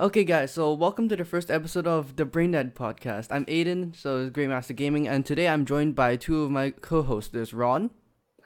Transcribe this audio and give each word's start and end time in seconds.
Okay, 0.00 0.22
guys, 0.22 0.52
so 0.52 0.72
welcome 0.74 1.08
to 1.08 1.16
the 1.16 1.24
first 1.24 1.50
episode 1.50 1.86
of 1.86 2.14
the 2.14 2.24
Brain 2.24 2.52
Dead 2.52 2.74
podcast. 2.76 3.28
I'm 3.32 3.44
Aiden, 3.46 3.96
so 3.96 4.18
it's 4.22 4.30
Great 4.30 4.48
Master 4.48 4.72
Gaming, 4.72 5.08
and 5.08 5.26
today 5.26 5.48
I'm 5.48 5.64
joined 5.64 5.96
by 5.96 6.14
two 6.14 6.42
of 6.44 6.50
my 6.52 6.70
co 6.70 7.02
hosts. 7.02 7.32
There's 7.32 7.52
Ron, 7.52 7.90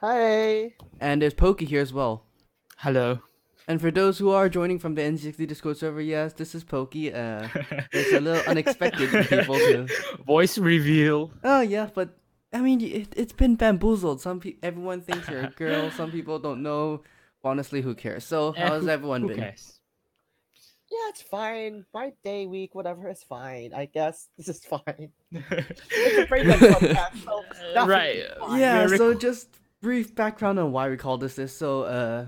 Hi. 0.01 0.73
and 0.99 1.21
there's 1.21 1.35
Pokey 1.35 1.65
here 1.65 1.81
as 1.81 1.93
well. 1.93 2.25
Hello. 2.77 3.19
And 3.67 3.79
for 3.79 3.91
those 3.91 4.17
who 4.17 4.31
are 4.31 4.49
joining 4.49 4.79
from 4.79 4.95
the 4.95 5.03
N60 5.03 5.47
Discord 5.47 5.77
server, 5.77 6.01
yes, 6.01 6.33
this 6.33 6.55
is 6.55 6.63
Pokey. 6.63 7.13
Uh, 7.13 7.47
it's 7.93 8.11
a 8.11 8.19
little 8.19 8.43
unexpected 8.49 9.09
for 9.09 9.23
people 9.37 9.55
to. 9.55 9.87
Voice 10.25 10.57
reveal. 10.57 11.31
Oh, 11.43 11.61
yeah, 11.61 11.87
but 11.93 12.17
I 12.51 12.61
mean, 12.61 12.81
it, 12.81 13.13
it's 13.15 13.31
been 13.31 13.55
bamboozled. 13.55 14.21
Some 14.21 14.39
pe- 14.39 14.55
everyone 14.63 15.01
thinks 15.01 15.29
you're 15.29 15.41
a 15.41 15.49
girl, 15.51 15.91
some 15.91 16.11
people 16.11 16.39
don't 16.39 16.63
know. 16.63 17.03
Honestly, 17.43 17.81
who 17.81 17.93
cares? 17.93 18.23
So, 18.25 18.53
Eh, 18.57 18.67
how's 18.67 18.83
who- 18.83 18.89
everyone 18.89 19.21
Who 19.21 19.27
been? 19.29 19.37
cares? 19.37 19.79
Yeah, 20.93 21.09
it's 21.09 21.21
fine. 21.23 21.85
My 21.93 22.13
day, 22.23 22.45
week, 22.45 22.75
whatever 22.75 23.09
is 23.09 23.23
fine. 23.23 23.73
I 23.73 23.85
guess 23.85 24.29
this 24.37 24.47
is 24.47 24.63
fine. 24.63 25.09
It's 25.31 26.21
a 26.21 26.27
podcast, 26.27 27.23
so 27.23 27.85
right. 27.87 28.23
fine. 28.39 28.59
Yeah, 28.59 28.85
We're 28.85 28.97
so 28.97 29.09
rec- 29.09 29.19
just 29.19 29.47
brief 29.81 30.13
background 30.13 30.59
on 30.59 30.71
why 30.71 30.89
we 30.89 30.97
call 30.97 31.17
this 31.17 31.35
this. 31.35 31.55
So, 31.57 31.83
uh, 31.83 32.27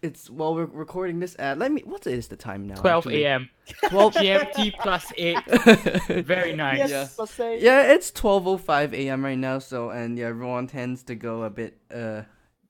it's 0.00 0.28
while 0.30 0.54
we're 0.54 0.64
recording 0.66 1.20
this 1.20 1.36
at 1.38 1.58
let 1.58 1.70
me 1.70 1.82
what 1.84 2.06
is 2.06 2.26
the 2.28 2.36
time 2.36 2.66
now? 2.66 2.74
12 2.74 3.06
actually? 3.06 3.24
a.m. 3.24 3.50
12 3.88 4.14
GMT 4.14 4.72
plus 4.80 5.12
8. 5.16 6.24
Very 6.24 6.54
nice. 6.54 6.78
Yes, 6.78 6.90
Yeah. 6.90 7.06
let's 7.18 7.32
say. 7.34 7.60
yeah, 7.60 7.92
it's 7.92 8.10
12:05 8.10 8.92
a.m. 8.94 9.24
right 9.24 9.38
now. 9.38 9.58
So, 9.60 9.90
and 9.90 10.18
yeah, 10.18 10.26
everyone 10.26 10.66
tends 10.66 11.02
to 11.04 11.14
go 11.14 11.42
a 11.44 11.50
bit 11.50 11.78
uh 11.92 12.22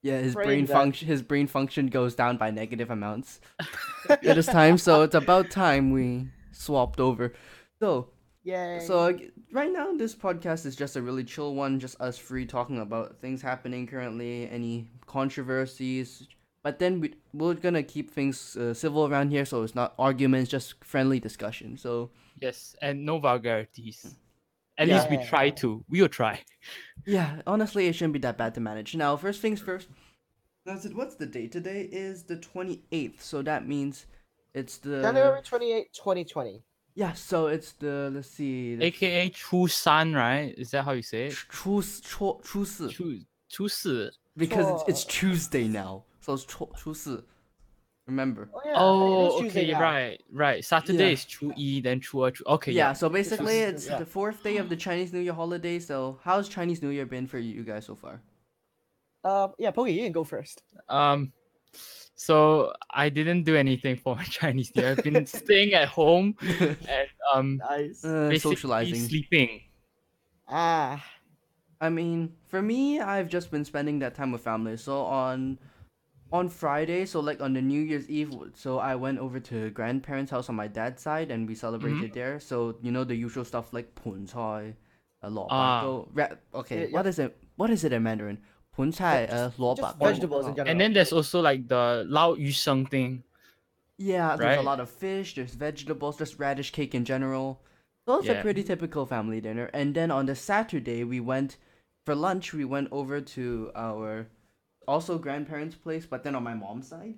yeah, 0.03 0.19
his 0.19 0.34
brain, 0.34 0.47
Brain 0.47 0.67
function 0.67 1.08
his 1.08 1.22
brain 1.22 1.47
function 1.47 1.86
goes 1.86 2.14
down 2.14 2.36
by 2.36 2.50
negative 2.50 2.91
amounts 2.91 3.41
at 4.09 4.22
this 4.22 4.47
time. 4.47 4.78
So, 4.78 5.03
it's 5.03 5.14
about 5.14 5.50
time 5.50 5.92
we 5.92 6.28
swapped 6.53 7.00
over. 7.00 7.33
So, 7.81 8.11
yeah. 8.44 8.81
So 8.81 9.17
right 9.53 9.72
now, 9.72 9.92
this 9.92 10.14
podcast 10.14 10.67
is 10.67 10.75
just 10.75 10.97
a 10.97 11.03
really 11.03 11.25
chill 11.25 11.55
one, 11.55 11.78
just 11.78 12.00
us 12.00 12.19
free 12.19 12.47
talking 12.47 12.81
about 12.81 13.20
things 13.20 13.41
happening 13.41 13.86
currently, 13.86 14.48
any 14.50 14.91
controversies. 15.06 16.27
But 16.62 16.78
then 16.78 17.00
we 17.00 17.14
we're 17.33 17.55
gonna 17.55 17.83
keep 17.83 18.11
things 18.11 18.56
uh, 18.56 18.75
civil 18.75 19.06
around 19.06 19.31
here, 19.31 19.44
so 19.44 19.62
it's 19.62 19.75
not 19.75 19.94
arguments, 19.98 20.50
just 20.50 20.84
friendly 20.84 21.19
discussion. 21.20 21.77
So 21.77 22.11
Yes, 22.41 22.75
and 22.83 23.05
no 23.05 23.19
vulgarities. 23.19 24.16
At 24.78 24.89
yeah. 24.89 24.97
least 24.97 25.11
we 25.11 25.19
try 25.19 25.51
to. 25.51 25.84
We'll 25.89 26.09
try. 26.09 26.41
Yeah, 27.05 27.42
honestly, 27.48 27.89
it 27.89 27.95
shouldn't 27.95 28.12
be 28.12 28.20
that 28.20 28.39
bad 28.39 28.55
to 28.55 28.61
manage. 28.61 28.95
Now, 28.95 29.17
first 29.17 29.41
things 29.41 29.61
first. 29.61 29.89
That's 30.65 30.84
it. 30.84 30.95
What's 30.95 31.17
the 31.17 31.27
date 31.27 31.51
today? 31.51 31.89
Is 31.91 32.23
the 32.23 32.37
twenty 32.37 32.84
eighth. 32.93 33.20
So 33.20 33.43
that 33.43 33.67
means 33.67 34.06
it's 34.55 34.78
the 34.78 35.03
January 35.03 35.43
twenty 35.43 35.73
eighth, 35.73 35.98
twenty 36.00 36.25
twenty. 36.25 36.62
Yeah. 36.95 37.12
So 37.15 37.48
it's 37.48 37.73
the 37.73 38.12
let's 38.15 38.28
see. 38.28 38.77
The... 38.77 38.84
AKA 38.84 39.31
Chu 39.31 39.66
San, 39.66 40.15
right? 40.15 40.55
Is 40.56 40.71
that 40.71 40.84
how 40.84 40.93
you 40.93 41.03
say 41.03 41.27
it? 41.27 41.37
Chu 41.50 41.82
Chu 41.82 42.41
Chu 42.44 43.25
Chu 43.49 43.69
Because 44.37 44.82
it's, 44.82 44.88
it's 44.88 45.05
Tuesday 45.05 45.66
now, 45.66 46.05
so 46.21 46.34
it's 46.34 46.44
Chu 46.44 46.69
Chu 46.77 46.94
Remember? 48.06 48.50
Oh, 48.52 48.60
yeah. 48.64 48.74
Oh, 48.76 49.40
Tuesday 49.40 49.62
okay, 49.62 49.72
now. 49.72 49.80
right, 49.80 50.22
right. 50.32 50.64
Saturday 50.64 51.06
Yeah. 51.06 51.12
is 51.12 51.24
Chu 51.24 51.52
Yi, 51.56 51.80
then 51.80 52.00
Chu 52.00 52.24
Er, 52.24 52.30
Chu. 52.32 52.42
Okay, 52.46 52.72
yeah, 52.72 52.88
yeah. 52.88 52.92
so 52.94 53.08
basically 53.08 53.58
is- 53.60 53.74
it's 53.74 53.86
yeah. 53.86 53.98
the 53.98 54.06
fourth 54.06 54.42
day 54.42 54.56
of 54.56 54.68
the 54.68 54.76
Chinese 54.76 55.12
New 55.12 55.20
Year 55.20 55.32
holiday. 55.32 55.78
So 55.78 56.18
how's 56.24 56.48
Chinese 56.48 56.82
New 56.82 56.88
Year 56.90 57.06
been 57.06 57.26
for 57.28 57.38
you 57.38 57.62
guys 57.62 57.86
so 57.86 57.94
far? 57.94 58.20
Um, 59.24 59.52
yeah, 59.58 59.70
Pokey, 59.70 59.92
you 59.92 60.02
can 60.02 60.12
go 60.12 60.24
first. 60.24 60.64
Um, 60.88 61.32
so 62.16 62.72
I 62.90 63.08
didn't 63.08 63.44
do 63.44 63.54
anything 63.56 63.96
for 63.96 64.16
my 64.16 64.24
Chinese 64.38 64.72
New 64.74 64.82
Year. 64.82 64.92
I've 64.98 65.04
been 65.04 65.24
staying 65.40 65.74
at 65.74 65.86
home 65.88 66.34
and 66.40 67.08
um, 67.32 67.58
Nice. 67.58 68.04
Uh, 68.04 68.28
basically 68.28 68.56
socializing. 68.56 69.08
sleeping. 69.08 69.60
ah. 70.48 71.02
I 71.80 71.88
mean, 71.88 72.34
for 72.46 72.62
me, 72.62 73.00
I've 73.00 73.28
just 73.28 73.50
been 73.50 73.64
spending 73.64 73.98
that 74.00 74.14
time 74.14 74.30
with 74.30 74.40
family. 74.42 74.76
So 74.76 75.02
on 75.02 75.58
on 76.32 76.48
Friday, 76.48 77.04
so 77.04 77.20
like 77.20 77.41
on 77.41 77.53
the 77.53 77.62
New 77.62 77.81
Year's 77.81 78.09
Eve, 78.09 78.34
so 78.54 78.78
I 78.78 78.94
went 78.94 79.19
over 79.19 79.38
to 79.41 79.70
grandparents' 79.70 80.31
house 80.31 80.48
on 80.48 80.54
my 80.56 80.66
dad's 80.66 81.03
side 81.03 81.31
and 81.31 81.47
we 81.47 81.54
celebrated 81.54 82.12
there. 82.15 82.41
So 82.41 82.76
you 82.82 82.91
know 82.91 83.04
the 83.04 83.15
usual 83.15 83.44
stuff 83.44 83.72
like 83.72 83.94
pun 83.94 84.26
cai, 84.26 84.75
a 85.22 85.31
lot. 85.31 85.48
Ah. 85.50 86.04
Ra- 86.15 86.37
okay, 86.54 86.87
Yeah, 86.87 86.97
what 86.97 87.06
is 87.06 87.19
it? 87.19 87.37
What 87.56 87.70
is 87.70 87.84
it 87.84 87.93
in 87.93 88.03
Mandarin? 88.03 88.38
Pun 88.75 88.93
cai, 88.93 89.26
uh, 89.26 89.50
luo 89.59 89.76
Just 89.76 89.98
vegetables 89.98 90.47
in 90.47 90.53
oh. 90.53 90.54
general. 90.56 90.70
And 90.70 90.81
then 90.81 90.93
there's 90.94 91.12
also 91.12 91.41
like 91.41 91.69
the 91.69 92.04
Lao 92.09 92.34
Yu 92.34 92.50
Sheng 92.50 92.87
thing. 92.87 93.22
Yeah, 93.99 94.37
there's 94.37 94.59
a 94.59 94.62
lot 94.62 94.81
of 94.81 94.91
fish, 94.91 95.34
there's 95.34 95.54
vegetables, 95.54 96.16
There's 96.16 96.38
radish 96.38 96.72
cake 96.72 96.94
in 96.94 97.04
general. 97.04 97.60
So 98.06 98.19
it's 98.19 98.28
a 98.28 98.41
pretty 98.43 98.64
typical 98.64 99.06
family 99.06 99.41
dinner. 99.41 99.70
And 99.72 99.94
then 99.94 100.10
on 100.10 100.26
the 100.26 100.34
Saturday, 100.34 101.04
we 101.04 101.20
went 101.20 101.56
for 102.04 102.16
lunch. 102.16 102.53
We 102.53 102.64
went 102.64 102.88
over 102.91 103.20
to 103.20 103.70
our 103.76 104.26
also 104.87 105.19
grandparents' 105.19 105.76
place, 105.76 106.06
but 106.06 106.25
then 106.25 106.34
on 106.34 106.43
my 106.43 106.54
mom's 106.54 106.88
side. 106.88 107.15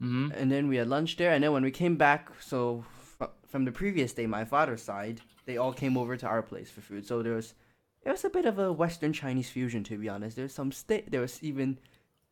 hmm 0.00 0.30
And 0.34 0.50
then 0.50 0.68
we 0.68 0.76
had 0.76 0.88
lunch 0.88 1.16
there. 1.16 1.32
And 1.32 1.42
then 1.42 1.52
when 1.52 1.64
we 1.64 1.70
came 1.70 1.96
back, 1.96 2.30
so 2.40 2.84
fr- 3.18 3.34
from 3.46 3.64
the 3.64 3.72
previous 3.72 4.12
day, 4.12 4.26
my 4.26 4.44
father's 4.44 4.82
side, 4.82 5.20
they 5.46 5.56
all 5.56 5.72
came 5.72 5.96
over 5.96 6.16
to 6.16 6.26
our 6.26 6.42
place 6.42 6.70
for 6.70 6.80
food. 6.80 7.06
So 7.06 7.22
there 7.22 7.34
was 7.34 7.54
it 8.02 8.10
was 8.10 8.24
a 8.24 8.30
bit 8.30 8.46
of 8.46 8.58
a 8.58 8.72
Western 8.72 9.12
Chinese 9.12 9.50
fusion, 9.50 9.84
to 9.84 9.98
be 9.98 10.08
honest. 10.08 10.36
There's 10.36 10.54
some 10.54 10.72
steak. 10.72 11.10
There 11.10 11.20
was 11.20 11.42
even 11.42 11.78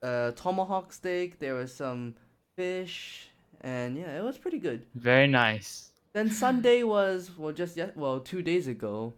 uh, 0.03 0.31
tomahawk 0.33 0.93
steak. 0.93 1.39
There 1.39 1.55
was 1.55 1.75
some 1.75 2.15
fish, 2.57 3.29
and 3.61 3.97
yeah, 3.97 4.17
it 4.17 4.23
was 4.25 4.39
pretty 4.39 4.59
good. 4.59 4.87
Very 4.95 5.27
nice. 5.27 5.91
Then 6.13 6.31
Sunday 6.31 6.83
was 6.83 7.31
well, 7.37 7.53
just 7.53 7.77
yet 7.77 7.97
well, 7.97 8.21
two 8.21 8.43
days 8.43 8.69
ago, 8.69 9.15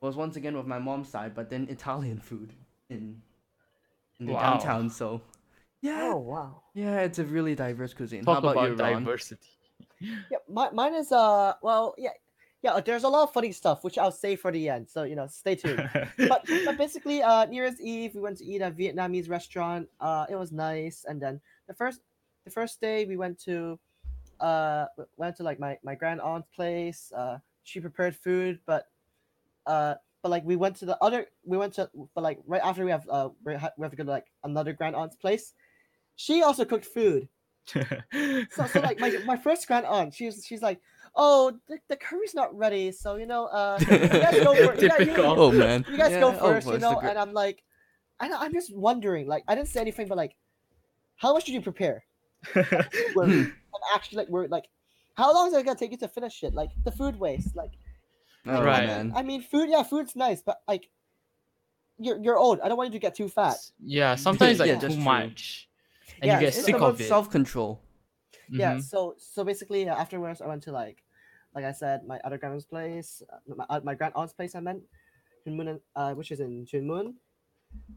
was 0.00 0.14
once 0.16 0.36
again 0.36 0.56
with 0.56 0.66
my 0.66 0.78
mom's 0.78 1.08
side, 1.08 1.34
but 1.34 1.50
then 1.50 1.66
Italian 1.68 2.20
food 2.20 2.52
in 2.88 3.22
in 4.20 4.26
the 4.26 4.32
Wow. 4.32 4.40
downtown. 4.40 4.90
So 4.90 5.20
yeah, 5.82 6.12
Oh, 6.12 6.16
wow. 6.18 6.62
yeah, 6.74 7.00
it's 7.00 7.18
a 7.18 7.24
really 7.24 7.54
diverse 7.54 7.94
cuisine. 7.94 8.24
Talk 8.24 8.34
How 8.34 8.38
about, 8.50 8.56
about 8.56 8.70
you, 8.70 8.74
Ron? 8.76 9.04
diversity. 9.04 9.48
Yeah, 10.30 10.38
my, 10.48 10.70
mine 10.70 10.94
is, 10.94 11.10
uh, 11.12 11.54
well, 11.62 11.94
yeah. 11.98 12.10
Yeah, 12.62 12.80
there's 12.80 13.04
a 13.04 13.08
lot 13.08 13.22
of 13.22 13.32
funny 13.32 13.52
stuff, 13.52 13.84
which 13.84 13.96
I'll 13.96 14.10
save 14.10 14.40
for 14.40 14.50
the 14.50 14.68
end. 14.68 14.88
So, 14.88 15.04
you 15.04 15.14
know, 15.14 15.26
stay 15.28 15.54
tuned. 15.62 15.88
but, 16.28 16.44
but 16.64 16.76
basically, 16.76 17.22
uh, 17.22 17.44
New 17.46 17.62
Year's 17.62 17.80
Eve, 17.80 18.14
we 18.14 18.20
went 18.20 18.38
to 18.38 18.44
eat 18.44 18.60
at 18.60 18.72
a 18.72 18.74
Vietnamese 18.74 19.28
restaurant. 19.30 19.88
Uh, 20.00 20.26
it 20.28 20.34
was 20.36 20.50
nice. 20.52 21.04
And 21.08 21.20
then 21.20 21.40
the 21.68 21.74
first, 21.74 22.00
the 22.44 22.50
first 22.50 22.80
day, 22.80 23.04
we 23.04 23.16
went 23.16 23.38
to, 23.44 23.78
uh, 24.40 24.86
went 25.16 25.36
to 25.36 25.42
like 25.44 25.60
my 25.60 25.78
my 25.84 25.94
grand 25.94 26.20
aunt's 26.20 26.48
place. 26.54 27.12
Uh, 27.16 27.38
she 27.62 27.78
prepared 27.80 28.16
food, 28.16 28.58
but, 28.66 28.88
uh, 29.66 29.94
but 30.26 30.30
like 30.34 30.44
we 30.44 30.56
went 30.56 30.74
to 30.78 30.86
the 30.86 30.98
other, 31.06 31.26
we 31.44 31.56
went 31.56 31.74
to, 31.74 31.88
but 32.16 32.22
like 32.24 32.40
right 32.48 32.60
after 32.64 32.84
we 32.84 32.90
have, 32.90 33.06
uh, 33.08 33.28
we 33.44 33.54
ha- 33.54 33.70
we 33.78 33.84
have 33.84 33.92
to 33.92 33.96
go 33.96 34.02
to 34.02 34.10
like 34.10 34.26
another 34.42 34.72
grand 34.72 34.96
aunt's 34.96 35.14
place. 35.14 35.54
She 36.16 36.42
also 36.42 36.64
cooked 36.64 36.84
food. 36.86 37.28
So, 38.54 38.66
so 38.66 38.80
like 38.80 38.98
my, 38.98 39.10
my 39.24 39.36
first 39.36 39.66
grand 39.68 39.86
aunt, 39.86 40.14
she's 40.14 40.44
she's 40.44 40.62
like, 40.62 40.80
oh, 41.14 41.52
the, 41.68 41.78
the 41.88 41.94
curry's 41.96 42.34
not 42.34 42.50
ready, 42.56 42.90
so 42.90 43.14
you 43.22 43.26
know, 43.26 43.46
uh, 43.46 43.78
you 43.80 43.86
guys 43.86 44.34
go 44.42 44.54
for 44.66 44.74
yeah, 44.74 44.98
you- 44.98 45.04
Typical. 45.06 45.40
Oh 45.40 45.52
man, 45.52 45.84
you 45.88 45.96
guys 45.96 46.10
Yeah, 46.10 46.20
go 46.20 46.30
oh, 46.40 46.48
first, 46.54 46.66
you 46.66 46.78
know. 46.78 46.94
gr- 46.98 47.06
And 47.06 47.18
I'm 47.18 47.32
like, 47.32 47.62
I 48.18 48.26
know, 48.28 48.38
I'm 48.40 48.52
just 48.52 48.74
wondering, 48.74 49.28
like, 49.28 49.44
I 49.46 49.54
didn't 49.54 49.68
say 49.68 49.80
anything, 49.80 50.08
but 50.08 50.16
like, 50.16 50.34
how 51.22 51.32
much 51.34 51.44
did 51.44 51.54
you 51.54 51.62
prepare? 51.62 52.02
We're, 53.14 53.26
Hmm. 53.26 53.42
I'm 53.74 53.84
actually 53.94 54.18
like, 54.18 54.28
we're 54.28 54.48
like, 54.48 54.66
how 55.14 55.32
long 55.34 55.48
is 55.48 55.54
it 55.54 55.64
gonna 55.66 55.78
take 55.78 55.90
you 55.92 55.98
to 55.98 56.08
finish 56.08 56.42
it? 56.42 56.52
Like 56.54 56.70
the 56.84 56.90
food 56.92 57.18
waste, 57.18 57.54
like, 57.56 57.72
oh 58.46 58.62
Right. 58.62 58.86
man. 58.86 59.12
I 59.14 59.22
mean, 59.22 59.42
food, 59.42 59.68
yeah, 59.70 59.82
food's 59.82 60.14
nice, 60.16 60.42
but 60.42 60.60
like, 60.68 60.88
you're 61.98 62.18
you're 62.22 62.36
old. 62.38 62.60
I 62.60 62.68
don't 62.68 62.76
want 62.76 62.88
you 62.92 62.98
to 62.98 63.02
get 63.02 63.14
too 63.14 63.28
fat. 63.28 63.56
yeah, 63.80 64.14
sometimes 64.16 64.58
like 64.60 64.68
Yeah, 64.68 64.74
that's 64.78 64.94
too 64.94 65.00
true. 65.00 65.04
much, 65.04 65.68
and 66.20 66.26
Yeah, 66.28 66.34
you 66.34 66.40
get 66.40 66.48
it's 66.48 66.58
It's 66.58 66.66
sick 66.66 66.80
of 66.80 67.00
it. 67.00 67.08
self 67.08 67.30
control. 67.30 67.80
Yeah. 68.48 68.74
Mhm. 68.76 68.82
So 68.82 69.14
so 69.18 69.44
basically, 69.44 69.88
afterwards, 69.88 70.40
I 70.40 70.46
went 70.46 70.62
to 70.64 70.72
like, 70.72 71.02
like 71.54 71.64
I 71.64 71.72
said, 71.72 72.06
my 72.06 72.20
other 72.24 72.38
grandma's 72.38 72.66
place, 72.66 73.22
uh, 73.32 73.38
my, 73.56 73.64
uh, 73.70 73.80
my 73.82 73.94
grand 73.94 74.12
aunt's 74.14 74.34
place. 74.34 74.54
I 74.54 74.60
meant, 74.60 74.82
Tuen 75.44 75.56
Mun, 75.56 75.80
uh, 75.96 76.12
which 76.14 76.30
is 76.30 76.40
in 76.40 76.66
Tuen 76.66 76.86
Mun. 76.86 77.14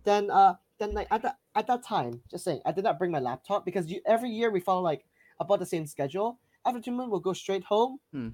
Then 0.04 0.32
uh, 0.32 0.56
then 0.80 0.94
like 0.94 1.08
at 1.12 1.22
that 1.24 1.38
at 1.56 1.68
that 1.68 1.84
time, 1.84 2.22
just 2.32 2.44
saying, 2.46 2.62
I 2.66 2.72
did 2.72 2.84
not 2.86 2.98
bring 2.98 3.12
my 3.12 3.20
laptop 3.20 3.66
because 3.66 3.92
you, 3.92 4.02
every 4.06 4.30
year 4.30 4.50
we 4.50 4.60
follow 4.62 4.82
like 4.82 5.06
about 5.40 5.60
the 5.60 5.66
same 5.66 5.86
schedule. 5.86 6.40
After 6.66 6.80
Tuen 6.82 6.96
Mun, 6.96 7.10
we'll 7.10 7.20
go 7.20 7.34
straight 7.34 7.64
home. 7.66 8.00
Hmm. 8.12 8.30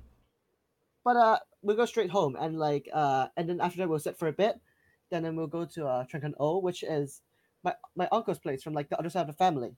But 1.05 1.15
uh, 1.15 1.37
we'll 1.61 1.77
go 1.77 1.85
straight 1.85 2.09
home 2.09 2.35
and 2.39 2.57
like 2.59 2.89
uh, 2.91 3.27
and 3.37 3.47
then 3.47 3.61
after 3.61 3.77
that 3.77 3.87
we'll 3.87 3.99
sit 3.99 4.17
for 4.17 4.27
a 4.27 4.33
bit. 4.33 4.59
Then 5.11 5.23
then 5.23 5.35
we'll 5.37 5.47
go 5.47 5.63
to 5.63 5.87
uh 5.87 6.03
Tseung 6.05 6.19
Kwan 6.21 6.33
O, 6.39 6.57
which 6.57 6.81
is 6.83 7.21
my 7.63 7.73
my 7.95 8.09
uncle's 8.11 8.39
place 8.39 8.61
from 8.63 8.73
like 8.73 8.89
the 8.89 8.97
other 8.99 9.09
side 9.09 9.21
of 9.21 9.27
the 9.27 9.33
family 9.45 9.71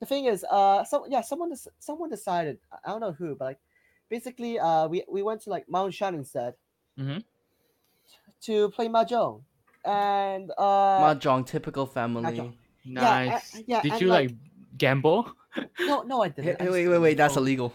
the 0.00 0.06
thing 0.06 0.24
is, 0.24 0.46
uh, 0.50 0.82
so 0.82 1.04
yeah, 1.10 1.20
someone 1.20 1.50
des- 1.50 1.68
someone 1.78 2.08
decided. 2.08 2.56
I- 2.72 2.78
I 2.84 2.88
don't 2.92 3.00
know 3.04 3.12
who, 3.12 3.34
but 3.36 3.44
like, 3.44 3.60
basically, 4.08 4.58
uh, 4.58 4.88
we 4.88 5.04
we 5.08 5.20
went 5.22 5.42
to 5.42 5.50
like 5.50 5.68
Ma 5.68 5.82
On 5.84 5.90
Shan 5.90 6.14
instead 6.14 6.54
Mhm. 6.98 7.22
to 8.48 8.70
play 8.70 8.88
mahjong, 8.88 9.42
and 9.84 10.50
uh, 10.56 11.00
Mahjong, 11.04 11.44
typical 11.46 11.84
family. 11.84 12.24
Mahjong. 12.32 12.52
Yeah, 12.84 13.10
I- 13.10 13.26
Nice. 13.28 13.62
yeah, 13.66 13.82
Did 13.82 13.92
and, 13.92 14.00
you 14.00 14.08
like- 14.08 14.30
like 14.30 14.36
gamble? 14.78 15.32
no, 15.80 16.00
no, 16.02 16.22
I 16.22 16.28
didn't. 16.32 16.44
Hey, 16.44 16.56
just- 16.64 16.72
wait, 16.72 16.88
wait, 16.88 16.98
wait. 16.98 17.16
That's 17.20 17.36
illegal. 17.36 17.74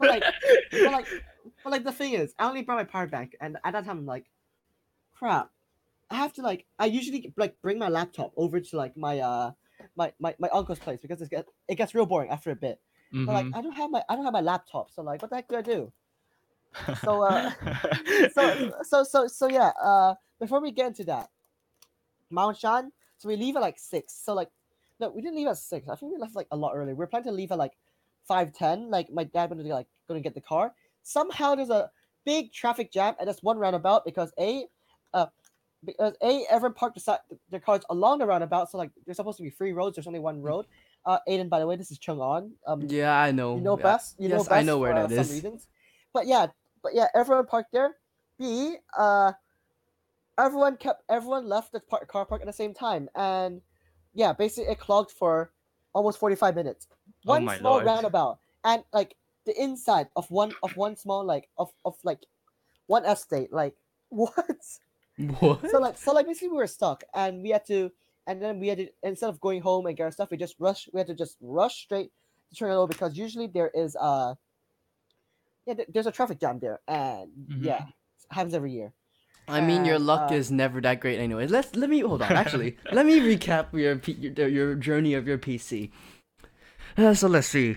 but 0.00 0.08
like, 0.08 0.24
but 0.72 0.92
like, 0.92 1.06
but 1.64 1.70
like 1.72 1.84
the 1.84 1.92
thing 1.92 2.14
is, 2.14 2.34
I 2.38 2.48
only 2.48 2.62
brought 2.62 2.76
my 2.78 2.84
power 2.84 3.06
bank, 3.06 3.36
and 3.40 3.58
at 3.64 3.72
that 3.72 3.84
time, 3.84 3.98
I'm 3.98 4.06
like, 4.06 4.26
crap. 5.14 5.50
I 6.10 6.16
have 6.16 6.32
to 6.34 6.42
like. 6.42 6.66
I 6.78 6.86
usually 6.86 7.32
like 7.36 7.60
bring 7.62 7.78
my 7.78 7.88
laptop 7.88 8.32
over 8.36 8.60
to 8.60 8.76
like 8.76 8.96
my 8.96 9.20
uh 9.20 9.52
my 9.96 10.12
my, 10.20 10.34
my 10.38 10.48
uncle's 10.52 10.78
place 10.78 10.98
because 11.00 11.22
it 11.22 11.30
gets 11.30 11.48
it 11.68 11.76
gets 11.76 11.94
real 11.94 12.06
boring 12.06 12.30
after 12.30 12.50
a 12.50 12.56
bit. 12.56 12.80
But 13.24 13.32
like, 13.32 13.46
Mhm. 13.46 13.56
I 13.56 13.62
don't 13.62 13.72
have 13.72 13.90
my 13.90 14.02
I 14.08 14.16
don't 14.16 14.24
have 14.24 14.32
my 14.34 14.40
laptop, 14.40 14.90
so 14.90 15.02
like, 15.02 15.22
what 15.22 15.30
the 15.30 15.36
heck 15.36 15.48
do 15.48 15.56
I 15.56 15.62
do? 15.62 15.92
so, 17.04 17.22
uh, 17.22 17.50
so 18.34 18.72
so 18.82 19.04
so 19.04 19.26
so 19.28 19.48
yeah. 19.48 19.72
Uh, 19.82 20.14
before 20.40 20.60
we 20.60 20.70
get 20.72 20.88
into 20.88 21.04
that, 21.04 21.30
Ma 22.30 22.46
On 22.46 22.54
Shan. 22.54 22.92
So 23.18 23.28
we 23.28 23.36
leave 23.36 23.56
at 23.56 23.62
like 23.62 23.78
six. 23.78 24.14
So 24.14 24.34
like, 24.34 24.48
no, 24.98 25.10
we 25.10 25.22
didn't 25.22 25.36
leave 25.36 25.46
at 25.48 25.58
six. 25.58 25.88
I 25.88 25.94
think 25.94 26.12
we 26.12 26.18
left 26.18 26.34
like 26.34 26.48
a 26.50 26.56
lot 26.56 26.72
earlier. 26.74 26.94
We 26.94 27.04
are 27.04 27.06
planning 27.06 27.28
to 27.30 27.32
leave 27.32 27.52
at 27.52 27.58
like 27.58 27.72
five 28.26 28.52
ten. 28.52 28.90
Like 28.90 29.10
my 29.12 29.24
dad 29.24 29.50
went 29.50 29.62
to 29.62 29.68
like 29.68 29.86
going 30.08 30.20
to 30.20 30.26
get 30.26 30.34
the 30.34 30.40
car. 30.40 30.74
Somehow 31.02 31.54
there's 31.54 31.70
a 31.70 31.90
big 32.24 32.52
traffic 32.52 32.92
jam 32.92 33.14
and 33.18 33.26
there's 33.26 33.42
one 33.42 33.58
roundabout 33.58 34.04
because 34.04 34.32
a, 34.38 34.66
uh, 35.14 35.26
because 35.84 36.14
a 36.22 36.44
everyone 36.50 36.74
parked 36.74 37.04
the, 37.04 37.20
their 37.50 37.60
cars 37.60 37.82
along 37.90 38.18
the 38.18 38.26
roundabout. 38.26 38.70
So 38.70 38.78
like 38.78 38.90
there's 39.04 39.16
supposed 39.16 39.38
to 39.38 39.42
be 39.42 39.50
three 39.50 39.72
roads. 39.72 39.96
There's 39.96 40.06
only 40.06 40.20
one 40.20 40.40
road. 40.40 40.66
Uh, 41.04 41.18
Aiden, 41.28 41.48
by 41.48 41.58
the 41.58 41.66
way, 41.66 41.76
this 41.76 41.90
is 41.90 41.98
Chung 41.98 42.20
On. 42.20 42.52
Um, 42.66 42.86
Yeah, 42.88 43.12
I 43.20 43.32
know. 43.32 43.56
you 43.56 43.62
know 43.62 43.76
yeah. 43.76 43.82
best. 43.82 44.14
You 44.18 44.28
know 44.28 44.36
yes, 44.36 44.48
best 44.48 44.52
I 44.52 44.62
know 44.62 44.78
where 44.78 44.92
for, 44.92 45.00
uh, 45.00 45.06
that 45.08 45.26
some 45.26 45.34
reasons. 45.34 45.66
But 46.12 46.26
yeah, 46.26 46.46
but 46.82 46.94
yeah, 46.94 47.08
everyone 47.14 47.46
parked 47.46 47.72
there. 47.72 47.96
B, 48.38 48.76
uh, 48.96 49.32
everyone 50.38 50.76
kept 50.76 51.02
everyone 51.08 51.48
left 51.48 51.72
the 51.72 51.80
par- 51.80 52.06
car 52.06 52.24
park 52.26 52.40
at 52.42 52.46
the 52.46 52.52
same 52.52 52.74
time, 52.74 53.08
and 53.14 53.60
yeah, 54.14 54.32
basically 54.32 54.70
it 54.70 54.78
clogged 54.78 55.10
for 55.10 55.52
almost 55.94 56.18
forty 56.18 56.36
five 56.36 56.54
minutes. 56.54 56.86
Oh 57.26 57.32
One 57.32 57.44
my 57.44 57.58
small 57.58 57.74
lord. 57.74 57.86
roundabout, 57.86 58.38
and 58.64 58.84
like 58.92 59.16
the 59.46 59.60
inside 59.60 60.08
of 60.16 60.30
one 60.30 60.52
of 60.62 60.76
one 60.76 60.96
small 60.96 61.24
like 61.24 61.48
of 61.58 61.70
of 61.84 61.96
like 62.04 62.20
one 62.86 63.04
estate, 63.04 63.52
like 63.52 63.74
what? 64.08 64.34
What? 65.38 65.70
so 65.70 65.78
like 65.78 65.98
so 65.98 66.12
like 66.12 66.26
basically 66.26 66.48
we 66.48 66.56
were 66.56 66.66
stuck 66.66 67.04
and 67.14 67.42
we 67.42 67.50
had 67.50 67.64
to 67.66 67.90
and 68.26 68.42
then 68.42 68.58
we 68.58 68.68
had 68.68 68.78
to 68.78 68.88
instead 69.02 69.28
of 69.28 69.40
going 69.40 69.60
home 69.60 69.86
and 69.86 69.96
get 69.96 70.04
our 70.04 70.10
stuff 70.10 70.30
we 70.30 70.36
just 70.36 70.56
rush 70.58 70.88
we 70.92 70.98
had 70.98 71.06
to 71.06 71.14
just 71.14 71.36
rush 71.40 71.82
straight 71.84 72.10
to 72.50 72.56
Toronto 72.56 72.86
because 72.86 73.16
usually 73.16 73.46
there 73.46 73.70
is 73.74 73.94
uh 74.00 74.34
yeah 75.66 75.74
there's 75.92 76.06
a 76.06 76.12
traffic 76.12 76.40
jam 76.40 76.58
there 76.58 76.80
and 76.88 77.30
Mhm. 77.48 77.64
yeah 77.64 77.84
it 77.86 78.34
happens 78.34 78.54
every 78.54 78.72
year 78.72 78.92
I 79.48 79.60
mean, 79.60 79.84
your 79.84 79.98
luck 79.98 80.30
uh, 80.30 80.34
is 80.34 80.50
never 80.52 80.80
that 80.82 81.00
great, 81.00 81.18
anyway. 81.18 81.48
Let's 81.48 81.74
let 81.74 81.90
me 81.90 82.00
hold 82.00 82.22
on. 82.22 82.30
Actually, 82.30 82.76
let 82.92 83.04
me 83.04 83.18
recap 83.18 83.72
your 83.74 83.98
your, 84.06 84.48
your 84.48 84.74
journey 84.76 85.14
of 85.14 85.26
your 85.26 85.36
PC. 85.36 85.90
Uh, 86.96 87.12
so 87.12 87.26
let's 87.26 87.48
see. 87.48 87.76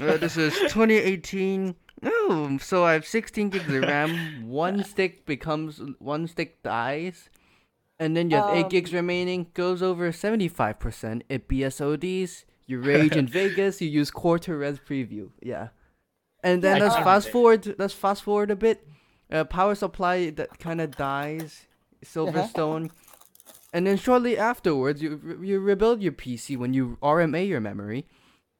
Uh, 0.00 0.16
this 0.16 0.36
is 0.36 0.52
2018. 0.72 1.74
Oh, 2.02 2.58
so 2.58 2.84
I 2.84 2.92
have 2.94 3.06
16 3.06 3.50
gigs 3.50 3.72
of 3.72 3.82
RAM. 3.82 4.44
One 4.48 4.82
stick 4.84 5.24
becomes 5.24 5.80
one 5.98 6.26
stick 6.26 6.62
dies, 6.62 7.30
and 7.98 8.16
then 8.16 8.30
you 8.30 8.36
have 8.36 8.54
eight 8.54 8.68
gigs 8.68 8.90
Um, 8.90 8.96
remaining. 8.96 9.46
Goes 9.54 9.82
over 9.82 10.10
75%. 10.10 11.22
It 11.28 11.48
BSODs. 11.48 12.44
You 12.66 12.80
rage 12.80 13.16
in 13.16 13.26
Vegas. 13.38 13.80
You 13.80 13.88
use 13.88 14.10
quarter 14.10 14.58
res 14.58 14.78
preview. 14.78 15.30
Yeah, 15.42 15.68
and 16.42 16.62
then 16.62 16.80
let's 16.80 16.96
fast 16.96 17.30
forward. 17.30 17.74
Let's 17.78 17.94
fast 17.94 18.22
forward 18.22 18.50
a 18.50 18.56
bit. 18.56 18.86
Uh, 19.30 19.44
power 19.44 19.74
supply 19.74 20.30
that 20.30 20.58
kind 20.58 20.80
of 20.80 20.96
dies. 20.96 21.66
Silverstone. 22.04 22.90
And 23.72 23.86
then 23.86 23.96
shortly 23.96 24.36
afterwards, 24.36 25.02
you 25.02 25.40
you 25.42 25.58
rebuild 25.60 26.02
your 26.02 26.12
PC 26.12 26.56
when 26.56 26.74
you 26.74 26.98
RMA 27.02 27.48
your 27.48 27.60
memory. 27.60 28.06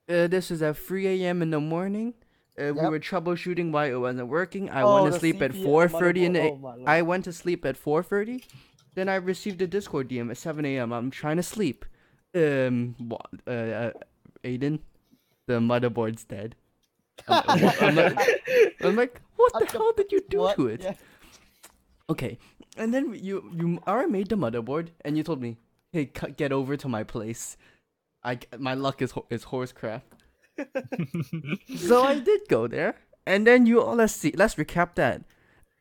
Uh, 0.08 0.26
this 0.26 0.50
is 0.50 0.62
at 0.62 0.76
3 0.76 1.06
a.m. 1.22 1.42
in 1.42 1.50
the 1.50 1.60
morning. 1.60 2.14
Uh, 2.58 2.72
We 2.74 2.86
were 2.88 3.00
troubleshooting 3.00 3.72
why 3.72 3.86
it 3.90 3.96
wasn't 3.96 4.28
working. 4.28 4.70
I 4.70 4.82
Oh, 4.82 5.02
went 5.02 5.12
to 5.14 5.18
sleep 5.18 5.42
at 5.42 5.52
4:30 5.52 6.24
in 6.24 6.32
the. 6.34 6.40
oh 6.50 6.56
my. 6.56 6.98
I 6.98 7.02
went 7.02 7.24
to 7.24 7.32
sleep 7.32 7.64
at 7.64 7.76
4:30. 7.76 8.44
Then 8.94 9.08
I 9.08 9.16
received 9.16 9.60
a 9.62 9.66
Discord 9.66 10.08
DM 10.08 10.30
at 10.30 10.36
7 10.36 10.64
a.m. 10.64 10.92
I'm 10.92 11.10
trying 11.10 11.36
to 11.36 11.42
sleep. 11.42 11.84
Um, 12.34 12.94
uh, 13.46 13.50
uh 13.50 13.90
Aiden, 14.44 14.80
the 15.46 15.54
motherboard's 15.54 16.24
dead. 16.24 16.54
I'm, 17.28 17.42
I'm 17.80 17.94
like, 17.96 18.18
I'm 18.82 18.96
like, 18.96 19.20
what 19.36 19.52
the 19.58 19.66
hell 19.66 19.92
did 19.96 20.12
you 20.12 20.20
do 20.28 20.38
What? 20.40 20.56
to 20.56 20.66
it? 20.66 20.82
Yeah. 20.82 20.94
Okay, 22.10 22.38
and 22.76 22.92
then 22.92 23.14
you 23.14 23.50
you 23.56 23.80
already 23.86 24.10
made 24.10 24.28
the 24.28 24.36
motherboard, 24.36 24.88
and 25.04 25.16
you 25.16 25.22
told 25.24 25.40
me, 25.40 25.56
"Hey, 25.92 26.04
get 26.36 26.52
over 26.52 26.76
to 26.76 26.88
my 26.88 27.02
place." 27.02 27.56
I 28.25 28.35
c- 28.37 28.41
my 28.59 28.75
luck 28.75 29.03
is 29.03 29.11
ho- 29.12 29.26
is 29.31 29.44
horse 29.44 29.73
crap. 29.73 30.05
so 31.76 32.03
I 32.05 32.19
did 32.21 32.43
go 32.49 32.67
there, 32.67 32.97
and 33.26 33.47
then 33.47 33.67
you. 33.67 33.82
Oh, 33.82 33.94
let's 33.94 34.12
see. 34.15 34.32
Let's 34.37 34.55
recap 34.55 34.94
that. 34.97 35.23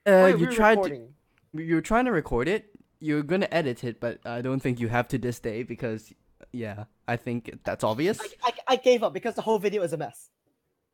Uh, 0.05 0.31
Wait, 0.31 0.39
you 0.39 0.47
were 0.47 0.51
tried. 0.51 0.83
To, 0.83 1.07
you 1.53 1.75
were 1.75 1.81
trying 1.81 2.05
to 2.05 2.11
record 2.11 2.47
it. 2.47 2.69
You're 2.99 3.23
gonna 3.23 3.47
edit 3.51 3.83
it, 3.83 3.99
but 3.99 4.19
I 4.25 4.41
don't 4.41 4.59
think 4.61 4.79
you 4.79 4.87
have 4.87 5.07
to 5.09 5.17
this 5.17 5.39
day 5.39 5.63
because, 5.63 6.13
yeah, 6.51 6.85
I 7.07 7.17
think 7.17 7.59
that's 7.63 7.83
obvious. 7.83 8.19
I, 8.21 8.27
I, 8.43 8.51
I 8.67 8.75
gave 8.77 9.03
up 9.03 9.13
because 9.13 9.35
the 9.35 9.41
whole 9.41 9.59
video 9.59 9.83
is 9.83 9.91
a 9.93 9.97
mess 9.97 10.29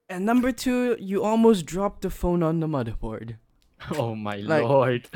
And 0.09 0.25
number 0.25 0.51
two, 0.51 0.97
you 0.99 1.23
almost 1.23 1.65
dropped 1.67 2.01
the 2.01 2.09
phone 2.09 2.41
on 2.41 2.59
the 2.61 2.67
motherboard. 2.67 3.37
oh 3.95 4.15
my 4.15 4.37
Like- 4.37 4.63
lord. 4.63 5.09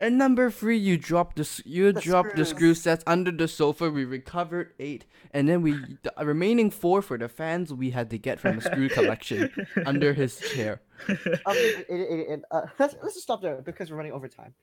And 0.00 0.16
number 0.16 0.48
three, 0.50 0.76
you 0.76 0.96
dropped 0.96 1.36
the 1.36 1.62
you 1.64 1.92
The 1.92 2.00
dropped 2.00 2.36
the 2.36 2.44
screw 2.44 2.74
sets 2.74 3.02
under 3.06 3.32
the 3.32 3.48
sofa. 3.48 3.90
We 3.90 4.04
recovered 4.04 4.72
eight, 4.78 5.06
and 5.32 5.48
then 5.48 5.60
we 5.62 5.72
the 6.02 6.12
remaining 6.24 6.70
four 6.70 7.02
for 7.02 7.18
the 7.18 7.28
fans 7.28 7.74
we 7.74 7.90
had 7.90 8.10
to 8.10 8.18
get 8.18 8.38
from 8.38 8.58
a 8.58 8.60
screw 8.60 8.88
collection 8.88 9.50
under 9.84 10.14
his 10.14 10.38
chair. 10.38 10.82
um, 11.08 11.16
it, 11.56 11.86
it, 11.88 12.30
it, 12.30 12.42
uh, 12.50 12.62
let's, 12.78 12.94
let's 13.02 13.14
just 13.14 13.22
stop 13.22 13.42
there 13.42 13.60
because 13.60 13.90
we're 13.90 13.96
running 13.96 14.12
over 14.12 14.28
time. 14.28 14.54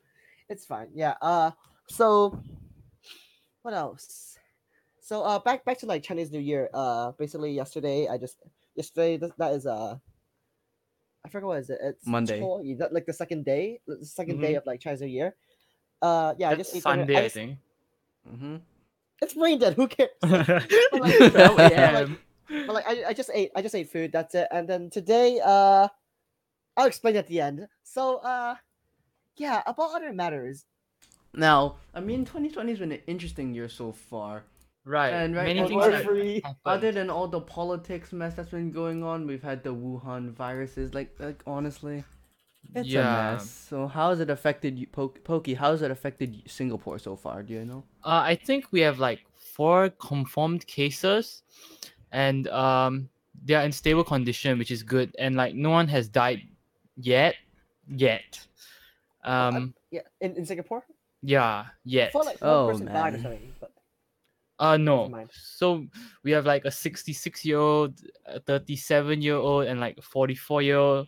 It's 0.47 0.65
fine. 0.65 0.87
Yeah. 0.93 1.15
Uh. 1.21 1.51
So, 1.89 2.41
what 3.61 3.73
else? 3.73 4.35
So 5.05 5.21
uh, 5.21 5.37
back 5.37 5.63
back 5.65 5.77
to 5.79 5.85
like 5.85 6.01
Chinese 6.01 6.31
New 6.31 6.39
Year. 6.39 6.67
Uh, 6.73 7.11
basically 7.11 7.51
yesterday 7.51 8.07
I 8.07 8.17
just 8.17 8.41
yesterday 8.73 9.19
th- 9.19 9.33
that 9.37 9.53
is 9.53 9.67
uh, 9.67 9.97
I 11.25 11.29
forgot 11.29 11.47
what 11.47 11.59
is 11.59 11.69
it? 11.69 11.79
It's 11.81 12.05
Monday. 12.05 12.39
That 12.77 12.93
like 12.93 13.05
the 13.05 13.13
second 13.13 13.45
day, 13.45 13.81
the 13.87 13.95
2nd 14.05 14.39
day 14.41 14.53
Mhm. 14.53 14.57
of 14.57 14.65
like 14.65 14.79
Chinese 14.79 15.01
New 15.01 15.07
Year. 15.07 15.35
Uh, 16.01 16.33
yeah, 16.37 16.49
I 16.49 16.55
That's 16.55 16.69
just 16.69 16.75
ate 16.77 16.83
Sunday, 16.83 17.15
I 17.17 17.21
just- 17.23 17.35
think. 17.35 17.57
Mm-hmm. 18.29 18.55
It's 19.21 19.33
brain 19.33 19.59
dead. 19.59 19.73
Who 19.77 19.87
cares? 19.87 20.09
like- 20.23 20.59
but 20.93 21.71
a.m. 21.71 22.17
But 22.47 22.73
like 22.75 22.87
I, 22.87 23.05
I 23.09 23.13
just 23.13 23.31
ate 23.33 23.51
I 23.55 23.61
just 23.61 23.73
ate 23.75 23.89
food, 23.89 24.11
that's 24.11 24.35
it. 24.35 24.47
And 24.51 24.67
then 24.69 24.89
today, 24.89 25.39
uh 25.43 25.87
I'll 26.77 26.85
explain 26.87 27.15
at 27.15 27.27
the 27.27 27.41
end. 27.41 27.67
So 27.83 28.17
uh 28.17 28.55
yeah, 29.37 29.63
about 29.65 29.95
other 29.95 30.13
matters. 30.13 30.65
Now, 31.33 31.75
I 31.93 31.99
mean, 31.99 32.23
2020 32.23 32.71
has 32.71 32.79
been 32.79 32.91
an 32.93 33.01
interesting 33.07 33.53
year 33.53 33.67
so 33.67 33.91
far. 33.91 34.43
Right. 34.85 35.13
And 35.13 35.35
right 35.35 35.45
Many 35.47 35.61
now 35.61 35.67
things 35.67 35.85
we're 35.85 36.03
free. 36.03 36.43
Other 36.65 36.91
than 36.91 37.09
all 37.09 37.27
the 37.27 37.41
politics 37.41 38.13
mess 38.13 38.35
that's 38.35 38.49
been 38.49 38.71
going 38.71 39.03
on, 39.03 39.25
we've 39.25 39.41
had 39.41 39.63
the 39.63 39.73
Wuhan 39.73 40.31
viruses. 40.31 40.93
Like, 40.93 41.15
like 41.19 41.41
honestly, 41.47 42.03
it's 42.75 42.87
a 42.89 42.91
Yeah. 42.91 43.31
mess. 43.33 43.49
So 43.49 43.87
how 43.87 44.11
has 44.11 44.19
it 44.19 44.29
affected 44.29 44.77
you, 44.77 44.85
Po- 44.87 45.09
Pokey? 45.23 45.55
How 45.55 45.71
has 45.71 45.81
it 45.81 45.89
affected 45.89 46.43
Singapore 46.45 46.99
so 46.99 47.15
far? 47.15 47.41
Do 47.41 47.53
you 47.53 47.65
know? 47.65 47.83
Uh, 48.03 48.21
I 48.23 48.35
think 48.35 48.67
we 48.71 48.81
have 48.81 48.99
like 48.99 49.21
four 49.35 49.89
confirmed 49.89 50.67
cases, 50.67 51.41
and 52.11 52.47
um, 52.49 53.09
they 53.43 53.55
are 53.55 53.63
in 53.63 53.71
stable 53.71 54.03
condition, 54.03 54.59
which 54.59 54.69
is 54.69 54.83
good. 54.83 55.15
And 55.17 55.35
like 55.35 55.55
no 55.55 55.71
one 55.71 55.87
has 55.87 56.07
died 56.07 56.43
yet, 56.95 57.35
yet. 57.87 58.39
Um, 59.23 59.73
Yeah, 59.89 60.01
in, 60.21 60.35
in 60.35 60.45
Singapore? 60.45 60.85
yeah, 61.23 61.65
I 61.65 61.71
yet. 61.83 62.11
felt 62.11 62.25
like 62.27 62.39
one 62.41 62.49
Oh, 62.51 62.67
person 62.69 62.85
died 62.85 63.13
or 63.15 63.17
man. 63.17 63.21
something. 63.23 63.53
But 63.59 63.71
Uh, 64.57 64.77
no. 64.77 65.07
Never. 65.07 65.29
So 65.33 65.85
we 66.23 66.31
have 66.31 66.45
like 66.45 66.63
a 66.65 66.71
66 66.71 67.43
year 67.45 67.57
old, 67.59 67.99
a 68.25 68.39
37 68.39 69.21
year 69.21 69.35
old, 69.35 69.67
and 69.67 69.79
like 69.79 69.97
a 69.97 70.01
44 70.01 70.61
year 70.61 70.77
old, 70.77 71.07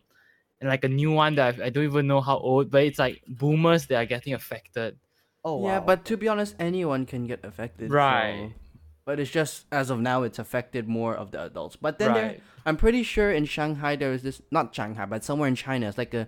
and 0.60 0.70
like 0.70 0.84
a 0.84 0.90
new 0.90 1.12
one 1.12 1.36
that 1.36 1.60
I, 1.62 1.66
I 1.66 1.70
don't 1.70 1.86
even 1.86 2.08
know 2.08 2.20
how 2.22 2.38
old, 2.38 2.70
but 2.70 2.84
it's 2.84 3.00
like 3.00 3.24
boomers 3.28 3.86
that 3.88 3.96
are 3.96 4.06
getting 4.06 4.34
affected. 4.34 4.98
oh 5.46 5.64
Yeah, 5.66 5.80
wow. 5.80 5.86
but 5.86 6.04
to 6.06 6.18
be 6.18 6.28
honest, 6.28 6.56
anyone 6.60 7.06
can 7.06 7.26
get 7.28 7.46
affected. 7.46 7.90
Right. 7.92 8.50
so- 8.52 8.60
But 9.06 9.22
it's 9.22 9.32
just 9.32 9.66
as 9.72 9.90
of 9.90 10.02
now, 10.02 10.24
it's 10.24 10.40
affected 10.40 10.86
more 10.90 11.16
of 11.16 11.32
the 11.32 11.40
adults. 11.48 11.78
But 11.80 11.98
then 12.00 12.14
there, 12.14 12.26
right. 12.26 12.42
I'm 12.66 12.76
pretty 12.76 13.04
sure 13.04 13.32
in 13.32 13.46
Shanghai 13.46 13.96
there 13.96 14.12
is 14.12 14.22
this 14.24 14.42
not 14.52 14.76
Shanghai, 14.76 15.06
but 15.06 15.24
somewhere 15.24 15.48
in 15.48 15.56
China, 15.56 15.88
it's 15.88 15.98
like 15.98 16.14
a 16.14 16.28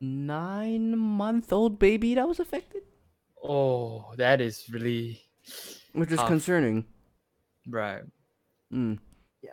nine 0.00 0.98
month 0.98 1.52
old 1.52 1.78
baby 1.78 2.14
that 2.16 2.26
was 2.26 2.40
affected, 2.40 2.82
Oh, 3.42 4.12
that 4.16 4.40
is 4.40 4.66
really 4.68 5.22
which 5.92 6.10
is 6.10 6.18
Tough. 6.18 6.28
concerning. 6.28 6.84
right. 7.68 8.02
Mm. 8.72 8.98
Yeah, 9.42 9.50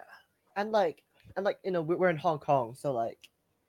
and 0.56 0.72
like 0.72 1.04
and 1.36 1.46
like 1.46 1.60
you 1.63 1.72
know 1.72 1.82
we- 1.82 1.96
we're 1.96 2.10
in 2.10 2.18
Hong 2.18 2.39
Kong, 2.39 2.75
so 2.75 2.92
like 2.94 3.18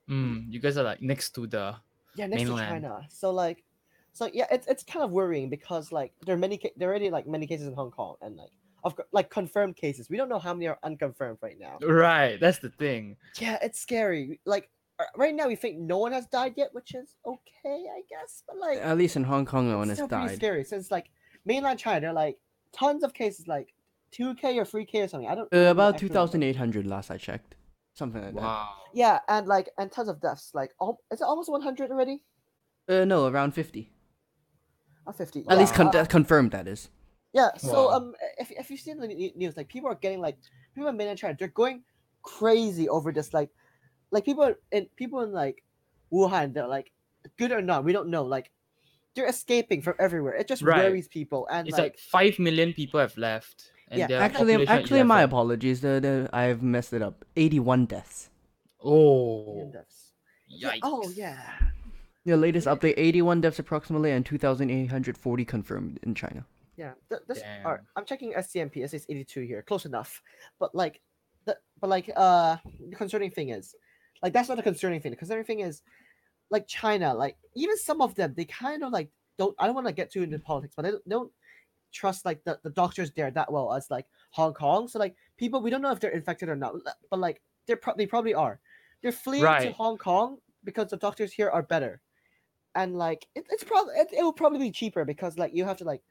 Mm, 0.08 0.46
you 0.52 0.60
guys 0.60 0.76
are 0.78 0.84
like 0.84 1.02
next 1.02 1.30
to 1.34 1.46
the 1.48 1.74
yeah, 2.14 2.26
next 2.28 2.44
Mainland. 2.44 2.82
to 2.82 2.88
China. 2.88 3.06
So 3.10 3.32
like 3.32 3.64
so 4.12 4.30
yeah, 4.32 4.46
it's 4.50 4.66
it's 4.68 4.82
kind 4.84 5.04
of 5.04 5.10
worrying 5.10 5.50
because 5.50 5.90
like 5.90 6.12
there 6.24 6.34
are 6.34 6.38
many 6.38 6.60
there 6.76 6.88
are 6.88 6.92
already 6.92 7.10
like 7.10 7.26
many 7.26 7.46
cases 7.46 7.66
in 7.66 7.74
Hong 7.74 7.90
Kong 7.90 8.14
and 8.22 8.36
like 8.36 8.50
of 8.84 8.94
like 9.12 9.30
confirmed 9.30 9.76
cases. 9.76 10.08
We 10.08 10.16
don't 10.16 10.28
know 10.28 10.38
how 10.38 10.54
many 10.54 10.68
are 10.68 10.78
unconfirmed 10.84 11.38
right 11.42 11.58
now. 11.58 11.78
Right, 11.84 12.38
that's 12.38 12.58
the 12.58 12.70
thing. 12.70 13.16
Yeah, 13.40 13.58
it's 13.62 13.80
scary. 13.80 14.38
Like 14.46 14.70
uh, 15.00 15.04
right 15.16 15.34
now, 15.34 15.48
we 15.48 15.56
think 15.56 15.76
no 15.78 15.98
one 15.98 16.12
has 16.12 16.26
died 16.26 16.54
yet, 16.56 16.68
which 16.72 16.94
is 16.94 17.16
okay, 17.26 17.84
I 17.98 18.00
guess. 18.08 18.42
But 18.46 18.58
like, 18.58 18.78
At 18.78 18.96
least 18.96 19.16
in 19.16 19.24
Hong 19.24 19.44
Kong, 19.44 19.68
no 19.68 19.78
one 19.78 19.90
it's 19.90 19.98
has 19.98 20.06
still 20.06 20.08
pretty 20.08 20.28
died. 20.28 20.36
scary 20.36 20.64
since 20.64 20.90
like 20.92 21.10
mainland 21.44 21.78
China, 21.80 22.12
like 22.12 22.38
tons 22.78 23.02
of 23.02 23.14
cases, 23.14 23.48
like 23.48 23.72
two 24.10 24.34
k 24.34 24.58
or 24.58 24.64
three 24.64 24.84
k 24.84 25.02
or 25.02 25.08
something. 25.08 25.28
I 25.28 25.34
don't. 25.34 25.52
Uh, 25.52 25.70
about 25.70 25.94
actual 25.94 26.00
two 26.00 26.06
number. 26.06 26.14
thousand 26.14 26.42
eight 26.42 26.56
hundred 26.56 26.86
last 26.86 27.10
I 27.10 27.18
checked, 27.18 27.56
something 27.94 28.22
like 28.22 28.34
that. 28.34 28.42
Wow. 28.42 28.74
Yeah, 28.94 29.18
and 29.28 29.46
like 29.46 29.70
and 29.78 29.90
tons 29.90 30.08
of 30.08 30.20
deaths. 30.20 30.50
Like, 30.54 30.72
al- 30.80 31.00
is 31.10 31.20
it 31.20 31.24
almost 31.24 31.50
one 31.50 31.62
hundred 31.62 31.90
already? 31.90 32.22
Uh, 32.88 33.04
no, 33.04 33.26
around 33.26 33.52
fifty. 33.52 33.92
Or 35.06 35.12
fifty? 35.12 35.44
At 35.48 35.58
least 35.58 35.74
con- 35.74 35.94
uh, 35.94 36.04
confirmed. 36.04 36.52
That 36.52 36.66
is. 36.68 36.88
Yeah. 37.32 37.50
So 37.58 37.88
Wow. 37.88 37.96
um, 37.96 38.14
if 38.38 38.50
if 38.50 38.70
you've 38.70 38.80
seen 38.80 38.98
the 38.98 39.08
news, 39.08 39.56
like 39.56 39.68
people 39.68 39.90
are 39.90 39.94
getting 39.94 40.20
like 40.20 40.38
people 40.74 40.88
in 40.88 40.96
mainland 40.96 41.18
China, 41.18 41.36
they're 41.38 41.48
going 41.48 41.82
crazy 42.22 42.88
over 42.88 43.12
this. 43.12 43.34
Like, 43.34 43.50
like 44.10 44.24
people 44.24 44.54
in 44.72 44.86
people 44.96 45.20
in 45.22 45.32
like 45.32 45.62
Wuhan, 46.12 46.54
they're 46.54 46.66
like, 46.66 46.92
good 47.38 47.52
or 47.52 47.60
not, 47.60 47.84
we 47.84 47.92
don't 47.92 48.08
know. 48.08 48.24
Like, 48.24 48.50
they're 49.16 49.26
escaping 49.26 49.82
from 49.82 49.94
everywhere. 49.98 50.34
It 50.34 50.46
just 50.46 50.62
Right. 50.62 50.84
worries 50.84 51.08
people. 51.08 51.48
And 51.50 51.66
It's 51.66 51.76
like, 51.78 51.94
like 51.94 51.98
five 51.98 52.38
million 52.38 52.72
people 52.72 53.00
have 53.00 53.16
left. 53.16 53.72
And 53.88 53.98
Yeah, 53.98 54.18
Actually, 54.20 54.66
actually, 54.66 55.02
my 55.02 55.20
11. 55.22 55.30
apologies. 55.30 55.80
The, 55.80 56.00
the 56.00 56.30
I've 56.32 56.62
messed 56.62 56.92
it 56.92 57.02
up. 57.02 57.24
Eighty-one 57.36 57.86
deaths. 57.86 58.30
Oh, 58.82 59.70
deaths. 59.72 60.12
yikes. 60.62 60.80
Oh 60.82 61.08
yeah. 61.14 61.40
The 62.24 62.36
latest 62.36 62.66
update: 62.66 62.94
eighty-one 62.96 63.40
deaths 63.40 63.58
approximately, 63.58 64.10
and 64.10 64.26
two 64.26 64.38
thousand 64.38 64.70
eight 64.70 64.90
hundred 64.90 65.16
forty 65.16 65.44
confirmed 65.44 65.98
in 66.02 66.14
China. 66.14 66.44
Yeah, 66.76 66.92
th- 67.08 67.22
this 67.26 67.40
all 67.64 67.72
right, 67.72 67.80
I'm 67.96 68.04
checking 68.04 68.34
SCMP. 68.34 68.84
It 68.84 68.90
says 68.90 69.06
82 69.08 69.40
here, 69.42 69.62
close 69.62 69.86
enough. 69.86 70.20
But 70.60 70.74
like, 70.74 71.00
the 71.46 71.56
but 71.80 71.88
like, 71.88 72.10
uh, 72.14 72.56
the 72.90 72.96
concerning 72.96 73.30
thing 73.30 73.48
is, 73.48 73.74
like, 74.22 74.34
that's 74.34 74.50
not 74.50 74.58
a 74.58 74.62
concerning 74.62 75.00
thing. 75.00 75.10
The 75.12 75.16
concerning 75.16 75.44
thing 75.46 75.60
is, 75.60 75.80
like, 76.50 76.66
China, 76.66 77.14
like, 77.14 77.36
even 77.54 77.76
some 77.76 78.00
of 78.00 78.14
them, 78.14 78.34
they 78.36 78.44
kind 78.44 78.82
of 78.84 78.92
like 78.92 79.10
don't. 79.38 79.54
I 79.58 79.66
don't 79.66 79.74
want 79.74 79.86
to 79.86 79.92
get 79.92 80.10
too 80.10 80.22
into 80.22 80.38
politics, 80.38 80.74
but 80.76 80.82
they 80.82 80.90
don't, 80.92 81.08
don't 81.08 81.32
trust 81.92 82.24
like 82.24 82.44
the, 82.44 82.58
the 82.62 82.70
doctors 82.70 83.10
there 83.12 83.30
that 83.30 83.50
well 83.50 83.72
as 83.72 83.90
like 83.90 84.06
Hong 84.30 84.52
Kong. 84.52 84.88
So 84.88 84.98
like, 84.98 85.16
people 85.36 85.60
we 85.62 85.70
don't 85.70 85.82
know 85.82 85.92
if 85.92 86.00
they're 86.00 86.10
infected 86.10 86.48
or 86.48 86.56
not, 86.56 86.74
but 87.10 87.18
like, 87.18 87.40
they're 87.66 87.76
pro- 87.76 87.96
they 87.96 88.06
probably 88.06 88.34
are. 88.34 88.60
They're 89.02 89.12
fleeing 89.12 89.44
to 89.44 89.72
Hong 89.72 89.98
Kong 89.98 90.38
because 90.64 90.90
the 90.90 90.96
doctors 90.96 91.32
here 91.32 91.48
are 91.50 91.62
better, 91.62 92.00
and 92.74 92.96
like, 92.96 93.26
it, 93.34 93.46
it's 93.50 93.64
probably 93.64 93.94
it, 93.94 94.08
it 94.12 94.22
will 94.22 94.32
probably 94.32 94.58
be 94.58 94.70
cheaper 94.70 95.04
because 95.04 95.38
like 95.38 95.54
you 95.54 95.64
have 95.64 95.78
to 95.78 95.84
like 95.84 96.02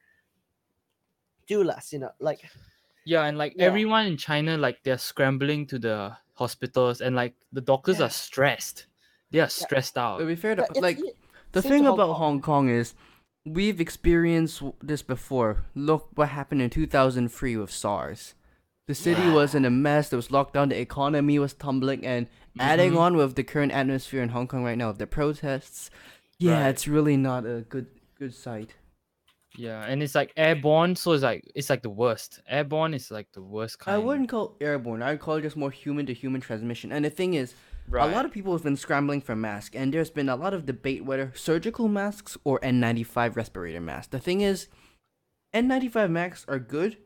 do 1.47 1.63
less, 1.63 1.93
you 1.93 1.99
know, 1.99 2.11
like 2.19 2.41
Yeah, 3.05 3.25
and 3.25 3.37
like 3.37 3.53
Yeah. 3.55 3.65
everyone 3.65 4.07
in 4.07 4.17
China, 4.17 4.57
like 4.57 4.81
they're 4.83 4.97
scrambling 4.97 5.67
to 5.67 5.79
the 5.79 6.17
hospitals, 6.33 7.01
and 7.01 7.15
like 7.15 7.35
the 7.53 7.61
doctors 7.61 7.99
Yeah. 7.99 8.07
are 8.07 8.09
stressed. 8.09 8.87
They 9.31 9.39
are 9.39 9.49
stressed 9.49 9.97
out. 9.97 10.19
To 10.19 10.25
be 10.25 10.35
fair, 10.35 10.55
to, 10.55 10.65
yeah, 10.75 10.81
like 10.81 10.97
the 11.51 11.61
same 11.61 11.69
to 11.71 11.75
thing 11.77 11.83
Hong 11.85 11.93
about 11.95 12.07
Kong. 12.07 12.17
Hong 12.17 12.41
Kong 12.41 12.69
is, 12.69 12.93
we've 13.45 13.81
experienced 13.81 14.61
this 14.81 15.01
before. 15.01 15.65
Look 15.75 16.09
what 16.15 16.29
happened 16.29 16.61
in 16.61 16.69
two 16.69 16.87
thousand 16.87 17.29
three 17.29 17.57
with 17.57 17.71
SARS. 17.71 18.33
The 18.87 18.95
city 18.95 19.27
was 19.29 19.55
in 19.55 19.65
a 19.65 19.71
mess. 19.71 20.09
There 20.09 20.17
was 20.17 20.27
lockdown. 20.27 20.69
The 20.69 20.79
economy 20.79 21.39
was 21.39 21.53
tumbling, 21.53 22.05
and 22.05 22.27
adding 22.59 22.91
Mhm. 22.93 22.99
on 22.99 23.17
with 23.17 23.35
the 23.35 23.43
current 23.43 23.71
atmosphere 23.71 24.21
in 24.21 24.29
Hong 24.29 24.47
Kong 24.47 24.63
right 24.63 24.77
now, 24.77 24.91
the 24.91 25.07
protests. 25.07 25.89
Yeah, 26.37 26.61
Right. 26.61 26.69
it's 26.69 26.87
really 26.87 27.17
not 27.17 27.45
a 27.45 27.65
good 27.67 27.87
good 28.19 28.33
sight. 28.33 28.75
Yeah, 29.57 29.83
and 29.85 30.03
it's 30.03 30.15
like 30.15 30.33
airborne, 30.37 30.95
so 30.97 31.13
it's 31.13 31.23
like 31.23 31.49
it's 31.55 31.69
like 31.69 31.81
the 31.81 31.89
worst. 31.89 32.41
Airborne 32.47 32.93
is 32.93 33.09
like 33.09 33.31
the 33.33 33.41
worst 33.41 33.79
kind. 33.79 33.95
I 33.95 33.97
wouldn't 33.97 34.29
call 34.29 34.55
airborne. 34.61 35.01
I'd 35.01 35.19
call 35.19 35.35
it 35.35 35.41
just 35.43 35.55
more 35.57 35.71
human 35.71 36.05
to 36.07 36.13
human 36.13 36.41
transmission. 36.41 36.91
And 36.91 37.03
the 37.05 37.09
thing 37.09 37.33
is, 37.35 37.55
Right. 37.87 38.09
a 38.09 38.13
lot 38.15 38.25
of 38.25 38.31
people 38.31 38.53
have 38.53 38.63
been 38.63 38.75
scrambling 38.77 39.21
for 39.21 39.35
masks, 39.35 39.75
and 39.75 39.93
there's 39.93 40.09
been 40.09 40.29
a 40.29 40.35
lot 40.35 40.53
of 40.53 40.65
debate 40.65 41.05
whether 41.05 41.31
surgical 41.35 41.87
masks 41.87 42.37
or 42.43 42.59
N95 42.61 43.35
respirator 43.35 43.79
masks. 43.81 44.07
The 44.07 44.19
thing 44.19 44.41
is, 44.41 44.67
N95 45.53 46.09
masks 46.09 46.45
are 46.47 46.59
good 46.59 46.97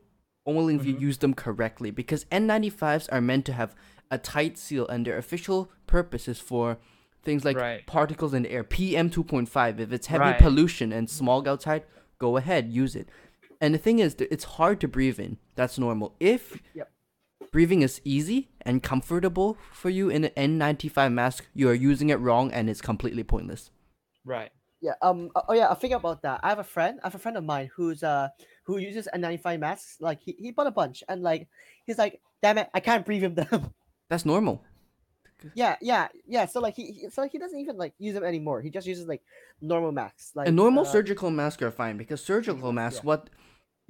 only 0.46 0.74
if 0.74 0.84
you 0.86 0.94
Mhm. 0.96 1.00
use 1.00 1.18
them 1.18 1.34
correctly, 1.34 1.90
because 1.90 2.24
N95s 2.32 3.08
are 3.10 3.20
meant 3.20 3.44
to 3.46 3.52
have 3.52 3.74
a 4.10 4.18
tight 4.18 4.56
seal, 4.58 4.88
and 4.88 5.06
their 5.06 5.18
official 5.18 5.70
purpose 5.86 6.26
is 6.26 6.40
for 6.40 6.78
things 7.22 7.44
like 7.44 7.58
Right. 7.58 7.86
particles 7.86 8.32
in 8.32 8.42
the 8.44 8.50
air, 8.50 8.64
PM 8.64 9.10
2.5. 9.10 9.78
If 9.78 9.92
it's 9.92 10.06
heavy 10.06 10.24
Right. 10.24 10.38
pollution 10.38 10.92
and 10.92 11.08
smog 11.10 11.46
outside, 11.46 11.84
go 12.18 12.36
ahead, 12.38 12.72
use 12.72 12.96
it. 12.96 13.08
And 13.60 13.74
the 13.74 13.78
thing 13.78 13.98
is, 13.98 14.16
it's 14.18 14.44
hard 14.56 14.80
to 14.80 14.88
breathe 14.88 15.20
in. 15.20 15.36
That's 15.54 15.78
normal. 15.78 16.16
If 16.18 16.60
Yep. 16.74 16.90
Breathing 17.50 17.82
is 17.82 18.00
easy 18.04 18.48
and 18.62 18.82
comfortable 18.82 19.56
for 19.72 19.90
you 19.90 20.08
in 20.08 20.24
an 20.24 20.58
N95 20.58 21.12
mask, 21.12 21.46
you 21.54 21.68
are 21.68 21.74
using 21.74 22.10
it 22.10 22.20
wrong 22.20 22.52
and 22.52 22.70
it's 22.70 22.80
completely 22.80 23.24
pointless. 23.24 23.70
right. 24.24 24.50
yeah, 24.80 24.94
um, 25.02 25.30
oh 25.34 25.52
yeah, 25.52 25.70
I 25.70 25.74
think 25.74 25.94
about 25.94 26.22
that. 26.22 26.40
I 26.42 26.48
have 26.48 26.58
a 26.58 26.64
friend, 26.64 27.00
I 27.02 27.06
have 27.06 27.14
a 27.14 27.18
friend 27.18 27.36
of 27.36 27.44
mine 27.44 27.70
who's 27.74 28.02
uh 28.02 28.28
who 28.64 28.78
uses 28.78 29.08
N95 29.14 29.58
masks. 29.58 29.96
Like 30.00 30.20
he, 30.22 30.32
he 30.38 30.50
bought 30.52 30.66
a 30.66 30.70
bunch, 30.70 31.02
and 31.08 31.22
like 31.22 31.48
he's 31.86 31.98
like, 31.98 32.20
damn 32.42 32.58
it, 32.58 32.70
I 32.72 32.80
can't 32.80 33.04
breathe 33.04 33.24
in 33.24 33.34
them. 33.34 33.74
That's 34.08 34.24
normal. 34.24 34.64
yeah, 35.54 35.76
yeah, 35.80 36.08
yeah. 36.26 36.46
So 36.46 36.60
like 36.60 36.76
he, 36.76 36.92
he 36.92 37.10
so 37.10 37.28
he 37.28 37.38
doesn't 37.38 37.58
even 37.58 37.76
like 37.76 37.94
use 37.98 38.14
them 38.14 38.24
anymore. 38.24 38.60
He 38.62 38.70
just 38.70 38.86
uses 38.86 39.06
like 39.06 39.22
normal 39.60 39.92
masks. 39.92 40.32
Like 40.34 40.48
and 40.48 40.56
normal 40.56 40.84
uh, 40.84 40.88
surgical 40.88 41.30
masks 41.30 41.62
are 41.62 41.70
fine 41.70 41.96
because 41.96 42.22
surgical 42.22 42.68
yeah. 42.68 42.74
masks, 42.74 43.04
what, 43.04 43.30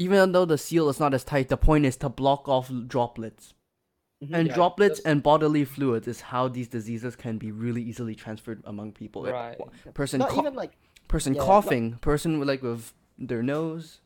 even 0.06 0.32
though 0.32 0.46
the 0.46 0.56
seal 0.58 0.88
is 0.88 0.98
not 0.98 1.12
as 1.14 1.24
tight, 1.24 1.48
the 1.48 1.56
point 1.68 1.84
is 1.84 1.96
to 1.98 2.08
block 2.08 2.48
off 2.48 2.70
droplets. 2.86 3.52
mhm, 4.24 4.34
And 4.36 4.48
Yeah, 4.48 4.54
droplets 4.54 4.98
that's- 4.98 5.10
and 5.10 5.22
bodily 5.22 5.64
fluids 5.64 6.06
is 6.08 6.20
how 6.32 6.48
these 6.48 6.68
diseases 6.68 7.16
can 7.16 7.38
be 7.38 7.50
really 7.52 7.82
easily 7.90 8.14
transferred 8.14 8.60
among 8.64 8.92
people. 8.92 9.24
Right. 9.24 9.56
wh- 9.60 9.94
Person, 9.94 10.18
Not 10.20 10.30
co- 10.30 10.40
even 10.40 10.54
like 10.54 10.72
person 11.08 11.32
yeah, 11.34 11.40
like- 11.40 11.46
coughing, 11.50 11.84
person 12.10 12.38
with 12.38 12.48
like 12.48 12.62
with 12.62 12.92
their 13.18 13.42
nose, 13.42 14.00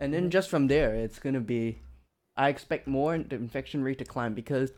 and 0.00 0.12
then 0.14 0.24
Mhm. 0.26 0.30
just 0.36 0.48
from 0.50 0.66
there, 0.68 0.94
it's 0.94 1.18
gonna 1.18 1.40
be. 1.40 1.78
I 2.36 2.48
expect 2.48 2.86
more 2.88 3.16
the 3.18 3.36
infection 3.36 3.82
rate 3.84 3.98
to 3.98 4.04
climb 4.04 4.34
because 4.34 4.72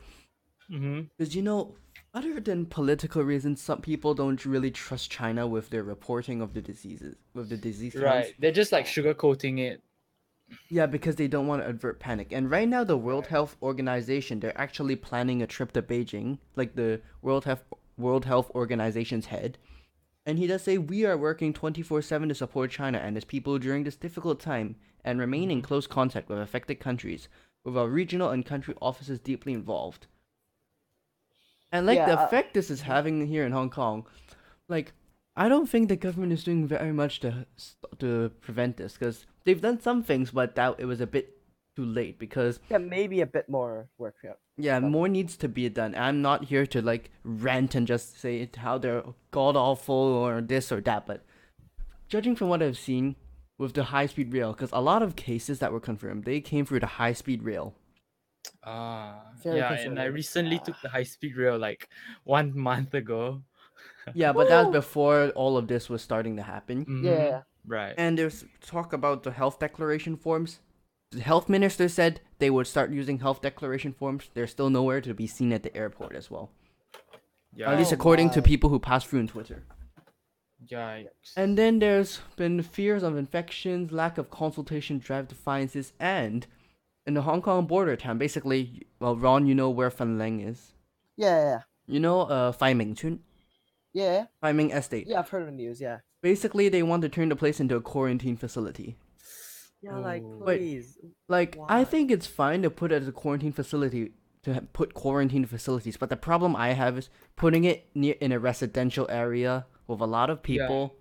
Mm-hmm. 0.69 1.03
Because 1.17 1.33
you 1.33 1.41
know, 1.41 1.75
other 2.17 2.39
than 2.39 2.65
political 2.65 3.21
reasons, 3.23 3.61
some 3.61 3.81
people 3.81 4.15
don't 4.15 4.43
really 4.43 4.71
trust 4.71 5.11
China 5.11 5.45
with 5.45 5.69
their 5.69 5.83
reporting 5.83 6.41
of 6.41 6.53
the 6.55 6.61
diseases, 6.61 7.15
with 7.35 7.49
the 7.49 7.57
disease. 7.57 7.95
Right. 7.95 8.33
They're 8.39 8.51
just 8.51 8.71
like 8.71 8.87
sugarcoating 8.87 9.59
it. 9.59 9.83
Yeah, 10.69 10.87
because 10.87 11.17
they 11.17 11.27
don't 11.27 11.45
want 11.45 11.61
to 11.61 11.69
avert 11.69 11.99
panic. 11.99 12.31
And 12.31 12.49
right 12.49 12.67
now, 12.67 12.83
the 12.83 12.97
World 12.97 13.27
Health 13.27 13.55
Organization, 13.61 14.39
they're 14.39 14.59
actually 14.59 14.95
planning 14.95 15.41
a 15.41 15.47
trip 15.47 15.73
to 15.73 15.81
Beijing, 15.81 16.39
like 16.55 16.75
the 16.75 17.01
World 17.21 17.45
Health 17.45 17.63
World 17.97 18.25
Health 18.25 18.49
Organization's 18.55 19.27
head. 19.27 19.57
And 20.25 20.39
he 20.39 20.47
does 20.47 20.63
say 20.63 20.77
we 20.77 21.05
are 21.05 21.17
working 21.17 21.53
24/7 21.53 22.29
to 22.29 22.35
support 22.35 22.71
China 22.71 22.97
and 22.97 23.15
its 23.15 23.25
people 23.25 23.59
during 23.59 23.83
this 23.83 23.95
difficult 23.95 24.39
time 24.39 24.75
and 25.03 25.19
remain 25.19 25.51
in 25.51 25.59
mm-hmm. 25.59 25.67
close 25.67 25.85
contact 25.85 26.29
with 26.29 26.39
affected 26.39 26.79
countries, 26.79 27.29
with 27.63 27.77
our 27.77 27.89
regional 27.89 28.31
and 28.31 28.45
country 28.45 28.73
offices 28.81 29.19
deeply 29.19 29.53
involved. 29.53 30.07
And 31.71 31.85
like 31.85 31.99
the 31.99 32.11
Yeah, 32.13 32.21
uh, 32.21 32.25
effect 32.25 32.53
this 32.53 32.69
is 32.71 32.81
having 32.81 33.27
here 33.27 33.45
in 33.45 33.51
Hong 33.51 33.69
Kong, 33.69 34.05
like 34.69 34.93
I 35.35 35.49
don't 35.49 35.67
think 35.67 35.89
the 35.89 35.95
government 35.95 36.33
is 36.33 36.43
doing 36.43 36.67
very 36.67 36.93
much 36.93 37.19
to 37.21 37.45
to 37.99 38.29
prevent 38.41 38.77
this 38.77 38.93
because 38.93 39.25
they've 39.43 39.61
done 39.61 39.79
some 39.81 40.03
things, 40.03 40.31
but 40.31 40.55
that 40.55 40.75
it 40.79 40.85
was 40.85 41.01
a 41.01 41.07
bit 41.07 41.33
too 41.75 41.85
late 41.85 42.17
because 42.17 42.59
yeah, 42.69 42.77
maybe 42.79 43.21
a 43.21 43.25
bit 43.25 43.47
more 43.49 43.89
work. 43.97 44.15
Yeah. 44.23 44.33
yeah, 44.57 44.79
But- 44.79 44.89
more 44.89 45.07
needs 45.07 45.37
to 45.37 45.47
be 45.47 45.69
done. 45.69 45.93
I'm 45.95 46.21
not 46.21 46.45
here 46.45 46.65
to 46.67 46.81
like 46.81 47.11
rant 47.23 47.75
and 47.75 47.85
just 47.85 48.19
say 48.19 48.49
how 48.57 48.77
they're 48.77 49.03
god 49.31 49.55
awful 49.55 49.95
or 49.95 50.41
this 50.41 50.71
or 50.71 50.81
that, 50.81 51.05
but 51.05 51.23
judging 52.09 52.35
from 52.35 52.49
what 52.49 52.63
I've 52.63 52.77
seen 52.77 53.15
with 53.59 53.73
the 53.73 53.85
high 53.85 54.05
speed 54.05 54.33
rail, 54.33 54.53
because 54.53 54.69
a 54.71 54.81
lot 54.81 55.01
of 55.03 55.15
cases 55.15 55.59
that 55.59 55.71
were 55.71 55.79
confirmed, 55.79 56.23
they 56.23 56.39
came 56.39 56.65
through 56.65 56.79
the 56.79 56.85
high 57.01 57.13
speed 57.13 57.43
rail. 57.43 57.73
Ah. 58.63 59.21
Very 59.43 59.57
yeah, 59.57 59.71
and 59.73 59.73
I 59.75 59.85
conservative. 60.11 60.13
recently 60.13 60.59
took 60.59 60.75
the 60.81 60.89
high 60.89 61.03
speed 61.03 61.37
rail 61.37 61.57
like 61.57 61.87
one 62.23 62.57
month 62.57 62.93
ago. 62.93 63.41
Yeah, 64.13 64.33
but 64.33 64.47
that 64.49 64.67
was 64.67 64.73
before 64.81 65.29
all 65.35 65.57
of 65.57 65.67
this 65.67 65.89
was 65.89 66.01
starting 66.01 66.35
to 66.37 66.43
happen. 66.43 66.85
Mhm. 66.85 67.03
Yeah. 67.03 67.41
Right. 67.65 67.93
And 67.97 68.17
there's 68.17 68.45
talk 68.61 68.93
about 68.93 69.23
the 69.23 69.31
health 69.31 69.59
declaration 69.59 70.15
forms. 70.15 70.59
The 71.11 71.21
health 71.21 71.47
minister 71.49 71.87
said 71.89 72.21
they 72.39 72.49
would 72.49 72.67
start 72.67 72.91
using 72.91 73.19
health 73.19 73.41
declaration 73.41 73.93
forms. 73.93 74.29
They're 74.33 74.47
still 74.47 74.69
nowhere 74.69 75.01
to 75.01 75.13
be 75.13 75.27
seen 75.27 75.51
at 75.53 75.63
the 75.63 75.75
airport 75.75 76.15
as 76.15 76.29
well. 76.31 76.49
yeah. 77.53 77.71
At 77.71 77.77
least 77.77 77.91
Oh 77.91 77.95
according 77.95 78.29
to 78.31 78.41
my. 78.41 78.45
people 78.45 78.69
who 78.69 78.79
pass 78.79 79.03
through 79.05 79.19
on 79.21 79.27
Twitter. 79.27 79.63
Yikes. 80.71 81.33
And 81.35 81.57
then 81.57 81.79
there's 81.79 82.19
been 82.35 82.61
fears 82.63 83.03
of 83.03 83.15
infections, 83.15 83.91
lack 83.91 84.17
of 84.17 84.29
consultation 84.31 84.97
drive 84.99 85.27
defiances, 85.27 85.93
and 85.99 86.47
in 87.07 87.13
the 87.13 87.21
Hong 87.23 87.41
Kong 87.41 87.65
border 87.65 87.95
town, 87.95 88.17
basically, 88.17 88.85
well, 88.99 89.15
Ron, 89.15 89.47
you 89.47 89.55
know 89.55 89.69
where 89.69 89.89
Fanling 89.89 90.45
is. 90.47 90.73
Yeah, 91.15 91.37
yeah, 91.49 91.61
You 91.87 91.99
know, 91.99 92.21
uh, 92.21 92.51
Fai 92.51 92.73
Ming 92.75 92.93
Chun, 92.93 93.21
yeah, 93.93 94.25
Fai 94.41 94.51
Ming 94.51 94.71
Estate. 94.71 95.07
yeah. 95.07 95.19
I've 95.19 95.29
heard 95.29 95.41
of 95.43 95.47
the 95.47 95.53
news. 95.53 95.81
Yeah. 95.81 95.99
Basically, 96.21 96.69
they 96.69 96.83
want 96.83 97.01
to 97.03 97.09
turn 97.09 97.29
the 97.29 97.35
place 97.35 97.59
into 97.59 97.75
a 97.75 97.81
quarantine 97.81 98.35
facility. 98.37 98.97
Yeah, 99.81 99.97
like 99.97 100.21
Ooh. 100.23 100.43
Wait. 100.43 100.57
please. 100.59 100.97
Like 101.29 101.57
I 101.69 101.83
think 101.83 102.11
it's 102.11 102.27
fine 102.27 102.61
to 102.63 102.69
put 102.69 102.91
it 102.91 103.01
as 103.03 103.07
a 103.07 103.11
quarantine 103.11 103.53
facility 103.53 104.11
to 104.43 104.61
put 104.73 104.93
quarantine 104.93 105.45
facilities, 105.45 105.97
but 105.97 106.09
the 106.09 106.15
problem 106.17 106.55
I 106.55 106.69
have 106.73 106.97
is 106.97 107.09
putting 107.35 107.63
it 107.63 107.85
near 107.95 108.15
in 108.19 108.31
a 108.31 108.39
residential 108.39 109.07
area 109.09 109.65
with 109.87 110.01
a 110.01 110.05
lot 110.05 110.29
of 110.29 110.37
Yeah. 110.39 110.43
people, 110.43 110.95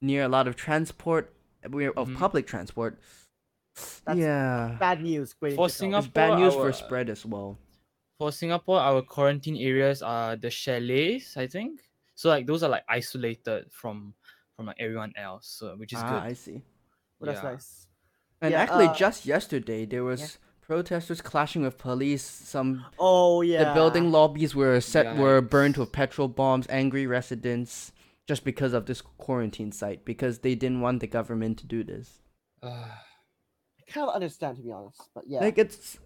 near 0.00 0.22
a 0.24 0.28
lot 0.28 0.48
of 0.48 0.56
transport, 0.56 1.32
we 1.68 1.86
of 1.86 2.08
Mhm. 2.08 2.16
public 2.16 2.46
transport. 2.46 2.98
That's 4.04 4.18
yeah, 4.18 4.76
Bad 4.80 5.02
news. 5.02 5.34
For 5.38 5.68
Singapore, 5.68 5.98
it's 6.00 6.08
bad 6.08 6.38
news 6.38 6.54
our- 6.54 6.64
for 6.66 6.72
spread 6.72 7.10
as 7.10 7.24
well. 7.26 7.58
For 8.18 8.32
Singapore, 8.32 8.80
our 8.80 9.02
quarantine 9.02 9.56
areas 9.58 10.00
are 10.02 10.36
the 10.36 10.48
chalets, 10.48 11.36
I 11.36 11.46
think. 11.46 11.80
So 12.14 12.30
like 12.30 12.46
those 12.46 12.62
are 12.62 12.70
like 12.70 12.84
isolated 12.88 13.66
from 13.70 14.14
from 14.56 14.66
like 14.66 14.76
everyone 14.80 15.12
else, 15.16 15.46
so, 15.48 15.76
which 15.76 15.92
is 15.92 15.98
ah, 16.02 16.08
good. 16.08 16.22
I 16.22 16.32
see. 16.32 16.62
Well, 17.20 17.26
that's 17.32 17.44
Yeah. 17.44 17.50
nice. 17.52 17.86
And 18.40 18.52
Yeah, 18.52 18.60
actually, 18.62 18.86
uh, 18.88 18.94
just 18.94 19.26
yesterday 19.26 19.84
there 19.84 20.02
was 20.04 20.20
yeah. 20.20 20.28
protesters 20.62 21.20
clashing 21.20 21.60
with 21.62 21.76
police. 21.76 22.24
Some 22.24 22.86
Oh 22.98 23.42
yeah. 23.42 23.64
the 23.64 23.74
building 23.74 24.10
lobbies 24.10 24.54
were 24.54 24.80
set 24.80 25.16
were 25.18 25.42
burned 25.42 25.76
with 25.76 25.92
petrol 25.92 26.28
bombs. 26.28 26.66
Angry 26.70 27.06
residents 27.06 27.92
just 28.26 28.44
because 28.44 28.72
of 28.72 28.86
this 28.86 29.02
quarantine 29.02 29.72
site 29.72 30.06
because 30.06 30.38
they 30.38 30.54
didn't 30.54 30.80
want 30.80 31.00
the 31.00 31.06
government 31.06 31.58
to 31.58 31.66
do 31.66 31.84
this. 31.84 32.22
I 33.88 33.92
kind 33.92 34.08
of 34.08 34.14
understand 34.14 34.56
to 34.56 34.62
be 34.62 34.72
honest, 34.72 35.02
but 35.14 35.24
yeah. 35.26 35.40
Like 35.40 35.58
it's 35.58 35.98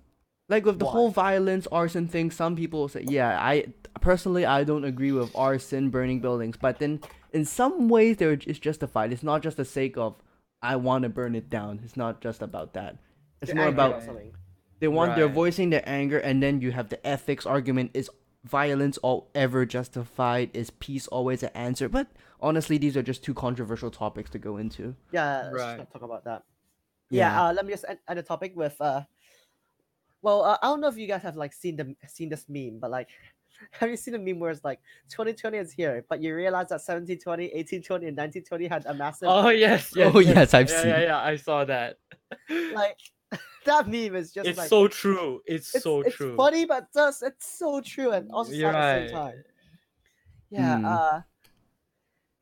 like 0.48 0.64
with 0.64 0.78
the 0.78 0.84
Why? 0.84 0.92
whole 0.92 1.10
violence 1.10 1.66
arson 1.70 2.08
thing. 2.08 2.30
Some 2.30 2.56
people 2.56 2.88
say, 2.88 3.04
yeah, 3.06 3.38
I 3.40 3.66
personally 4.00 4.44
I 4.44 4.64
don't 4.64 4.84
agree 4.84 5.12
with 5.12 5.34
arson, 5.34 5.90
burning 5.90 6.20
buildings, 6.20 6.56
but 6.56 6.78
then 6.78 7.00
in 7.32 7.44
some 7.44 7.88
ways 7.88 8.16
they're 8.16 8.32
it's 8.32 8.58
justified. 8.58 9.12
It's 9.12 9.22
not 9.22 9.42
just 9.42 9.56
the 9.56 9.64
sake 9.64 9.96
of 9.96 10.16
I 10.62 10.76
want 10.76 11.04
to 11.04 11.08
burn 11.08 11.34
it 11.34 11.48
down. 11.48 11.80
It's 11.84 11.96
not 11.96 12.20
just 12.20 12.42
about 12.42 12.74
that. 12.74 12.96
It's 13.40 13.52
They're 13.52 13.62
more 13.62 13.68
about 13.68 14.02
something. 14.02 14.32
they 14.80 14.88
want 14.88 15.16
they're 15.16 15.28
voicing 15.28 15.70
their 15.70 15.88
anger, 15.88 16.18
and 16.18 16.42
then 16.42 16.60
you 16.60 16.72
have 16.72 16.90
the 16.90 17.04
ethics 17.06 17.46
argument: 17.46 17.92
is 17.94 18.10
violence 18.44 18.98
all 18.98 19.30
ever 19.34 19.64
justified? 19.64 20.50
Is 20.52 20.70
peace 20.70 21.06
always 21.08 21.42
an 21.42 21.50
answer? 21.54 21.88
But 21.88 22.08
honestly, 22.40 22.76
these 22.76 22.96
are 22.96 23.02
just 23.02 23.24
two 23.24 23.34
controversial 23.34 23.90
topics 23.90 24.30
to 24.30 24.38
go 24.38 24.58
into. 24.58 24.94
Yeah, 25.12 25.44
let's 25.44 25.54
right. 25.54 25.78
not 25.78 25.92
talk 25.92 26.02
about 26.02 26.24
that. 26.24 26.42
Yeah, 27.10 27.32
Yeah. 27.32 27.48
uh, 27.48 27.52
let 27.52 27.66
me 27.66 27.72
just 27.72 27.84
end, 27.88 27.98
end 28.08 28.18
the 28.18 28.22
topic 28.22 28.52
with 28.54 28.80
uh. 28.80 29.02
Well, 30.22 30.44
uh, 30.44 30.58
I 30.62 30.66
don't 30.66 30.80
know 30.80 30.88
if 30.88 30.98
you 30.98 31.06
guys 31.06 31.22
have 31.22 31.36
like 31.36 31.52
seen 31.52 31.76
the 31.76 31.94
seen 32.06 32.28
this 32.28 32.44
meme, 32.48 32.78
but 32.78 32.90
like, 32.90 33.08
have 33.72 33.90
you 33.90 33.96
seen 33.96 34.12
the 34.12 34.18
meme 34.18 34.38
where 34.38 34.50
it's 34.50 34.64
like 34.64 34.80
2020 35.08 35.58
is 35.58 35.72
here, 35.72 36.04
but 36.08 36.22
you 36.22 36.34
realize 36.34 36.68
that 36.68 36.80
1720, 36.80 37.44
1820, 37.54 38.06
and 38.06 38.16
1920 38.16 38.66
had 38.68 38.86
a 38.86 38.94
massive 38.94 39.28
Oh 39.28 39.48
yes, 39.48 39.92
yes. 39.94 40.12
oh 40.14 40.18
yes, 40.18 40.54
I've 40.54 40.68
yeah, 40.70 40.80
seen. 40.80 40.90
yeah, 40.90 41.00
yeah. 41.00 41.18
I 41.18 41.36
saw 41.36 41.64
that. 41.64 41.98
like 42.74 42.98
that 43.64 43.88
meme 43.88 44.14
is 44.14 44.32
just 44.32 44.48
it's 44.48 44.58
like 44.58 44.68
so 44.68 44.88
true. 44.88 45.40
It's, 45.46 45.74
it's, 45.74 45.84
so 45.84 46.02
it's 46.02 46.16
true. 46.16 46.36
funny, 46.36 46.64
but 46.64 46.92
just 46.92 47.22
it's 47.22 47.58
so 47.58 47.80
true 47.80 48.10
and 48.12 48.30
also 48.30 48.50
sad 48.50 48.58
You're 48.58 48.70
at 48.70 49.00
the 49.02 49.08
same 49.08 49.16
time. 49.16 49.44
Yeah. 50.50 50.76
Hmm. 50.78 50.84
Uh. 50.84 51.20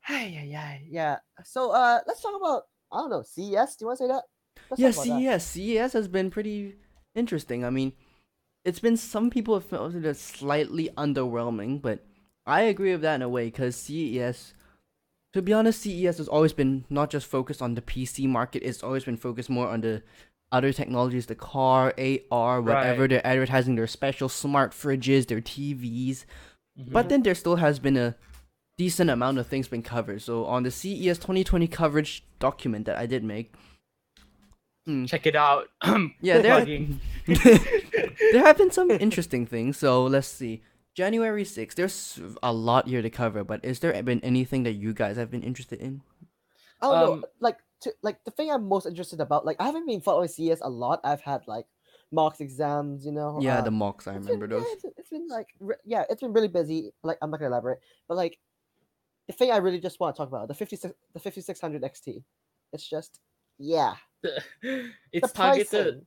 Yeah, 0.09 0.43
yeah, 0.43 0.77
yeah. 0.89 1.17
So 1.43 1.69
uh, 1.69 1.99
let's 2.07 2.21
talk 2.21 2.35
about 2.35 2.63
I 2.91 2.97
don't 2.97 3.11
know 3.11 3.21
CES. 3.21 3.75
Do 3.75 3.83
you 3.83 3.87
want 3.87 3.99
to 3.99 4.03
say 4.03 4.07
that? 4.07 4.23
Let's 4.69 4.81
Yeah. 4.81 4.91
CES. 4.91 5.45
CES 5.45 5.93
has 5.93 6.07
been 6.07 6.29
pretty 6.29 6.75
interesting. 7.15 7.63
I 7.65 7.69
mean, 7.69 7.93
it's 8.65 8.79
been 8.79 8.97
some 8.97 9.29
people 9.29 9.53
have 9.53 9.65
felt 9.65 9.95
it 9.95 10.05
as 10.05 10.19
slightly 10.19 10.89
underwhelming, 10.97 11.81
but 11.81 12.05
I 12.45 12.61
agree 12.61 12.91
with 12.91 13.01
that 13.01 13.15
in 13.15 13.21
a 13.21 13.29
way 13.29 13.45
because 13.45 13.75
CES. 13.75 14.53
To 15.33 15.41
be 15.43 15.53
honest, 15.53 15.81
CES 15.81 16.17
has 16.17 16.27
always 16.27 16.53
been 16.53 16.85
not 16.89 17.11
just 17.11 17.27
focused 17.27 17.61
on 17.61 17.75
the 17.75 17.81
PC 17.81 18.27
market. 18.27 18.63
It's 18.63 18.81
always 18.81 19.03
been 19.03 19.17
focused 19.17 19.49
more 19.49 19.67
on 19.67 19.81
the 19.81 20.01
other 20.51 20.73
technologies, 20.73 21.27
the 21.27 21.35
car, 21.35 21.93
AR, 21.99 22.61
whatever. 22.61 23.01
Right. 23.01 23.09
They're 23.11 23.27
advertising 23.27 23.75
their 23.75 23.85
special 23.85 24.27
smart 24.29 24.71
fridges, 24.71 25.27
their 25.27 25.41
TVs. 25.41 26.25
Mhm. 26.79 26.91
But 26.91 27.09
then 27.09 27.21
there 27.21 27.35
still 27.35 27.57
has 27.57 27.77
been 27.77 27.95
a 27.95 28.15
decent 28.77 29.11
amount 29.11 29.37
of 29.37 29.45
things 29.45 29.67
been 29.67 29.83
covered. 29.83 30.23
So 30.23 30.45
on 30.45 30.63
the 30.63 30.71
CES 30.71 31.19
2020 31.19 31.67
coverage 31.67 32.23
document 32.39 32.85
that 32.87 32.97
I 32.97 33.05
did 33.05 33.23
make, 33.23 33.53
mm, 34.89 35.07
check 35.07 35.25
it 35.25 35.35
out. 35.35 35.67
yeah, 36.21 36.39
there 36.39 36.55
Plugging. 36.55 36.99
there 37.27 38.43
have 38.43 38.57
been 38.57 38.71
some 38.71 38.91
interesting 38.99 39.45
things. 39.45 39.77
So 39.77 40.03
let's 40.03 40.27
see. 40.27 40.61
January 40.95 41.43
6th, 41.43 41.75
there's 41.75 42.19
a 42.43 42.51
lot 42.51 42.87
here 42.87 43.01
to 43.01 43.09
cover, 43.09 43.43
but 43.43 43.63
is 43.63 43.79
there 43.79 44.01
been 44.03 44.19
anything 44.21 44.63
that 44.63 44.73
you 44.73 44.93
guys 44.93 45.15
have 45.17 45.31
been 45.31 45.43
interested 45.43 45.79
in? 45.79 46.01
I 46.81 46.87
don't 46.87 47.05
know. 47.05 47.13
Um, 47.13 47.25
Like, 47.39 47.57
to, 47.81 47.93
like 48.01 48.23
the 48.25 48.31
thing 48.31 48.51
I'm 48.51 48.67
most 48.67 48.85
interested 48.85 49.21
about. 49.21 49.45
Like, 49.45 49.57
I 49.59 49.65
haven't 49.65 49.87
been 49.87 50.01
following 50.01 50.27
CS 50.27 50.59
a 50.61 50.69
lot. 50.69 50.99
I've 51.03 51.21
had 51.21 51.47
like 51.47 51.65
mocks 52.11 52.41
exams. 52.41 53.05
You 53.05 53.13
know. 53.13 53.39
Yeah, 53.39 53.59
uh, 53.59 53.61
the 53.61 53.71
mocks, 53.71 54.07
I 54.07 54.15
remember 54.15 54.47
been, 54.47 54.57
those. 54.57 54.65
Yeah, 54.67 54.73
it's, 54.73 54.97
it's 54.97 55.09
been 55.09 55.27
like 55.29 55.47
re- 55.59 55.75
yeah, 55.85 56.03
it's 56.09 56.21
been 56.21 56.33
really 56.33 56.47
busy. 56.47 56.91
Like 57.03 57.17
I'm 57.21 57.31
not 57.31 57.39
gonna 57.39 57.51
elaborate, 57.51 57.79
but 58.07 58.17
like 58.17 58.37
the 59.27 59.33
thing 59.33 59.51
I 59.51 59.57
really 59.57 59.79
just 59.79 59.99
want 59.99 60.15
to 60.15 60.17
talk 60.17 60.27
about 60.27 60.47
the 60.47 60.53
56 60.53 60.93
the 61.13 61.19
5600 61.19 61.81
XT. 61.83 62.23
It's 62.73 62.89
just 62.89 63.19
yeah, 63.57 63.95
it's 65.11 65.31
the 65.31 65.33
targeted. 65.33 65.69
pricing. 65.69 66.05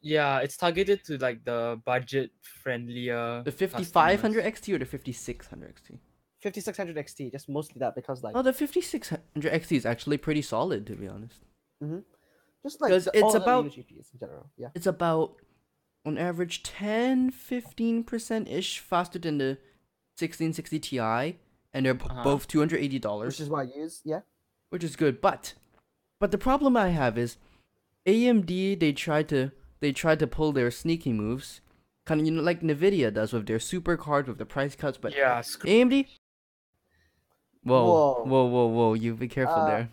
Yeah, 0.00 0.38
it's 0.38 0.56
targeted 0.56 1.04
to 1.06 1.18
like 1.18 1.44
the 1.44 1.80
budget 1.84 2.30
friendlier. 2.62 3.42
The 3.44 3.52
5500 3.52 4.44
XT 4.44 4.74
or 4.74 4.78
the 4.78 4.84
5600 4.86 5.74
XT? 5.74 5.98
5600 6.42 6.96
XT, 6.96 7.32
just 7.32 7.48
mostly 7.48 7.80
that 7.80 7.94
because 7.96 8.22
like 8.22 8.36
Oh, 8.36 8.42
the 8.42 8.52
5600 8.52 9.52
XT 9.52 9.76
is 9.76 9.84
actually 9.86 10.16
pretty 10.18 10.42
solid, 10.42 10.86
to 10.86 10.94
be 10.94 11.08
honest. 11.08 11.40
just 12.62 12.80
like 12.80 12.92
'cause 12.92 13.06
the- 13.06 13.10
it's 13.14 13.22
all 13.22 13.36
about- 13.36 13.64
new 13.64 13.70
GPUs 13.70 14.12
in 14.12 14.20
general. 14.20 14.50
Yeah. 14.56 14.68
It's 14.74 14.86
about, 14.86 15.36
on 16.04 16.16
average, 16.16 16.62
10 16.62 17.30
15% 17.32 18.48
ish 18.48 18.78
faster 18.78 19.18
than 19.18 19.38
the 19.38 19.58
1660 20.16 20.78
Ti, 20.78 20.98
and 21.72 21.86
they're 21.86 21.94
b- 21.94 22.04
Uh-huh. 22.08 22.22
both 22.22 22.46
$280. 22.46 23.26
Which 23.26 23.40
is 23.40 23.48
what 23.50 23.66
I 23.66 23.78
use. 23.78 24.00
Yeah. 24.04 24.20
which 24.70 24.84
is 24.84 24.94
good. 24.96 25.20
But 25.20 25.54
but 26.20 26.30
the 26.30 26.38
problem 26.38 26.76
I 26.76 26.88
have 26.88 27.16
is 27.18 27.36
AMD 28.06 28.78
they 28.80 28.92
tried 28.92 29.28
to 29.28 29.52
they 29.80 29.92
tried 29.92 30.18
to 30.20 30.26
pull 30.26 30.52
their 30.52 30.70
sneaky 30.70 31.12
moves, 31.12 31.60
kind 32.06 32.20
of 32.20 32.26
you 32.26 32.32
know 32.32 32.42
like 32.42 32.62
Nvidia 32.62 33.12
does 33.12 33.32
with 33.32 33.46
their 33.46 33.58
super 33.60 33.96
cards 33.96 34.28
with 34.28 34.38
the 34.38 34.46
price 34.46 34.74
cuts. 34.74 34.98
But 34.98 35.14
yeah, 35.16 35.40
screw- 35.40 35.70
AMD. 35.70 36.06
Whoa, 37.64 37.84
Whoa. 37.84 38.24
whoa, 38.24 38.44
whoa, 38.46 38.66
whoa! 38.66 38.94
You 38.94 39.14
be 39.14 39.28
careful 39.28 39.54
Uh, 39.56 39.66
there. 39.66 39.88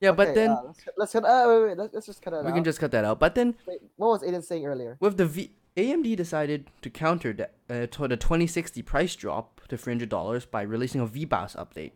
Yeah, 0.00 0.12
but 0.12 0.34
then 0.34 0.50
uh, 0.50 0.62
let's 0.66 0.80
let's 0.96 1.12
cut- 1.12 1.24
uh, 1.24 1.44
wait, 1.48 1.62
wait, 1.68 1.78
let's, 1.78 1.94
let's 1.94 2.06
just 2.06 2.22
cut 2.22 2.32
it 2.34 2.42
we 2.44 2.50
out. 2.50 2.54
can 2.54 2.64
just 2.64 2.80
cut 2.80 2.90
that 2.92 3.04
out. 3.04 3.18
But 3.20 3.34
then 3.34 3.54
Wait, 3.66 3.80
what 3.96 4.08
was 4.08 4.22
Aiden 4.22 4.42
saying 4.44 4.66
earlier? 4.66 4.96
with 5.00 5.16
the 5.16 5.26
V, 5.26 5.50
AMD 5.76 6.16
decided 6.16 6.70
to 6.82 6.90
counter 6.90 7.32
that 7.34 7.54
uh, 7.70 7.86
to 7.86 8.08
the 8.08 8.16
2060 8.16 8.82
price 8.82 9.14
drop 9.16 9.60
to 9.68 9.76
$300 9.76 10.50
by 10.50 10.62
releasing 10.62 11.00
a 11.00 11.06
V 11.06 11.24
BIOS 11.24 11.54
update. 11.56 11.92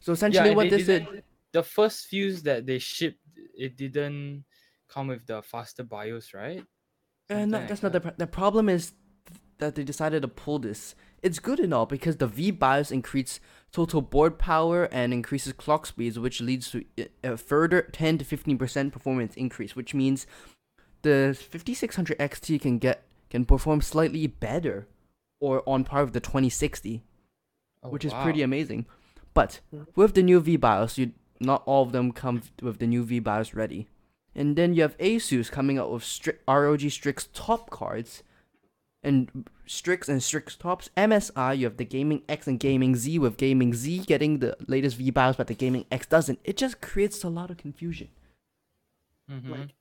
So 0.00 0.12
essentially, 0.12 0.48
and 0.48 0.56
what 0.56 0.68
they 0.70 0.78
this 0.82 0.86
did. 0.86 1.22
The 1.52 1.62
first 1.62 2.06
fuse 2.06 2.42
that 2.42 2.66
they 2.66 2.78
shipped, 2.78 3.20
it 3.56 3.76
didn't 3.76 4.44
come 4.88 5.08
with 5.08 5.26
the 5.26 5.42
faster 5.42 5.82
BIOS, 5.82 6.34
right? 6.34 6.62
Uh, 7.30 7.44
no, 7.44 7.58
like 7.58 7.68
that's 7.68 7.82
not 7.82 7.92
the 7.92 8.14
the 8.16 8.26
problem 8.26 8.68
is 8.68 8.92
that 9.58 9.74
they 9.74 9.84
decided 9.84 10.22
to 10.22 10.28
pull 10.28 10.58
this. 10.58 10.94
It's 11.22 11.38
good 11.40 11.58
and 11.58 11.74
all 11.74 11.84
because 11.86 12.16
the 12.16 12.26
V 12.26 12.50
BIOS 12.52 12.90
increases 12.92 13.40
total 13.72 14.00
board 14.00 14.38
power 14.38 14.84
and 14.84 15.12
increases 15.12 15.52
clock 15.52 15.84
speeds, 15.86 16.18
which 16.18 16.40
leads 16.40 16.70
to 16.70 16.84
a 17.24 17.36
further 17.36 17.82
10 17.82 18.18
to 18.18 18.24
15 18.24 18.56
percent 18.56 18.92
performance 18.92 19.34
increase, 19.34 19.74
which 19.74 19.94
means 19.94 20.26
the 21.02 21.36
5600 21.38 22.18
XT 22.18 22.60
can 22.60 22.78
get 22.78 23.02
can 23.30 23.44
perform 23.44 23.80
slightly 23.80 24.26
better, 24.26 24.86
or 25.40 25.62
on 25.68 25.84
par 25.84 26.04
with 26.04 26.14
the 26.14 26.20
2060, 26.20 27.02
Oh, 27.82 27.90
which 27.90 28.04
is 28.04 28.12
pretty 28.14 28.42
amazing. 28.42 28.86
But 29.34 29.60
with 29.94 30.14
the 30.14 30.22
new 30.22 30.40
V 30.40 30.56
BIOS, 30.56 30.98
you 30.98 31.12
not 31.40 31.62
all 31.66 31.82
of 31.82 31.92
them 31.92 32.12
come 32.12 32.42
with 32.62 32.78
the 32.78 32.86
new 32.86 33.04
V 33.04 33.18
BIOS 33.20 33.54
ready. 33.54 33.88
And 34.34 34.56
then 34.56 34.74
you 34.74 34.82
have 34.82 34.96
Asus 34.98 35.50
coming 35.50 35.78
out 35.78 35.90
with 35.90 36.02
Stri- 36.02 36.38
ROG 36.46 36.90
Strix 36.90 37.28
top 37.32 37.70
cards, 37.70 38.22
and 39.02 39.48
Strix 39.66 40.08
and 40.08 40.22
Strix 40.22 40.56
tops. 40.56 40.90
MSI, 40.96 41.58
you 41.58 41.64
have 41.66 41.76
the 41.76 41.84
Gaming 41.84 42.22
X 42.28 42.46
and 42.46 42.58
Gaming 42.60 42.94
Z, 42.96 43.18
with 43.18 43.36
Gaming 43.36 43.74
Z 43.74 44.00
getting 44.06 44.38
the 44.38 44.56
latest 44.66 44.96
V 44.96 45.10
BIOS, 45.10 45.36
but 45.36 45.46
the 45.46 45.54
Gaming 45.54 45.86
X 45.90 46.06
doesn't. 46.06 46.38
It 46.44 46.56
just 46.56 46.80
creates 46.80 47.22
a 47.24 47.28
lot 47.28 47.50
of 47.50 47.56
confusion. 47.56 48.08
Mhm. 49.30 49.50
Like, 49.50 49.74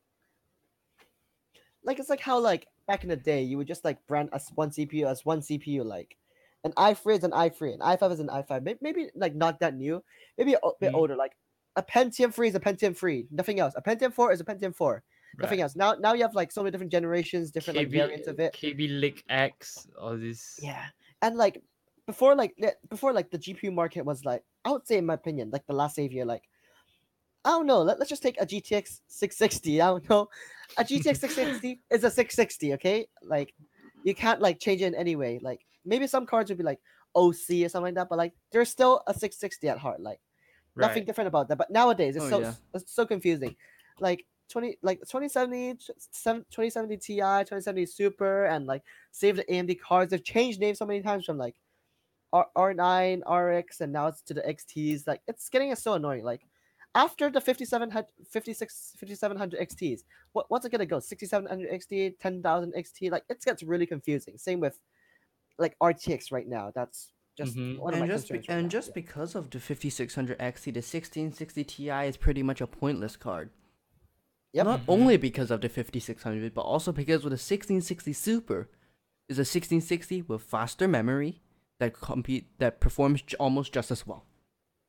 like 1.84 2.00
it's 2.00 2.10
like 2.10 2.20
how 2.20 2.40
like 2.40 2.68
back 2.86 3.04
in 3.04 3.10
the 3.10 3.16
day 3.16 3.42
you 3.44 3.58
would 3.58 3.68
just 3.68 3.86
like 3.86 4.06
brand 4.08 4.30
as 4.34 4.50
one 4.56 4.70
CPU 4.72 5.06
as 5.06 5.26
one 5.26 5.40
CPU 5.42 5.84
like 5.84 6.18
an 6.64 6.72
i3 6.74 7.18
is 7.18 7.24
an 7.24 7.32
i3 7.32 7.76
an 7.76 7.80
i5 7.80 8.12
is 8.12 8.20
an 8.20 8.28
i5 8.30 8.64
maybe, 8.64 8.80
maybe 8.82 9.10
like 9.16 9.36
not 9.36 9.60
that 9.60 9.76
new 9.76 10.04
maybe 10.38 10.54
a 10.54 10.70
bit 10.80 10.92
Mhm. 10.92 10.96
older 10.96 11.16
like 11.16 11.38
a 11.78 11.84
Pentium 11.84 12.34
3 12.34 12.50
is 12.50 12.56
a 12.56 12.60
Pentium 12.60 12.96
3 12.96 13.28
nothing 13.32 13.60
else 13.60 13.74
a 13.78 13.82
Pentium 13.82 14.12
4 14.12 14.32
is 14.34 14.42
a 14.42 14.44
Pentium 14.44 14.76
4 14.76 15.04
nothing 15.40 15.62
else 15.62 15.76
now 15.76 15.94
now 15.94 16.14
you 16.14 16.24
have 16.24 16.36
like 16.36 16.52
so 16.52 16.62
many 16.62 16.72
different 16.72 16.92
generations 16.92 17.52
different 17.52 17.78
like 17.78 17.90
variants 17.90 18.28
of 18.28 18.40
it 18.40 18.54
Kaby 18.54 18.88
Lake 18.88 19.24
X, 19.30 19.88
all 20.00 20.18
this. 20.18 20.60
yeah 20.62 20.86
and 21.22 21.38
like 21.38 21.62
before 22.08 22.36
like 22.36 22.56
before 22.90 23.14
like 23.14 23.30
the 23.30 23.38
GPU 23.38 23.74
market 23.74 24.04
was 24.04 24.26
like 24.26 24.44
I 24.66 24.72
would 24.72 24.88
say 24.88 24.98
in 24.98 25.06
my 25.06 25.14
opinion 25.14 25.50
like 25.52 25.66
the 25.68 25.74
last 25.74 25.96
savior 25.96 26.26
like 26.26 26.44
I 27.46 27.52
don't 27.52 27.66
know. 27.66 27.82
Let, 27.82 27.98
let's 27.98 28.10
just 28.10 28.22
take 28.24 28.42
a 28.42 28.46
GTX 28.46 29.00
660. 29.08 29.82
I 29.82 29.88
don't 29.88 30.10
know. 30.10 30.28
A 30.78 30.84
GTX 30.84 31.18
660 31.18 31.80
is 31.90 32.04
a 32.04 32.12
660. 32.12 32.74
Okay, 32.74 33.08
like 33.24 33.54
you 34.04 34.14
can't 34.14 34.42
like 34.42 34.60
change 34.60 34.82
it 34.82 34.88
in 34.88 34.96
any 34.96 35.16
way. 35.16 35.40
Like 35.42 35.62
maybe 35.86 36.08
some 36.08 36.26
cards 36.26 36.50
would 36.50 36.58
be 36.58 36.66
like 36.66 36.80
OC 37.16 37.64
or 37.64 37.70
something 37.70 37.84
like 37.84 37.96
that, 37.96 38.10
but 38.10 38.18
like 38.18 38.34
there's 38.52 38.70
still 38.70 39.02
a 39.08 39.14
660 39.14 39.70
at 39.70 39.78
heart. 39.78 40.02
Like 40.02 40.20
nothing 40.82 41.06
different 41.06 41.28
about 41.28 41.48
that. 41.50 41.58
But 41.58 41.70
nowadays 41.72 42.16
it's 42.16 42.26
Oh, 42.26 42.30
so 42.30 42.40
yeah. 42.42 42.54
it's 42.74 42.92
so 42.92 43.06
confusing. 43.06 43.56
Like 44.00 44.26
20 44.50 44.78
like 44.82 45.00
2070 45.00 45.74
2070 45.76 46.98
Ti, 46.98 47.16
2070 47.16 47.86
Super, 47.86 48.46
and 48.46 48.66
like 48.66 48.84
save 49.12 49.36
the 49.38 49.44
AMD 49.46 49.80
cards. 49.80 50.12
They've 50.12 50.24
changed 50.24 50.60
names 50.60 50.80
so 50.80 50.86
many 50.86 51.02
times 51.02 51.26
from 51.26 51.38
like 51.38 51.56
R- 52.34 52.50
R9, 52.56 53.22
RX, 53.30 53.82
and 53.82 53.92
now 53.94 54.08
it's 54.08 54.22
to 54.24 54.34
the 54.34 54.42
XTs. 54.42 55.08
Like 55.08 55.22
it's 55.28 55.50
getting 55.50 55.74
so 55.76 55.94
annoying. 55.94 56.24
Like 56.24 56.48
after 56.96 57.30
the 57.30 57.42
5700 57.42 58.06
56 58.30 58.94
5700 58.98 59.60
XTs, 59.60 60.04
what, 60.34 60.46
what's 60.50 60.66
it 60.66 60.72
gonna 60.72 60.86
go? 60.86 61.00
6700 61.00 61.70
XT, 61.72 62.20
10,000 62.20 62.74
XT? 62.74 63.12
Like 63.12 63.24
it 63.30 63.42
gets 63.44 63.64
really 63.64 63.86
confusing. 63.86 64.38
Same 64.38 64.60
with 64.60 64.80
like 65.58 65.78
RTX 65.80 66.32
right 66.32 66.48
now. 66.48 66.72
That's 66.74 67.12
just 67.38 67.56
Mhm. 67.56 67.78
one 67.80 67.94
of 67.94 68.00
and 68.02 68.08
my 68.10 68.14
just 68.16 68.28
be- 68.30 68.38
concerns. 68.40 68.50
right 68.50 68.56
and 68.58 68.66
now, 68.66 68.70
just 68.70 68.88
yeah. 68.90 68.94
because 68.96 69.36
of 69.36 69.50
the 69.52 69.60
5600 69.60 70.38
XT, 70.40 70.72
the 70.74 70.82
1660 70.82 71.64
Ti 71.64 71.90
is 72.08 72.18
pretty 72.18 72.44
much 72.44 72.62
a 72.62 72.68
pointless 72.68 73.16
card. 73.16 73.50
Yep. 74.54 74.66
Not 74.66 74.80
Mhm. 74.82 74.86
only 74.90 75.18
because 75.18 75.52
of 75.52 75.62
the 75.62 75.70
5600, 75.70 76.54
but 76.54 76.62
also 76.62 76.92
because 76.92 77.24
with 77.24 77.32
the 77.32 77.38
1660 77.38 78.14
Super 78.14 78.70
is 79.30 79.38
a 79.38 79.46
1660 79.46 80.22
with 80.24 80.42
faster 80.42 80.88
memory 80.88 81.42
that 81.80 81.94
compete 81.94 82.58
that 82.60 82.80
performs 82.80 83.22
j- 83.22 83.36
almost 83.38 83.72
just 83.74 83.92
as 83.92 84.08
well 84.08 84.26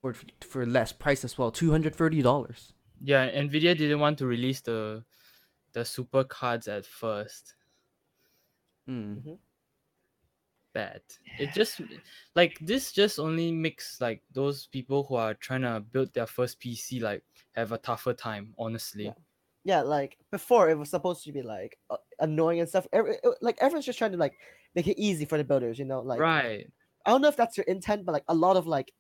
for 0.00 0.14
for 0.40 0.64
less 0.64 0.92
price 0.92 1.24
as 1.24 1.37
well, 1.37 1.50
two 1.50 1.70
hundred 1.72 1.94
thirty 1.94 2.22
dollars. 2.22 2.72
Yeah, 3.00 3.28
Nvidia 3.30 3.76
didn't 3.76 3.98
want 4.00 4.16
to 4.18 4.26
release 4.26 4.61
the 4.62 5.04
the 5.72 5.84
super 5.84 6.24
cards 6.24 6.66
at 6.66 6.87
first. 6.87 7.54
Hmm. 8.87 9.34
Bad. 10.74 11.00
It 11.38 11.52
just 11.54 11.81
like 12.35 12.59
this 12.61 12.92
just 12.92 13.18
only 13.18 13.52
makes 13.52 14.00
like 14.00 14.22
those 14.33 14.66
people 14.66 15.04
who 15.04 15.14
are 15.16 15.35
trying 15.35 15.62
to 15.62 15.81
build 15.81 16.12
their 16.14 16.26
first 16.26 16.61
PC 16.61 17.00
like 17.00 17.22
have 17.52 17.72
a 17.72 17.78
tougher 17.78 18.12
time, 18.12 18.54
honestly. 18.59 19.07
Yeah. 19.07 19.12
yeah, 19.64 19.81
like 19.83 20.18
before 20.31 20.68
it 20.68 20.78
was 20.78 20.90
supposed 20.90 21.24
to 21.24 21.33
be 21.33 21.42
like 21.42 21.78
uh, 21.90 21.96
annoying 22.20 22.61
and 22.61 22.68
stuff. 22.68 22.87
Every, 22.92 23.14
it- 23.22 23.38
like 23.40 23.57
everyone's 23.61 23.87
just 23.87 23.98
trying 23.98 24.12
to 24.12 24.18
like 24.18 24.35
make 24.74 24.87
it 24.87 25.00
easy 25.00 25.24
for 25.24 25.38
the 25.38 25.44
builders, 25.44 25.78
you 25.78 25.85
know. 25.85 26.00
Like 26.00 26.20
right. 26.20 26.66
I 27.07 27.11
don't 27.11 27.22
know 27.22 27.28
if 27.28 27.37
that's 27.37 27.57
your 27.57 27.64
intent, 27.64 28.04
but 28.04 28.12
like 28.12 28.24
a 28.28 28.35
lot 28.35 28.57
of 28.57 28.66
like 28.66 28.92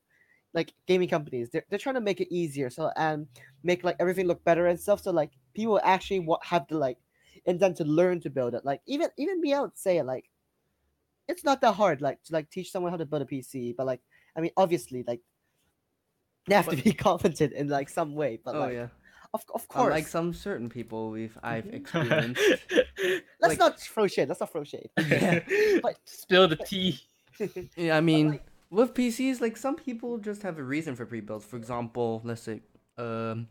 like 0.54 0.72
gaming 0.86 1.08
companies, 1.08 1.50
they're, 1.50 1.64
they're 1.68 1.78
trying 1.78 1.96
to 1.96 2.00
make 2.00 2.20
it 2.20 2.32
easier, 2.34 2.70
so 2.70 2.90
and 2.96 3.26
make 3.62 3.84
like 3.84 3.96
everything 4.00 4.26
look 4.26 4.42
better 4.44 4.66
and 4.66 4.80
stuff. 4.80 5.02
So 5.02 5.10
like 5.12 5.30
people 5.54 5.80
actually 5.84 6.26
have 6.42 6.66
to 6.68 6.78
like 6.78 6.98
intent 7.44 7.76
to 7.78 7.84
learn 7.84 8.20
to 8.20 8.30
build 8.30 8.54
it. 8.54 8.64
Like 8.64 8.80
even 8.86 9.08
even 9.18 9.40
me, 9.40 9.54
I 9.54 9.60
would 9.60 9.76
say 9.78 10.02
like 10.02 10.30
it's 11.28 11.44
not 11.44 11.60
that 11.60 11.72
hard, 11.74 12.00
like 12.00 12.22
to 12.24 12.32
like 12.32 12.50
teach 12.50 12.70
someone 12.72 12.90
how 12.92 12.98
to 12.98 13.06
build 13.06 13.22
a 13.22 13.26
PC. 13.26 13.74
But 13.76 13.86
like 13.86 14.00
I 14.36 14.40
mean, 14.40 14.50
obviously, 14.56 15.04
like 15.06 15.20
they 16.46 16.54
have 16.54 16.68
to 16.68 16.76
be 16.76 16.92
competent 17.08 17.52
in 17.52 17.68
like 17.68 17.88
some 17.88 18.14
way. 18.14 18.40
But 18.44 18.54
oh 18.56 18.60
like, 18.60 18.72
yeah. 18.72 18.88
of 19.34 19.44
of 19.54 19.68
course, 19.68 19.90
Like 19.90 20.06
some 20.08 20.32
certain 20.32 20.68
people 20.68 21.10
we've 21.10 21.36
I've 21.42 21.64
Mhm. 21.64 21.74
experienced. 21.74 22.40
let's 23.40 23.52
like- 23.52 23.58
not 23.58 23.78
throw 23.80 24.06
shade. 24.06 24.28
Let's 24.28 24.40
not 24.40 24.50
throw 24.52 24.64
shade. 24.64 24.88
But- 25.82 25.98
Spill 26.04 26.48
the 26.48 26.56
tea. 26.56 27.00
yeah, 27.76 27.96
I 27.96 28.00
mean, 28.00 28.30
like- 28.30 28.46
with 28.70 28.94
PCs, 28.94 29.40
like 29.40 29.56
some 29.56 29.76
people 29.76 30.18
just 30.18 30.42
have 30.42 30.58
a 30.58 30.62
reason 30.62 30.94
for 30.96 31.06
pre-builds. 31.06 31.44
For 31.44 31.56
example, 31.56 32.20
let's 32.24 32.42
say, 32.42 32.60
um, 32.98 33.48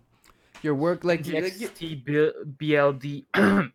your 0.64 0.76
work 0.76 1.04
like, 1.04 1.26
like 1.28 1.60
you- 1.60 1.70
BLD 2.60 3.26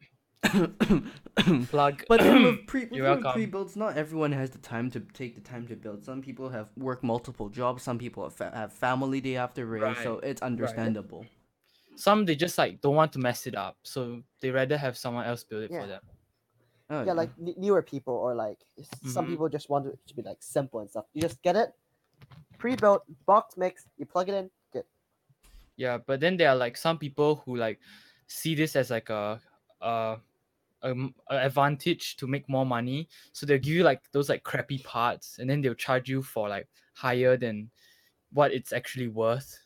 plug. 1.69 2.05
But 2.09 2.21
then 2.21 2.43
with 2.43 2.67
pre 2.67 2.89
You're 2.91 3.17
with 3.17 3.25
pre 3.33 3.47
builds, 3.47 3.77
not 3.77 3.97
everyone 3.97 4.33
has 4.33 4.51
the 4.51 4.59
time 4.59 4.91
to 4.91 5.01
take 5.01 5.35
the 5.35 5.41
time 5.41 5.67
to 5.69 5.77
build. 5.77 6.05
Some 6.05 6.23
people 6.23 6.49
have 6.49 6.69
work 6.77 7.03
multiple 7.03 7.49
jobs. 7.49 7.83
Some 7.83 7.99
people 7.99 8.25
have, 8.25 8.35
fa- 8.35 8.53
have 8.55 8.73
family 8.73 9.21
they 9.21 9.33
have 9.33 9.55
to 9.55 9.67
raise, 9.67 9.99
so 10.03 10.19
it's 10.19 10.43
understandable. 10.43 11.25
some 11.97 12.25
they 12.25 12.35
just 12.37 12.59
like 12.59 12.81
don't 12.81 12.95
want 12.97 13.13
to 13.13 13.19
mess 13.19 13.47
it 13.47 13.55
up, 13.55 13.77
so 13.83 14.23
they 14.41 14.51
rather 14.51 14.77
have 14.77 14.97
someone 14.97 15.25
else 15.27 15.45
build 15.45 15.65
it 15.65 15.71
Yeah. 15.71 15.81
for 15.83 15.87
them. 15.87 16.01
Oh, 16.91 17.05
yeah, 17.05 17.13
like 17.13 17.31
n- 17.41 17.55
newer 17.57 17.81
people 17.83 18.15
or 18.15 18.35
like 18.35 18.59
s- 18.79 18.89
some 19.13 19.27
people 19.27 19.49
just 19.49 19.71
want 19.71 19.87
it 19.87 19.99
to 20.09 20.15
be 20.15 20.23
like 20.23 20.39
simple 20.41 20.81
and 20.81 20.91
stuff. 20.91 21.07
You 21.15 21.23
just 21.23 21.41
get 21.43 21.57
it, 21.57 21.73
pre-built 22.59 23.03
box 23.25 23.57
mix. 23.57 23.87
You 23.97 24.05
plug 24.05 24.29
it 24.29 24.35
in, 24.35 24.51
good. 24.73 24.85
Yeah, 25.77 25.99
but 26.05 26.21
then 26.21 26.37
there 26.37 26.51
are 26.51 26.57
like 26.57 26.77
some 26.77 26.99
people 26.99 27.37
who 27.47 27.57
like 27.57 27.79
see 28.27 28.55
this 28.55 28.77
as 28.77 28.91
like 28.91 29.09
a 29.09 29.41
uh 29.81 30.17
um, 30.83 31.15
advantage 31.31 32.17
to 32.17 32.27
make 32.27 32.49
more 32.49 32.67
money. 32.67 33.09
So 33.33 33.47
they'll 33.47 33.59
give 33.59 33.75
you 33.75 33.83
like 33.83 34.03
those 34.13 34.29
like 34.29 34.43
crappy 34.43 34.79
parts, 34.79 35.39
and 35.39 35.49
then 35.49 35.61
they'll 35.61 35.75
charge 35.75 36.09
you 36.09 36.23
for 36.23 36.49
like 36.49 36.69
higher 36.95 37.37
than 37.37 37.71
what 38.33 38.53
it's 38.53 38.73
actually 38.73 39.09
worth. 39.09 39.59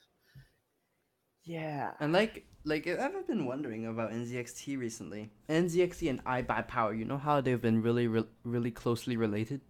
Yeah. 1.45 1.93
and 2.01 2.13
like 2.13 2.45
like 2.65 2.87
I've 2.89 3.27
been 3.29 3.47
wondering 3.47 3.87
about 3.87 4.11
NZXT 4.13 4.79
recently. 4.79 5.31
NZXT 5.49 6.11
and 6.11 6.25
iBuy 6.25 6.67
Power, 6.67 6.93
you 6.93 7.05
know 7.05 7.19
how 7.19 7.41
they've 7.41 7.61
been 7.61 7.81
really 7.81 8.09
re- 8.09 8.27
really 8.43 8.73
closely 8.73 9.17
related. 9.17 9.61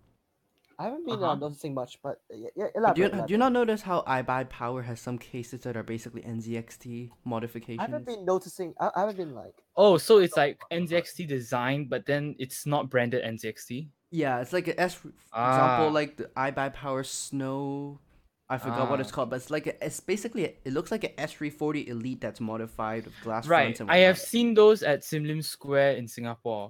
I 0.79 0.85
haven't 0.85 1.07
been 1.07 1.15
uh 1.15 1.27
Uh-huh. 1.27 1.35
noticing 1.37 1.73
much, 1.75 1.99
but 2.03 2.21
uh, 2.33 2.37
yeah, 2.37 2.49
yeah, 2.57 2.65
But 2.75 2.77
elaborate. 2.77 2.95
do 2.97 3.01
you, 3.03 3.07
elaborate. 3.09 3.27
do 3.29 3.35
you 3.35 3.39
not 3.39 3.53
notice 3.53 3.83
how 3.83 4.03
iBuy 4.07 4.49
Power 4.51 4.83
has 4.83 5.01
some 5.01 5.17
cases 5.19 5.63
that 5.63 5.77
are 5.77 5.83
basically 5.83 6.23
NZXT 6.23 7.11
modifications? 7.25 7.81
I 7.81 7.83
haven't 7.85 8.07
been 8.07 8.25
noticing. 8.25 8.75
I, 8.81 8.91
I 8.95 9.01
haven't 9.01 9.17
been 9.17 9.35
like. 9.35 9.55
Oh, 9.77 9.97
so 9.99 10.19
it's 10.19 10.37
like 10.37 10.61
NZXT 10.73 11.27
design, 11.29 11.87
but 11.89 12.05
then 12.07 12.35
it's 12.39 12.67
not 12.67 12.91
branded 12.91 13.25
NZXT. 13.25 13.89
Yeah, 14.11 14.41
it's 14.41 14.53
like 14.53 14.69
a 14.69 14.79
S. 14.81 14.95
For 14.95 15.13
Ah. 15.33 15.49
example, 15.49 15.91
like 15.93 16.17
the 16.17 16.25
iBuy 16.37 16.73
Power 16.75 17.03
Snow. 17.05 18.01
I 18.49 18.59
forgot 18.59 18.89
what 18.89 19.01
it's 19.01 19.11
Ah. 19.11 19.15
called, 19.15 19.31
but 19.31 19.37
it's 19.37 19.51
like 19.51 19.67
a, 19.67 19.85
it's 19.85 19.99
basically 19.99 20.45
a, 20.45 20.55
it 20.65 20.73
looks 20.73 20.93
like 20.93 21.03
an 21.03 21.11
S340 21.19 21.89
Elite 21.89 22.21
that's 22.21 22.39
modified 22.41 23.05
with 23.07 23.15
glass 23.23 23.45
Right. 23.49 23.65
fronts 23.65 23.81
and 23.81 23.89
right 23.89 23.97
I 23.97 23.99
have 24.07 24.19
seen 24.19 24.55
those 24.55 24.85
at 24.85 25.03
Sim 25.03 25.25
Lim 25.25 25.43
Square 25.43 25.93
in 25.97 26.07
Singapore. 26.07 26.69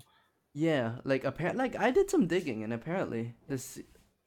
Yeah, 0.55 1.01
like 1.05 1.25
apparently, 1.25 1.59
like 1.64 1.77
I 1.77 1.90
did 1.90 2.09
some 2.09 2.27
digging, 2.27 2.64
and 2.64 2.73
apparently, 2.73 3.35
this 3.47 3.79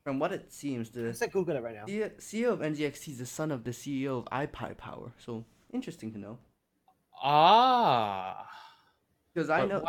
from 0.04 0.20
what 0.20 0.32
it 0.32 0.52
seems, 0.52 0.90
the 0.90 1.02
Let's 1.02 1.22
like 1.22 1.32
Google 1.34 1.56
it 1.58 1.64
right 1.64 1.76
now. 1.76 1.86
C- 1.86 2.44
CEO 2.44 2.52
of 2.54 2.60
NZXT 2.60 3.08
is 3.10 3.18
the 3.20 3.26
son 3.26 3.52
of 3.52 3.64
the 3.64 3.72
CEO 3.72 4.20
of 4.20 4.26
iBuy 4.26 4.78
Power. 4.78 5.12
So 5.18 5.46
interesting 5.74 6.12
to 6.14 6.18
know, 6.20 6.40
Ah. 7.22 8.48
because 9.34 9.50
I 9.50 9.66
know 9.66 9.82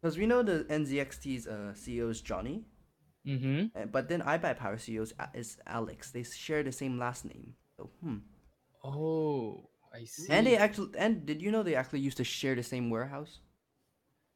because 0.00 0.18
we 0.18 0.26
know 0.26 0.42
the 0.42 0.64
NZXT's 0.64 1.46
uh, 1.46 1.72
CEO 1.74 2.10
is 2.10 2.20
Johnny, 2.20 2.64
Mm-hmm. 3.26 3.78
uh, 3.80 3.86
but 3.86 4.08
then 4.08 4.20
iBuy 4.22 4.56
Power 4.56 4.76
CEO 4.76 5.02
is, 5.02 5.14
is 5.34 5.56
Alex. 5.66 6.10
They 6.10 6.24
share 6.24 6.62
the 6.64 6.72
same 6.72 6.98
last 6.98 7.24
name. 7.24 7.54
So 7.76 7.90
hmm. 8.02 8.16
Oh, 8.82 9.70
I 9.94 10.04
see. 10.04 10.26
And 10.28 10.46
they 10.46 10.56
actually 10.56 10.90
and 10.98 11.24
did 11.24 11.40
you 11.40 11.52
know 11.52 11.62
they 11.62 11.76
actually 11.76 12.00
used 12.00 12.16
to 12.16 12.24
share 12.24 12.56
the 12.56 12.64
same 12.64 12.90
warehouse? 12.90 13.38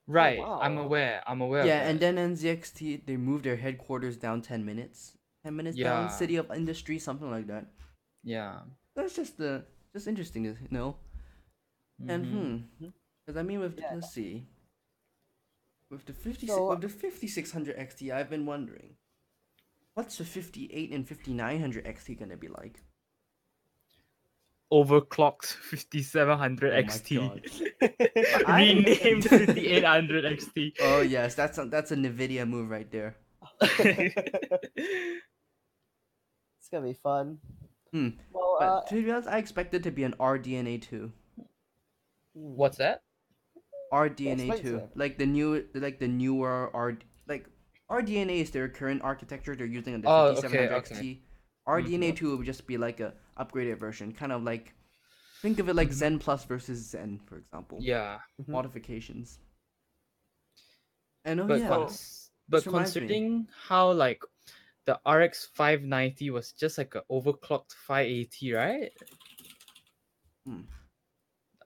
Right. 0.06 0.38
I'm 0.40 0.78
aware. 0.78 1.22
I'm 1.26 1.40
aware. 1.40 1.66
yeah, 1.66 1.84
that. 1.84 1.90
and 1.90 2.00
then 2.00 2.16
NZXT 2.16 3.06
they 3.06 3.16
moved 3.16 3.44
their 3.44 3.56
headquarters 3.56 4.16
down 4.16 4.42
ten 4.42 4.64
minutes. 4.64 5.16
Ten 5.44 5.54
minutes 5.56 5.76
down, 5.78 6.10
City 6.10 6.36
of 6.36 6.50
Industry, 6.50 6.98
something 6.98 7.30
like 7.30 7.46
that. 7.48 7.66
yeah. 8.24 8.60
That's 8.94 9.14
just 9.14 9.36
the 9.38 9.64
just 9.92 10.08
interesting 10.08 10.44
to 10.44 10.56
know. 10.74 10.96
And 12.08 12.24
mhm. 12.26 12.62
hmm, 12.78 12.88
because 13.24 13.38
I 13.38 13.42
mean 13.42 13.60
with 13.60 13.78
Yeah. 13.78 13.94
let's 13.94 14.10
see, 14.12 14.46
with 15.90 16.04
the 16.06 16.12
fifty 16.12 16.46
So- 16.46 16.70
with 16.70 16.80
the 16.80 16.88
fifty 16.88 17.26
six 17.28 17.52
hundred 17.52 17.76
XT, 17.76 18.10
I've 18.12 18.30
been 18.30 18.46
wondering, 18.46 18.96
what's 19.94 20.16
the 20.18 20.24
fifty 20.24 20.70
eight 20.72 20.92
and 20.92 21.06
fifty 21.06 21.32
nine 21.32 21.60
hundred 21.60 21.84
XT 21.86 22.18
gonna 22.18 22.36
be 22.36 22.48
like? 22.48 22.82
Overclocked 24.72 25.44
5700 25.46 26.72
Oh 26.72 26.83
XT. 26.83 27.20
I- 28.46 28.62
Renamed 28.62 29.24
5800 29.24 30.24
XT. 30.24 30.72
Oh 30.81 31.00
yes, 31.00 31.35
that's 31.35 31.59
a, 31.59 31.66
that's 31.66 31.92
a 31.92 31.96
Nvidia 31.96 32.48
move 32.48 32.70
right 32.70 32.90
there. 32.90 33.16
It's 36.59 36.68
gonna 36.72 36.87
be 36.87 36.94
fun. 36.94 37.38
Hmm. 37.92 38.09
Well, 38.33 38.57
But 38.59 38.66
uh, 38.68 38.83
to 38.88 39.02
be 39.02 39.11
honest, 39.11 39.29
I 39.29 39.38
expect 39.38 39.72
it 39.74 39.85
to 39.85 39.92
be 39.92 40.02
an 40.02 40.14
RDNA 40.18 40.83
two. 40.83 41.12
What's 42.33 42.79
that? 42.79 43.02
RDNA 43.92 44.61
two, 44.61 44.79
him. 44.79 44.88
like 44.96 45.16
the 45.16 45.26
new, 45.26 45.64
like 45.74 46.00
the 46.00 46.09
newer 46.09 46.70
R, 46.74 46.98
like 47.29 47.46
RDNA 47.88 48.42
is 48.42 48.50
their 48.50 48.68
current 48.68 49.02
architecture 49.02 49.55
they're 49.55 49.64
using 49.66 49.94
on 49.94 50.00
the 50.00 50.09
Oh, 50.09 50.35
5700 50.35 50.72
okay, 50.72 50.94
XT. 50.94 50.98
okay. 50.98 51.20
RDNA 51.68 52.16
two 52.16 52.37
would 52.37 52.46
just 52.46 52.66
be 52.66 52.76
like 52.76 52.98
a 52.98 53.14
upgraded 53.38 53.79
version, 53.79 54.12
kind 54.12 54.33
of 54.33 54.42
like 54.42 54.75
think 55.42 55.59
of 55.59 55.68
it 55.68 55.75
like 55.77 55.88
Mhm. 55.90 55.92
Zen 55.92 56.18
Plus 56.18 56.44
versus 56.44 56.79
Zen, 56.90 57.18
for 57.27 57.37
example. 57.37 57.79
Yeah. 57.81 58.20
mhm. 58.40 58.49
Modifications. 58.49 59.38
And 61.25 61.40
oh 61.40 61.46
But 61.46 61.61
yeah, 61.61 61.68
cons- 61.68 62.31
but 62.49 62.59
This 62.59 62.66
reminds 62.66 62.94
me. 62.94 63.01
considering 63.03 63.49
how 63.68 63.92
like 63.92 64.22
the 64.85 65.01
RX 65.05 65.46
590 65.46 66.31
was 66.31 66.53
just 66.53 66.79
like 66.79 66.94
a 66.94 67.03
overclocked 67.11 67.72
580, 67.75 68.53
right? 68.53 68.92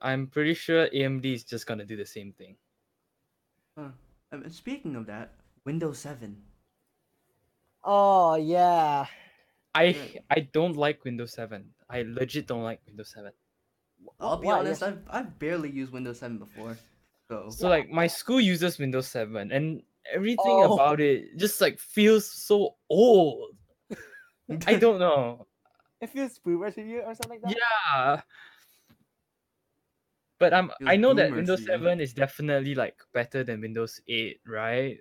I'm 0.01 0.27
pretty 0.27 0.55
sure 0.55 0.87
AMD 0.89 1.25
is 1.33 1.43
just 1.43 1.67
gonna 1.67 1.85
do 1.85 1.95
the 1.95 2.05
same 2.05 2.33
thing. 2.33 2.57
Huh. 3.77 3.91
Um, 4.31 4.49
speaking 4.49 4.95
of 4.95 5.05
that, 5.05 5.33
Windows 5.65 5.99
7. 5.99 6.41
Oh 7.83 8.35
yeah. 8.35 9.05
I 9.73 9.91
hmm. 9.91 9.99
Right. 9.99 10.21
I 10.29 10.39
don't 10.51 10.75
like 10.75 11.03
Windows 11.03 11.33
7. 11.33 11.73
I 11.89 12.03
legit 12.03 12.47
don't 12.47 12.63
like 12.63 12.81
Windows 12.85 13.11
7. 13.11 13.31
I'll 14.19 14.37
be 14.37 14.47
Why? 14.47 14.59
honest, 14.59 14.83
I've, 14.83 14.99
I've 15.09 15.39
barely 15.39 15.69
used 15.69 15.91
Windows 15.91 16.19
7 16.19 16.37
before. 16.37 16.77
So, 17.29 17.49
So 17.49 17.67
like 17.69 17.89
my 17.89 18.07
school 18.07 18.41
uses 18.41 18.77
Windows 18.77 19.07
7 19.07 19.51
and 19.51 19.83
everything 20.11 20.63
Oh. 20.63 20.75
about 20.75 20.99
it 20.99 21.37
just 21.37 21.61
like 21.61 21.79
feels 21.79 22.29
so 22.29 22.75
old. 22.89 23.55
I 24.67 24.75
don't 24.75 24.99
know. 24.99 25.47
It 26.01 26.09
feels 26.09 26.37
boomer 26.39 26.71
to 26.71 26.81
you 26.81 27.01
or 27.01 27.15
something 27.15 27.41
like 27.41 27.41
that. 27.43 27.55
Yeah. 27.55 28.21
But 30.39 30.53
I'm 30.53 30.71
Feels 30.79 30.89
I 30.89 30.95
know 30.97 31.13
that 31.13 31.29
boomer 31.29 31.35
Windows 31.37 31.61
you. 31.61 31.67
7 31.67 32.01
is 32.01 32.13
definitely 32.13 32.75
like 32.75 32.97
better 33.13 33.43
than 33.43 33.61
Windows 33.61 34.01
8, 34.07 34.41
right? 34.45 34.99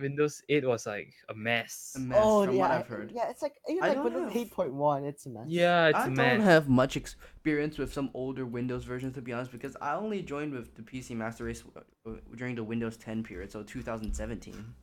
Windows 0.00 0.42
8 0.48 0.66
was 0.66 0.86
like 0.86 1.12
a 1.28 1.34
mess. 1.34 1.94
a 1.96 2.00
mess 2.00 2.18
oh 2.22 2.44
from 2.46 2.54
yeah, 2.56 2.60
what 2.62 2.70
I- 2.70 2.78
I've 2.80 2.86
heard. 2.86 3.10
yeah. 3.14 3.28
It's 3.30 3.42
like 3.42 3.54
even 3.68 3.82
I 3.84 3.88
like 3.88 4.04
Windows 4.04 4.28
have- 4.32 4.36
eight 4.36 4.50
point 4.50 4.72
one. 4.72 5.04
It's 5.04 5.26
a 5.26 5.30
mess. 5.30 5.44
Yeah, 5.48 5.88
it's 5.88 5.98
I 5.98 6.06
a 6.06 6.10
mess. 6.10 6.26
I 6.26 6.30
don't 6.36 6.40
have 6.46 6.68
much 6.68 6.96
experience 6.96 7.78
with 7.78 7.92
some 7.92 8.10
older 8.14 8.46
Windows 8.46 8.84
versions 8.84 9.14
to 9.14 9.22
be 9.22 9.32
honest, 9.32 9.50
because 9.52 9.76
I 9.80 9.94
only 9.94 10.22
joined 10.22 10.52
with 10.52 10.74
the 10.74 10.82
PC 10.82 11.14
Master 11.16 11.44
Race 11.44 11.62
uh, 11.76 12.12
during 12.36 12.54
the 12.54 12.64
Windows 12.64 12.96
10 12.96 13.22
period, 13.22 13.50
so 13.52 13.62
2017. 13.62 14.74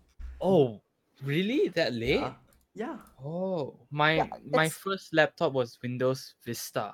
Oh, 0.42 0.82
really? 1.24 1.70
That 1.70 1.94
late? 1.94 2.20
Yeah. 2.20 2.34
Yeah. 2.78 2.98
Oh, 3.24 3.80
my 3.90 4.16
Yeah, 4.16 4.28
my 4.52 4.68
first 4.70 5.14
laptop 5.14 5.54
was 5.54 5.80
Windows 5.82 6.36
Vista. 6.46 6.94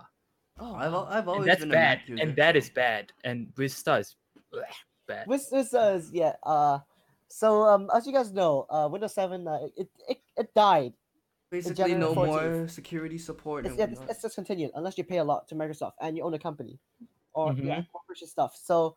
Oh, 0.59 0.75
I've, 0.75 0.93
I've 0.93 1.27
always 1.27 1.41
And 1.41 1.49
that's 1.49 1.59
been 1.61 1.71
a 1.71 1.73
bad. 1.73 1.97
Mac 1.99 2.09
user. 2.09 2.23
And 2.23 2.35
that 2.35 2.53
so- 2.53 2.57
is 2.59 2.69
bad. 2.69 3.11
And 3.23 3.47
Vista 3.55 3.95
is 3.95 4.15
bleh, 4.53 4.61
bad. 5.07 5.25
Which 5.25 5.49
this 5.49 5.73
is 5.73 6.11
yeah. 6.13 6.33
Uh, 6.43 6.79
so 7.31 7.63
um, 7.63 7.89
as 7.95 8.05
you 8.05 8.13
guys 8.13 8.31
know, 8.31 8.65
uh, 8.69 8.87
Windows 8.91 9.13
seven 9.15 9.47
uh, 9.47 9.67
it 9.77 9.89
it 10.07 10.19
it 10.37 10.53
died. 10.53 10.93
basically 11.51 11.95
no 11.95 12.13
January 12.15 12.59
more 12.59 12.67
security 12.67 13.17
support. 13.17 13.65
It's, 13.65 13.71
and 13.71 13.79
yeah, 13.79 13.87
it's, 13.91 14.11
it's 14.11 14.21
discontinued 14.21 14.71
unless 14.75 14.97
you 14.97 15.03
pay 15.03 15.17
a 15.17 15.23
lot 15.23 15.47
to 15.49 15.55
Microsoft 15.55 15.93
and 15.99 16.15
you 16.15 16.23
own 16.23 16.33
a 16.33 16.39
company, 16.39 16.79
or 17.33 17.53
yeah, 17.53 17.79
Mhm. 17.81 17.87
or 17.93 18.01
purchase 18.07 18.31
stuff. 18.31 18.55
So, 18.55 18.95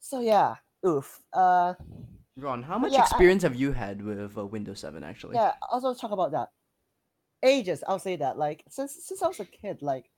so 0.00 0.20
yeah, 0.20 0.56
oof. 0.86 1.20
Uh, 1.32 1.74
Ron, 2.36 2.62
how 2.64 2.78
much 2.78 2.92
yeah, 2.92 3.02
I- 3.02 3.06
experience 3.06 3.42
have 3.44 3.54
you 3.54 3.70
had 3.72 4.02
with 4.02 4.36
uh, 4.38 4.44
Windows 4.46 4.80
7 4.80 5.04
actually? 5.04 5.36
yeah. 5.36 5.52
Also 5.70 5.94
talk 5.94 6.10
about 6.10 6.32
that. 6.32 6.50
Ages, 7.42 7.84
I'll 7.86 8.00
say 8.02 8.16
that. 8.16 8.38
Like 8.38 8.64
since 8.68 8.92
since 9.06 9.22
I 9.22 9.28
was 9.28 9.38
a 9.38 9.44
kid, 9.44 9.82
like 9.82 10.10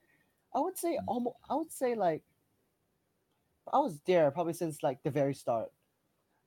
I 0.54 0.60
would 0.60 0.78
say 0.78 0.98
almost. 1.06 1.36
I 1.50 1.54
would 1.56 1.72
say 1.72 1.94
like 1.94 2.22
I 3.72 3.78
was 3.80 3.98
there 4.06 4.30
probably 4.30 4.54
since 4.54 4.82
like 4.82 5.02
the 5.02 5.10
very 5.10 5.34
start. 5.34 5.68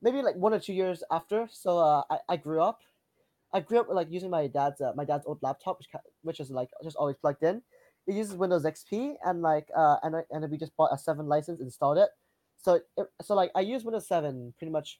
Maybe 0.01 0.21
like 0.21 0.35
one 0.35 0.53
or 0.53 0.59
two 0.59 0.73
years 0.73 1.03
after. 1.11 1.47
So 1.51 1.79
uh, 1.79 2.03
I 2.09 2.19
I 2.29 2.37
grew 2.37 2.61
up. 2.61 2.81
I 3.53 3.59
grew 3.61 3.79
up 3.79 3.87
like 3.89 4.11
using 4.11 4.29
my 4.29 4.47
dad's 4.47 4.81
uh, 4.81 4.93
my 4.95 5.05
dad's 5.05 5.25
old 5.25 5.39
laptop, 5.41 5.79
which 5.79 5.89
which 6.21 6.39
is 6.39 6.51
like 6.51 6.69
just 6.83 6.95
always 6.97 7.17
plugged 7.17 7.43
in. 7.43 7.61
It 8.07 8.15
uses 8.15 8.35
Windows 8.35 8.65
XP, 8.65 9.15
and 9.25 9.41
like 9.41 9.69
uh, 9.75 9.97
and 10.03 10.15
I, 10.15 10.23
and 10.31 10.49
we 10.49 10.57
just 10.57 10.75
bought 10.77 10.93
a 10.93 10.97
seven 10.97 11.27
license, 11.27 11.59
installed 11.61 11.97
it. 11.97 12.09
So 12.57 12.81
it, 12.97 13.07
so 13.21 13.35
like 13.35 13.51
I 13.55 13.61
use 13.61 13.83
Windows 13.83 14.07
seven 14.07 14.53
pretty 14.57 14.71
much 14.71 14.99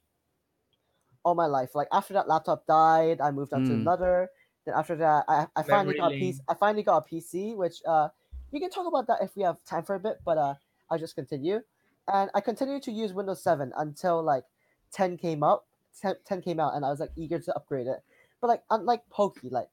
all 1.23 1.35
my 1.35 1.45
life. 1.45 1.75
Like 1.75 1.87
after 1.91 2.13
that 2.13 2.27
laptop 2.27 2.65
died, 2.65 3.21
I 3.21 3.31
moved 3.31 3.53
on 3.53 3.63
to 3.65 3.73
Mm. 3.73 3.81
another. 3.81 4.29
Then 4.65 4.75
after 4.75 4.95
that, 4.97 5.25
I, 5.27 5.47
I 5.55 5.63
finally 5.63 5.93
got 5.95 6.11
a 6.11 6.15
lane. 6.15 6.39
I 6.47 6.53
finally 6.53 6.83
got 6.83 6.97
a 6.97 7.01
PC, 7.01 7.55
which 7.55 7.81
uh 7.87 8.09
we 8.51 8.59
can 8.59 8.69
talk 8.69 8.87
about 8.87 9.07
that 9.07 9.21
if 9.21 9.35
we 9.35 9.43
have 9.43 9.63
time 9.63 9.83
for 9.83 9.95
a 9.95 9.99
bit. 9.99 10.17
But 10.25 10.37
uh, 10.37 10.55
I'll 10.89 10.99
just 10.99 11.15
continue, 11.15 11.61
and 12.07 12.29
I 12.33 12.41
continued 12.41 12.83
to 12.83 12.91
use 12.91 13.13
Windows 13.13 13.43
seven 13.43 13.71
until 13.77 14.23
like 14.23 14.45
ten 14.91 15.17
came 15.17 15.43
out. 15.43 15.63
10, 16.01 16.15
10 16.25 16.41
came 16.41 16.59
out, 16.59 16.75
and 16.75 16.85
I 16.85 16.89
was 16.89 16.99
like 16.99 17.11
eager 17.15 17.39
to 17.39 17.55
upgrade 17.55 17.87
it. 17.87 18.01
But 18.41 18.47
like 18.47 18.63
unlike 18.69 19.01
Pokey, 19.09 19.49
like 19.49 19.67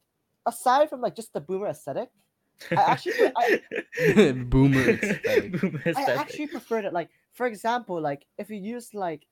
aside 0.46 0.90
from 0.90 1.00
like 1.00 1.14
just 1.14 1.32
the 1.32 1.40
boomer 1.40 1.68
aesthetic, 1.68 2.10
I 2.70 2.74
actually 2.74 3.32
I, 3.36 4.32
Boomer 4.32 4.90
aesthetic. 4.90 5.60
Boomer 5.60 5.82
I 5.86 6.02
actually 6.12 6.48
preferred 6.48 6.84
it. 6.84 6.92
Like, 6.92 7.10
for 7.32 7.46
example, 7.46 8.00
like 8.00 8.26
if 8.38 8.50
you 8.50 8.56
use 8.56 8.94
like, 8.94 9.26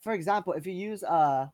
for 0.00 0.12
example, 0.12 0.54
if 0.54 0.66
you 0.66 0.72
use 0.72 1.02
uh, 1.02 1.48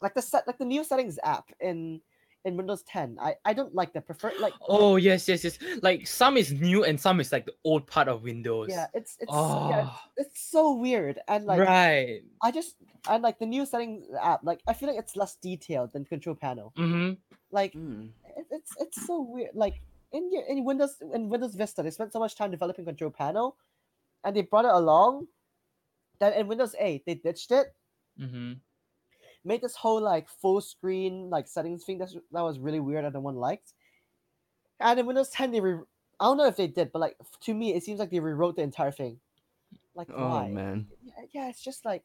like 0.00 0.14
the 0.14 0.22
set 0.22 0.46
like 0.46 0.58
the 0.58 0.64
new 0.64 0.82
settings 0.82 1.18
app 1.22 1.50
in 1.60 2.00
in 2.44 2.56
Windows 2.56 2.82
10, 2.84 3.18
I 3.20 3.36
I 3.44 3.52
don't 3.52 3.74
like 3.74 3.92
the 3.92 4.00
prefer 4.00 4.32
like. 4.40 4.54
Oh 4.68 4.96
yes, 4.96 5.28
yes, 5.28 5.44
yes. 5.44 5.58
Like 5.82 6.06
some 6.06 6.36
is 6.36 6.52
new 6.52 6.84
and 6.84 7.00
some 7.00 7.20
is 7.20 7.30
like 7.32 7.46
the 7.46 7.54
old 7.64 7.86
part 7.86 8.08
of 8.08 8.22
Windows. 8.22 8.68
Yeah, 8.70 8.86
it's 8.94 9.16
it's 9.20 9.30
Oh, 9.32 9.70
yeah, 9.70 9.90
it's 10.16 10.40
so 10.50 10.74
weird 10.74 11.20
and 11.28 11.44
like 11.44 11.60
right. 11.60 12.22
I 12.42 12.50
just 12.50 12.76
and 13.08 13.22
like 13.22 13.38
the 13.38 13.46
new 13.46 13.64
settings 13.66 14.06
app 14.20 14.40
like 14.42 14.60
I 14.66 14.72
feel 14.74 14.88
like 14.88 14.98
it's 14.98 15.16
less 15.16 15.36
detailed 15.36 15.92
than 15.92 16.04
control 16.04 16.34
panel. 16.34 16.72
Mm-hmm. 16.76 17.14
Like 17.50 17.74
Mm. 17.74 18.10
it, 18.36 18.46
it's 18.50 18.72
it's 18.80 19.06
so 19.06 19.20
weird. 19.22 19.54
Like 19.54 19.80
in 20.12 20.32
your 20.32 20.42
in 20.48 20.64
Windows 20.64 20.96
in 21.14 21.28
Windows 21.28 21.54
Vista, 21.54 21.82
they 21.82 21.90
spent 21.90 22.12
so 22.12 22.18
much 22.18 22.34
time 22.34 22.50
developing 22.50 22.84
control 22.84 23.10
panel, 23.10 23.56
and 24.24 24.34
they 24.34 24.42
brought 24.42 24.64
it 24.64 24.72
along. 24.74 25.28
Then 26.18 26.34
in 26.34 26.46
Windows 26.46 26.74
8, 26.78 27.02
they 27.06 27.14
ditched 27.14 27.50
it, 27.50 27.74
Mm-hmm. 28.20 28.52
Made 29.44 29.60
this 29.62 29.76
whole 29.76 30.00
like 30.00 30.28
full 30.28 30.60
screen 30.60 31.30
like 31.30 31.48
settings 31.48 31.84
thing 31.84 31.98
that's, 31.98 32.14
that 32.14 32.42
was 32.42 32.58
really 32.58 32.80
weird 32.80 33.04
and 33.04 33.14
no 33.14 33.20
one 33.20 33.36
liked. 33.36 33.72
And 34.80 34.98
in 34.98 35.06
Windows 35.06 35.30
10, 35.30 35.52
they 35.52 35.60
re- 35.60 35.84
I 36.20 36.24
don't 36.26 36.36
know 36.36 36.46
if 36.46 36.56
they 36.56 36.66
did, 36.66 36.92
but 36.92 37.00
like 37.00 37.16
to 37.42 37.54
me, 37.54 37.74
it 37.74 37.82
seems 37.82 37.98
like 37.98 38.10
they 38.10 38.20
rewrote 38.20 38.56
the 38.56 38.62
entire 38.62 38.92
thing. 38.92 39.18
Like 39.94 40.08
Oh 40.14 40.28
why? 40.28 40.48
man. 40.48 40.86
yeah, 41.32 41.48
it's 41.48 41.62
just 41.62 41.84
like 41.84 42.04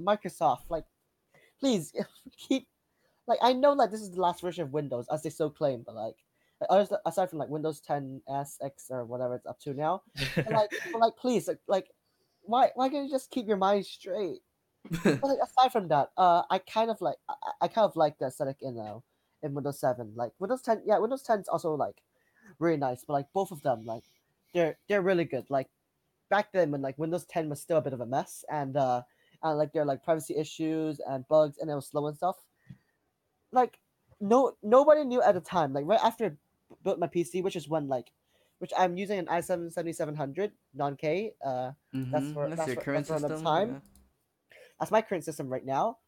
Microsoft. 0.00 0.68
Like, 0.68 0.84
please 1.60 1.92
keep. 2.36 2.66
Like, 3.26 3.38
I 3.40 3.52
know 3.54 3.72
like 3.72 3.90
this 3.90 4.02
is 4.02 4.10
the 4.10 4.20
last 4.20 4.42
version 4.42 4.64
of 4.64 4.72
Windows, 4.72 5.06
as 5.10 5.22
they 5.22 5.30
so 5.30 5.48
claim, 5.48 5.82
but 5.86 5.94
like, 5.94 6.16
aside 7.06 7.30
from 7.30 7.38
like 7.38 7.48
Windows 7.48 7.80
10 7.80 8.20
S 8.28 8.58
X 8.62 8.86
or 8.90 9.04
whatever 9.04 9.34
it's 9.34 9.46
up 9.46 9.58
to 9.60 9.72
now, 9.72 10.02
but, 10.36 10.50
like, 10.50 10.70
but, 10.92 11.00
like, 11.00 11.16
please, 11.16 11.48
like, 11.48 11.58
like, 11.66 11.86
why, 12.42 12.70
why 12.74 12.88
can't 12.88 13.06
you 13.06 13.10
just 13.10 13.30
keep 13.30 13.46
your 13.46 13.56
mind 13.56 13.86
straight? 13.86 14.40
But 15.02 15.22
like, 15.24 15.38
aside 15.42 15.72
from 15.72 15.88
that, 15.88 16.10
uh, 16.16 16.42
I 16.50 16.58
kind 16.58 16.90
of 16.90 17.00
like, 17.00 17.16
I, 17.28 17.34
I 17.62 17.68
kind 17.68 17.84
of 17.86 17.96
like 17.96 18.18
the 18.18 18.26
aesthetic 18.26 18.58
in 18.62 18.78
uh, 18.78 18.98
in 19.42 19.54
Windows 19.54 19.80
7. 19.80 20.12
Like 20.14 20.32
Windows 20.38 20.62
10, 20.62 20.82
yeah, 20.86 20.98
Windows 20.98 21.22
10 21.22 21.40
is 21.40 21.48
also 21.48 21.74
like 21.74 22.02
really 22.58 22.76
nice, 22.76 23.04
but 23.06 23.14
like 23.14 23.26
both 23.32 23.50
of 23.50 23.62
them, 23.62 23.84
like, 23.84 24.04
they're 24.52 24.76
they're 24.88 25.02
really 25.02 25.24
good. 25.24 25.46
Like 25.50 25.68
back 26.30 26.52
then 26.52 26.70
when 26.70 26.82
like 26.82 26.96
Windows 26.98 27.24
10 27.26 27.48
was 27.48 27.60
still 27.60 27.78
a 27.78 27.82
bit 27.82 27.92
of 27.92 28.00
a 28.00 28.06
mess 28.06 28.44
and 28.50 28.76
uh 28.76 29.02
and 29.42 29.58
like 29.58 29.72
there 29.72 29.82
are 29.82 29.86
like 29.86 30.02
privacy 30.04 30.36
issues 30.36 31.00
and 31.00 31.26
bugs 31.28 31.58
and 31.58 31.68
it 31.70 31.74
was 31.74 31.86
slow 31.88 32.06
and 32.06 32.16
stuff. 32.16 32.36
Like 33.52 33.78
no 34.20 34.56
nobody 34.62 35.04
knew 35.04 35.22
at 35.22 35.34
the 35.34 35.40
time. 35.40 35.72
Like 35.72 35.86
right 35.86 36.00
after 36.02 36.26
I 36.26 36.30
built 36.84 36.98
my 36.98 37.06
PC, 37.08 37.42
which 37.42 37.56
is 37.56 37.68
when 37.68 37.88
like 37.88 38.12
which 38.58 38.72
I'm 38.78 38.96
using 38.96 39.18
an 39.18 39.26
i7 39.26 39.72
7700 39.72 40.52
non-K. 40.74 41.32
Uh 41.44 41.72
Mhm, 41.94 42.32
for- 42.34 42.48
That's 42.48 42.56
that's 42.58 42.66
your 42.68 42.76
for- 42.76 42.82
current 42.82 43.06
that's 43.08 43.20
system. 43.22 43.42
time. 43.44 43.70
yeah. 43.72 43.78
That's 44.78 44.90
my 44.90 45.02
current 45.02 45.24
system 45.24 45.48
right 45.48 45.64
now. 45.64 45.98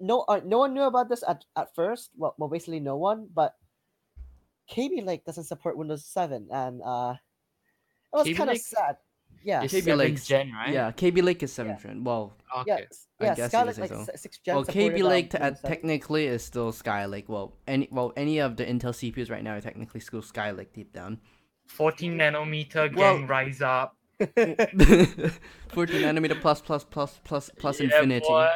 No 0.00 0.20
uh, 0.28 0.40
no 0.44 0.58
one 0.58 0.74
knew 0.74 0.82
about 0.82 1.08
this 1.08 1.22
at, 1.26 1.44
at 1.56 1.74
first. 1.74 2.10
Well, 2.16 2.34
well 2.38 2.48
basically 2.48 2.80
no 2.80 2.96
one, 2.96 3.28
but 3.32 3.54
Kaby 4.68 5.02
Lake 5.02 5.24
doesn't 5.24 5.44
support 5.44 5.76
Windows 5.76 6.04
7 6.04 6.48
and 6.50 6.82
uh 6.82 7.14
it 8.12 8.16
was 8.16 8.24
Kaby 8.24 8.36
kind 8.36 8.50
of 8.50 8.58
sad. 8.58 8.96
Yeah. 9.42 9.62
It's 9.62 9.72
Kaby 9.74 9.84
seventh 9.90 10.24
gen, 10.26 10.52
right? 10.52 10.72
Yeah, 10.72 10.90
Kaby 10.92 11.20
Lake 11.20 11.42
is 11.42 11.52
seventh 11.52 11.82
gen. 11.82 12.02
Well, 12.04 12.32
Yeah, 12.66 12.74
Okay. 12.74 12.86
s- 12.90 13.06
I 13.20 13.24
yeah, 13.24 13.34
guess 13.34 13.52
you 13.52 13.58
Skylake 13.58 13.66
could 13.74 13.80
like 13.80 13.90
so. 13.90 14.04
si- 14.04 14.16
six 14.16 14.38
gen. 14.38 14.54
well, 14.54 14.64
supported, 14.64 14.88
Kaby 14.90 15.02
um, 15.02 15.08
Lake 15.08 15.30
te- 15.30 15.38
uh, 15.38 15.44
Windows 15.44 15.60
7. 15.60 15.70
technically 15.70 16.26
is 16.26 16.44
still 16.44 16.72
Skylake. 16.72 17.28
Well, 17.28 17.52
any 17.66 17.88
well 17.90 18.12
any 18.16 18.38
of 18.38 18.56
the 18.56 18.64
Intel 18.64 18.94
CPUs 18.94 19.30
right 19.30 19.42
now 19.44 19.54
are 19.56 19.60
technically 19.60 20.00
still 20.00 20.22
Skylake 20.22 20.72
deep 20.72 20.92
down. 20.94 21.20
14 21.68 22.16
nanometer 22.16 22.94
Well- 22.96 23.18
gang 23.18 23.26
rise 23.26 23.60
up. 23.60 23.96
14 25.68 26.02
nanometer 26.02 26.40
plus 26.40 26.60
plus 26.60 26.84
plus 26.84 27.20
plus 27.24 27.50
plus 27.58 27.80
Yeah, 27.80 27.84
infinity. 27.86 28.26
boy. 28.28 28.48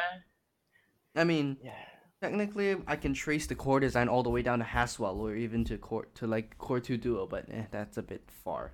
I 1.15 1.23
mean, 1.23 1.57
yeah. 1.63 1.73
technically, 2.21 2.77
I 2.87 2.95
can 2.95 3.13
trace 3.13 3.47
the 3.47 3.55
core 3.55 3.79
design 3.79 4.07
all 4.07 4.23
the 4.23 4.29
way 4.29 4.41
down 4.41 4.59
to 4.59 4.65
Haswell 4.65 5.19
or 5.19 5.35
even 5.35 5.63
to 5.65 5.77
core 5.77 6.07
to 6.15 6.27
like 6.27 6.57
Core 6.57 6.79
2 6.79 6.97
Duo, 6.97 7.27
but 7.27 7.45
eh, 7.51 7.65
that's 7.71 7.97
a 7.97 8.01
bit 8.03 8.23
far. 8.43 8.71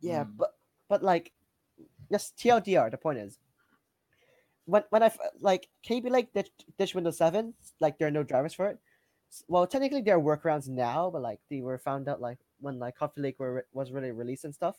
Yeah, 0.00 0.24
Mm. 0.24 0.36
but 0.36 0.54
but 0.88 1.02
like, 1.02 1.32
just 2.10 2.36
TLDR. 2.38 2.90
The 2.90 2.96
point 2.98 3.18
is, 3.18 3.38
when 4.64 4.84
when 4.90 5.02
I 5.02 5.06
f- 5.06 5.18
like 5.40 5.68
Kaby 5.82 6.08
Lake 6.10 6.32
ditch, 6.32 6.50
ditch 6.78 6.94
Windows 6.94 7.18
Seven, 7.18 7.54
like 7.80 7.98
there 7.98 8.08
are 8.08 8.12
no 8.12 8.22
drivers 8.22 8.54
for 8.54 8.68
it. 8.68 8.78
Well, 9.48 9.66
technically 9.66 10.00
there 10.00 10.16
are 10.16 10.22
workarounds 10.22 10.68
now, 10.68 11.10
but 11.10 11.20
like 11.20 11.40
they 11.50 11.60
were 11.60 11.76
found 11.78 12.08
out 12.08 12.20
like 12.20 12.38
when 12.60 12.78
like 12.78 12.96
Coffee 12.96 13.20
Lake 13.20 13.38
were 13.38 13.66
was 13.72 13.92
really 13.92 14.10
released 14.12 14.44
and 14.44 14.54
stuff. 14.54 14.76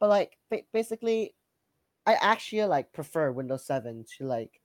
But 0.00 0.08
like 0.08 0.38
basically, 0.72 1.34
I 2.06 2.14
actually 2.14 2.64
like 2.64 2.92
prefer 2.92 3.32
Windows 3.32 3.66
Seven 3.66 4.04
to 4.18 4.26
like 4.26 4.60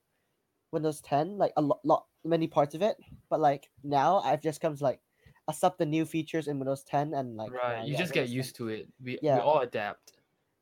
Windows 0.72 1.02
Ten, 1.02 1.38
like 1.38 1.54
a 1.58 1.62
lot, 1.62 1.80
lot 1.86 2.06
many 2.24 2.48
parts 2.48 2.76
of 2.76 2.82
it. 2.82 2.98
But 3.30 3.40
like 3.40 3.70
now, 3.84 4.20
I've 4.20 4.42
just 4.42 4.62
come 4.62 4.76
to 4.76 4.84
like 4.84 5.02
accept 5.48 5.78
the 5.80 5.86
new 5.86 6.06
features 6.06 6.48
in 6.48 6.60
Windows 6.60 6.84
Ten 6.84 7.14
and 7.14 7.38
like 7.38 7.52
Right. 7.52 7.80
uh, 7.80 7.84
you 7.86 7.94
yeah, 7.94 8.00
just 8.00 8.14
get 8.14 8.22
Windows 8.22 8.32
10. 8.32 8.38
used 8.38 8.56
to 8.58 8.68
it. 8.70 8.88
We, 9.04 9.20
Yeah. 9.22 9.36
we 9.36 9.42
all 9.42 9.60
adapt. 9.62 10.14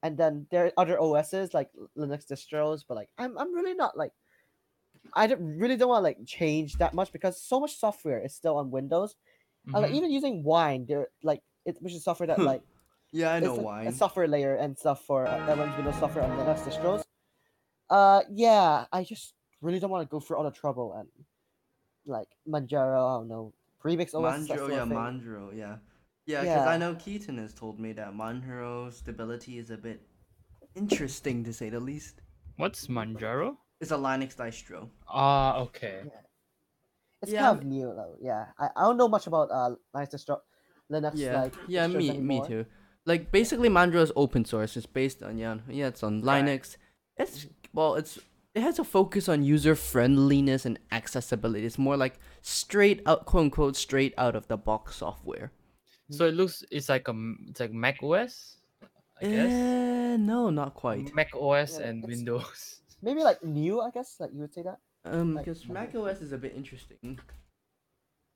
and 0.03 0.17
then 0.17 0.47
there 0.51 0.65
are 0.67 0.73
other 0.77 0.99
OSs 0.99 1.53
like 1.53 1.71
Linux 1.97 2.25
distros, 2.27 2.83
but 2.87 2.95
like 2.95 3.09
I'm 3.17 3.37
I'm 3.37 3.53
really 3.53 3.73
not 3.73 3.97
like 3.97 4.13
I 5.13 5.27
don't, 5.27 5.41
really 5.57 5.77
don't 5.77 5.89
want 5.89 5.99
to 6.01 6.03
like 6.03 6.25
change 6.25 6.77
that 6.77 6.93
much 6.93 7.11
because 7.11 7.41
so 7.41 7.59
much 7.59 7.77
software 7.77 8.23
is 8.23 8.33
still 8.35 8.57
on 8.57 8.71
Windows. 8.71 9.15
And, 9.73 9.83
like 9.83 9.91
Mhm. 9.91 9.95
even 9.95 10.11
using 10.11 10.43
Wine, 10.43 10.85
there 10.87 11.09
like 11.23 11.43
it 11.65 11.77
which 11.81 11.93
is 11.93 12.03
software 12.03 12.27
that 12.27 12.43
like 12.43 12.63
Yeah, 13.11 13.33
I 13.33 13.37
it's 13.37 13.45
know 13.45 13.55
like 13.55 13.65
why. 13.65 13.83
a 13.83 13.91
software 13.91 14.27
layer 14.27 14.55
and 14.55 14.77
stuff 14.77 15.05
for 15.05 15.27
uh, 15.27 15.37
that 15.45 15.57
runs 15.57 15.75
Windows 15.77 15.95
software 15.99 16.23
on 16.23 16.31
Linux 16.37 16.59
distros. 16.63 17.03
Uh, 17.89 18.21
yeah, 18.31 18.85
I 18.91 19.03
just 19.03 19.33
really 19.61 19.79
don't 19.79 19.89
want 19.89 20.07
to 20.07 20.11
go 20.11 20.19
through 20.19 20.37
all 20.37 20.43
the 20.43 20.51
trouble 20.51 20.93
and 20.97 21.07
like 22.05 22.27
Manjaro, 22.47 23.15
I 23.15 23.19
don't 23.19 23.27
know, 23.27 23.53
Premix 23.79 24.13
OS. 24.13 24.47
Manjaro, 24.47 24.69
yeah. 24.69 24.85
Manjaro, 24.85 25.57
yeah. 25.57 25.77
Yeah, 26.25 26.41
because 26.43 26.67
I 26.67 26.77
know 26.77 26.95
Keaton 26.95 27.37
has 27.37 27.53
told 27.53 27.79
me 27.79 27.93
that 27.93 28.13
Manjaro 28.13 28.91
stability 28.91 29.57
is 29.57 29.69
a 29.71 29.77
bit 29.77 30.01
interesting 30.75 31.43
to 31.45 31.53
say 31.53 31.69
the 31.69 31.79
least. 31.79 32.21
What's 32.57 32.87
Manjaro? 32.87 33.55
It's 33.79 33.91
a 33.91 33.95
Linux 33.95 34.35
distro. 34.35 34.89
Ah, 35.07 35.59
okay. 35.59 36.03
It's 37.21 37.31
Yeah, 37.31 37.43
kind 37.43 37.59
of 37.59 37.65
new 37.65 37.93
though. 37.95 38.15
Yeah, 38.21 38.45
I, 38.59 38.69
I 38.75 38.81
don't 38.83 38.97
know 38.97 39.07
much 39.07 39.27
about 39.27 39.49
uh 39.51 39.75
Linux 39.95 40.13
distro, 40.13 40.39
Linux 40.91 41.17
Yeah, 41.17 41.43
like 41.43 41.53
yeah, 41.67 41.87
distros 41.87 41.97
me, 41.97 42.17
me 42.19 42.41
too. 42.45 42.65
Like 43.07 43.31
basically, 43.31 43.69
Manjaro 43.69 44.01
is 44.03 44.11
open 44.15 44.43
source. 44.45 44.75
It's 44.77 44.85
based 44.85 45.23
on 45.23 45.37
yeah, 45.37 45.57
yeah, 45.69 45.87
it's 45.87 46.03
on 46.03 46.21
Right. 46.21 46.43
Linux. 46.43 46.75
It's 47.15 47.47
well, 47.73 47.95
it's 47.95 48.19
it 48.53 48.61
has 48.61 48.79
a 48.79 48.83
focus 48.83 49.29
on 49.29 49.43
user 49.43 49.75
friendliness 49.75 50.65
and 50.65 50.77
accessibility. 50.91 51.65
It's 51.65 51.77
more 51.79 51.95
like 51.95 52.19
straight 52.41 53.01
out, 53.05 53.25
quote 53.25 53.43
unquote, 53.45 53.75
straight 53.77 54.13
out 54.17 54.35
of 54.35 54.47
the 54.47 54.57
box 54.57 54.97
software. 54.97 55.51
So 56.09 56.25
it 56.25 56.35
looks 56.35 56.63
it's 56.69 56.89
like 56.89 57.07
a 57.07 57.11
m- 57.11 57.45
it's 57.49 57.59
like 57.59 57.71
Mac 57.71 58.03
OS, 58.03 58.57
I 59.21 59.25
guess. 59.25 59.51
Eh, 59.53 60.17
no, 60.17 60.49
not 60.49 60.73
quite. 60.73 61.13
Mac 61.15 61.29
OS 61.33 61.79
Yeah, 61.79 61.87
and 61.87 62.03
Windows. 62.05 62.81
Maybe 63.01 63.23
like 63.23 63.41
new, 63.43 63.79
I 63.81 63.89
guess. 63.91 64.15
Like 64.19 64.31
you 64.33 64.41
would 64.41 64.53
say 64.53 64.63
that. 64.63 64.79
Um, 65.05 65.33
like- 65.35 65.45
because 65.45 65.67
Mac 65.69 65.95
OS 65.95 66.19
is 66.21 66.31
a 66.33 66.37
bit 66.37 66.53
interesting. 66.55 67.19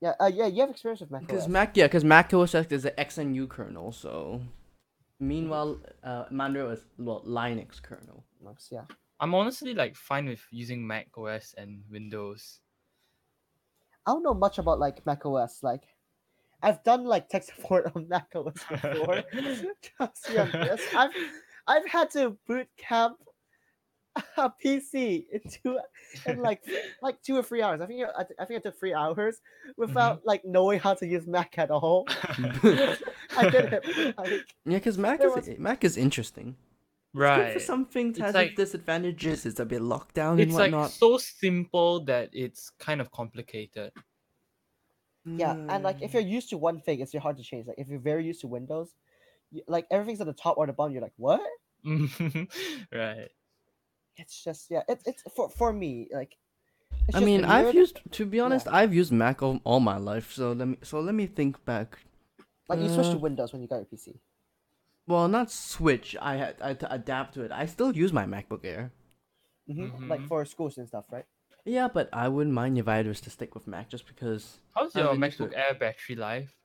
Yeah, 0.02 0.14
uh, 0.20 0.32
yeah. 0.34 0.48
You 0.48 0.62
have 0.62 0.70
experience 0.72 1.02
with 1.02 1.12
Mac 1.12 1.22
Because 1.28 1.48
Mac, 1.48 1.76
yeah, 1.78 1.86
because 1.88 2.04
Mac 2.04 2.34
OS 2.34 2.56
X 2.56 2.72
is 2.72 2.84
the 2.84 2.92
XNU 2.92 3.48
kernel. 3.48 3.92
So, 3.92 4.42
meanwhile, 5.22 5.80
uh, 6.04 6.26
Manjaro 6.32 6.74
is 6.74 6.84
well, 6.98 7.24
Linux 7.26 7.82
kernel. 7.82 8.26
Linux, 8.44 8.72
yeah. 8.72 8.86
I'm 9.20 9.36
honestly 9.36 9.74
like 9.74 9.96
fine 9.96 10.26
with 10.26 10.42
using 10.52 10.86
Mac 10.86 11.10
OS 11.16 11.54
and 11.58 11.84
Windows. 11.90 12.60
I 14.06 14.12
don't 14.12 14.24
know 14.24 14.34
much 14.34 14.58
about 14.58 14.80
like 14.80 15.06
Mac 15.06 15.26
OS. 15.26 15.60
Like, 15.62 15.84
I've 16.64 16.84
done 16.84 17.06
like 17.06 17.30
tech 17.30 17.44
support 17.56 17.92
on 17.96 18.10
Mac 18.10 18.28
OS 18.36 18.66
before. 18.68 19.24
Trust 19.98 20.30
me 20.30 20.38
on 20.38 20.52
this. 20.52 20.82
I've 20.96 21.12
I've 21.68 21.88
had 21.88 22.10
to 22.12 22.36
boot 22.48 22.68
camp 22.78 23.18
a 24.38 24.52
PC 24.64 25.26
in 25.32 25.42
two 25.50 25.80
in 26.26 26.42
like 26.42 26.62
like 27.02 27.22
two 27.22 27.38
or 27.38 27.44
three 27.44 27.62
hours. 27.62 27.82
I 27.82 27.86
think 27.86 28.04
I, 28.18 28.26
I 28.40 28.46
think 28.46 28.60
I 28.60 28.62
took 28.62 28.80
three 28.80 28.94
hours 28.94 29.42
without 29.78 30.20
mm-hmm. 30.20 30.28
like 30.28 30.44
knowing 30.44 30.80
how 30.80 30.94
to 30.96 31.08
use 31.08 31.28
Mac 31.28 31.58
at 31.58 31.72
all. 31.72 32.06
I 32.10 33.50
did 33.50 33.74
it. 33.74 34.18
Like, 34.18 34.30
Yeah, 34.66 34.78
because 34.78 34.98
Mac 34.98 35.22
is 35.24 35.36
was- 35.36 35.58
Mac 35.58 35.84
is 35.84 35.98
interesting. 35.98 36.56
It's 37.14 37.18
good 37.18 37.22
right. 37.22 37.54
for 37.54 37.60
some 37.60 37.86
things, 37.86 38.18
It's 38.18 38.26
has 38.26 38.36
like- 38.36 38.56
disadvantages. 38.56 39.46
It's 39.46 39.60
a 39.60 39.66
bit 39.66 39.82
locked 39.82 40.16
down 40.16 40.40
and 40.40 40.42
It's 40.42 40.54
like 40.54 40.74
so 40.92 41.18
simple 41.18 42.04
that 42.06 42.30
it's 42.34 42.70
kind 42.80 43.02
of 43.02 43.12
complicated. 43.12 43.92
yeah, 45.26 45.52
and 45.52 45.84
like 45.84 46.02
if 46.02 46.14
you're 46.14 46.22
used 46.22 46.50
to 46.50 46.58
one 46.58 46.82
thing, 46.82 47.00
it's 47.00 47.16
hard 47.16 47.38
to 47.38 47.44
change. 47.44 47.68
Like 47.68 47.80
if 47.80 47.88
you're 47.88 48.00
very 48.00 48.26
used 48.26 48.42
to 48.42 48.48
Windows, 48.48 48.94
you, 49.52 49.62
like 49.68 49.86
everything's 49.92 50.20
at 50.20 50.28
the 50.28 50.34
top 50.34 50.58
or 50.58 50.68
the 50.68 50.74
bottom. 50.74 50.94
You're 50.94 51.02
like, 51.02 51.14
what? 51.18 51.42
right. 51.86 53.30
It's 54.22 54.44
just 54.44 54.70
yeah. 54.70 54.84
It's 54.88 55.04
it's 55.08 55.24
for 55.36 55.50
for 55.50 55.74
me 55.74 56.08
like. 56.14 56.38
I 57.10 57.20
just 57.20 57.26
mean, 57.26 57.44
I've 57.46 57.66
weird. 57.66 57.76
used 57.76 58.00
to 58.12 58.26
be 58.26 58.40
honest, 58.40 58.68
I've 58.68 58.94
used 58.94 59.12
Mac 59.12 59.42
all, 59.42 59.60
all 59.64 59.80
my 59.80 59.98
life. 59.98 60.32
So 60.32 60.52
let 60.54 60.68
me 60.68 60.78
so 60.84 61.00
let 61.00 61.16
me 61.16 61.26
think 61.26 61.64
back. 61.66 61.98
like 62.70 62.80
you 62.80 62.90
switched 62.90 63.12
to 63.12 63.18
uh, 63.18 63.28
Windows 63.28 63.52
when 63.52 63.62
you 63.62 63.68
got 63.68 63.78
your 63.78 63.86
PC. 63.86 64.20
Well, 65.08 65.28
not 65.28 65.52
switch. 65.52 66.16
I 66.22 66.36
had 66.36 66.56
I 66.62 66.68
had 66.70 66.80
to 66.82 66.94
adapt 66.94 67.34
to 67.36 67.42
it. 67.42 67.52
I 67.52 67.66
still 67.66 67.92
use 68.04 68.14
my 68.14 68.26
MacBook 68.26 68.64
Air. 68.64 68.92
hmm 69.68 69.88
Like 70.08 70.22
Mhm. 70.22 70.28
for 70.28 70.46
schools 70.46 70.78
and 70.78 70.88
stuff, 70.88 71.06
right? 71.12 71.26
Yeah, 71.66 71.88
but 71.88 72.10
I 72.14 72.28
wouldn't 72.28 72.54
mind 72.56 72.78
if 72.78 72.88
I 72.88 73.02
was 73.02 73.22
to 73.22 73.30
stick 73.30 73.56
with 73.56 73.66
Mac 73.68 73.90
just 73.90 74.06
because. 74.08 74.60
How's 74.76 74.94
your 74.96 75.12
been 75.14 75.24
used 75.24 75.38
to 75.38 75.48
MacBook. 75.48 75.58
Air 75.58 75.74
battery 75.74 76.16
life? 76.16 76.56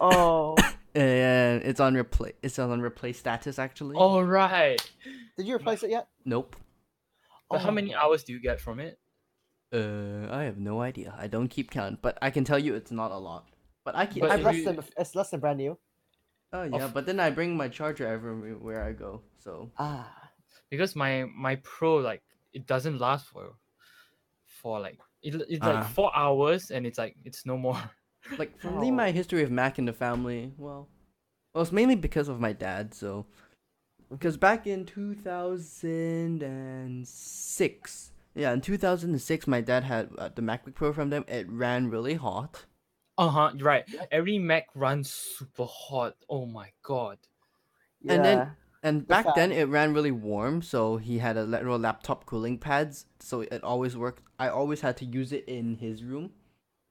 Oh, 0.00 0.56
And 0.94 1.62
it's 1.62 1.80
on 1.80 1.94
replace. 1.96 2.34
It's 2.42 2.58
on 2.58 2.80
replace 2.80 3.18
status 3.18 3.58
actually. 3.58 3.96
Oh 3.98 4.20
right. 4.20 4.80
did 5.36 5.46
you 5.46 5.56
replace 5.56 5.82
it 5.82 5.90
yet? 5.90 6.08
Nope. 6.24 6.56
But 7.52 7.60
how 7.62 7.70
many 7.70 7.94
Oh. 7.94 7.98
hours 8.00 8.24
do 8.24 8.32
you 8.32 8.40
get 8.40 8.60
from 8.60 8.80
it? 8.80 8.98
Uh, 9.72 10.28
I 10.30 10.42
have 10.44 10.58
no 10.58 10.80
idea. 10.82 11.14
I 11.18 11.26
don't 11.28 11.48
keep 11.48 11.70
count, 11.70 12.02
but 12.02 12.18
I 12.20 12.30
can 12.30 12.44
tell 12.44 12.58
you 12.58 12.74
it's 12.74 12.90
not 12.90 13.10
a 13.10 13.16
lot. 13.18 13.48
But 13.84 13.94
I 13.96 14.06
keep. 14.06 14.20
But 14.22 14.30
I 14.32 14.34
It's 14.36 14.44
less 14.44 14.56
you- 14.56 14.64
than 14.64 14.84
it's 14.98 15.14
less 15.14 15.30
than 15.30 15.40
brand 15.40 15.58
new. 15.58 15.78
oh 16.52 16.64
yeah, 16.64 16.84
of- 16.84 16.94
but 16.94 17.06
then 17.06 17.18
I 17.20 17.30
bring 17.30 17.56
my 17.56 17.68
charger 17.68 18.06
everywhere 18.06 18.84
I 18.84 18.92
go. 18.92 19.22
So 19.38 19.72
Ah, 19.78 20.12
Because 20.70 20.94
my 20.96 21.24
my 21.46 21.56
Pro 21.56 21.96
like 21.96 22.22
it 22.52 22.66
doesn't 22.66 22.98
last 22.98 23.26
for 23.32 23.56
for 24.60 24.80
like 24.80 24.98
it, 25.22 25.34
it's 25.48 25.64
like 25.64 25.84
Ah. 25.84 25.92
four 25.96 26.10
hours 26.16 26.70
and 26.70 26.86
it's 26.86 26.98
like 26.98 27.16
it's 27.24 27.46
no 27.46 27.56
more. 27.56 27.80
like 28.38 28.52
for 28.60 28.70
me, 28.70 28.88
Oh. 28.88 28.94
my 29.02 29.10
history 29.10 29.42
of 29.42 29.50
Mac 29.50 29.78
in 29.78 29.84
the 29.86 29.92
family, 29.92 30.52
well, 30.58 30.88
well, 31.54 31.62
it's 31.62 31.72
mainly 31.72 31.96
because 31.96 32.28
of 32.28 32.38
my 32.40 32.52
dad. 32.52 32.94
So, 32.94 33.26
because 34.12 34.36
back 34.36 34.66
in 34.66 34.84
two 34.86 35.14
thousand 35.14 36.42
and 36.42 37.06
six, 37.08 38.12
yeah, 38.34 38.52
in 38.52 38.60
two 38.60 38.76
thousand 38.78 39.10
and 39.10 39.20
six, 39.20 39.46
my 39.46 39.60
dad 39.60 39.84
had 39.84 40.10
uh, 40.18 40.28
the 40.34 40.42
MacBook 40.42 40.74
Pro 40.74 40.92
from 40.92 41.10
them. 41.10 41.24
It 41.28 41.46
ran 41.50 41.90
really 41.90 42.14
hot. 42.14 42.64
Uh 43.18 43.28
huh. 43.28 43.52
Right. 43.58 43.84
Every 44.10 44.38
Mac 44.38 44.66
runs 44.74 45.10
super 45.10 45.66
hot. 45.68 46.14
Oh 46.30 46.46
my 46.46 46.70
god. 46.82 47.18
yeah. 48.00 48.12
And 48.14 48.24
then- 48.24 48.50
And 48.84 49.00
The 49.02 49.06
back 49.06 49.26
then, 49.36 49.52
it 49.52 49.68
ran 49.68 49.94
really 49.94 50.10
warm, 50.10 50.60
so 50.60 50.96
he 50.96 51.18
had 51.18 51.36
a 51.36 51.44
little 51.44 51.78
laptop 51.78 52.26
cooling 52.26 52.58
pads, 52.58 53.06
so 53.20 53.42
it 53.42 53.62
always 53.62 53.96
worked. 53.96 54.22
I 54.40 54.48
always 54.48 54.80
had 54.80 54.96
to 54.96 55.04
use 55.04 55.30
it 55.32 55.44
in 55.46 55.76
his 55.76 56.02
room. 56.02 56.32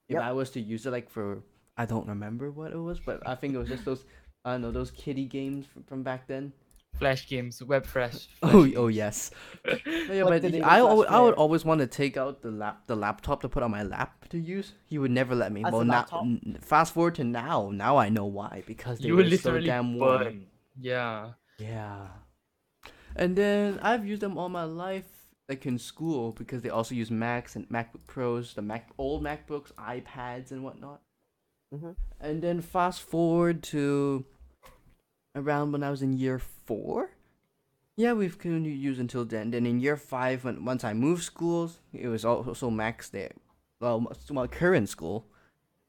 If 0.08 0.14
Yep. 0.16 0.24
I 0.24 0.32
was 0.32 0.52
to 0.52 0.62
use 0.62 0.86
it, 0.86 0.92
like 0.92 1.10
for, 1.10 1.44
I 1.76 1.86
don't 1.86 2.08
remember 2.08 2.50
what 2.50 2.72
it 2.72 2.78
was, 2.78 3.02
but 3.02 3.28
I 3.28 3.36
think 3.36 3.54
it 3.56 3.58
was 3.58 3.68
just 3.68 3.84
those, 3.84 4.06
I 4.46 4.52
don't 4.54 4.62
know, 4.62 4.72
those 4.72 4.92
kiddie 4.92 5.26
games 5.26 5.66
from, 5.66 5.84
from 5.84 6.02
back 6.02 6.28
then. 6.28 6.54
Flash 6.98 7.28
games, 7.28 7.64
web 7.64 7.86
fresh. 7.86 8.28
Oh, 8.44 8.68
oh 8.76 8.88
yes. 8.88 9.32
But 9.64 9.86
yeah, 9.86 10.24
but 10.24 10.42
did 10.42 10.52
he- 10.54 10.58
he 10.58 10.64
I, 10.64 10.78
al- 10.80 11.06
I 11.08 11.20
would 11.20 11.34
always 11.36 11.64
want 11.66 11.80
to 11.82 11.88
take 11.88 12.16
out 12.18 12.42
the 12.42 12.52
lap, 12.52 12.84
the 12.88 12.96
laptop 12.96 13.42
to 13.42 13.50
put 13.50 13.64
on 13.64 13.72
my 13.72 13.84
lap 13.84 14.28
to 14.30 14.38
use. 14.38 14.74
He 14.86 14.98
would 15.00 15.12
never 15.12 15.34
let 15.36 15.52
me. 15.52 15.64
As 15.64 15.72
well, 15.74 15.84
now, 15.84 15.94
laptop? 16.00 16.24
n- 16.24 16.58
fast 16.62 16.94
forward 16.94 17.16
to 17.16 17.24
now. 17.24 17.72
Now 17.74 17.98
I 17.98 18.10
know 18.10 18.26
why 18.26 18.64
because 18.68 19.00
they 19.00 19.08
you 19.08 19.16
were 19.16 19.24
will 19.24 19.30
so 19.32 19.36
literally 19.50 19.68
damn 19.68 19.96
warm. 19.98 20.46
Yeah. 20.80 21.32
Yeah. 21.60 22.08
And 23.16 23.36
then 23.36 23.80
I've 23.82 24.06
used 24.06 24.22
them 24.22 24.38
all 24.38 24.50
my 24.50 24.64
life, 24.64 25.08
like 25.50 25.66
in 25.66 25.78
school, 25.80 26.32
because 26.34 26.62
they 26.62 26.70
also 26.70 26.94
use 26.96 27.10
Macs 27.12 27.56
and 27.56 27.68
MacBook 27.70 28.06
Pros, 28.08 28.54
the 28.54 28.62
Mac 28.62 28.90
old 28.98 29.24
MacBooks, 29.24 29.72
iPads, 29.74 30.52
and 30.52 30.64
whatnot. 30.64 31.02
Mhm. 31.74 31.96
And 32.20 32.42
then 32.42 32.62
fast 32.62 33.02
forward 33.02 33.64
to 33.64 34.26
around 35.36 35.72
when 35.72 35.84
I 35.84 35.90
was 35.90 36.02
in 36.02 36.14
year 36.18 36.40
four. 36.72 37.10
Yeah, 37.98 38.14
we've 38.14 38.38
continued 38.38 38.70
to 38.72 38.76
use 38.90 39.00
until 39.00 39.26
then. 39.26 39.52
Then 39.52 39.66
in 39.66 39.80
year 39.80 39.98
five, 39.98 40.46
when 40.46 40.64
once 40.66 40.84
I 40.84 40.94
moved 40.94 41.24
schools, 41.24 41.80
it 41.94 42.08
was 42.08 42.24
also 42.26 42.70
Macs 42.70 43.10
there. 43.10 43.32
Well, 43.80 44.12
my 44.30 44.48
current 44.48 44.88
school, 44.90 45.26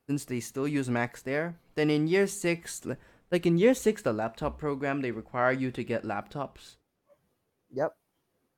since 0.09 0.25
they 0.25 0.41
still 0.41 0.67
use 0.67 0.89
Macs 0.91 1.23
there. 1.23 1.59
Then 1.77 1.91
in 1.91 2.09
year 2.09 2.27
six, 2.27 2.83
like 3.31 3.47
in 3.47 3.57
year 3.59 3.75
six, 3.75 4.03
the 4.03 4.13
laptop 4.13 4.59
program 4.59 5.01
they 5.01 5.11
require 5.13 5.53
you 5.53 5.71
to 5.71 5.85
get 5.85 6.03
laptops. 6.05 6.77
Yep. 7.71 7.95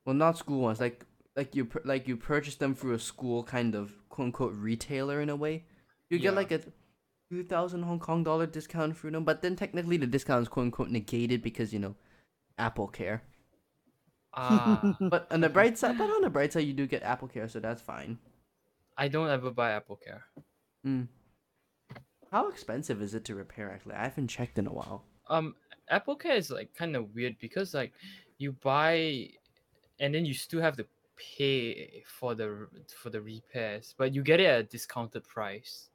Well, 0.04 0.14
not 0.14 0.38
school 0.38 0.60
ones. 0.62 0.80
Like 0.80 1.04
like 1.36 1.54
you 1.54 1.68
like 1.84 2.08
you 2.08 2.16
purchase 2.16 2.56
them 2.56 2.74
through 2.74 2.94
a 2.94 2.98
school 2.98 3.42
kind 3.44 3.74
of 3.74 3.92
quote 4.08 4.26
unquote 4.26 4.54
retailer 4.54 5.20
in 5.20 5.28
a 5.28 5.36
way. 5.36 5.64
You 6.10 6.18
get 6.18 6.32
Yeah. 6.32 6.40
like 6.40 6.52
a 6.52 6.60
two 7.30 7.44
thousand 7.44 7.82
Hong 7.82 8.00
Kong 8.00 8.24
dollar 8.24 8.46
discount 8.46 8.96
through 8.96 9.12
them, 9.12 9.24
but 9.24 9.42
then 9.42 9.56
technically 9.56 9.96
the 9.98 10.06
discount 10.06 10.42
is 10.42 10.48
quote 10.48 10.64
unquote 10.64 10.90
negated 10.90 11.42
because 11.42 11.72
you 11.72 11.78
know 11.78 11.94
Apple 12.58 12.88
Care. 12.88 13.22
Ah, 14.34 14.96
But 15.00 15.30
on 15.30 15.40
the 15.40 15.48
bright 15.48 15.78
side, 15.78 15.98
but 15.98 16.10
on 16.10 16.22
the 16.22 16.30
bright 16.30 16.52
side, 16.52 16.64
you 16.66 16.72
do 16.72 16.86
get 16.86 17.02
Apple 17.02 17.28
Care, 17.28 17.48
so 17.48 17.60
that's 17.60 17.82
fine. 17.82 18.18
I 18.96 19.08
don't 19.08 19.28
ever 19.28 19.50
buy 19.50 19.72
Apple 19.72 19.96
Care. 19.96 20.24
Mm. 20.86 21.08
How 22.30 22.48
expensive 22.48 23.00
is 23.00 23.14
it 23.14 23.24
to 23.26 23.34
repair? 23.34 23.70
Actually, 23.70 23.94
I 23.94 24.04
haven't 24.04 24.28
checked 24.28 24.58
in 24.58 24.66
a 24.66 24.72
while. 24.72 25.04
Um, 25.28 25.54
Apple 25.88 26.16
Care 26.16 26.36
is 26.36 26.50
like 26.50 26.74
kind 26.74 26.96
of 26.96 27.14
weird 27.14 27.36
because 27.40 27.74
like 27.74 27.92
you 28.38 28.52
buy, 28.52 29.28
and 30.00 30.14
then 30.14 30.24
you 30.24 30.34
still 30.34 30.60
have 30.60 30.76
to 30.78 30.86
pay 31.16 32.02
for 32.06 32.34
the 32.34 32.66
for 32.96 33.10
the 33.10 33.20
repairs, 33.20 33.94
but 33.96 34.14
you 34.14 34.22
get 34.22 34.40
it 34.40 34.46
at 34.46 34.60
a 34.60 34.62
discounted 34.64 35.24
price. 35.24 35.90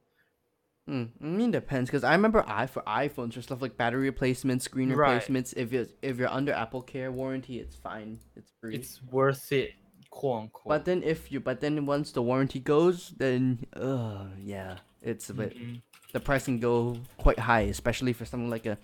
Hmm. 0.90 1.04
I 1.22 1.26
mean, 1.26 1.50
depends 1.52 1.88
because 1.88 2.02
I 2.04 2.12
remember 2.12 2.42
I 2.46 2.66
for 2.66 2.82
iPhones 2.82 3.34
for 3.34 3.42
stuff 3.42 3.62
like 3.62 3.76
battery 3.76 4.02
replacements, 4.02 4.64
screen 4.64 4.92
Right. 4.92 5.12
replacements. 5.12 5.52
If 5.52 5.72
you 5.72 5.86
if 6.02 6.18
you're 6.18 6.28
under 6.40 6.52
Apple 6.52 6.82
Care 6.82 7.12
warranty, 7.12 7.58
it's 7.60 7.76
fine. 7.76 8.18
It's 8.34 8.50
free. 8.60 8.74
It's 8.74 9.00
worth 9.10 9.52
it, 9.52 9.70
quote 10.10 10.42
unquote. 10.42 10.68
but 10.68 10.84
then 10.84 11.02
if 11.04 11.30
you 11.30 11.38
but 11.40 11.60
then 11.60 11.86
once 11.86 12.10
the 12.12 12.22
warranty 12.22 12.58
goes, 12.60 13.14
then 13.18 13.66
uh 13.76 14.24
yeah, 14.42 14.78
it's 15.00 15.30
a 15.30 15.34
bit 15.34 15.56
Mhm. 15.56 15.82
the 16.12 16.20
price 16.20 16.46
can 16.46 16.58
go 16.58 16.98
quite 17.18 17.38
high, 17.38 17.62
especially 17.76 18.12
for 18.12 18.24
something 18.24 18.50
like 18.50 18.66
a 18.66 18.76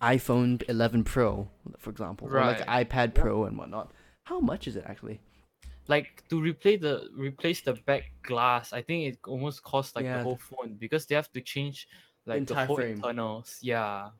iPhone 0.00 0.62
11 0.68 1.02
Pro, 1.02 1.48
for 1.78 1.90
example, 1.90 2.28
or 2.28 2.40
like 2.40 2.64
Right. 2.68 2.88
iPad. 2.88 3.14
Pro 3.14 3.44
and 3.46 3.58
whatnot. 3.58 3.90
How 4.24 4.38
much 4.38 4.68
is 4.68 4.76
it 4.76 4.84
actually? 4.86 5.20
Like 5.88 6.22
to 6.28 6.40
replace 6.40 6.80
the 6.82 7.08
replace 7.16 7.62
the 7.62 7.72
back 7.74 8.04
glass, 8.22 8.72
I 8.72 8.82
think 8.82 9.14
it 9.14 9.18
almost 9.26 9.62
costs 9.62 9.96
like 9.96 10.04
Yeah. 10.04 10.18
the 10.18 10.24
whole 10.24 10.36
phone 10.38 10.76
because 10.78 11.06
they 11.06 11.14
have 11.14 11.32
to 11.32 11.40
change 11.40 11.88
like 12.26 12.46
the 12.46 12.54
whole 12.54 12.76
frame. 12.76 12.96
internals. 12.96 13.58
Yeah. 13.62 14.10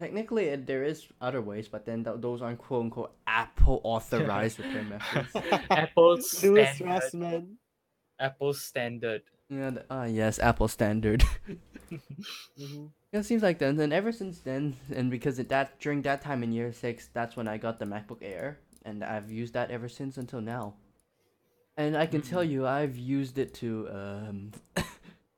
Technically, 0.00 0.44
it, 0.54 0.66
there 0.66 0.84
is 0.84 1.08
other 1.20 1.40
ways, 1.42 1.66
but 1.66 1.84
then 1.84 2.04
th- 2.04 2.20
those 2.20 2.40
aren't 2.40 2.58
quote 2.58 2.84
unquote 2.84 3.12
Apple 3.26 3.80
authorized 3.82 4.60
repair 4.60 4.84
methods. 4.84 5.32
Apple's 5.70 6.30
Louis 6.44 6.68
standard. 6.74 7.02
Rossmann. 7.02 7.56
Apple's 8.20 8.60
standard. 8.62 9.22
Yeah, 9.48 9.70
the- 9.70 9.86
ah 9.90 10.04
yes, 10.04 10.38
Apple 10.38 10.68
standard. 10.68 11.24
Mhm. 12.60 12.90
Yeah, 13.12 13.20
it 13.20 13.24
seems 13.24 13.42
like 13.42 13.58
then. 13.58 13.76
Then 13.76 13.92
ever 13.92 14.12
since 14.12 14.40
then, 14.40 14.76
and 14.94 15.10
because 15.10 15.38
it, 15.38 15.48
that 15.48 15.80
during 15.80 16.02
that 16.02 16.20
time 16.20 16.42
in 16.42 16.52
year 16.52 16.70
six, 16.72 17.08
that's 17.14 17.34
when 17.36 17.48
I 17.48 17.56
got 17.56 17.78
the 17.78 17.86
MacBook 17.86 18.18
Air, 18.20 18.58
and 18.88 19.04
I've 19.04 19.30
used 19.30 19.52
that 19.54 19.70
ever 19.70 19.88
since 19.88 20.16
until 20.16 20.40
now. 20.40 20.74
And 21.76 21.96
I 21.96 22.06
can 22.06 22.22
tell 22.22 22.42
Mm. 22.44 22.50
you, 22.50 22.66
I've 22.66 22.96
used 22.96 23.38
it 23.38 23.54
to 23.62 23.88
um, 24.00 24.52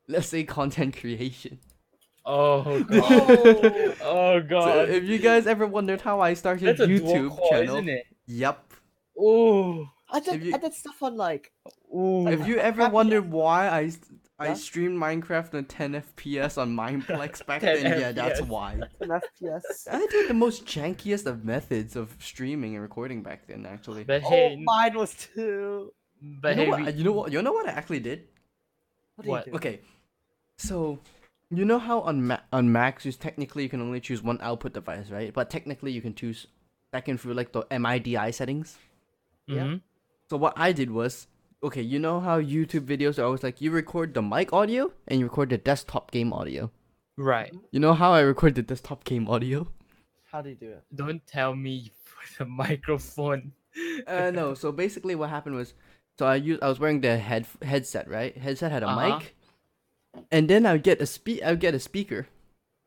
let's 0.09 0.29
say 0.29 0.43
content 0.45 0.97
creation. 0.97 1.59
Oh 2.25 2.83
god. 2.89 3.03
Oh. 3.13 3.95
oh 4.03 4.41
So 4.41 4.47
god. 4.49 4.89
if 4.89 5.05
you 5.05 5.19
guys 5.19 5.47
ever 5.47 5.67
wondered 5.67 6.01
how 6.01 6.21
I 6.21 6.35
started 6.35 6.67
That's 6.69 6.81
a 6.81 6.87
YouTube 6.87 7.15
dual 7.15 7.31
core, 7.37 7.51
channel, 7.51 7.77
isn't 7.77 7.89
it? 7.89 8.05
yep. 8.27 8.59
Oh. 9.19 9.89
I 10.13 10.21
did 10.21 10.43
you- 10.43 10.55
I 10.55 10.59
did 10.59 10.75
stuff 10.75 11.03
on 11.03 11.17
like 11.17 11.53
Ooh. 11.95 12.27
If 12.29 12.47
you 12.47 12.57
ever 12.59 12.89
wondered 12.89 13.31
why 13.31 13.69
I 13.69 13.85
s- 13.85 13.99
I 14.41 14.55
streamed 14.55 14.99
Minecraft 14.99 15.55
on 15.55 15.65
10 15.67 15.93
FPS 16.03 16.57
on 16.57 16.75
Mineplex 16.75 17.45
back 17.51 17.61
10 17.61 17.83
then, 17.83 18.01
yeah, 18.01 18.13
that's 18.13 18.41
why. 18.43 18.73
an 19.01 19.09
FPS. 19.09 19.63
I 19.91 20.07
did 20.07 20.29
the 20.29 20.35
most 20.35 20.65
jankiest 20.67 21.27
of 21.27 21.45
methods 21.45 21.95
of 21.97 22.17
streaming 22.19 22.75
and 22.75 22.83
recording 22.83 23.23
back 23.23 23.47
then, 23.47 23.67
actually. 23.67 24.05
but 24.05 24.23
Oh, 24.25 24.31
hey, 24.31 24.57
mine 24.65 24.95
was 24.97 25.15
too. 25.15 25.93
but 26.23 26.51
you, 26.51 26.57
know 26.57 26.65
hey, 26.65 26.71
what, 26.71 26.81
we- 26.87 26.93
you 26.93 27.05
know 27.05 27.13
what? 27.13 27.33
You 27.33 27.43
know 27.43 27.53
what 27.53 27.69
I 27.69 27.73
actually 27.73 28.01
did? 28.01 28.29
What? 29.17 29.25
do 29.25 29.31
What? 29.31 29.47
You 29.47 29.53
do? 29.53 29.57
Okay, 29.57 29.81
so 30.59 30.99
you 31.51 31.65
know 31.65 31.79
how 31.79 32.01
on 32.01 32.27
Ma- 32.27 32.41
on 32.53 32.73
Macs, 32.73 33.05
you 33.05 33.13
technically 33.13 33.65
you 33.65 33.69
can 33.69 33.81
only 33.83 34.01
choose 34.01 34.23
one 34.23 34.39
output 34.41 34.73
device, 34.73 35.11
right? 35.11 35.33
But 35.35 35.51
technically 35.51 35.93
you 35.93 36.01
can 36.01 36.15
choose 36.15 36.47
second 36.95 37.21
through 37.21 37.35
like 37.35 37.53
the 37.53 37.67
MIDI 37.71 38.33
settings. 38.33 38.79
Yeah. 39.47 39.65
Mhm. 39.65 39.81
So 40.31 40.37
what 40.37 40.55
I 40.57 40.73
did 40.73 40.91
was, 40.91 41.27
okay, 41.63 41.83
you 41.83 41.99
know 41.99 42.21
how 42.21 42.41
YouTube 42.41 42.87
videos 42.87 43.19
are 43.19 43.25
always 43.25 43.43
like 43.43 43.61
you 43.61 43.71
record 43.71 44.15
the 44.15 44.23
mic 44.23 44.53
audio 44.53 44.91
and 45.09 45.21
you 45.21 45.27
record 45.27 45.51
the 45.51 45.59
desktop 45.59 46.11
game 46.11 46.33
audio. 46.33 46.71
Right. 47.17 47.53
You 47.71 47.81
know 47.81 47.93
how 47.95 48.13
I 48.13 48.21
record 48.21 48.55
the 48.55 48.63
desktop 48.63 49.05
game 49.05 49.29
audio? 49.29 49.69
How 50.31 50.41
do 50.43 50.49
you 50.51 50.55
do 50.55 50.71
it? 50.71 50.85
Don't 50.95 51.27
tell 51.27 51.55
me 51.55 51.71
you 51.71 51.91
put 52.07 52.39
the 52.39 52.45
microphone. 52.47 53.53
Uh, 54.07 54.31
no. 54.33 54.55
So 54.55 54.73
basically, 54.73 55.15
what 55.15 55.31
happened 55.31 55.55
was, 55.57 55.75
so 56.19 56.27
I 56.27 56.37
used 56.37 56.63
I 56.63 56.69
was 56.69 56.79
wearing 56.81 57.01
the 57.01 57.19
head 57.19 57.47
headset, 57.63 58.09
right? 58.09 58.37
Headset 58.37 58.73
had 58.73 58.83
a 58.83 58.89
Uh-huh. 58.89 59.19
mic, 59.19 59.35
and 60.31 60.49
then 60.49 60.67
I 60.67 60.73
would 60.73 60.83
get 60.83 61.01
a 61.01 61.07
spe- 61.07 61.43
I 61.45 61.51
would 61.51 61.61
get 61.61 61.75
a 61.75 61.81
speaker, 61.81 62.27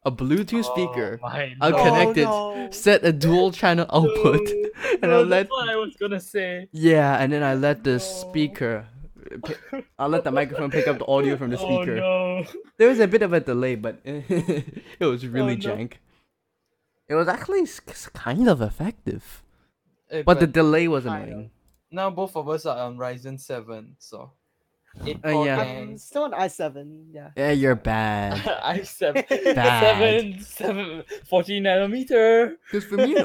a 0.06 0.12
Bluetooth 0.12 0.66
speaker, 0.66 1.20
Oh, 1.24 1.30
my 1.30 1.56
I'll 1.62 1.72
connect 1.74 2.18
it, 2.18 2.26
no. 2.26 2.68
set 2.72 3.06
a 3.06 3.12
dual 3.14 3.52
channel 3.52 3.86
output, 3.92 4.42
No, 4.50 5.00
and 5.02 5.12
I'll 5.12 5.24
let 5.24 5.44
that's 5.48 5.52
what 5.52 5.70
I 5.70 5.76
was 5.76 5.96
gonna 5.96 6.20
say. 6.20 6.68
yeah, 6.72 7.18
and 7.22 7.32
then 7.32 7.44
I 7.44 7.54
let 7.56 7.84
the 7.84 8.00
speaker. 8.00 8.88
I'll 9.98 10.10
let 10.10 10.24
the 10.26 10.32
microphone 10.32 10.70
pick 10.70 10.88
up 10.88 11.00
the 11.00 11.06
audio 11.08 11.38
from 11.38 11.50
the 11.52 11.58
speaker. 11.58 11.98
Oh 12.04 12.42
no. 12.44 12.46
There 12.78 12.90
was 12.90 13.00
a 13.00 13.08
bit 13.08 13.22
of 13.22 13.32
a 13.34 13.40
delay, 13.40 13.76
but 13.76 14.00
it 14.06 15.00
was 15.00 15.26
really 15.26 15.54
Oh, 15.54 15.56
no. 15.56 15.76
jank. 15.76 15.94
It 17.08 17.16
was 17.16 17.28
actually 17.28 17.66
kind 18.14 18.48
of 18.50 18.62
effective, 18.62 19.42
Eh, 20.12 20.24
but 20.26 20.40
the 20.40 20.48
delay 20.48 20.88
was 20.88 21.06
annoying. 21.06 21.52
now 21.92 22.10
both 22.10 22.36
of 22.36 22.50
us 22.50 22.66
are 22.66 22.78
on 22.86 22.98
Ryzen 22.98 23.40
7, 23.40 23.96
so. 24.00 24.32
Eight 25.06 25.20
Uh, 25.26 25.44
yeah. 25.44 25.60
I'm 25.60 25.98
still 25.98 26.24
on 26.24 26.32
i7. 26.32 27.06
Yeah. 27.12 27.32
Yeah, 27.36 27.52
you're 27.52 27.76
bad. 27.76 28.38
i7 28.64 29.56
Bad. 29.56 30.42
7 30.42 30.42
7 30.42 31.04
14 31.26 31.64
nanometer. 31.64 32.56
Because 32.72 32.86
for 32.86 32.98
me, 32.98 33.16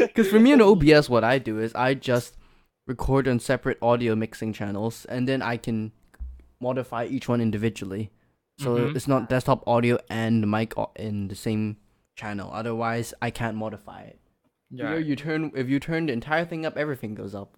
because 0.00 0.28
for 0.30 0.40
me 0.40 0.52
in 0.52 0.60
OBS, 0.62 1.08
what 1.08 1.24
I 1.24 1.38
do 1.38 1.58
is 1.58 1.74
I 1.74 1.94
just 1.94 2.36
record 2.86 3.28
on 3.28 3.38
separate 3.40 3.78
audio 3.82 4.14
mixing 4.14 4.52
channels, 4.52 5.04
and 5.06 5.28
then 5.28 5.42
I 5.42 5.56
can 5.56 5.92
modify 6.60 7.04
each 7.06 7.28
one 7.28 7.40
individually. 7.40 8.10
So 8.58 8.76
Mhm. 8.78 8.96
it's 8.96 9.08
not 9.08 9.28
desktop 9.28 9.66
audio 9.66 9.98
and 10.08 10.48
mic 10.50 10.74
in 10.96 11.28
the 11.28 11.34
same 11.34 11.78
channel. 12.14 12.50
Otherwise, 12.52 13.12
I 13.20 13.30
can't 13.30 13.56
modify 13.56 14.02
it. 14.02 14.18
You 14.70 14.84
know, 14.84 14.92
Yeah. 14.92 14.98
you 14.98 15.16
turn 15.16 15.50
if 15.56 15.68
you 15.68 15.80
turn 15.80 16.06
the 16.06 16.12
entire 16.12 16.44
thing 16.44 16.64
up, 16.64 16.76
everything 16.76 17.14
goes 17.14 17.34
up. 17.34 17.56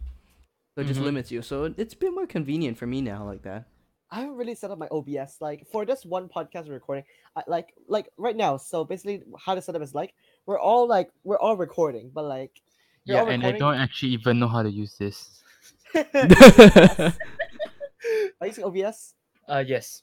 So 0.77 0.83
it 0.83 0.89
just 0.89 1.01
Mhm. 1.01 1.05
limits 1.05 1.33
you. 1.33 1.41
So 1.41 1.72
it's 1.79 1.95
been 1.95 2.14
more 2.14 2.27
convenient 2.27 2.77
for 2.77 2.87
me 2.87 3.01
now, 3.01 3.24
like 3.24 3.41
that. 3.43 3.64
I 4.11 4.20
haven't 4.20 4.37
really 4.37 4.55
set 4.55 4.70
up 4.70 4.79
my 4.79 4.89
OBS. 4.91 5.41
Like 5.41 5.66
for 5.72 5.87
this 5.87 6.05
one 6.05 6.29
podcast 6.29 6.68
recording, 6.68 7.05
I, 7.35 7.43
like 7.49 7.72
like 7.89 8.12
right 8.18 8.37
now. 8.37 8.59
So 8.59 8.85
basically, 8.85 9.22
how 9.41 9.55
the 9.55 9.62
setup 9.62 9.81
is 9.81 9.95
like, 9.95 10.12
we're 10.45 10.61
all 10.61 10.87
like 10.87 11.11
we're 11.24 11.39
all 11.39 11.57
recording, 11.57 12.11
but 12.12 12.24
like 12.27 12.61
Yeah, 13.05 13.22
all 13.22 13.29
and 13.29 13.43
I 13.43 13.53
don't 13.53 13.74
actually 13.74 14.12
even 14.12 14.39
know 14.39 14.49
how 14.49 14.62
to 14.62 14.70
use 14.70 14.97
this. 14.99 15.43
Are 15.95 17.12
you 18.43 18.53
using 18.53 18.64
OBS? 18.64 19.14
Uh, 19.49 19.64
yes. 19.66 20.03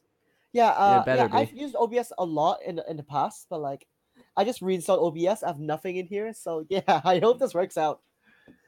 Yeah, 0.54 0.70
uh, 0.70 0.90
yeah, 0.90 1.04
better 1.06 1.30
be. 1.30 1.38
I've 1.38 1.54
used 1.54 1.76
OBS 1.76 2.12
a 2.18 2.26
lot 2.26 2.60
in 2.66 2.78
the, 2.78 2.90
in 2.90 2.98
the 2.98 3.04
past, 3.04 3.48
but 3.50 3.62
like, 3.62 3.86
I 4.36 4.44
just 4.44 4.62
reinstalled 4.62 5.00
OBS. 5.06 5.44
I 5.44 5.48
have 5.48 5.60
nothing 5.60 5.98
in 5.98 6.08
here, 6.08 6.34
so 6.34 6.66
yeah, 6.70 6.82
I 7.06 7.20
hope 7.20 7.40
this 7.40 7.54
works 7.54 7.78
out. 7.78 8.02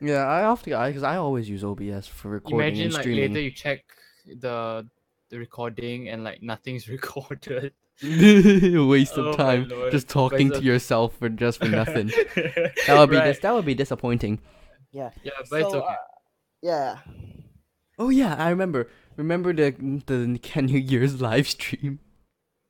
Yeah, 0.01 0.25
I 0.25 0.43
often 0.45 0.71
because 0.87 1.03
I 1.03 1.17
always 1.17 1.49
use 1.49 1.63
OBS 1.63 2.07
for 2.07 2.29
recording 2.29 2.59
Imagine 2.59 2.85
and 2.85 2.93
like 2.93 3.01
streaming. 3.03 3.33
later 3.33 3.41
you 3.41 3.51
check 3.51 3.83
the 4.25 4.87
the 5.29 5.39
recording 5.39 6.09
and 6.09 6.23
like 6.23 6.41
nothing's 6.41 6.87
recorded. 6.95 7.73
Waste 8.03 9.17
Oh 9.17 9.29
of 9.29 9.37
time 9.37 9.69
just 9.91 10.09
talking 10.09 10.47
it's 10.47 10.57
to 10.59 10.63
a- 10.63 10.65
yourself 10.65 11.15
for 11.17 11.29
just 11.29 11.59
for 11.59 11.69
nothing. 11.69 12.11
That 12.87 12.97
would 12.99 13.09
be 13.09 13.15
Right. 13.17 13.25
dis- 13.31 13.39
that 13.39 13.53
would 13.53 13.65
be 13.65 13.73
disappointing. 13.75 14.39
Yeah. 14.91 15.11
Yeah, 15.23 15.31
but 15.49 15.61
it's 15.61 15.73
okay. 15.73 15.85
uh, 15.93 15.95
yeah. 16.61 16.97
Oh 17.97 18.09
yeah, 18.09 18.35
I 18.35 18.49
remember. 18.49 18.89
Remember 19.15 19.53
the 19.53 19.71
the 20.05 20.37
Can 20.43 20.65
New 20.65 20.77
Year's 20.79 21.21
live 21.21 21.47
stream? 21.47 21.99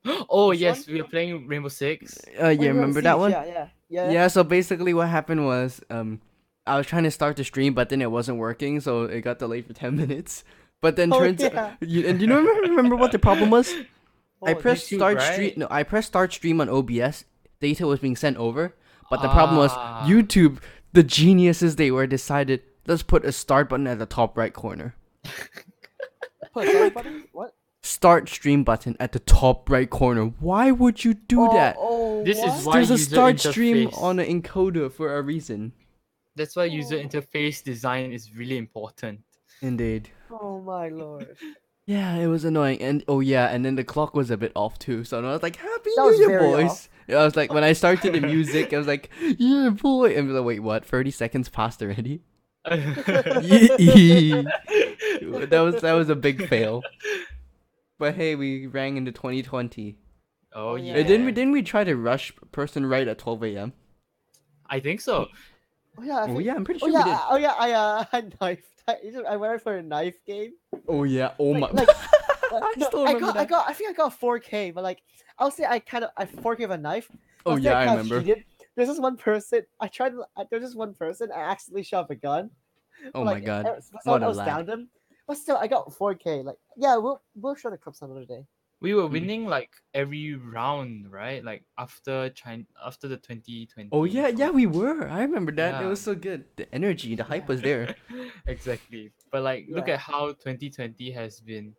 oh 0.29 0.49
Which 0.49 0.59
yes, 0.59 0.85
one? 0.85 0.93
we 0.93 1.01
are 1.01 1.09
playing 1.09 1.47
Rainbow 1.47 1.69
Six. 1.69 2.17
Uh, 2.37 2.45
Oh, 2.45 2.49
yeah, 2.49 2.69
Rainbow 2.69 2.81
remember 2.85 3.01
that 3.01 3.13
Siege, 3.13 3.19
one? 3.19 3.31
Yeah, 3.31 3.45
yeah, 3.45 3.67
yeah. 3.89 4.11
Yeah. 4.11 4.27
So 4.27 4.43
basically, 4.43 4.93
what 4.93 5.09
happened 5.09 5.45
was, 5.45 5.81
um, 5.89 6.21
I 6.67 6.77
was 6.77 6.87
trying 6.87 7.03
to 7.03 7.11
start 7.11 7.35
the 7.37 7.43
stream, 7.43 7.73
but 7.73 7.89
then 7.89 8.01
it 8.01 8.09
wasn't 8.11 8.37
working, 8.39 8.79
so 8.79 9.03
it 9.03 9.21
got 9.21 9.39
delayed 9.39 9.65
for 9.67 9.73
ten 9.73 9.95
minutes. 10.03 10.43
But 10.81 10.95
then 10.95 11.11
Oh, 11.13 11.19
turns 11.19 11.41
yeah. 11.41 11.75
you, 11.81 12.07
and 12.07 12.19
you 12.21 12.27
know 12.27 12.37
remember, 12.37 12.61
remember 12.69 12.95
what 12.95 13.11
the 13.11 13.19
problem 13.19 13.49
was? 13.49 13.73
I 14.45 14.51
Oh, 14.51 14.55
pressed 14.55 14.89
YouTube, 14.91 14.97
start 14.97 15.17
right? 15.17 15.33
stream. 15.33 15.53
No, 15.57 15.67
I 15.71 15.83
pressed 15.83 16.07
start 16.09 16.33
stream 16.33 16.59
on 16.61 16.69
OBS. 16.69 17.25
Data 17.61 17.87
was 17.87 17.99
being 17.99 18.15
sent 18.15 18.37
over, 18.37 18.75
but 19.09 19.21
the 19.21 19.29
problem 19.29 19.57
was 19.57 19.71
Ah. 19.73 20.05
YouTube. 20.07 20.59
The 20.93 21.03
geniuses 21.03 21.75
they 21.77 21.89
were 21.91 22.05
decided 22.07 22.61
let's 22.87 23.03
put 23.03 23.25
a 23.25 23.31
start 23.31 23.69
button 23.69 23.87
at 23.87 23.97
the 23.99 24.05
top 24.05 24.37
right 24.37 24.53
corner. 24.53 24.95
Put 26.53 26.67
a 26.67 26.71
sorry 26.71 26.89
button? 26.89 27.23
What? 27.33 27.53
Start 27.81 28.29
stream 28.29 28.63
button 28.63 28.95
at 28.99 29.11
the 29.11 29.19
top 29.19 29.69
right 29.69 29.89
corner. 29.89 30.25
Why 30.39 30.71
would 30.71 31.03
you 31.03 31.13
do 31.15 31.41
oh, 31.41 31.53
that? 31.53 31.75
Oh, 31.77 32.23
This 32.23 32.37
is 32.37 32.43
what? 32.43 32.65
why 32.65 32.73
There's 32.75 32.91
a 32.91 32.93
user 32.93 33.09
start 33.09 33.39
stream 33.39 33.89
on 33.97 34.19
an 34.19 34.41
encoder 34.41 34.91
for 34.91 35.17
a 35.17 35.21
reason. 35.21 35.73
That's 36.35 36.55
why 36.55 36.65
user 36.65 36.95
Oh. 36.97 37.03
interface 37.03 37.63
design 37.63 38.11
is 38.11 38.35
really 38.35 38.57
important. 38.57 39.21
Indeed. 39.61 40.09
Oh 40.31 40.61
my 40.61 40.89
lord. 40.89 41.37
Yeah, 41.87 42.15
it 42.15 42.25
was 42.25 42.43
annoying, 42.45 42.81
and 42.81 43.03
oh 43.07 43.19
yeah, 43.19 43.45
and 43.53 43.63
then 43.63 43.75
the 43.75 43.83
clock 43.83 44.15
was 44.15 44.31
a 44.31 44.37
bit 44.37 44.51
off 44.55 44.79
too. 44.79 45.03
So 45.03 45.19
I 45.19 45.31
was 45.33 45.43
like, 45.43 45.57
"Happy 45.57 45.91
That 45.95 46.15
New 46.17 46.27
Year, 46.29 46.39
boys!" 46.39 46.71
off. 46.71 46.89
Yeah, 47.07 47.17
I 47.17 47.25
was 47.25 47.35
like, 47.35 47.53
when 47.53 47.63
I 47.63 47.73
started 47.73 48.11
the 48.13 48.21
music, 48.21 48.73
I 48.73 48.79
was 48.79 48.87
like, 48.87 49.11
"Yeah, 49.37 49.69
boy!" 49.69 50.15
And 50.17 50.21
I 50.21 50.31
was 50.31 50.35
like, 50.39 50.45
"Wait, 50.45 50.59
what? 50.61 50.83
Thirty 50.83 51.11
seconds 51.11 51.47
passed 51.47 51.83
already?" 51.83 52.21
That 55.45 55.61
was 55.63 55.81
that 55.81 55.93
was 55.93 56.09
a 56.09 56.15
big 56.15 56.47
fail. 56.47 56.81
But 57.99 58.15
hey, 58.15 58.33
we 58.35 58.65
rang 58.65 58.97
into 58.97 59.11
2020. 59.11 59.95
oh 60.53 60.69
Oh, 60.71 60.75
yeah. 60.75 60.97
yeah. 60.97 61.03
Didn't 61.03 61.27
we? 61.27 61.31
Didn't 61.31 61.51
we 61.53 61.61
try 61.61 61.83
to 61.83 61.95
rush 61.95 62.33
person 62.51 62.85
right 62.87 63.07
at 63.07 63.19
12 63.19 63.43
a.m.? 63.43 63.73
I 64.67 64.79
think 64.79 65.01
so. 65.01 65.27
Oh 65.97 66.03
yeah. 66.03 66.17
I 66.17 66.23
Oh 66.23 66.27
think- 66.27 66.43
yeah, 66.45 66.55
I'm 66.55 66.63
pretty 66.65 66.79
Oh 66.83 66.87
sure 66.87 66.93
yeah. 66.93 67.03
we 67.03 67.09
did. 67.11 67.13
I- 67.13 67.27
Oh 67.29 67.37
yeah. 67.37 67.53
I 67.57 67.71
uh 67.71 68.05
I 68.13 68.21
knifed. 68.21 68.63
I, 68.87 68.97
I 69.27 69.35
went 69.37 69.61
for 69.63 69.77
a 69.77 69.81
knife 69.81 70.23
game. 70.25 70.53
Oh 70.87 71.03
yeah. 71.03 71.33
Oh 71.39 71.45
Like, 71.51 71.73
my. 71.73 71.81
like, 71.81 71.89
I 72.51 72.73
No, 72.77 73.05
I 73.05 73.19
got, 73.19 73.35
I 73.37 73.45
got, 73.45 73.67
I 73.67 73.73
think 73.73 73.89
I 73.89 73.93
got 73.93 74.19
4K, 74.19 74.73
but 74.75 74.83
like, 74.83 75.01
I'll 75.39 75.49
say 75.49 75.65
I 75.65 75.79
kind 75.79 76.03
of, 76.03 76.11
I 76.15 76.25
4K 76.25 76.59
with 76.59 76.71
a 76.71 76.77
knife. 76.77 77.09
Oh 77.47 77.55
yeah, 77.55 77.79
I 77.79 77.85
kinda 77.85 77.91
remember. 78.03 78.21
cheated. 78.21 78.45
There's 78.75 78.89
this 78.89 78.99
one 78.99 79.17
person. 79.17 79.61
I 79.79 79.87
tried. 79.87 80.13
There's 80.51 80.61
this 80.63 80.75
one 80.75 80.93
person. 80.93 81.31
I 81.31 81.39
accidentally 81.41 81.83
shot 81.83 82.07
a 82.11 82.15
gun. 82.15 82.51
Oh 83.13 83.23
my 83.23 83.39
god. 83.39 83.81
Someone 84.03 84.23
a 84.23 84.25
else 84.27 84.37
downed 84.37 84.69
him. 84.69 84.89
But 85.27 85.37
still, 85.37 85.57
I 85.57 85.67
got 85.67 85.89
4K. 85.89 86.43
Like, 86.43 86.57
yeah, 86.77 86.97
we'll 86.97 87.21
we'll 87.35 87.55
show 87.55 87.69
the 87.71 87.77
clips 87.77 88.01
another 88.01 88.25
day. 88.25 88.45
We 88.85 88.93
were 88.93 89.09
Mm. 89.09 89.17
winning 89.17 89.43
like 89.49 89.73
every 89.97 90.35
round, 90.37 91.09
right? 91.11 91.41
Like 91.43 91.65
after 91.81 92.29
China, 92.37 92.65
after 92.85 93.07
the 93.09 93.17
2020. 93.17 93.89
Oh 93.91 94.03
yeah, 94.05 94.27
yeah, 94.29 94.51
we 94.53 94.69
were. 94.69 95.09
I 95.09 95.25
remember 95.25 95.51
that. 95.57 95.81
It 95.81 95.89
was 95.89 96.01
so 96.05 96.13
good. 96.13 96.45
The 96.55 96.69
energy, 96.69 97.15
the 97.17 97.25
hype 97.25 97.49
was 97.49 97.65
there. 97.65 97.95
exactly. 98.45 99.09
But 99.33 99.41
like, 99.41 99.65
look 99.73 99.89
at 99.89 99.97
how 99.97 100.37
2020 100.37 101.09
has 101.17 101.41
been. 101.41 101.73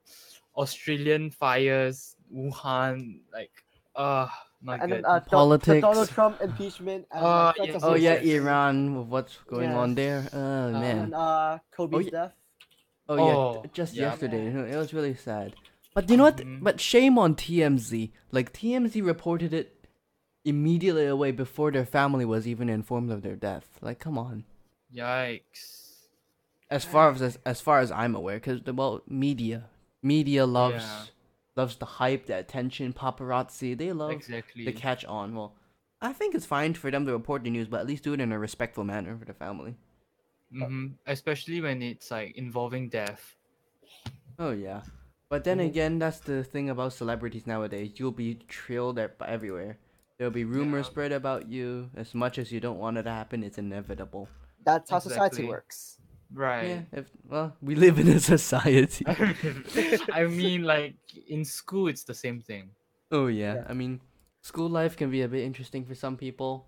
Australian 0.56 1.30
fires, 1.30 2.16
Wuhan, 2.32 3.20
like, 3.32 3.52
uh 3.94 4.26
not 4.62 4.80
And 4.82 4.90
good. 4.90 5.04
then 5.04 5.04
uh, 5.06 5.20
Don- 5.20 5.30
the 5.30 5.30
Politics. 5.30 5.82
Donald 5.86 6.08
Trump 6.10 6.34
impeachment. 6.42 7.06
And, 7.14 7.22
Oh, 7.22 7.52
like, 7.54 7.70
yes, 7.70 7.82
Oh 7.86 7.94
yeah. 7.94 8.18
Iran 8.18 8.98
with 8.98 9.06
what's 9.14 9.38
going 9.46 9.70
on 9.70 9.94
there. 9.94 10.26
Oh 10.32 10.42
Uh, 10.42 10.70
man. 10.74 10.98
And 11.06 11.14
uh, 11.14 11.58
Kobe's 11.70 12.06
yeah. 12.10 12.10
death. 12.18 12.34
Oh 13.08 13.14
yeah, 13.14 13.36
Oh, 13.38 13.62
t- 13.62 13.70
just 13.78 13.94
yeah. 13.94 14.10
yesterday. 14.10 14.50
It 14.74 14.74
was 14.74 14.90
really 14.90 15.14
sad. 15.14 15.54
But 15.96 16.10
you 16.10 16.18
know 16.18 16.24
what? 16.24 16.36
Mhm. 16.36 16.62
But 16.62 16.78
shame 16.78 17.16
on 17.18 17.34
TMZ. 17.34 18.12
Like 18.30 18.52
TMZ 18.52 19.00
reported 19.00 19.54
it 19.54 19.86
immediately 20.44 21.06
away 21.06 21.32
before 21.32 21.70
their 21.72 21.86
family 21.86 22.26
was 22.26 22.46
even 22.46 22.68
informed 22.68 23.10
of 23.10 23.22
their 23.22 23.34
death. 23.34 23.78
Like, 23.80 23.98
come 23.98 24.18
on. 24.18 24.44
Yikes. 24.94 26.08
As 26.70 26.84
far 26.84 27.10
as 27.12 27.22
as, 27.22 27.38
as 27.46 27.62
far 27.62 27.80
as 27.80 27.90
I'm 27.90 28.14
aware, 28.14 28.36
because 28.36 28.60
the 28.60 28.74
well, 28.74 29.02
media, 29.08 29.70
media 30.02 30.44
loves 30.44 30.84
Yeah. 30.84 31.04
loves 31.56 31.76
the 31.76 31.86
hype, 31.86 32.26
the 32.26 32.36
attention, 32.38 32.92
paparazzi. 32.92 33.74
They 33.74 33.90
love 33.92 34.12
Exactly. 34.12 34.66
the 34.66 34.72
catch 34.72 35.02
on. 35.06 35.34
Well, 35.34 35.54
I 36.02 36.12
think 36.12 36.34
it's 36.34 36.44
fine 36.44 36.74
for 36.74 36.90
them 36.90 37.06
to 37.06 37.12
report 37.12 37.42
the 37.42 37.48
news, 37.50 37.68
but 37.68 37.80
at 37.80 37.86
least 37.86 38.04
do 38.04 38.12
it 38.12 38.20
in 38.20 38.32
a 38.32 38.38
respectful 38.38 38.84
manner 38.84 39.16
for 39.16 39.24
the 39.24 39.32
family. 39.32 39.76
hmm 40.52 40.88
Especially 41.06 41.62
when 41.62 41.80
it's 41.80 42.10
like 42.10 42.36
involving 42.36 42.90
death. 42.90 43.34
Oh 44.38 44.50
yeah, 44.50 44.82
but 45.28 45.44
then 45.44 45.58
Mhm. 45.58 45.66
again, 45.66 45.98
that's 45.98 46.20
the 46.20 46.42
thing 46.44 46.70
about 46.70 46.92
celebrities 46.92 47.46
nowadays. 47.46 47.92
You'll 47.98 48.12
be 48.12 48.34
trailed 48.48 48.98
at 48.98 49.16
everywhere. 49.26 49.78
There'll 50.18 50.32
be 50.32 50.44
rumors 50.44 50.86
Yeah. 50.86 50.90
spread 50.90 51.12
about 51.12 51.48
you. 51.48 51.90
As 51.94 52.14
much 52.14 52.38
as 52.38 52.50
you 52.52 52.60
don't 52.60 52.78
want 52.78 52.96
it 52.98 53.02
to 53.04 53.10
happen, 53.10 53.42
it's 53.42 53.58
inevitable. 53.58 54.28
That's 54.64 54.90
how 54.90 54.98
society 54.98 55.44
works. 55.44 55.98
Right. 56.32 56.68
Yeah. 56.68 56.82
If 57.00 57.06
well, 57.28 57.56
we 57.62 57.74
live 57.76 57.98
in 57.98 58.08
a 58.08 58.18
society. 58.18 59.04
I 60.12 60.24
mean, 60.26 60.62
like 60.64 60.96
in 61.28 61.44
school, 61.44 61.86
it's 61.88 62.04
the 62.04 62.14
same 62.14 62.40
thing. 62.40 62.70
oh 63.12 63.26
yeah. 63.28 63.54
Yeah. 63.54 63.66
I 63.68 63.74
mean, 63.74 64.00
school 64.42 64.68
life 64.68 64.96
can 64.96 65.10
be 65.10 65.22
a 65.22 65.28
bit 65.28 65.44
interesting 65.44 65.84
for 65.84 65.94
some 65.94 66.16
people. 66.16 66.66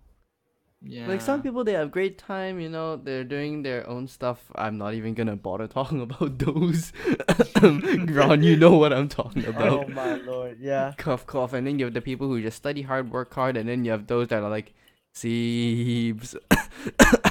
Yeah. 0.81 1.07
Like 1.07 1.19
some 1.19 1.41
people, 1.41 1.65
they 1.65 1.73
have 1.73 1.91
great 1.91 2.17
time. 2.17 2.59
You 2.61 2.69
know, 2.69 2.95
they're 2.95 3.25
doing 3.25 3.63
their 3.63 3.87
own 3.89 4.07
stuff. 4.07 4.49
I'm 4.55 4.77
not 4.77 4.93
even 4.93 5.13
gonna 5.13 5.35
bother 5.35 5.67
talking 5.67 5.99
about 6.07 6.39
those. 6.39 6.93
Ron, 7.61 8.43
you 8.43 8.55
know 8.55 8.77
what 8.77 8.93
I'm 8.93 9.09
talking 9.09 9.43
oh 9.45 9.49
about. 9.49 9.85
Oh 9.85 9.87
my 9.89 10.15
lord, 10.15 10.57
yeah. 10.59 10.93
cough 10.97 11.25
cough 11.25 11.51
and 11.53 11.67
then 11.67 11.79
you 11.79 11.85
have 11.85 11.93
the 11.93 12.01
people 12.01 12.27
who 12.27 12.41
just 12.41 12.55
study 12.57 12.81
hard 12.81 13.11
work 13.11 13.33
hard 13.33 13.57
and 13.57 13.67
then 13.67 13.83
you 13.83 13.91
have 13.91 14.07
those 14.07 14.29
that 14.29 14.41
are 14.41 14.49
like 14.49 14.73
Siebes. 15.13 16.35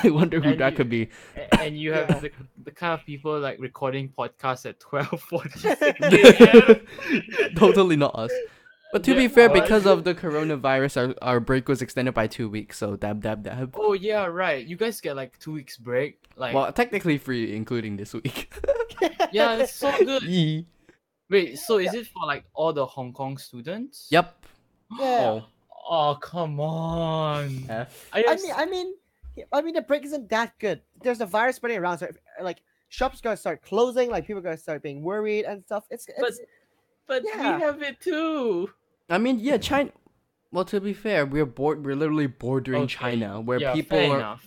I 0.04 0.10
wonder 0.10 0.40
who 0.40 0.50
And 0.50 0.60
that 0.60 0.72
you- 0.72 0.76
could 0.76 0.90
be. 0.90 1.08
And 1.58 1.78
you 1.78 1.92
have 1.94 2.10
Yeah. 2.10 2.18
the, 2.18 2.30
the 2.64 2.70
kind 2.70 3.00
of 3.00 3.06
people 3.06 3.38
like 3.40 3.58
recording 3.60 4.10
podcasts 4.10 4.66
at 4.66 4.78
12 4.80 5.24
a.m. 5.32 6.80
totally 7.56 7.96
not 7.96 8.14
us. 8.14 8.30
But 8.92 9.04
to 9.04 9.10
Yeah, 9.12 9.16
be 9.18 9.28
fair, 9.28 9.48
because 9.50 9.86
of 9.86 10.04
the 10.04 10.14
coronavirus, 10.14 11.08
our, 11.08 11.14
our 11.20 11.40
break 11.40 11.68
was 11.68 11.82
extended 11.82 12.14
by 12.14 12.26
two 12.26 12.48
weeks. 12.48 12.78
So 12.78 12.96
dab 12.96 13.22
dab 13.22 13.42
dab. 13.42 13.74
oh 13.78 13.92
yeah, 13.92 14.24
right. 14.26 14.64
You 14.66 14.76
guys 14.76 15.00
get 15.00 15.14
like 15.16 15.38
two 15.38 15.52
weeks 15.52 15.76
break. 15.76 16.24
Like 16.36 16.54
Well, 16.54 16.72
technically 16.72 17.18
free, 17.18 17.54
including 17.54 17.96
this 17.96 18.14
week. 18.14 18.52
yeah, 19.32 19.56
it's 19.56 19.74
so 19.74 19.92
good. 19.98 20.22
Yee. 20.22 20.66
Wait, 21.30 21.58
so 21.58 21.78
is 21.78 21.92
it 21.92 22.06
for 22.06 22.24
like 22.26 22.44
all 22.54 22.72
the 22.72 22.86
Hong 22.86 23.12
Kong 23.12 23.36
students? 23.36 24.08
Yep. 24.10 24.46
Yeah. 24.98 25.40
Oh, 25.90 26.14
oh 26.14 26.14
come 26.20 26.58
on. 26.60 27.64
F. 27.68 28.08
I, 28.12 28.20
I 28.20 28.22
just- 28.22 28.44
mean, 28.44 28.54
I 28.56 28.66
mean, 28.66 28.94
I 29.52 29.60
mean, 29.62 29.74
the 29.74 29.82
break 29.82 30.04
isn't 30.04 30.28
that 30.30 30.58
good. 30.58 30.80
There's 31.02 31.20
a 31.20 31.26
virus 31.26 31.56
spreading 31.56 31.78
around, 31.78 31.98
so 31.98 32.06
if, 32.06 32.16
like 32.42 32.62
shops 32.88 33.20
gonna 33.20 33.36
start 33.36 33.62
closing, 33.62 34.10
like 34.10 34.26
people 34.26 34.42
gonna 34.42 34.56
start 34.56 34.82
being 34.82 35.02
worried 35.02 35.44
and 35.44 35.62
stuff. 35.64 35.84
It's, 35.90 36.08
it's 36.08 36.18
but 36.18 36.32
yeah. 37.10 37.56
we 37.56 37.62
have 37.62 37.82
it 37.82 38.00
too. 38.00 38.70
I 39.08 39.18
mean, 39.18 39.38
yeah, 39.40 39.56
China. 39.58 39.90
Well, 40.52 40.64
to 40.66 40.80
be 40.80 40.92
fair, 40.94 41.26
we're 41.26 41.46
board. 41.46 41.84
We're 41.84 41.96
literally 41.96 42.26
bordering 42.26 42.82
Okay, 42.84 42.94
China, 42.94 43.40
where 43.40 43.58
yeah, 43.60 43.72
people 43.74 43.98
are. 43.98 44.16
enough. 44.18 44.44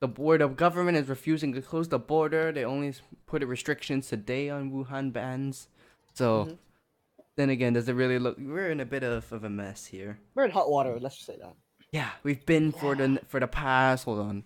the 0.00 0.08
board 0.08 0.40
of 0.40 0.56
government 0.56 0.96
is 0.96 1.08
refusing 1.08 1.52
to 1.54 1.60
close 1.62 1.88
the 1.88 1.98
border. 1.98 2.52
They 2.52 2.64
only 2.64 2.88
s- 2.88 3.02
put 3.26 3.42
restrictions 3.44 4.06
today 4.08 4.48
on 4.48 4.70
Wuhan 4.70 5.12
bans. 5.12 5.66
So 6.14 6.44
Mhm. 6.44 6.58
then 7.36 7.50
again, 7.50 7.72
does 7.72 7.88
it 7.88 7.94
really 7.94 8.18
look? 8.20 8.36
We're 8.38 8.70
in 8.70 8.78
a 8.80 8.84
bit 8.84 9.02
of, 9.02 9.32
of 9.32 9.42
a 9.44 9.50
mess 9.50 9.86
here. 9.86 10.20
we're 10.36 10.44
in 10.44 10.52
hot 10.52 10.70
water. 10.70 10.98
Let's 11.00 11.16
just 11.16 11.26
say 11.26 11.36
that. 11.40 11.54
Yeah, 11.90 12.10
we've 12.22 12.44
been 12.46 12.70
for 12.70 12.94
the 12.94 13.20
for 13.26 13.40
the 13.40 13.48
past. 13.48 14.04
Hold 14.04 14.20
on. 14.20 14.44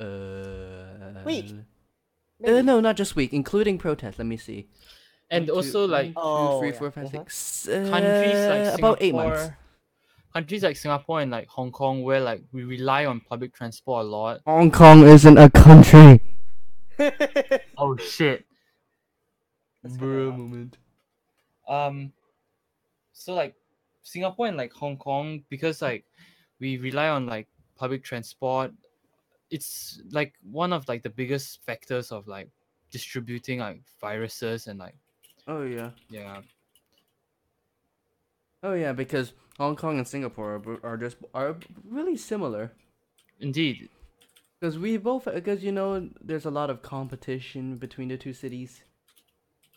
Uh. 0.00 1.22
Week. 1.24 1.54
Uh, 2.46 2.62
no, 2.62 2.80
not 2.80 2.96
just 2.96 3.16
week, 3.16 3.32
including 3.32 3.78
protests. 3.78 4.18
Let 4.18 4.26
me 4.26 4.36
see. 4.36 4.68
And 5.30 5.46
two- 5.46 5.54
also 5.54 5.86
like 5.86 6.08
two, 6.08 6.20
Oh, 6.20 6.58
three, 6.60 6.70
yeah. 6.70 6.78
four, 6.78 6.90
five, 6.90 7.04
Uh-huh. 7.06 7.24
six, 7.24 7.66
countries 7.66 8.38
like 8.48 8.64
Singapore, 8.66 8.90
about 8.90 9.02
eight 9.02 9.14
months. 9.14 9.50
countries 10.32 10.62
like 10.64 10.76
Singapore 10.76 11.20
and 11.20 11.30
like 11.30 11.46
Hong 11.48 11.70
Kong, 11.70 12.02
where 12.02 12.20
like 12.20 12.42
we 12.52 12.64
rely 12.64 13.06
on 13.06 13.20
public 13.20 13.54
transport 13.54 14.04
a 14.04 14.08
lot. 14.08 14.40
Hong 14.46 14.70
Kong 14.70 15.02
isn't 15.06 15.38
a 15.38 15.48
country. 15.50 16.20
Oh 17.78 17.96
shit. 17.96 18.44
That's 19.82 19.96
moment. 19.98 20.78
Um, 21.68 22.12
so 23.12 23.34
like 23.34 23.54
Singapore 24.02 24.46
and 24.46 24.56
like 24.56 24.72
Hong 24.72 24.96
Kong, 24.96 25.42
because 25.50 25.82
like 25.82 26.04
we 26.60 26.78
rely 26.78 27.08
on 27.08 27.26
like 27.26 27.48
public 27.76 28.02
transport, 28.04 28.72
it's 29.50 30.00
like 30.10 30.34
one 30.50 30.72
of 30.72 30.88
like 30.88 31.02
the 31.02 31.10
biggest 31.10 31.62
factors 31.64 32.12
of 32.12 32.26
like 32.26 32.48
distributing 32.90 33.58
like 33.58 33.82
viruses 34.00 34.66
and 34.68 34.78
like 34.78 34.94
Oh 35.46 35.62
yeah. 35.62 35.90
yeah 36.08 36.40
Oh 38.62 38.72
yeah, 38.74 38.92
because 38.92 39.34
Hong 39.58 39.76
Kong 39.76 39.98
and 39.98 40.08
Singapore 40.08 40.54
are, 40.54 40.86
are 40.92 40.96
just 40.96 41.16
are 41.34 41.56
really 41.88 42.16
similar. 42.16 42.72
indeed 43.40 43.88
Because 44.58 44.78
we 44.78 44.96
both, 44.96 45.26
because 45.26 45.62
you 45.62 45.72
know, 45.72 46.08
there's 46.20 46.46
a 46.46 46.50
lot 46.50 46.70
of 46.70 46.80
competition 46.82 47.76
between 47.76 48.08
the 48.08 48.16
two 48.16 48.32
cities. 48.32 48.82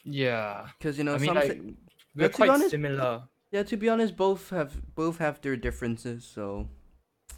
yeah 0.05 0.67
Because 0.77 0.97
you 0.97 1.03
know, 1.03 1.15
I 1.15 1.17
mean, 1.17 1.27
some 1.27 1.35
like, 1.35 1.51
ci- 1.53 1.75
we're 2.15 2.29
to 2.29 2.33
quite 2.35 2.49
honest- 2.49 2.71
similar. 2.71 3.23
yeah. 3.51 3.63
To 3.63 3.75
be 3.77 3.89
honest, 3.89 4.15
both 4.15 4.49
have 4.51 4.71
both 4.95 5.17
have 5.17 5.41
their 5.41 5.57
differences. 5.57 6.23
So 6.23 6.69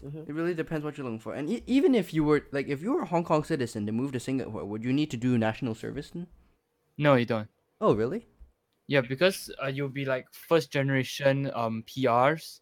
Mhm. 0.06 0.30
it 0.30 0.34
really 0.34 0.54
depends 0.54 0.86
what 0.86 0.98
you're 0.98 1.06
looking 1.06 1.20
for. 1.20 1.34
And 1.34 1.50
e- 1.50 1.64
even 1.66 1.96
if 1.96 2.14
you 2.14 2.24
were 2.24 2.46
like, 2.52 2.68
if 2.68 2.82
you 2.84 2.94
were 2.94 3.02
a 3.02 3.06
Hong 3.14 3.24
Kong 3.24 3.44
citizen 3.44 3.86
to 3.88 3.92
move 3.92 4.12
to 4.14 4.20
Singapore, 4.20 4.64
would 4.66 4.84
you 4.84 4.94
need 4.94 5.10
to 5.12 5.18
do 5.18 5.38
national 5.38 5.74
service 5.76 6.12
then? 6.12 6.28
No, 6.98 7.16
you 7.16 7.26
don't. 7.26 7.50
Oh 7.82 7.94
really? 7.94 8.26
Yeah, 8.88 9.02
because 9.02 9.52
uh, 9.64 9.68
you'll 9.68 9.90
be 9.90 10.06
like 10.06 10.28
first 10.32 10.72
generation 10.72 11.52
um 11.54 11.84
PRs. 11.88 12.60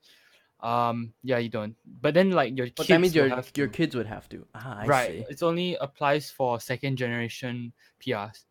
Um, 0.60 1.14
yeah, 1.24 1.38
you 1.38 1.50
don't. 1.50 1.76
But 2.02 2.14
then 2.16 2.32
like 2.32 2.58
your 2.58 2.68
But 2.68 2.78
kids 2.78 2.88
that 2.90 3.00
means 3.02 3.16
your 3.16 3.44
your 3.56 3.68
kids 3.68 3.96
would 3.96 4.08
have 4.08 4.28
to. 4.30 4.46
Ah, 4.56 4.80
I 4.80 4.86
right. 4.86 5.10
see. 5.10 5.26
It's 5.30 5.44
only 5.44 5.76
applies 5.80 6.32
for 6.32 6.60
second 6.60 6.98
generation 6.98 7.74
PRs. 8.02 8.46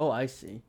Oh, 0.00 0.10
I 0.10 0.26
see. 0.26 0.62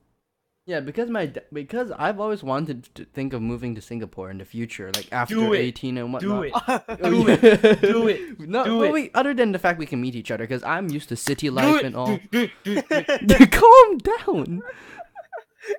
Yeah, 0.65 0.81
because 0.81 1.09
my 1.09 1.31
because 1.51 1.91
I've 1.91 2.19
always 2.19 2.43
wanted 2.43 2.93
to 2.93 3.05
think 3.05 3.33
of 3.33 3.41
moving 3.41 3.73
to 3.73 3.81
Singapore 3.81 4.29
in 4.29 4.37
the 4.37 4.45
future, 4.45 4.91
like 4.93 5.07
after 5.11 5.55
eighteen 5.55 5.97
and 5.97 6.13
whatnot. 6.13 6.43
Do 7.01 7.27
it. 7.27 7.41
Do 7.41 7.67
it. 7.67 7.81
Do 7.81 8.07
it. 8.13 8.39
No, 8.41 8.65
Do 8.65 8.83
it. 8.83 8.91
wait, 8.91 9.11
other 9.15 9.33
than 9.33 9.51
the 9.51 9.57
fact 9.57 9.79
we 9.79 9.87
can 9.87 9.99
meet 9.99 10.13
each 10.13 10.29
other, 10.29 10.43
because 10.43 10.61
I'm 10.63 10.89
used 10.89 11.09
to 11.09 11.15
city 11.15 11.49
life 11.49 11.83
and 11.83 11.95
all. 11.95 12.19
Do, 12.29 12.49
do, 12.63 12.81
do, 12.83 13.03
do. 13.25 13.47
Calm 13.51 13.97
down. 13.97 14.61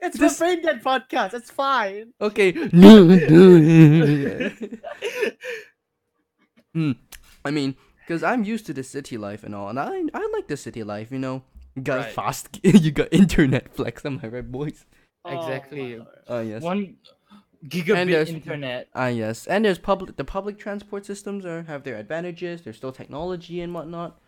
It's 0.02 0.18
This- 0.18 0.38
the 0.38 0.44
brain 0.44 0.62
dead 0.62 0.82
podcast. 0.82 1.34
It's 1.34 1.50
fine. 1.50 2.12
Okay. 2.20 2.52
No, 2.72 3.04
no. 3.04 4.50
hmm. 6.74 6.92
I 7.44 7.50
mean, 7.50 7.76
because 8.06 8.22
I'm 8.22 8.44
used 8.44 8.66
to 8.66 8.72
the 8.74 8.82
city 8.82 9.16
life 9.16 9.44
and 9.44 9.54
all, 9.54 9.68
and 9.68 9.78
I 9.78 10.02
I 10.14 10.30
like 10.32 10.48
the 10.48 10.56
city 10.56 10.82
life. 10.84 11.10
You 11.10 11.18
know, 11.18 11.42
you 11.74 11.82
got 11.82 11.98
Right. 11.98 12.12
fast, 12.12 12.60
you 12.62 12.90
got 12.90 13.08
internet 13.12 13.74
flex. 13.74 14.04
Am 14.04 14.20
I 14.22 14.28
right, 14.28 14.50
boys? 14.50 14.84
Exactly. 15.26 15.94
Oh, 15.94 15.98
my 15.98 16.04
lord. 16.04 16.18
Oh 16.28 16.40
yes. 16.40 16.62
One 16.62 16.96
gigabit 17.66 18.06
there's- 18.10 18.28
internet. 18.30 18.88
Ah 18.94 19.08
yes, 19.08 19.46
and 19.46 19.64
there's 19.64 19.78
public. 19.78 20.16
The 20.16 20.24
public 20.24 20.58
transport 20.58 21.04
systems 21.06 21.44
are 21.44 21.62
have 21.64 21.82
their 21.84 21.96
advantages. 21.96 22.62
There's 22.62 22.76
still 22.76 22.92
technology 22.92 23.60
and 23.60 23.74
whatnot. 23.74 24.18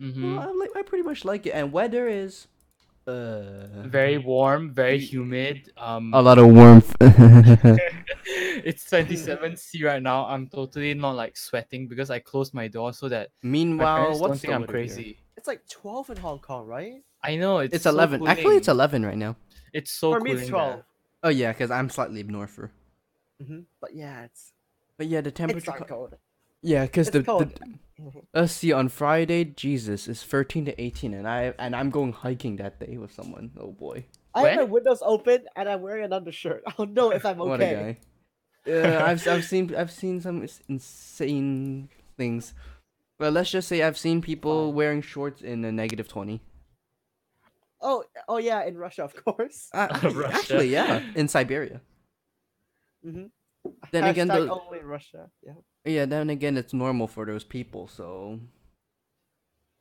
Mm-hmm. 0.00 0.36
Well, 0.36 0.48
I 0.48 0.52
like. 0.52 0.70
I 0.76 0.82
pretty 0.82 1.04
much 1.04 1.24
like 1.24 1.46
it, 1.46 1.50
and 1.50 1.72
weather 1.72 2.08
is 2.08 2.48
Uh, 3.06 3.82
Very 3.88 4.18
warm, 4.18 4.72
very 4.72 4.98
humid. 4.98 5.70
Um, 5.76 6.14
a 6.14 6.22
lot 6.22 6.38
of 6.38 6.46
warmth. 6.48 6.94
it's 7.00 8.88
27 8.88 9.56
C 9.56 9.84
right 9.84 10.02
now. 10.02 10.24
I'm 10.26 10.48
totally 10.48 10.94
not 10.94 11.16
like 11.16 11.36
sweating 11.36 11.88
because 11.88 12.10
I 12.10 12.20
closed 12.20 12.54
my 12.54 12.68
door 12.68 12.92
so 12.92 13.08
that 13.08 13.30
my 13.42 13.50
Meanwhile, 13.50 13.96
parents 13.96 14.20
what's 14.20 14.30
don't 14.30 14.38
think 14.40 14.54
I'm 14.54 14.60
weather 14.62 14.78
here? 14.78 14.86
crazy. 14.94 15.18
It's 15.36 15.48
like 15.48 15.66
12 15.68 16.10
in 16.10 16.16
Hong 16.18 16.38
Kong, 16.38 16.66
right? 16.66 17.02
I 17.24 17.36
know 17.36 17.58
it's 17.58 17.74
It's 17.74 17.84
so 17.84 17.90
11. 17.90 18.26
Actually, 18.26 18.56
it's 18.56 18.68
11 18.68 19.04
right 19.04 19.18
now. 19.18 19.36
It's 19.72 19.90
so 19.90 20.14
For 20.14 20.20
me, 20.20 20.32
it's 20.32 20.48
12. 20.48 20.74
there. 20.74 20.84
Oh 21.24 21.28
yeah, 21.28 21.52
because 21.52 21.70
I'm 21.70 21.88
slightly 21.90 22.22
norther. 22.22 22.70
hmm 23.44 23.60
But 23.80 23.94
yeah, 23.94 24.24
it's 24.24 24.52
But 24.96 25.08
yeah, 25.08 25.20
the 25.22 25.28
it's 25.30 25.36
temperature. 25.38 25.70
not 25.72 25.78
co- 25.80 25.84
cold. 25.86 26.14
Yeah, 26.62 26.84
because 26.84 27.10
the, 27.10 27.22
cold. 27.22 27.54
the 27.54 28.22
let's 28.34 28.52
see 28.52 28.72
on 28.72 28.88
Friday, 28.88 29.44
Jesus 29.44 30.08
is 30.08 30.22
13 30.22 30.66
to 30.66 30.80
18, 30.80 31.14
and 31.14 31.28
I 31.28 31.54
and 31.58 31.74
I'm 31.74 31.90
going 31.90 32.12
hiking 32.12 32.56
that 32.56 32.80
day 32.80 32.96
with 32.96 33.12
someone. 33.12 33.50
Oh 33.58 33.72
boy, 33.72 34.06
I 34.34 34.48
have 34.48 34.56
my 34.56 34.64
windows 34.64 35.02
open 35.04 35.44
and 35.56 35.68
I'm 35.68 35.82
wearing 35.82 36.04
an 36.04 36.12
undershirt. 36.12 36.62
I 36.66 36.72
don't 36.76 36.94
know 36.94 37.10
if 37.10 37.24
I'm 37.24 37.40
okay. 37.40 37.48
what 37.50 37.60
a 37.60 37.64
okay. 37.64 37.74
guy. 37.74 37.98
Yeah, 38.64 39.04
I've 39.04 39.26
I've 39.26 39.44
seen 39.44 39.74
I've 39.74 39.90
seen 39.90 40.20
some 40.20 40.46
insane 40.68 41.88
things. 42.16 42.54
But 43.18 43.32
let's 43.32 43.50
just 43.50 43.68
say 43.68 43.82
I've 43.82 43.98
seen 43.98 44.20
people 44.20 44.68
Fine. 44.68 44.74
wearing 44.74 45.02
shorts 45.02 45.42
in 45.42 45.64
a 45.64 45.70
negative 45.70 46.08
20. 46.08 46.40
Oh, 47.80 48.04
oh 48.28 48.38
yeah, 48.38 48.64
in 48.64 48.76
Russia, 48.76 49.04
of 49.04 49.14
course. 49.24 49.68
Uh, 49.72 49.88
Russia. 50.02 50.30
actually, 50.32 50.68
yeah, 50.68 51.02
in 51.14 51.28
Siberia. 51.28 51.80
hmm 53.02 53.26
Then 53.90 54.04
again, 54.04 54.28
Hashtag 54.28 54.48
tho- 54.48 54.62
only 54.66 54.80
Russia. 54.80 55.30
Yeah. 55.44 55.54
Yeah, 55.84 56.06
then 56.06 56.30
again, 56.30 56.56
it's 56.56 56.72
normal 56.72 57.08
for 57.08 57.26
those 57.26 57.44
people. 57.44 57.88
So, 57.88 58.38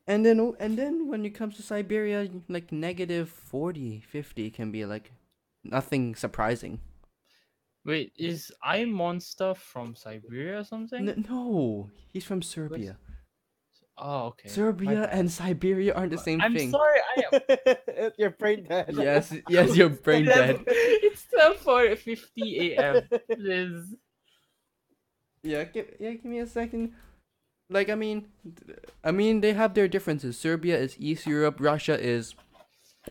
and 0.08 0.26
then 0.26 0.54
and 0.60 0.78
then 0.78 1.08
when 1.08 1.26
it 1.26 1.32
comes 1.32 1.56
to 1.58 1.64
Siberia, 1.64 2.28
like 2.50 2.72
negative 2.72 3.30
40, 3.30 4.04
50 4.10 4.50
can 4.50 4.72
be 4.72 4.86
like 4.86 5.12
nothing 5.64 6.16
surprising. 6.16 6.80
Wait, 7.86 8.14
is 8.18 8.52
I 8.64 8.86
Monster 8.86 9.56
from 9.56 9.96
Siberia 9.96 10.60
or 10.60 10.64
something? 10.64 11.10
N- 11.10 11.26
no, 11.30 11.90
he's 12.12 12.26
from 12.26 12.42
Serbia. 12.42 12.98
Oh, 13.98 14.28
okay. 14.28 14.50
Serbia 14.50 15.02
bad. 15.02 15.10
and 15.12 15.32
Siberia 15.32 15.94
aren't 15.94 16.12
the 16.12 16.18
same 16.18 16.40
thing. 16.42 16.56
I'm 16.56 16.72
sorry, 16.72 17.00
I 17.18 18.12
Your 18.18 18.32
brain 18.32 18.66
dead. 18.68 18.94
Yes, 18.94 19.34
yes, 19.48 19.76
you're 19.76 19.90
brain 19.90 20.26
dead. 20.26 20.64
it's 20.68 21.26
4:50 21.32 22.78
a.m. 22.78 23.10
Please. 23.36 23.96
Yeah, 25.44 25.64
give, 25.64 25.88
yeah, 26.00 26.12
give 26.12 26.26
me 26.26 26.40
a 26.40 26.48
second. 26.48 26.94
Like, 27.70 27.90
I 27.90 27.96
mean, 27.96 28.28
I 29.04 29.12
mean, 29.12 29.42
they 29.42 29.54
have 29.54 29.74
their 29.74 29.88
differences. 29.88 30.38
Serbia 30.38 30.78
is 30.78 30.96
East 31.00 31.26
Europe. 31.26 31.58
Russia 31.60 32.00
is, 32.00 32.36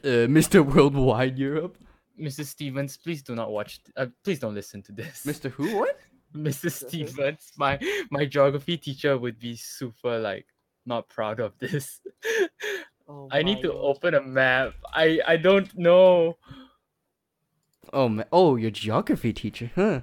uh, 0.04 0.26
Mr. 0.38 0.64
Worldwide 0.64 1.38
Europe. 1.38 1.78
Mrs. 2.20 2.46
Stevens, 2.46 2.96
please 2.98 3.22
do 3.22 3.34
not 3.34 3.50
watch. 3.50 3.80
Uh, 3.96 4.06
please 4.22 4.38
don't 4.38 4.54
listen 4.54 4.82
to 4.82 4.92
this. 4.92 5.24
Mr. 5.26 5.50
Who? 5.50 5.76
What? 5.78 5.98
Mrs. 6.36 6.86
Stevens, 6.86 7.50
my 7.56 7.76
my 8.12 8.24
geography 8.24 8.76
teacher 8.76 9.18
would 9.18 9.36
be 9.40 9.56
super 9.56 10.16
like 10.20 10.46
not 10.86 11.08
proud 11.08 11.40
of 11.40 11.58
this. 11.58 12.00
Oh 13.08 13.26
I 13.32 13.42
need 13.42 13.60
to 13.62 13.68
God. 13.68 13.76
open 13.76 14.14
a 14.14 14.20
map. 14.22 14.74
I 14.94 15.18
I 15.26 15.36
don't 15.36 15.76
know. 15.76 16.36
Oh, 17.92 18.08
ma- 18.08 18.30
oh, 18.30 18.54
your 18.54 18.70
geography 18.70 19.32
teacher, 19.32 19.72
huh? 19.74 20.02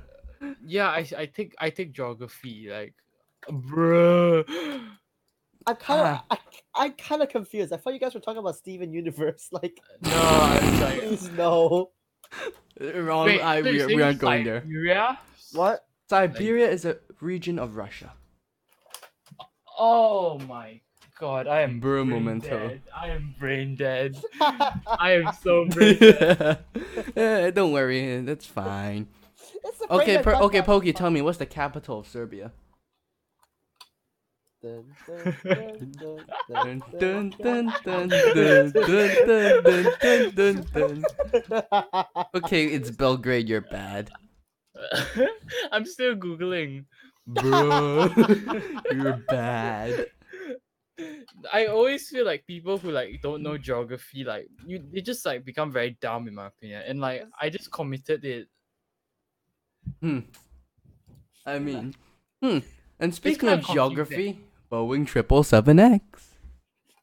Yeah, 0.65 0.87
I 0.89 1.05
I 1.17 1.25
take 1.25 1.55
I 1.59 1.69
take 1.69 1.91
geography 1.93 2.67
like, 2.69 2.93
bruh. 3.49 4.43
I'm 5.67 5.75
kind 5.75 6.01
of, 6.01 6.05
Ah. 6.07 6.25
I, 6.31 6.37
I'm 6.75 6.91
kind 6.93 7.21
of 7.21 7.29
confused. 7.29 7.73
I 7.73 7.77
thought 7.77 7.93
you 7.93 7.99
guys 7.99 8.13
were 8.13 8.19
talking 8.21 8.39
about 8.39 8.55
Steven 8.55 8.91
Universe. 8.93 9.49
Like, 9.51 9.79
No, 10.01 10.11
I 10.11 10.59
was 10.71 10.79
like, 10.81 10.99
please 11.01 11.29
no. 11.31 11.91
Uh, 12.79 13.01
Wrong. 13.01 13.25
wait, 13.25 13.41
I, 13.41 13.61
we, 13.61 13.71
you're 13.77 13.87
we 13.87 13.93
saying 13.93 14.01
aren't 14.01 14.19
going 14.19 14.43
there. 14.43 14.61
Siberia? 14.61 15.19
What? 15.53 15.85
Siberia 16.09 16.69
is 16.69 16.85
a 16.85 16.97
region 17.21 17.57
of 17.59 17.75
Russia. 17.75 18.13
Oh 19.79 20.39
my 20.47 20.79
god, 21.19 21.47
I 21.47 21.61
am 21.61 21.79
Bro 21.79 22.05
brain 22.05 22.09
momento. 22.23 22.49
dead. 22.69 22.81
I 22.95 23.09
am 23.09 23.35
brain 23.39 23.75
dead. 23.75 24.15
I 24.41 25.11
am 25.21 25.33
so 25.41 25.65
brain 25.69 25.97
dead. 25.99 26.59
Eh, 27.15 27.51
don't 27.51 27.71
worry, 27.71 28.21
that's 28.21 28.45
fine. 28.45 29.07
It's 29.63 29.79
the 29.79 29.93
Okay, 29.93 30.21
per- 30.21 30.35
okay, 30.35 30.61
podcast. 30.61 30.65
Pokey, 30.65 30.93
tell 30.93 31.09
me 31.09 31.21
what's 31.21 31.37
the 31.37 31.45
capital 31.45 31.99
of 31.99 32.07
Serbia? 32.07 32.51
Dun, 34.61 34.85
dun, 35.05 35.35
dun, 35.43 36.23
Dun 36.49 36.83
dun, 36.99 37.33
dun 37.39 37.69
dun 37.69 37.73
dun, 37.83 38.09
dun 38.33 38.71
dun, 38.71 38.71
dun 38.73 39.09
dun 39.25 39.63
dun 39.63 39.85
dun 40.01 40.31
dun 40.35 40.65
dun. 40.73 41.03
dun. 41.49 42.05
Okay, 42.35 42.65
it's 42.65 42.89
Belgrade. 42.89 43.47
You're 43.47 43.61
bad, 43.61 44.09
I'm 45.71 45.85
still 45.85 46.15
googling. 46.15 46.85
bro. 47.27 48.09
you're 48.91 49.21
bad. 49.29 50.07
I 51.53 51.67
always 51.67 52.09
feel 52.09 52.25
like 52.25 52.47
people 52.47 52.79
who 52.79 52.89
like 52.91 53.21
don't 53.21 53.43
know 53.43 53.57
geography, 53.57 54.23
like 54.23 54.47
you, 54.65 54.83
they 54.91 55.01
just 55.01 55.23
like 55.25 55.45
become 55.45 55.71
very 55.71 55.97
dumb 56.01 56.27
in 56.27 56.33
my 56.33 56.47
opinion. 56.47 56.81
And 56.87 56.99
like 56.99 57.25
I 57.39 57.49
just 57.49 57.71
committed 57.71 58.25
it. 58.25 58.47
Hmm. 60.01 60.19
I 61.45 61.59
mean, 61.59 61.95
hmm. 62.41 62.59
And 62.99 63.13
speaking 63.13 63.49
kinda 63.49 63.63
geography, 63.73 64.39
Boeing 64.71 65.05
triple 65.07 65.43
seven 65.43 65.79
X, 65.79 66.35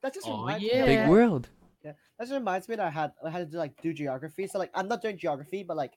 That 0.03 0.12
just 0.14 0.28
Oh, 0.28 0.39
reminds 0.41 0.62
me. 0.64 0.78
yeah. 0.78 0.85
big 0.85 1.09
world. 1.09 1.49
Yeah, 1.82 1.93
That 2.18 2.24
just 2.24 2.32
reminds 2.35 2.68
me 2.68 2.76
that 2.76 2.87
I 2.87 2.91
had 2.91 3.12
I 3.24 3.30
had 3.30 3.39
to 3.39 3.47
do 3.47 3.57
like 3.59 3.80
do 3.80 3.93
geography. 3.93 4.47
So 4.47 4.59
like 4.59 4.70
I'm 4.74 4.89
not 4.89 5.03
doing 5.03 5.16
geography, 5.18 5.62
but 5.62 5.76
like 5.76 5.93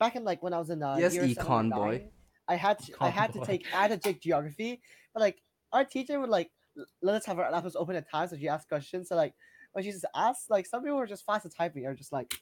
back 0.00 0.16
in 0.16 0.24
like 0.24 0.42
when 0.42 0.52
I 0.52 0.58
was 0.58 0.70
in 0.70 0.82
uh, 0.82 0.96
Yes, 0.98 1.14
year 1.14 1.28
seven 1.28 1.52
or 1.52 1.54
econ 1.54 1.70
boy. 1.74 1.90
nine, 1.92 2.10
I 2.48 2.56
had 2.56 2.78
to, 2.80 2.92
I 3.00 3.08
Econ 3.10 3.12
had 3.12 3.32
to 3.32 3.38
boy. 3.40 3.44
take 3.44 3.66
I 3.72 3.82
had 3.82 3.90
to 3.90 3.98
take 3.98 4.20
geography, 4.20 4.80
but 5.14 5.20
like 5.20 5.36
our 5.72 5.84
teacher 5.84 6.18
would 6.20 6.30
like 6.30 6.50
l- 6.78 6.84
let 7.02 7.14
us 7.14 7.24
have 7.26 7.38
our 7.38 7.50
laptops 7.50 7.76
open 7.76 7.96
at 7.96 8.10
times 8.10 8.30
so 8.30 8.36
she 8.36 8.48
asked 8.48 8.68
questions. 8.68 9.08
So 9.08 9.16
like 9.16 9.34
when 9.72 9.84
she 9.84 9.90
just 9.92 10.06
asked, 10.14 10.50
like 10.50 10.66
some 10.66 10.82
people 10.82 10.96
were 10.96 11.06
just 11.06 11.24
fast 11.24 11.46
at 11.46 11.54
typing 11.54 11.86
or 11.86 11.94
just 11.94 12.12
like 12.12 12.32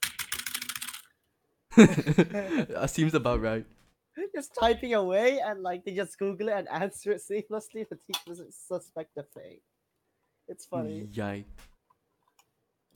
That 1.76 2.90
seems 2.90 3.14
about 3.14 3.40
right. 3.40 3.64
just 4.34 4.54
typing 4.58 4.94
away 4.94 5.40
and 5.44 5.62
like 5.62 5.84
they 5.84 5.94
just 5.94 6.18
Google 6.18 6.48
it 6.48 6.54
and 6.54 6.68
answer 6.68 7.12
it 7.12 7.22
seamlessly. 7.30 7.88
The 7.88 7.98
teacher 8.06 8.20
doesn't 8.26 8.54
suspect 8.54 9.16
a 9.18 9.22
thing. 9.22 9.58
It's 10.48 10.66
funny. 10.66 11.08
Yikes. 11.12 11.44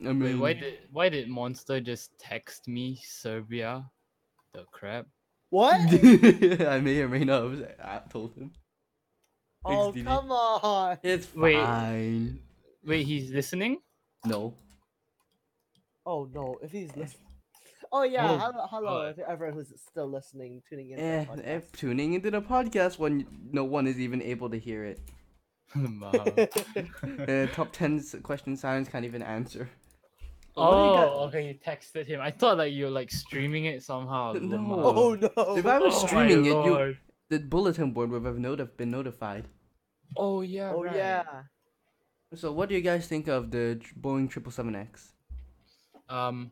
I 0.01 0.09
Wait, 0.09 0.15
mean, 0.15 0.39
why 0.39 0.53
did 0.53 0.75
why 0.93 1.09
did 1.09 1.29
Monster 1.29 1.81
just 1.81 2.17
text 2.19 2.69
me 2.69 3.01
Serbia? 3.05 3.91
The 4.53 4.65
crap. 4.71 5.07
What? 5.51 5.75
I 6.69 6.79
may 6.81 7.01
or 7.01 7.09
may 7.09 7.25
not 7.25 7.43
have 7.51 7.63
I 7.83 8.01
told 8.09 8.35
him. 8.37 8.53
oh 9.65 9.93
XDD. 9.93 10.05
come 10.05 10.31
on! 10.31 10.99
It's 11.03 11.35
Wait. 11.35 11.57
fine. 11.57 12.39
Wait, 12.85 13.07
he's 13.07 13.31
listening? 13.33 13.79
No. 14.25 14.55
Oh 16.07 16.29
no, 16.33 16.59
if 16.63 16.71
he's 16.71 16.95
listening. 16.97 17.28
Oh 17.91 18.03
yeah, 18.03 18.31
Oh, 18.31 18.39
hello, 18.39 18.67
hello 18.71 19.03
God. 19.07 19.17
to 19.17 19.31
everyone 19.31 19.55
who's 19.57 19.73
still 19.81 20.09
listening, 20.11 20.63
tuning 20.69 20.91
in. 20.91 20.99
to 20.99 21.03
Eh, 21.03 21.19
our 21.21 21.37
podcast. 21.37 21.43
eh, 21.47 21.61
tuning 21.73 22.13
into 22.15 22.31
the 22.31 22.41
podcast 22.43 22.99
when 22.99 23.27
no 23.53 23.65
one 23.65 23.87
is 23.87 23.99
even 23.99 24.21
able 24.23 24.51
to 24.51 24.59
hear 24.59 24.85
it. 24.85 25.01
Uh, 25.77 27.47
top 27.53 27.73
ten 27.73 28.03
question 28.23 28.57
silence 28.57 28.89
can't 28.89 29.05
even 29.05 29.23
answer. 29.23 29.69
What 30.55 30.65
you 30.65 30.71
oh, 30.71 30.95
got- 30.97 31.17
okay, 31.29 31.47
you 31.49 31.55
texted 31.55 32.07
him. 32.07 32.21
I 32.21 32.31
thought 32.31 32.57
like 32.59 32.73
you're 32.73 32.91
like 32.91 33.11
streaming 33.11 33.67
it 33.67 33.83
somehow. 33.83 34.33
No. 34.41 34.57
Oh 34.81 35.15
no! 35.15 35.57
If 35.57 35.67
I 35.67 35.79
was 35.79 35.95
Oh 36.03 36.07
streaming 36.07 36.47
it, 36.47 36.49
you 36.49 36.55
lord. 36.73 36.99
the 37.29 37.39
bulletin 37.41 37.93
board 37.93 38.11
would 38.11 38.25
have 38.25 38.39
noti- 38.39 38.65
been 38.77 38.91
notified. 38.91 39.45
Oh 40.17 40.41
yeah. 40.41 40.73
oh 40.75 40.85
right. 40.85 40.97
yeah. 40.97 41.25
So, 42.35 42.53
what 42.53 42.69
do 42.71 42.75
you 42.75 42.81
guys 42.81 43.07
think 43.07 43.29
of 43.29 43.51
the 43.51 43.79
Boeing 44.01 44.33
777X? 44.33 45.13
um 46.09 46.51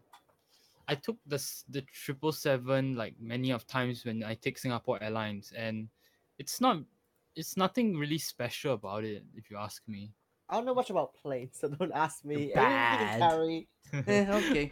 I 0.89 0.95
took 0.95 1.16
the 1.26 1.37
s- 1.37 1.64
the 1.68 1.82
triple 1.82 2.32
seven 2.32 2.95
like 2.97 3.14
many 3.20 3.51
of 3.51 3.66
times 3.66 4.05
when 4.05 4.22
I 4.22 4.34
take 4.34 4.59
Singapore 4.59 5.03
Airlines 5.03 5.53
and 5.57 5.89
it's 6.39 6.61
not 6.61 6.78
it's 7.34 7.57
nothing 7.57 7.97
really 7.99 8.18
special 8.18 8.74
about 8.74 9.05
it 9.05 9.24
if 9.34 9.51
you 9.51 9.57
ask 9.59 9.82
me. 9.89 10.12
I 10.49 10.55
don't 10.57 10.64
know 10.64 10.74
much 10.74 10.91
about 10.91 11.14
planes, 11.14 11.59
so 11.61 11.68
don't 11.68 11.93
ask 11.93 12.24
me. 12.24 12.53
Bad. 12.55 13.20
Anything 13.20 13.51
you 13.51 13.66
can 13.93 14.03
carry. 14.07 14.32
eh, 14.43 14.51
okay. 14.51 14.70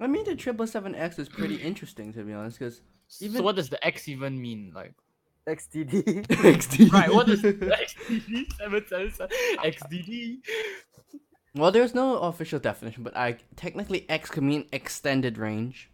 I 0.00 0.06
mean, 0.06 0.24
the 0.24 0.34
777X 0.34 1.18
is 1.18 1.28
pretty 1.28 1.56
interesting, 1.70 2.12
to 2.14 2.24
be 2.24 2.32
honest, 2.32 2.58
because 2.58 2.80
so 3.06 3.24
Even- 3.26 3.44
what 3.44 3.56
does 3.56 3.68
the 3.68 3.84
X 3.86 4.08
even 4.08 4.40
mean? 4.40 4.72
Like 4.74 4.94
XDD. 5.46 6.26
XD. 6.26 6.90
right, 6.92 7.12
what 7.12 7.26
does 7.26 7.42
XDD 7.42 8.52
seven 8.56 8.84
seven 8.88 9.12
seven 9.12 9.36
XDD? 9.58 10.38
Well, 11.54 11.72
there's 11.72 11.94
no 11.94 12.18
official 12.18 12.58
definition, 12.60 13.02
but 13.02 13.16
I 13.16 13.38
technically 13.56 14.08
X 14.08 14.30
could 14.30 14.42
mean 14.44 14.66
extended 14.72 15.36
range. 15.38 15.90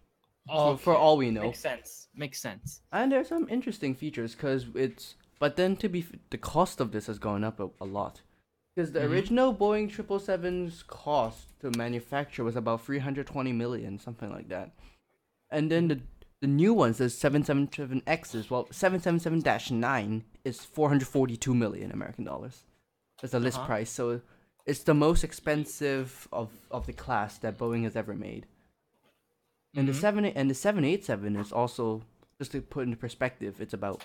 Oh, 0.48 0.76
for, 0.76 0.82
for 0.92 0.96
all 0.96 1.16
we 1.16 1.30
know. 1.30 1.42
makes 1.42 1.58
sense. 1.60 2.08
Makes 2.14 2.40
sense. 2.40 2.80
And 2.92 3.10
there's 3.10 3.28
some 3.28 3.48
interesting 3.48 3.94
features 3.94 4.34
because 4.34 4.66
it's. 4.74 5.14
But 5.38 5.56
then 5.56 5.76
to 5.76 5.88
be, 5.88 6.00
f- 6.00 6.12
the 6.30 6.38
cost 6.38 6.80
of 6.80 6.92
this 6.92 7.06
has 7.08 7.18
gone 7.18 7.42
up 7.44 7.58
a, 7.60 7.68
a 7.80 7.84
lot. 7.84 8.20
Because 8.74 8.92
the 8.92 9.00
Mhm. 9.00 9.10
original 9.10 9.54
Boeing 9.54 9.90
777's 9.90 10.82
cost 10.84 11.58
to 11.60 11.70
manufacture 11.76 12.44
was 12.44 12.56
about 12.56 12.82
320 12.84 13.52
million, 13.52 13.98
something 13.98 14.30
like 14.30 14.48
that. 14.50 14.70
And 15.50 15.70
then 15.70 15.88
the 15.88 16.00
the 16.42 16.46
new 16.46 16.74
ones, 16.74 16.98
the 16.98 17.06
777X's, 17.06 18.50
well, 18.50 18.66
777-9 18.66 20.22
is 20.44 20.60
442 20.64 21.54
million 21.54 21.90
American 21.90 22.24
dollars. 22.24 22.62
That's 23.20 23.32
the 23.32 23.40
list 23.40 23.56
Uh-huh. 23.58 23.66
price. 23.66 23.90
So 23.90 24.20
it's 24.66 24.82
the 24.82 24.94
most 24.94 25.22
expensive 25.24 26.28
of, 26.32 26.50
of 26.70 26.86
the 26.86 26.92
class 26.92 27.38
that 27.38 27.56
Boeing 27.58 27.84
has 27.84 27.96
ever 27.96 28.14
made. 28.14 28.46
And 29.74 29.86
the 29.88 29.92
Mhm. 29.92 30.00
seven 30.00 30.24
and 30.24 30.50
the 30.50 30.54
787 30.54 31.36
is 31.36 31.52
also 31.52 32.02
just 32.38 32.52
to 32.52 32.60
put 32.62 32.84
into 32.84 32.96
perspective, 32.96 33.60
it's 33.60 33.74
about 33.74 34.04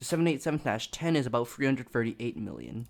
the 0.00 0.04
787-10 0.04 1.16
is 1.16 1.26
about 1.26 1.48
338 1.48 2.36
million. 2.36 2.86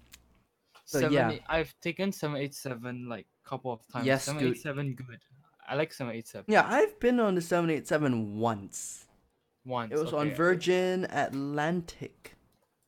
So, 0.85 1.01
seven, 1.01 1.13
yeah. 1.15 1.31
eight- 1.33 1.43
I've 1.49 1.75
taken 1.81 2.13
seven 2.13 2.37
eight 2.37 2.55
seven 2.55 3.09
like 3.09 3.27
couple 3.45 3.73
of 3.73 3.87
times. 3.89 4.07
Yes, 4.07 4.25
seven 4.25 4.43
good. 4.43 4.57
eight 4.57 4.61
seven 4.63 4.95
good. 4.95 5.21
I 5.67 5.75
like 5.75 5.93
seven 5.93 6.15
eight 6.15 6.27
seven. 6.27 6.47
Yeah, 6.49 6.67
I've 6.67 6.99
been 7.01 7.21
on 7.21 7.35
the 7.35 7.43
787 7.43 8.39
once. 8.39 9.07
Once. 9.67 9.93
It 9.93 9.99
was 9.99 10.15
on. 10.15 10.31
Virgin 10.31 11.05
Atlantic. 11.11 12.35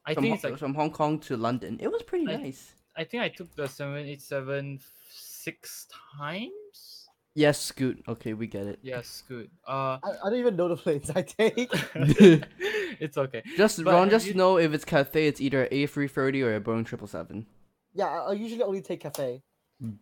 I 0.07 0.15
from, 0.15 0.23
think 0.23 0.35
it's 0.37 0.45
like 0.45 0.57
from 0.59 0.75
Hong 0.75 0.91
Kong 0.91 1.19
to 1.21 1.37
London. 1.37 1.79
It 1.81 1.89
was 1.93 2.03
pretty 2.03 2.27
I- 2.33 2.37
nice. 2.37 2.75
I 2.97 3.05
think 3.05 3.23
I 3.23 3.29
took 3.29 3.55
the 3.55 3.69
seven 3.69 4.07
eight 4.07 4.23
seven 4.23 4.81
six 5.11 5.87
times. 6.19 7.07
Yes, 7.35 7.61
Scoot. 7.61 8.03
Okay, 8.09 8.35
we 8.35 8.47
get 8.49 8.67
it. 8.67 8.81
Yes, 8.83 9.23
good. 9.29 9.51
Uh, 9.67 9.99
I, 10.03 10.11
I 10.25 10.31
don't 10.31 10.41
even 10.41 10.57
know 10.57 10.69
the 10.69 10.77
planes 10.77 11.11
I 11.11 11.23
take. 11.23 11.71
it's 11.95 13.17
okay. 13.17 13.43
Just 13.57 13.85
But 13.85 13.95
Ron, 13.95 14.11
just 14.11 14.27
you- 14.27 14.35
know 14.35 14.59
if 14.59 14.75
it's 14.75 14.85
Cathay, 14.85 15.29
it's 15.29 15.41
either 15.41 15.65
a 15.65 15.69
A330 15.87 16.45
or 16.45 16.57
a 16.57 16.61
Boeing 16.61 16.85
777. 16.89 17.47
yeah, 17.95 18.07
I, 18.07 18.31
I 18.31 18.33
usually 18.33 18.63
only 18.63 18.83
take 18.83 19.01
Cathay. 19.01 19.43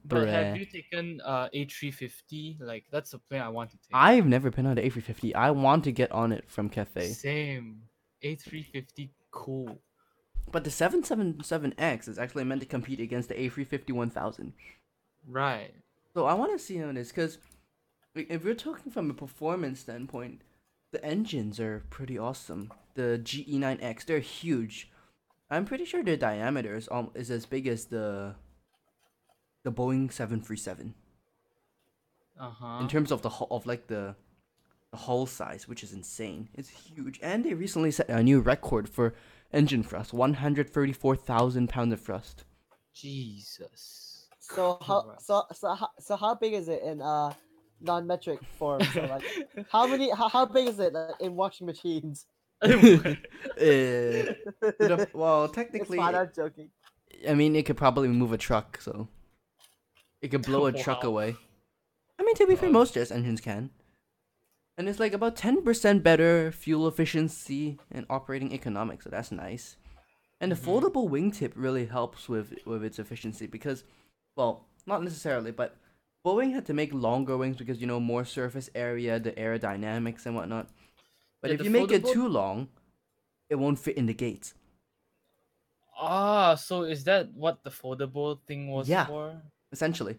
But 0.05 0.27
have 0.27 0.57
you 0.57 0.65
taken 0.67 1.21
uh 1.25 1.49
A 1.53 1.65
three 1.67 1.93
fifty? 1.93 2.57
Like 2.59 2.87
that's 2.91 3.13
the 3.13 3.19
plane 3.19 3.43
I 3.43 3.49
want 3.49 3.71
to 3.71 3.77
take. 3.77 3.93
I've 3.93 4.27
never 4.27 4.51
been 4.51 4.67
on 4.67 4.75
the 4.75 4.83
A350. 4.83 5.37
I 5.37 5.53
want 5.53 5.85
to 5.85 5.93
get 5.93 6.11
on 6.11 6.33
it 6.33 6.51
from 6.51 6.69
Cathay. 6.69 7.13
Same. 7.13 7.83
A 8.23 8.35
three 8.35 8.65
fifty 8.65 9.13
cool. 9.31 9.79
But 10.51 10.65
the 10.65 10.71
777X 10.71 12.09
is 12.09 12.19
actually 12.19 12.45
meant 12.45 12.61
to 12.63 12.67
compete 12.67 13.01
against 13.01 13.29
the 13.29 13.35
A350 13.35 13.93
1000. 13.93 14.53
Right. 15.27 15.75
So 16.15 16.27
I 16.27 16.35
want 16.35 16.53
to 16.53 16.59
see 16.59 16.77
how 16.79 16.89
it 16.89 16.97
is 16.97 17.09
because 17.09 17.39
if 18.15 18.45
we're 18.45 18.55
talking 18.55 18.91
from 18.91 19.11
a 19.11 19.15
performance 19.15 19.81
standpoint, 19.81 20.43
the 20.91 21.05
engines 21.05 21.61
are 21.61 21.85
pretty 21.91 22.19
awesome. 22.19 22.73
The 22.95 23.21
GE9X, 23.23 24.07
they're 24.07 24.19
huge. 24.21 24.91
I'm 25.51 25.65
pretty 25.65 25.85
sure 25.85 26.03
their 26.03 26.17
diameter 26.17 26.77
is, 26.77 26.89
um, 26.91 27.11
is 27.15 27.31
as 27.31 27.47
big 27.47 27.67
as 27.67 27.87
the 27.87 28.35
the 29.65 29.73
Boeing 29.73 30.11
737 30.13 30.95
Uh 32.41 32.51
huh. 32.51 32.79
in 32.81 32.89
terms 32.89 33.11
of 33.13 33.23
the 33.23 33.31
of 33.51 33.67
like 33.67 33.87
the 33.89 34.15
the 34.91 34.97
hull 34.97 35.27
size, 35.27 35.69
which 35.69 35.83
is 35.85 35.93
insane. 35.93 36.49
It's 36.55 36.71
huge, 36.71 37.21
and 37.23 37.45
they 37.45 37.53
recently 37.55 37.91
set 37.91 38.09
a 38.09 38.23
new 38.23 38.41
record 38.41 38.89
for 38.89 39.15
engine 39.53 39.83
thrust, 39.83 40.13
134,000 40.13 41.69
pounds 41.69 41.93
of 41.93 42.01
thrust. 42.01 42.45
Jesus. 42.95 44.29
So 44.41 44.79
how 44.83 45.03
Christ. 45.03 45.27
so 45.27 45.43
so 45.53 45.75
how, 45.75 45.89
so 46.01 46.17
how 46.17 46.35
big 46.35 46.55
is 46.55 46.69
it 46.69 46.83
in 46.83 47.03
uh 47.03 47.33
non-metric 47.81 48.41
form? 48.59 48.83
So 48.83 49.03
like 49.07 49.23
how 49.71 49.87
many 49.87 50.11
how, 50.11 50.29
how 50.29 50.47
big 50.47 50.69
is 50.69 50.79
it 50.81 50.95
in 51.21 51.35
washing 51.37 51.67
machines? 51.67 52.27
Uh, 53.59 54.35
the- 54.79 55.09
well, 55.13 55.45
It's 55.45 55.55
technically, 55.55 55.97
fine, 55.99 56.15
I'm 56.15 56.31
joking. 56.35 56.71
I 57.29 57.35
mean, 57.35 57.57
it 57.57 57.67
could 57.67 57.77
probably 57.77 58.09
move 58.09 58.33
a 58.33 58.39
truck, 58.39 58.81
so 58.81 59.09
it 60.23 60.29
could 60.29 60.43
blow 60.43 60.67
a 60.67 60.73
truck 60.85 61.03
away. 61.05 61.37
I 62.19 62.23
mean, 62.25 62.35
to 62.37 62.47
be 62.47 62.55
fair, 62.57 62.71
most 62.71 62.95
jet 62.95 63.11
engines 63.11 63.41
can. 63.41 63.71
And 64.79 64.89
it's 64.89 65.01
like 65.01 65.13
about 65.13 65.35
ten 65.37 65.63
percent 65.63 66.03
better 66.05 66.53
fuel 66.53 66.87
efficiency 66.87 67.79
and 67.91 68.07
operating 68.09 68.53
economics, 68.55 69.05
so 69.05 69.11
that's 69.11 69.33
nice. 69.33 69.77
And 70.41 70.53
the 70.53 70.57
Mhm. 70.57 70.65
foldable 70.65 71.11
wingtip 71.11 71.53
really 71.57 71.87
helps 71.87 72.29
with 72.29 72.55
with 72.65 72.85
its 72.85 73.01
efficiency 73.01 73.47
because, 73.49 73.83
well, 74.37 74.69
not 74.87 75.03
necessarily, 75.03 75.51
but 75.51 75.77
Boeing 76.25 76.53
had 76.55 76.65
to 76.67 76.75
make 76.75 76.93
longer 76.95 77.37
wings 77.37 77.57
because 77.57 77.81
you 77.81 77.87
know 77.89 77.99
more 77.99 78.25
surface 78.25 78.71
area, 78.75 79.19
the 79.19 79.33
aerodynamics 79.33 80.27
and 80.27 80.37
whatnot. 80.37 80.69
But 81.43 81.51
Yeah, 81.51 81.55
if 81.57 81.65
you 81.65 81.71
make 81.71 81.91
it 81.91 82.07
too 82.07 82.29
long, 82.29 82.69
it 83.51 83.57
won't 83.57 83.79
fit 83.81 83.97
in 83.97 84.07
the 84.07 84.15
gates. 84.15 84.55
Ah, 86.01 86.55
so 86.55 86.85
is 86.85 87.03
that 87.05 87.33
what 87.35 87.65
the 87.65 87.71
foldable 87.71 88.41
thing 88.47 88.69
was 88.71 88.89
Yeah. 88.89 89.07
for? 89.07 89.43
Essentially, 89.73 90.17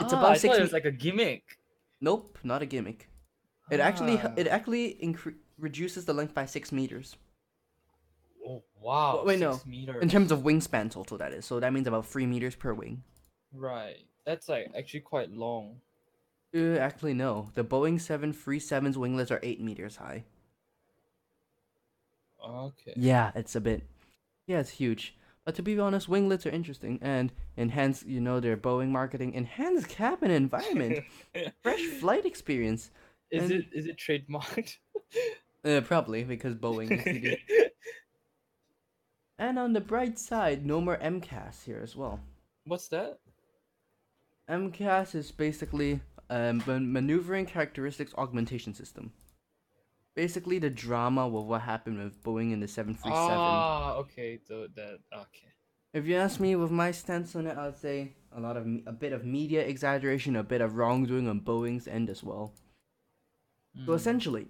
It's 0.00 0.12
Ah, 0.12 0.18
about 0.18 0.32
I 0.32 0.36
six 0.36 0.52
thought 0.52 0.56
it 0.58 0.60
me- 0.60 0.64
was 0.64 0.72
like 0.72 0.84
a 0.84 0.90
gimmick. 0.92 1.58
nope, 2.00 2.38
not 2.42 2.60
a 2.62 2.66
gimmick. 2.66 3.08
It 3.70 3.80
actually 3.80 4.18
Ah. 4.18 4.32
it 4.36 4.46
actually 4.46 4.98
incre- 5.02 5.36
reduces 5.58 6.04
the 6.04 6.12
length 6.14 6.34
by 6.34 6.46
six 6.46 6.70
meters 6.72 7.16
Oh 8.46 8.62
wow. 8.80 9.22
wait, 9.24 9.38
no. 9.40 9.60
meters. 9.66 10.02
in 10.02 10.08
terms 10.08 10.30
of 10.30 10.40
wingspan 10.40 10.90
total. 10.90 11.16
That 11.18 11.32
is 11.32 11.44
so 11.46 11.60
that 11.60 11.72
means 11.72 11.86
about 11.86 12.06
three 12.06 12.26
meters 12.26 12.54
per 12.54 12.74
wing. 12.74 13.02
Right. 13.52 14.06
That's 14.26 14.48
like 14.48 14.70
actually 14.76 15.00
quite 15.00 15.30
long. 15.32 15.80
Uh, 16.54 16.76
actually, 16.78 17.14
no. 17.14 17.50
The 17.54 17.64
Boeing 17.64 17.96
737's 17.98 18.96
winglets 18.96 19.30
are 19.32 19.40
eight 19.42 19.60
meters 19.60 19.96
high. 19.96 20.24
Okay. 22.46 22.92
Yeah, 22.96 23.32
it's 23.34 23.56
a 23.56 23.60
bit. 23.60 23.82
Yeah, 24.46 24.60
it's 24.60 24.70
huge. 24.70 25.16
But 25.44 25.54
to 25.56 25.62
be 25.62 25.78
honest, 25.78 26.08
winglets 26.08 26.46
are 26.46 26.50
interesting 26.50 26.98
and 27.02 27.32
enhance. 27.56 28.02
You 28.04 28.20
know, 28.20 28.40
their 28.40 28.56
Boeing 28.56 28.90
marketing 28.90 29.32
enhanced 29.34 29.88
cabin 29.88 30.30
environment, 30.30 31.04
fresh 31.62 31.82
flight 32.00 32.24
experience. 32.24 32.90
Is 33.34 33.50
and- 33.50 33.52
it 33.52 33.66
is 33.72 33.86
it 33.86 33.98
trademarked? 33.98 34.76
Uh, 35.64 35.80
probably 35.80 36.24
because 36.24 36.54
Boeing. 36.54 36.90
and 39.38 39.58
on 39.58 39.72
the 39.72 39.80
bright 39.80 40.18
side, 40.18 40.66
no 40.66 40.78
more 40.80 40.98
MCAS 40.98 41.64
here 41.64 41.80
as 41.82 41.96
well. 41.96 42.20
What's 42.66 42.88
that? 42.88 43.18
MCAS 44.50 45.14
is 45.14 45.30
basically 45.30 46.00
um, 46.28 46.62
a 46.66 46.78
maneuvering 46.78 47.46
characteristics 47.46 48.12
augmentation 48.18 48.74
system. 48.74 49.12
Basically, 50.14 50.58
the 50.58 50.70
drama 50.70 51.26
with 51.26 51.44
what 51.44 51.62
happened 51.62 51.98
with 51.98 52.22
Boeing 52.22 52.52
in 52.52 52.60
the 52.60 52.68
737. 52.68 53.16
Ah, 53.16 53.94
okay. 53.94 54.38
So 54.46 54.68
that 54.76 54.98
okay. 55.12 55.48
If 55.92 56.06
you 56.06 56.16
ask 56.16 56.40
me, 56.40 56.56
with 56.56 56.70
my 56.70 56.90
stance 56.90 57.34
on 57.36 57.46
it, 57.46 57.56
I'd 57.56 57.78
say 57.78 58.12
a 58.36 58.40
lot 58.40 58.56
of 58.56 58.66
a 58.86 58.92
bit 58.92 59.12
of 59.12 59.24
media 59.24 59.62
exaggeration, 59.62 60.36
a 60.36 60.42
bit 60.42 60.60
of 60.60 60.76
wrongdoing 60.76 61.28
on 61.28 61.40
Boeing's 61.40 61.88
end 61.88 62.10
as 62.10 62.22
well. 62.22 62.52
So 63.84 63.92
Mm. 63.92 63.96
essentially, 63.96 64.46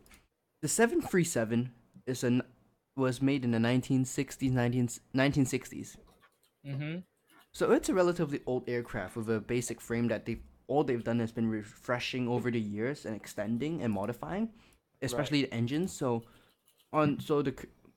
the 0.60 0.68
737 0.68 1.72
is 2.06 2.24
an 2.24 2.42
was 2.96 3.20
made 3.20 3.44
in 3.44 3.50
the 3.50 3.58
1960s, 3.58 4.52
19, 4.52 4.88
1960s. 5.14 5.96
Mm-hmm. 6.64 6.98
So 7.52 7.72
it's 7.72 7.88
a 7.88 7.94
relatively 7.94 8.40
old 8.46 8.68
aircraft 8.68 9.16
with 9.16 9.28
a 9.28 9.40
basic 9.40 9.80
frame 9.80 10.08
that 10.08 10.26
they 10.26 10.38
all 10.66 10.84
they've 10.84 11.04
done 11.04 11.18
has 11.20 11.32
been 11.32 11.48
refreshing 11.50 12.28
over 12.28 12.50
the 12.50 12.60
years 12.60 13.04
and 13.04 13.14
extending 13.14 13.82
and 13.82 13.92
modifying, 13.92 14.50
especially 15.02 15.42
the 15.42 15.52
engines. 15.52 15.92
So 15.92 16.22
on 16.92 17.20
so 17.20 17.42
the 17.42 17.54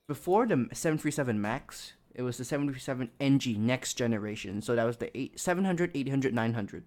before 0.08 0.46
the 0.48 0.68
737 0.74 1.40
Max, 1.40 1.94
it 2.16 2.24
was 2.24 2.38
the 2.38 2.46
737 2.46 3.12
NG 3.20 3.58
next 3.58 3.94
generation. 3.94 4.62
So 4.62 4.76
that 4.76 4.86
was 4.86 4.98
the 4.98 5.16
8, 5.18 5.40
700, 5.40 5.92
800, 5.94 6.34
900. 6.34 6.84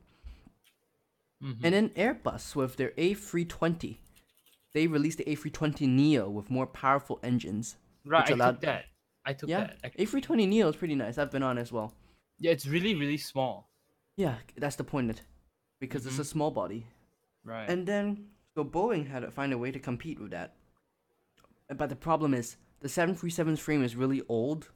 Mm-hmm. 1.43 1.65
And 1.65 1.75
then 1.75 1.89
Airbus 1.91 2.55
with 2.55 2.77
their 2.77 2.91
A320, 2.91 3.99
they 4.73 4.87
released 4.87 5.19
the 5.19 5.25
A320 5.25 5.89
Neo 5.89 6.29
with 6.31 6.51
more 6.51 6.67
powerful 6.67 7.19
engines. 7.23 7.77
right, 8.05 8.29
I 8.31 8.33
allowed- 8.35 8.51
took 8.53 8.61
that. 8.63 8.85
I 9.25 9.33
took 9.35 9.49
yeah, 9.51 9.61
that. 9.61 9.77
actually. 9.85 10.07
A320 10.07 10.49
Neo 10.49 10.69
is 10.69 10.77
pretty 10.77 10.95
nice. 10.95 11.19
I've 11.19 11.31
been 11.31 11.43
on 11.43 11.59
as 11.59 11.71
well. 11.73 11.93
Yeah, 12.39 12.53
it's 12.53 12.67
really 12.67 12.95
really 12.95 13.19
small. 13.19 13.69
Yeah, 14.17 14.37
that's 14.57 14.77
the 14.77 14.85
point. 14.85 15.23
Because 15.79 16.07
it's 16.07 16.19
a 16.19 16.23
Mhm. 16.23 16.27
small 16.27 16.51
body. 16.51 16.87
Right. 17.45 17.69
And 17.69 17.87
then, 17.87 18.29
so 18.55 18.65
Boeing 18.65 19.09
had 19.09 19.21
to 19.21 19.31
find 19.31 19.53
a 19.53 19.59
way 19.59 19.71
to 19.71 19.79
compete 19.79 20.19
with 20.21 20.31
that. 20.31 20.57
But 21.75 21.89
the 21.89 21.97
problem 21.97 22.35
is, 22.35 22.57
the 22.81 22.89
737's 22.89 23.61
frame 23.61 23.83
is 23.83 23.95
really 23.97 24.23
old 24.29 24.71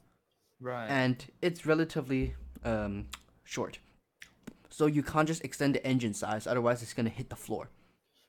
right. 0.60 0.86
and 0.88 1.26
it's 1.42 1.66
relatively 1.66 2.34
um, 2.64 3.08
short. 3.44 3.78
So 4.70 4.86
you 4.86 5.02
can't 5.02 5.28
just 5.28 5.44
extend 5.44 5.74
the 5.74 5.86
engine 5.86 6.14
size, 6.14 6.46
otherwise 6.46 6.82
it's 6.82 6.94
gonna 6.94 7.10
hit 7.10 7.28
the 7.30 7.36
floor. 7.36 7.68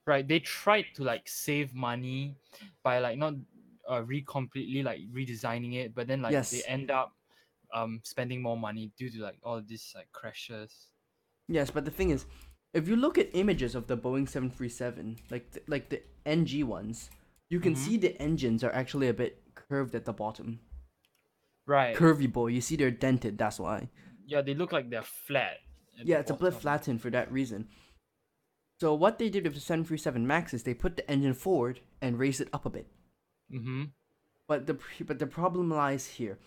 Right. 0.06 0.28
They 0.28 0.40
tried 0.40 0.86
to 0.96 1.04
like 1.04 1.28
save 1.28 1.74
money 1.74 2.36
by 2.84 3.00
like 3.00 3.18
not 3.18 3.34
uh, 3.90 4.04
re 4.04 4.22
completely 4.22 4.84
like 4.84 5.02
redesigning 5.12 5.76
it, 5.76 5.94
but 5.96 6.08
then 6.08 6.22
like 6.22 6.50
they 6.50 6.64
end 6.68 6.92
up 6.92 7.14
um 7.74 8.00
spending 8.04 8.42
more 8.42 8.58
money 8.58 8.92
due 8.98 9.10
to 9.10 9.20
like 9.20 9.38
all 9.44 9.62
these 9.62 9.92
like 9.96 10.12
crashes. 10.12 10.88
Yes, 11.48 11.70
but 11.70 11.86
the 11.86 11.92
thing 11.92 12.10
is, 12.10 12.26
if 12.74 12.88
you 12.88 12.96
look 12.96 13.18
at 13.18 13.30
images 13.34 13.76
of 13.76 13.88
the 13.88 13.98
Boeing 13.98 14.28
737, 14.28 15.18
like 15.30 15.52
the, 15.52 15.62
like 15.68 15.90
the 15.90 16.02
NG 16.26 16.64
ones, 16.64 17.10
you 17.50 17.60
can 17.60 17.74
Mhm. 17.74 17.78
see 17.78 17.98
the 17.98 18.20
engines 18.22 18.64
are 18.64 18.72
actually 18.72 19.08
a 19.08 19.14
bit 19.14 19.42
curved 19.54 19.96
at 19.96 20.06
the 20.06 20.14
bottom. 20.14 20.60
Right. 21.66 21.96
Curvy 21.96 22.32
boy, 22.32 22.48
you 22.48 22.62
see 22.62 22.76
they're 22.76 22.92
dented. 22.92 23.38
That's 23.38 23.60
why. 23.60 23.90
Yeah, 24.26 24.42
they 24.42 24.54
look 24.54 24.72
like 24.72 24.90
they're 24.90 25.04
flat. 25.04 25.58
Yeah, 25.98 26.16
the 26.16 26.20
it's 26.22 26.32
a 26.32 26.34
bit 26.34 26.54
flattened 26.54 27.02
for 27.02 27.10
that 27.12 27.32
reason. 27.32 27.70
So 28.80 28.94
what 28.94 29.20
they 29.20 29.30
did 29.30 29.46
with 29.46 29.54
the 29.54 29.60
737 29.60 30.28
Max 30.28 30.54
is 30.54 30.64
they 30.64 30.74
put 30.74 30.98
the 30.98 31.10
engine 31.10 31.34
forward 31.34 31.80
and 32.02 32.20
raised 32.20 32.42
it 32.42 32.50
up 32.52 32.66
a 32.66 32.70
bit. 32.70 32.88
Mm-hmm. 33.54 33.84
But 34.48 34.68
the 34.68 34.78
but 35.02 35.20
the 35.20 35.28
problem 35.28 35.70
lies 35.70 36.06
here. 36.08 36.38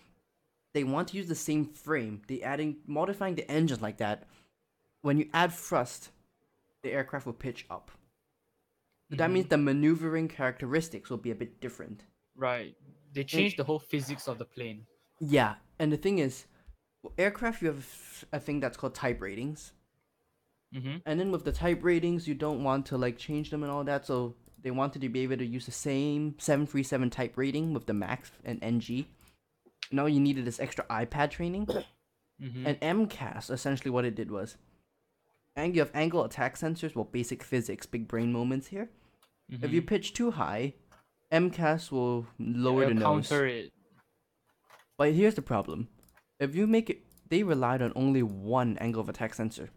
They 0.73 0.83
want 0.83 1.09
to 1.09 1.17
use 1.17 1.27
the 1.27 1.35
same 1.35 1.65
frame. 1.65 2.21
They 2.27 2.41
adding 2.41 2.77
modifying 2.85 3.35
the 3.35 3.49
engine 3.49 3.79
like 3.81 3.97
that. 3.97 4.27
When 5.01 5.17
you 5.17 5.29
add 5.33 5.51
thrust, 5.51 6.11
the 6.83 6.91
aircraft 6.91 7.25
will 7.25 7.33
pitch 7.33 7.65
up. 7.69 7.91
So 9.09 9.15
that 9.15 9.31
means 9.31 9.47
the 9.47 9.57
maneuvering 9.57 10.27
characteristics 10.27 11.09
will 11.09 11.17
be 11.17 11.31
a 11.31 11.35
bit 11.35 11.59
different. 11.59 12.03
Right. 12.35 12.75
They 13.11 13.23
changed 13.23 13.57
the 13.57 13.63
whole 13.63 13.79
physics 13.79 14.27
of 14.27 14.37
the 14.37 14.45
plane. 14.45 14.85
Yeah, 15.19 15.55
and 15.79 15.91
the 15.91 15.97
thing 15.97 16.19
is, 16.19 16.45
aircraft 17.17 17.63
you 17.63 17.69
have 17.69 18.25
a 18.31 18.39
thing 18.39 18.59
that's 18.59 18.77
called 18.77 18.93
type 18.93 19.19
ratings, 19.19 19.73
Mm-hmm. 20.75 20.97
and 21.07 21.19
then 21.19 21.31
with 21.31 21.45
the 21.45 21.51
type 21.51 21.79
ratings 21.81 22.27
you 22.27 22.35
don't 22.35 22.63
want 22.63 22.85
to 22.85 22.97
like 22.97 23.17
change 23.17 23.49
them 23.49 23.63
and 23.63 23.71
all 23.71 23.83
that. 23.85 24.05
So 24.05 24.35
they 24.61 24.71
wanted 24.71 25.01
to 25.01 25.09
be 25.09 25.21
able 25.21 25.37
to 25.37 25.45
use 25.45 25.65
the 25.65 25.71
same 25.71 26.35
737 26.37 27.09
type 27.09 27.33
rating 27.37 27.73
with 27.73 27.87
the 27.87 27.93
Max 27.93 28.31
and 28.45 28.63
NG. 28.63 29.07
Now 29.91 30.05
you 30.05 30.19
needed 30.19 30.45
this 30.45 30.59
extra 30.59 30.85
iPad 30.85 31.31
training. 31.31 31.67
Mm-hmm. 32.41 32.67
And 32.67 32.79
MCAS, 32.79 33.51
essentially 33.51 33.91
what 33.91 34.05
it 34.05 34.15
did 34.15 34.31
was, 34.31 34.55
and 35.57 35.75
you 35.75 35.81
have 35.81 35.91
angle 35.93 36.23
attack 36.23 36.57
sensors, 36.57 36.95
well, 36.95 37.03
basic 37.03 37.43
physics, 37.43 37.85
big 37.85 38.07
brain 38.07 38.31
moments 38.31 38.67
here. 38.67 38.89
If 39.49 39.73
you 39.73 39.81
pitch 39.81 40.13
too 40.13 40.31
high, 40.31 40.75
MCAS 41.33 41.91
will 41.91 42.27
lower 42.39 42.85
the 42.87 42.93
nose. 42.93 43.27
counter 43.27 43.45
it. 43.45 43.73
But 44.97 45.13
here's 45.13 45.35
the 45.35 45.41
problem: 45.41 45.89
if 46.39 46.55
you 46.55 46.65
make 46.65 46.89
it, 46.89 47.03
they 47.27 47.43
relied 47.43 47.81
on 47.81 47.91
only 47.95 48.23
one 48.23 48.77
angle 48.77 49.01
of 49.01 49.09
attack 49.09 49.33
sensor. 49.33 49.69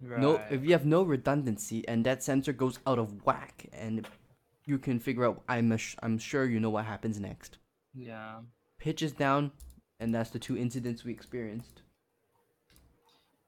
Right. 0.00 0.20
No, 0.20 0.40
if 0.50 0.64
you 0.64 0.72
have 0.72 0.84
no 0.84 1.02
redundancy 1.02 1.86
and 1.88 2.04
that 2.04 2.22
sensor 2.22 2.52
goes 2.52 2.78
out 2.86 2.98
of 2.98 3.24
whack, 3.24 3.66
and 3.72 4.06
you 4.66 4.78
can 4.78 4.98
figure 4.98 5.24
out, 5.24 5.42
I'm 5.48 5.72
ass- 5.72 5.96
I'm 6.02 6.18
sure 6.18 6.44
you 6.46 6.60
know 6.60 6.70
what 6.70 6.84
happens 6.84 7.18
next. 7.20 7.58
yeah. 7.94 8.40
Pitches 8.78 9.12
down, 9.12 9.52
and 10.00 10.14
that's 10.14 10.28
the 10.30 10.38
two 10.38 10.58
incidents 10.58 11.04
we 11.04 11.12
experienced. 11.12 11.82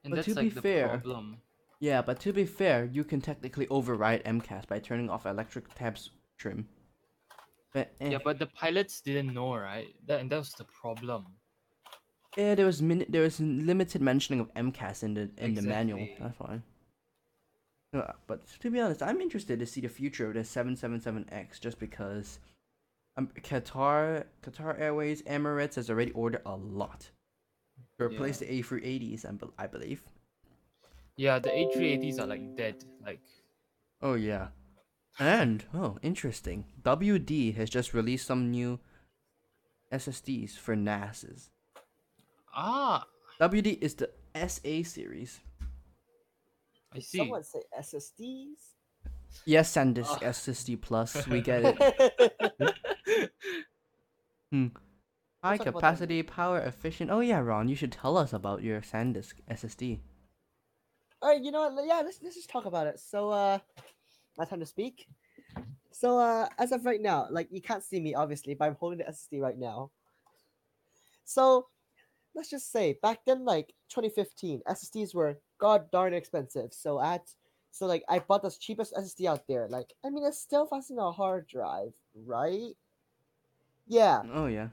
And 0.05 0.13
But 0.13 0.17
that's 0.17 0.29
to 0.29 0.35
like 0.35 0.45
be 0.45 0.49
the 0.51 0.63
fair- 0.63 0.89
problem. 0.89 1.43
Yeah, 1.79 2.01
but 2.01 2.21
to 2.21 2.33
be 2.33 2.47
fair, 2.47 2.87
you 2.87 3.05
can 3.05 3.21
technically 3.21 3.67
override 3.69 4.23
MCAS 4.25 4.67
by 4.67 4.79
turning 4.79 5.11
off 5.11 5.27
electric 5.27 5.75
tabs 5.75 6.11
trim. 6.39 6.69
But 7.75 7.93
eh, 8.01 8.11
Yeah, 8.13 8.19
but 8.25 8.39
the 8.39 8.47
pilots 8.47 9.03
didn't 9.03 9.35
know, 9.35 9.55
right? 9.57 9.89
That 10.07 10.21
and 10.21 10.31
that 10.31 10.39
was 10.39 10.53
the 10.53 10.65
problem. 10.65 11.27
Yeah, 12.37 12.55
there 12.55 12.67
was 12.67 12.83
min- 12.83 13.07
there 13.09 13.23
was 13.23 13.41
limited 13.41 14.03
mentioning 14.03 14.41
of 14.41 14.53
MCAS 14.55 15.03
in 15.03 15.15
the 15.15 15.31
in 15.39 15.55
the 15.55 15.63
manual. 15.63 16.07
That's 16.21 16.37
fine. 16.37 16.63
Uh, 17.95 18.13
but 18.27 18.43
to 18.61 18.71
be 18.71 18.81
honest, 18.81 19.03
I'm 19.03 19.21
interested 19.21 19.59
to 19.59 19.67
see 19.67 19.81
the 19.81 19.89
future 19.89 20.29
of 20.29 20.35
the 20.35 20.41
777X 20.41 21.61
just 21.61 21.79
because 21.79 22.41
um, 23.17 23.29
Qatar 23.41 24.25
Qatar 24.43 24.79
Airways 24.79 25.23
Emirates 25.23 25.77
has 25.77 25.89
already 25.89 26.13
ordered 26.13 26.43
a 26.45 26.55
lot 26.55 27.09
to 27.99 28.05
replace 28.05 28.39
the 28.39 28.47
A380s. 28.47 29.25
I, 29.25 29.31
bel 29.33 29.53
I 29.59 29.67
believe. 29.67 30.03
Yeah, 31.17 31.39
the 31.39 31.49
A380s 31.49 32.21
are 32.21 32.27
like 32.27 32.57
dead. 32.57 32.85
Like 33.05 33.21
Oh 34.03 34.15
yeah. 34.15 34.49
And 35.19 35.65
oh, 35.73 35.97
interesting. 36.03 36.67
WD 36.83 37.55
has 37.57 37.71
just 37.71 37.95
released 37.95 38.27
some 38.27 38.51
new 38.51 38.79
SSDs 39.91 40.59
for 40.59 40.77
NASs. 40.77 41.51
Ah, 42.57 43.07
WD 43.41 43.79
is 43.81 43.95
the 43.95 44.11
SA 44.35 44.83
series. 44.89 45.41
I 46.95 47.01
see. 47.01 47.19
Someone 47.19 47.45
say 47.45 47.61
SSDs. 47.79 48.75
Yes, 49.45 49.73
SanDisk 49.75 50.19
Ah. 50.23 50.31
SSD 50.33 50.81
Plus. 50.81 51.27
We 51.29 51.41
get 51.41 51.63
it. 51.65 53.33
Hmm. 54.53 54.69
High 55.43 55.57
talk 55.57 55.67
about 55.67 55.81
that 55.81 55.87
capacity, 55.89 56.23
power 56.23 56.61
efficient. 56.61 57.11
Oh 57.11 57.19
yeah, 57.19 57.41
Ron, 57.41 57.69
you 57.69 57.75
should 57.75 57.91
tell 57.91 58.17
us 58.17 58.33
about 58.33 58.63
your 58.63 58.81
SanDisk 58.81 59.35
SSD. 59.51 59.99
All 61.21 61.31
right, 61.31 61.43
you 61.43 61.51
know 61.51 61.69
what? 61.69 61.85
Yeah, 61.85 62.03
let's 62.05 62.21
let's 62.23 62.37
just 62.37 62.49
talk 62.49 62.65
about 62.65 62.87
it. 62.87 63.01
So, 63.01 63.31
uh, 63.31 63.59
my 64.39 64.45
time 64.45 64.61
to 64.61 64.67
speak. 64.67 65.09
So, 65.91 66.19
uh, 66.19 66.47
as 66.59 66.71
of 66.73 66.85
right 66.85 67.01
now, 67.01 67.27
like 67.31 67.49
you 67.51 67.61
can't 67.61 67.83
see 67.83 68.01
me 68.01 68.15
obviously, 68.15 68.55
but 68.55 68.67
I'm 68.67 68.77
holding 68.77 68.99
the 68.99 69.05
SSD 69.05 69.41
right 69.41 69.59
now. 69.59 69.91
So, 71.25 71.67
let's 72.37 72.51
just 72.51 72.71
say 72.71 72.99
back 73.03 73.21
then, 73.27 73.45
like 73.45 73.73
2015, 73.89 74.63
SSDs 74.69 75.15
were 75.15 75.41
god 75.59 75.91
darn 75.91 76.15
expensive. 76.15 76.73
So 76.73 77.01
at 77.01 77.23
so 77.73 77.87
like 77.87 78.05
I 78.09 78.21
bought 78.21 78.43
the 78.43 78.55
cheapest 78.59 78.95
SSD 78.95 79.27
out 79.27 79.49
there. 79.49 79.67
Like 79.69 79.93
I 80.05 80.11
mean, 80.11 80.25
it's 80.25 80.39
still 80.39 80.67
faster 80.67 80.95
than 80.95 81.03
a 81.03 81.11
hard 81.13 81.49
drive, 81.49 81.93
right? 82.15 82.77
Yeah, 83.87 84.23
Oh 84.33 84.47
yeah. 84.47 84.69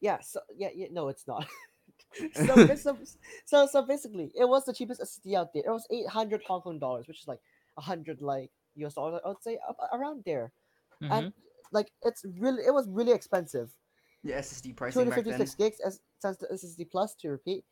yeah. 0.00 0.20
So 0.20 0.40
yeah, 0.56 0.70
yeah. 0.74 0.88
No, 0.90 1.08
it's 1.08 1.26
not. 1.26 1.46
so, 2.34 2.74
so 2.76 2.98
so 3.46 3.66
so 3.66 3.82
basically, 3.82 4.32
it 4.34 4.48
was 4.48 4.64
the 4.64 4.72
cheapest 4.74 5.00
SSD 5.00 5.34
out 5.34 5.52
there. 5.52 5.62
It 5.66 5.70
was 5.70 5.86
eight 5.90 6.08
hundred 6.08 6.42
Hong 6.46 6.62
Kong 6.62 6.78
dollars, 6.78 7.06
which 7.06 7.20
is 7.20 7.28
like 7.28 7.40
a 7.78 7.80
hundred 7.80 8.20
like 8.22 8.50
US 8.76 8.94
dollars. 8.94 9.20
I 9.24 9.28
would 9.28 9.42
say 9.42 9.58
around 9.92 10.22
there. 10.24 10.52
Mhm. 11.02 11.10
And 11.10 11.32
like 11.72 11.90
it's 12.02 12.24
really, 12.38 12.62
it 12.64 12.72
was 12.72 12.88
really 12.88 13.12
expensive. 13.12 13.70
Yeah, 14.22 14.38
SSD 14.38 14.68
Two 14.68 14.74
pricing 14.74 15.08
back 15.08 15.24
then. 15.24 15.24
fifty-six 15.24 15.54
gigs 15.54 15.80
as 15.80 16.00
since 16.20 16.36
the 16.36 16.46
SSD 16.46 16.90
plus 16.90 17.14
to 17.16 17.28
repeat. 17.30 17.64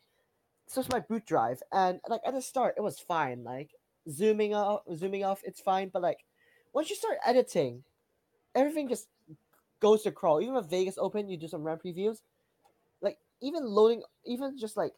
So 0.67 0.81
it's 0.81 0.91
my 0.91 1.01
boot 1.01 1.27
drive, 1.27 1.63
and 1.73 2.01
like 2.09 2.21
at 2.25 2.35
the 2.35 2.43
start, 2.43 2.75
it 2.77 2.81
was 2.83 2.99
fine. 2.99 3.45
Like 3.45 3.71
zooming 4.09 4.55
off, 4.55 4.83
zooming 4.97 5.25
off, 5.25 5.43
it's 5.45 5.61
fine. 5.61 5.91
But 5.93 6.03
like 6.03 6.25
once 6.73 6.91
you 6.91 6.97
start 6.97 7.19
editing, 7.25 7.85
everything 8.55 8.89
just 8.89 9.09
goes 9.81 10.03
to 10.03 10.13
crawl. 10.13 10.41
Even 10.41 10.55
with 10.55 10.71
Vegas 10.71 10.99
open, 10.99 11.29
you 11.29 11.37
do 11.37 11.49
some 11.49 11.63
RAM 11.63 11.79
previews. 11.85 12.19
Like 13.01 13.19
even 13.41 13.65
loading, 13.65 14.03
even 14.25 14.59
just 14.59 14.77
like 14.77 14.93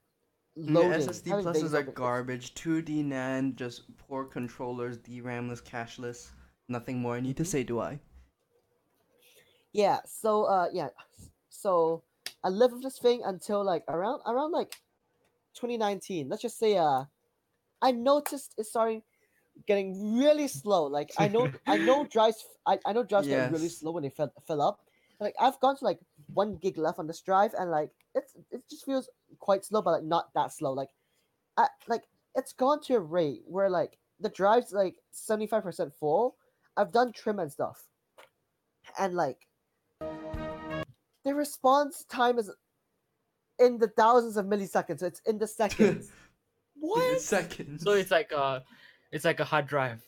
Yeah, 0.56 0.72
loading. 0.74 1.08
SSD 1.08 1.30
having 1.30 1.44
pluses 1.46 1.52
Vegas 1.54 1.74
are 1.74 1.78
open, 1.80 1.94
garbage. 1.94 2.54
2D 2.54 3.02
NAND, 3.04 3.56
just 3.56 3.96
poor 3.96 4.24
controllers, 4.24 4.98
DRAMless, 4.98 5.62
cacherless. 5.62 6.30
Nothing 6.68 7.00
more 7.00 7.16
I 7.16 7.20
need 7.20 7.36
to 7.38 7.42
Mhm. 7.42 7.46
say, 7.46 7.62
do 7.64 7.80
I? 7.80 7.98
Yeah. 9.72 10.00
So 10.04 10.44
uh 10.44 10.68
yeah. 10.72 10.88
So 11.52 12.02
I 12.42 12.48
lived 12.48 12.72
with 12.72 12.82
this 12.82 12.98
thing 12.98 13.22
until 13.24 13.64
like 13.64 13.84
around 13.88 14.20
around 14.26 14.52
like 14.52 14.72
2019. 15.54 16.28
Let's 16.28 16.42
just 16.42 16.58
say 16.58 16.76
uh 16.76 17.04
I 17.80 17.92
noticed 17.92 18.54
it 18.58 18.66
starting 18.66 19.02
getting 19.66 20.16
really 20.16 20.48
slow. 20.48 20.84
Like 20.86 21.12
I 21.18 21.28
know 21.28 21.52
I 21.66 21.76
know 21.76 22.04
drives 22.04 22.44
I, 22.66 22.78
I 22.86 22.92
know 22.92 23.04
drives 23.04 23.28
get 23.28 23.52
really 23.52 23.68
slow 23.68 23.92
when 23.92 24.02
they 24.02 24.10
fill, 24.10 24.32
fill 24.46 24.62
up. 24.62 24.80
Like 25.20 25.34
I've 25.38 25.60
gone 25.60 25.76
to 25.76 25.84
like 25.84 26.00
one 26.32 26.56
gig 26.56 26.78
left 26.78 26.98
on 26.98 27.06
this 27.06 27.20
drive 27.20 27.52
and 27.58 27.70
like 27.70 27.90
it's 28.14 28.34
it 28.50 28.62
just 28.68 28.86
feels 28.86 29.08
quite 29.38 29.64
slow, 29.64 29.82
but 29.82 29.92
like 29.92 30.04
not 30.04 30.32
that 30.34 30.52
slow. 30.52 30.72
Like 30.72 30.88
I 31.56 31.68
like 31.86 32.02
it's 32.34 32.54
gone 32.54 32.80
to 32.84 32.94
a 32.94 33.00
rate 33.00 33.42
where 33.46 33.68
like 33.68 33.98
the 34.20 34.30
drive's 34.30 34.72
like 34.72 34.96
75% 35.12 35.92
full. 36.00 36.36
I've 36.76 36.92
done 36.92 37.12
trim 37.12 37.38
and 37.38 37.52
stuff. 37.52 37.84
And 38.98 39.14
like 39.14 39.38
the 41.24 41.34
response 41.34 42.04
time 42.08 42.38
is 42.38 42.50
in 43.58 43.78
the 43.78 43.88
thousands 43.88 44.36
of 44.36 44.46
milliseconds. 44.46 45.00
So 45.00 45.06
it's 45.06 45.20
in 45.26 45.38
the 45.38 45.46
seconds. 45.46 46.10
what? 46.80 47.20
Seconds. 47.20 47.82
so 47.82 47.92
it's 47.92 48.10
like 48.10 48.32
uh 48.32 48.60
it's 49.10 49.24
like 49.24 49.40
a 49.40 49.44
hard 49.44 49.66
drive. 49.66 50.02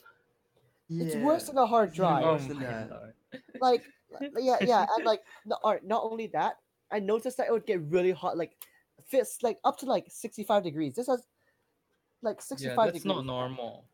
It's 0.91 1.17
worse 1.17 1.45
than 1.45 1.59
a 1.59 1.67
hard 1.67 1.93
drive. 1.93 2.25
worse 2.25 2.47
than 2.47 2.61
that. 2.61 3.15
like 3.61 3.83
like, 4.21 4.31
yeah 4.39 4.57
yeah 4.61 4.87
and 4.97 5.05
like 5.05 5.21
no, 5.45 5.57
all 5.62 5.73
right, 5.73 5.85
not 5.85 6.05
only 6.05 6.29
that 6.29 6.59
i 6.93 7.01
noticed 7.01 7.37
that 7.37 7.49
it 7.49 7.53
would 7.53 7.67
get 7.67 7.81
really 7.91 8.12
hot 8.12 8.37
like 8.37 8.53
fits 9.05 9.43
like 9.43 9.59
up 9.65 9.77
to 9.79 9.87
like 9.87 10.05
65 10.09 10.62
degrees 10.62 10.95
this 10.95 11.09
has 11.09 11.27
like 12.23 12.41
65 12.41 12.71
Yeah, 12.71 12.85
that's 12.85 12.99
degrees 12.99 13.05
not 13.05 13.27
normal. 13.27 13.85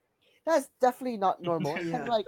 That's 0.51 0.69
definitely 0.81 1.17
not 1.17 1.43
normal 1.43 1.75
And, 1.81 1.91
Yeah. 1.91 2.05
like 2.07 2.27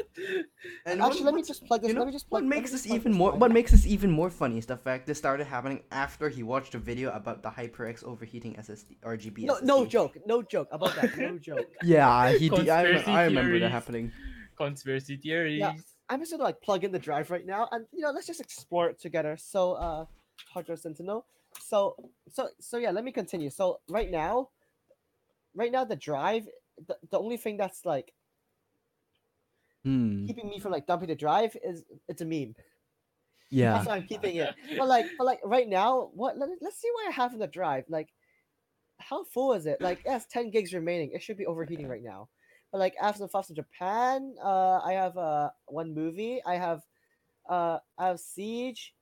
And 0.86 1.02
actually 1.02 1.24
let 1.24 1.34
me 1.34 1.42
just 1.42 1.66
plug 1.66 1.82
this 1.82 1.88
you 1.88 1.94
know, 1.94 2.00
let 2.00 2.06
me 2.06 2.12
just 2.12 2.30
what 2.30 2.40
plug 2.40 2.42
let 2.42 2.50
me 2.50 2.56
makes 2.56 2.70
this 2.70 2.86
plug 2.86 2.98
even 3.00 3.12
this 3.12 3.18
more 3.18 3.30
right 3.32 3.40
what 3.40 3.48
now. 3.50 3.54
makes 3.54 3.70
this 3.72 3.86
even 3.86 4.10
more 4.10 4.30
funny 4.30 4.58
is 4.58 4.66
the 4.66 4.76
fact 4.76 5.06
this 5.06 5.18
started 5.18 5.46
happening 5.46 5.82
after 5.90 6.28
he 6.28 6.42
watched 6.42 6.74
a 6.74 6.78
video 6.78 7.10
about 7.12 7.42
the 7.42 7.50
HyperX 7.50 8.04
overheating 8.04 8.54
SSD 8.54 8.96
RGB 9.02 9.44
no 9.46 9.58
no 9.62 9.84
joke 9.84 10.16
no 10.26 10.42
joke 10.42 10.68
about 10.70 10.94
that 10.96 11.10
no 11.18 11.38
joke 11.38 11.68
Yeah, 11.82 12.32
he 12.32 12.48
did. 12.48 12.68
I, 12.68 12.84
I 13.20 13.24
remember 13.24 13.58
that 13.58 13.70
happening. 13.70 14.12
Conspiracy 14.56 15.16
theories. 15.16 15.60
Yeah, 15.60 15.72
i'm 16.08 16.20
just 16.20 16.30
gonna 16.32 16.42
like 16.44 16.60
plug 16.60 16.84
in 16.84 16.92
the 16.92 16.98
drive 16.98 17.30
right 17.30 17.46
now 17.46 17.68
and 17.72 17.86
you 17.92 18.02
know 18.02 18.10
let's 18.10 18.26
just 18.26 18.40
explore 18.40 18.88
it 18.90 19.00
together 19.00 19.36
so 19.36 19.72
uh 19.72 20.04
hard 20.52 20.66
sentinel 20.78 21.24
so 21.58 21.96
so 22.30 22.48
so 22.60 22.76
yeah 22.76 22.90
let 22.90 23.04
me 23.04 23.12
continue 23.12 23.50
so 23.50 23.80
right 23.88 24.10
now 24.10 24.48
right 25.54 25.72
now 25.72 25.84
the 25.84 25.96
drive 25.96 26.46
the, 26.86 26.96
the 27.10 27.18
only 27.18 27.36
thing 27.36 27.56
that's 27.56 27.84
like 27.84 28.12
Hmm. 29.84 30.26
keeping 30.26 30.48
me 30.48 30.60
from 30.60 30.72
like 30.72 30.86
dumping 30.86 31.08
the 31.08 31.14
drive 31.14 31.56
is 31.62 31.84
it's 32.08 32.20
a 32.22 32.24
meme. 32.24 32.54
Yeah. 33.50 33.74
That's 33.74 33.86
why 33.86 33.96
I'm 33.96 34.06
keeping 34.06 34.36
it. 34.36 34.54
But 34.78 34.88
like, 34.88 35.06
but 35.18 35.24
like 35.24 35.40
right 35.44 35.68
now, 35.68 36.10
what? 36.14 36.38
Let, 36.38 36.48
let's 36.60 36.80
see 36.80 36.88
what 36.94 37.08
I 37.08 37.10
have 37.12 37.32
in 37.32 37.38
the 37.38 37.46
drive. 37.46 37.84
Like, 37.88 38.08
how 38.98 39.24
full 39.24 39.52
is 39.54 39.66
it? 39.66 39.80
Like, 39.80 40.00
it 40.04 40.10
has 40.10 40.26
10 40.26 40.50
gigs 40.50 40.72
remaining. 40.72 41.10
It 41.12 41.22
should 41.22 41.36
be 41.36 41.46
overheating 41.46 41.88
right 41.88 42.02
now. 42.02 42.28
But 42.70 42.78
like, 42.78 42.94
after 43.00 43.18
some 43.18 43.28
files 43.28 43.46
from 43.46 43.56
Japan. 43.56 44.34
Uh, 44.42 44.78
I 44.78 44.92
have 44.94 45.16
uh 45.18 45.50
one 45.66 45.94
movie. 45.94 46.40
I 46.46 46.54
have 46.56 46.82
uh 47.48 47.78
I 47.98 48.08
have 48.08 48.20
Siege, 48.20 48.94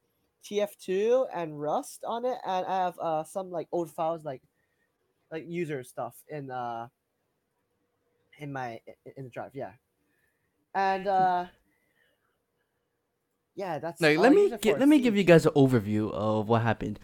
TF2, 0.44 1.26
and 1.34 1.60
Rust 1.60 2.04
on 2.06 2.24
it, 2.24 2.38
and 2.44 2.66
I 2.66 2.76
have 2.84 2.98
uh 2.98 3.24
some 3.24 3.50
like 3.50 3.68
old 3.72 3.90
files 3.90 4.24
like 4.24 4.42
like 5.30 5.44
user 5.46 5.82
stuff 5.84 6.16
in 6.28 6.50
uh 6.50 6.88
in 8.40 8.52
my 8.52 8.80
in 9.16 9.24
the 9.24 9.30
drive. 9.30 9.52
Yeah, 9.54 9.72
and 10.74 11.06
uh 11.06 11.46
yeah, 13.54 13.78
that's. 13.78 14.02
I'll 14.02 14.18
let 14.18 14.32
me 14.32 14.52
gi- 14.60 14.74
let 14.74 14.88
me 14.88 15.00
give 15.00 15.16
you 15.16 15.24
guys 15.24 15.46
an 15.46 15.52
overview 15.52 16.10
of 16.12 16.48
what 16.48 16.62
happened. 16.62 16.98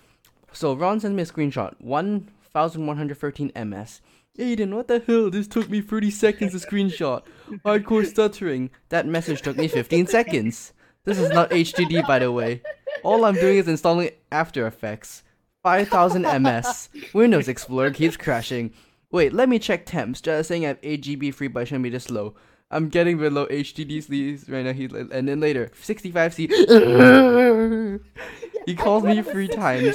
So 0.53 0.74
Ron 0.74 1.01
sent 1.01 1.14
me 1.14 1.22
a 1.22 1.26
screenshot, 1.26 1.74
one 1.80 2.28
thousand 2.53 2.87
one 2.87 2.97
hundred 2.97 3.18
thirteen 3.18 3.53
ms. 3.55 4.01
Aiden, 4.39 4.74
what 4.74 4.89
the 4.89 5.03
hell? 5.07 5.30
This 5.30 5.49
took 5.49 5.68
me 5.68 5.80
thirty 5.80 6.11
seconds 6.11 6.53
to 6.53 6.66
screenshot. 6.66 7.22
Hardcore 7.64 8.07
stuttering. 8.07 8.70
That 8.89 9.07
message 9.07 9.43
took 9.43 9.57
me 9.57 9.68
fifteen 9.68 10.07
seconds. 10.07 10.72
This 11.05 11.18
is 11.18 11.30
not 11.30 11.51
HDD, 11.51 12.07
by 12.07 12.18
the 12.18 12.32
way. 12.32 12.62
All 13.05 13.24
I'm 13.24 13.34
doing 13.37 13.59
is 13.59 13.68
installing 13.68 14.11
After 14.32 14.66
Effects. 14.66 15.22
5000 15.62 16.22
ms. 16.43 16.89
Windows 17.12 17.49
Explorer 17.49 17.91
keeps 17.93 18.16
crashing. 18.16 18.72
Wait, 19.11 19.32
let 19.32 19.48
me 19.48 19.59
check 19.59 19.86
temps. 19.86 20.20
Just 20.20 20.48
saying 20.48 20.64
I 20.64 20.68
have 20.68 20.78
8 20.82 21.02
GB 21.02 21.34
free, 21.34 21.48
but 21.48 21.61
it 21.61 21.66
shouldn't 21.66 21.84
be 21.84 21.90
this 21.90 22.04
slow. 22.04 22.34
I'm 22.70 22.88
getting 22.88 23.18
below 23.18 23.46
HDD 23.46 24.02
sleeves 24.02 24.48
right 24.48 24.64
now. 24.64 24.72
He's 24.72 24.92
and 24.92 25.28
then 25.28 25.38
later, 25.38 25.70
65C. 25.80 28.00
he 28.66 28.74
calls 28.74 29.04
me 29.04 29.22
three 29.22 29.46
times. 29.48 29.94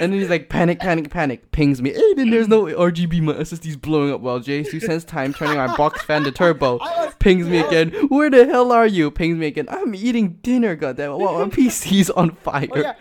And 0.00 0.12
then 0.12 0.20
he's 0.20 0.28
like, 0.30 0.48
panic, 0.48 0.80
panic, 0.80 1.10
panic. 1.10 1.50
Pings 1.52 1.80
me. 1.80 1.92
Aiden, 1.92 2.30
there's 2.30 2.48
no 2.48 2.64
RGB. 2.64 3.20
My 3.22 3.34
SSD's 3.34 3.76
blowing 3.76 4.12
up 4.12 4.20
while 4.20 4.40
J2 4.40 4.82
spends 4.82 5.04
time 5.04 5.32
turning 5.32 5.56
my 5.56 5.74
box 5.76 6.02
fan 6.02 6.24
to 6.24 6.32
turbo. 6.32 6.78
Was- 6.78 7.14
Pings 7.18 7.46
me 7.46 7.62
was- 7.62 7.68
again. 7.68 7.90
Where 8.08 8.30
the 8.30 8.44
hell 8.46 8.72
are 8.72 8.86
you? 8.86 9.10
Pings 9.10 9.38
me 9.38 9.46
again. 9.46 9.66
I'm 9.70 9.94
eating 9.94 10.38
dinner, 10.42 10.76
goddammit. 10.76 11.18
Wow, 11.18 11.44
my 11.44 11.50
PC's 11.50 12.10
on 12.10 12.32
fire. 12.36 12.68
Oh 12.72 12.78
yeah, 12.80 12.94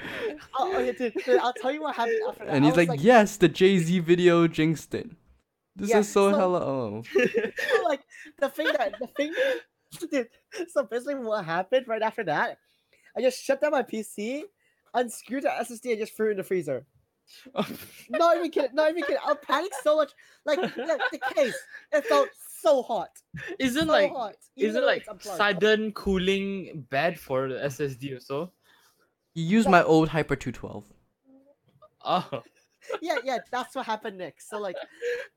I'll, 0.55 0.85
yeah 0.85 0.91
dude, 0.91 1.13
dude, 1.25 1.39
I'll 1.39 1.53
tell 1.53 1.71
you 1.71 1.81
what 1.81 1.95
happened 1.95 2.19
after 2.29 2.45
that. 2.45 2.53
And 2.53 2.63
he's 2.65 2.75
was 2.77 2.87
like, 2.87 3.03
yes, 3.03 3.37
the 3.37 3.49
Jay 3.49 3.77
Z 3.79 3.99
video 3.99 4.47
jinxed 4.47 4.93
it. 4.93 5.09
This 5.75 5.89
Yeah, 5.89 5.99
is 5.99 6.09
so, 6.11 6.31
so- 6.31 6.37
hella. 6.37 6.59
Oh. 6.63 7.03
so, 7.03 7.83
like 7.83 8.01
the 8.39 8.49
thing 8.49 8.67
that 8.77 8.93
the 8.99 9.07
thing 9.07 9.33
dude, 10.11 10.27
so 10.69 10.83
basically 10.83 11.15
what 11.15 11.43
happened 11.45 11.87
right 11.87 12.01
after 12.01 12.23
that 12.23 12.57
i 13.15 13.21
just 13.21 13.39
shut 13.43 13.61
down 13.61 13.71
my 13.71 13.83
pc 13.83 14.41
unscrewed 14.93 15.43
the 15.43 15.49
ssd 15.49 15.91
and 15.91 15.99
just 15.99 16.15
threw 16.15 16.27
it 16.27 16.31
in 16.31 16.37
the 16.37 16.43
freezer. 16.43 16.85
Not 18.09 18.37
even 18.37 18.51
kidding 18.51 18.75
not 18.75 18.89
even 18.89 19.03
kidding. 19.03 19.17
I 19.25 19.33
panicked 19.33 19.75
so 19.81 19.95
much. 19.95 20.11
Like 20.45 20.59
the, 20.61 20.99
the 21.11 21.19
case 21.33 21.55
it 21.93 22.05
felt 22.05 22.27
so 22.61 22.81
hot. 22.83 23.11
Isn't 23.59 23.87
so 23.87 23.91
like 23.91 24.11
hot. 24.11 24.35
isn't 24.57 24.79
though 24.79 24.85
like 24.85 25.05
sudden 25.21 25.93
cooling 25.93 26.85
bad 26.89 27.19
for 27.19 27.47
the 27.47 27.55
SSD 27.55 28.17
or 28.17 28.19
so? 28.19 28.51
He 29.33 29.41
used 29.41 29.69
my 29.69 29.83
old 29.83 30.09
Hyper 30.09 30.35
212. 30.35 30.85
Oh, 32.05 32.43
yeah 33.01 33.15
yeah 33.23 33.37
that's 33.51 33.75
what 33.75 33.85
happened 33.85 34.17
next 34.17 34.49
so 34.49 34.59
like 34.59 34.75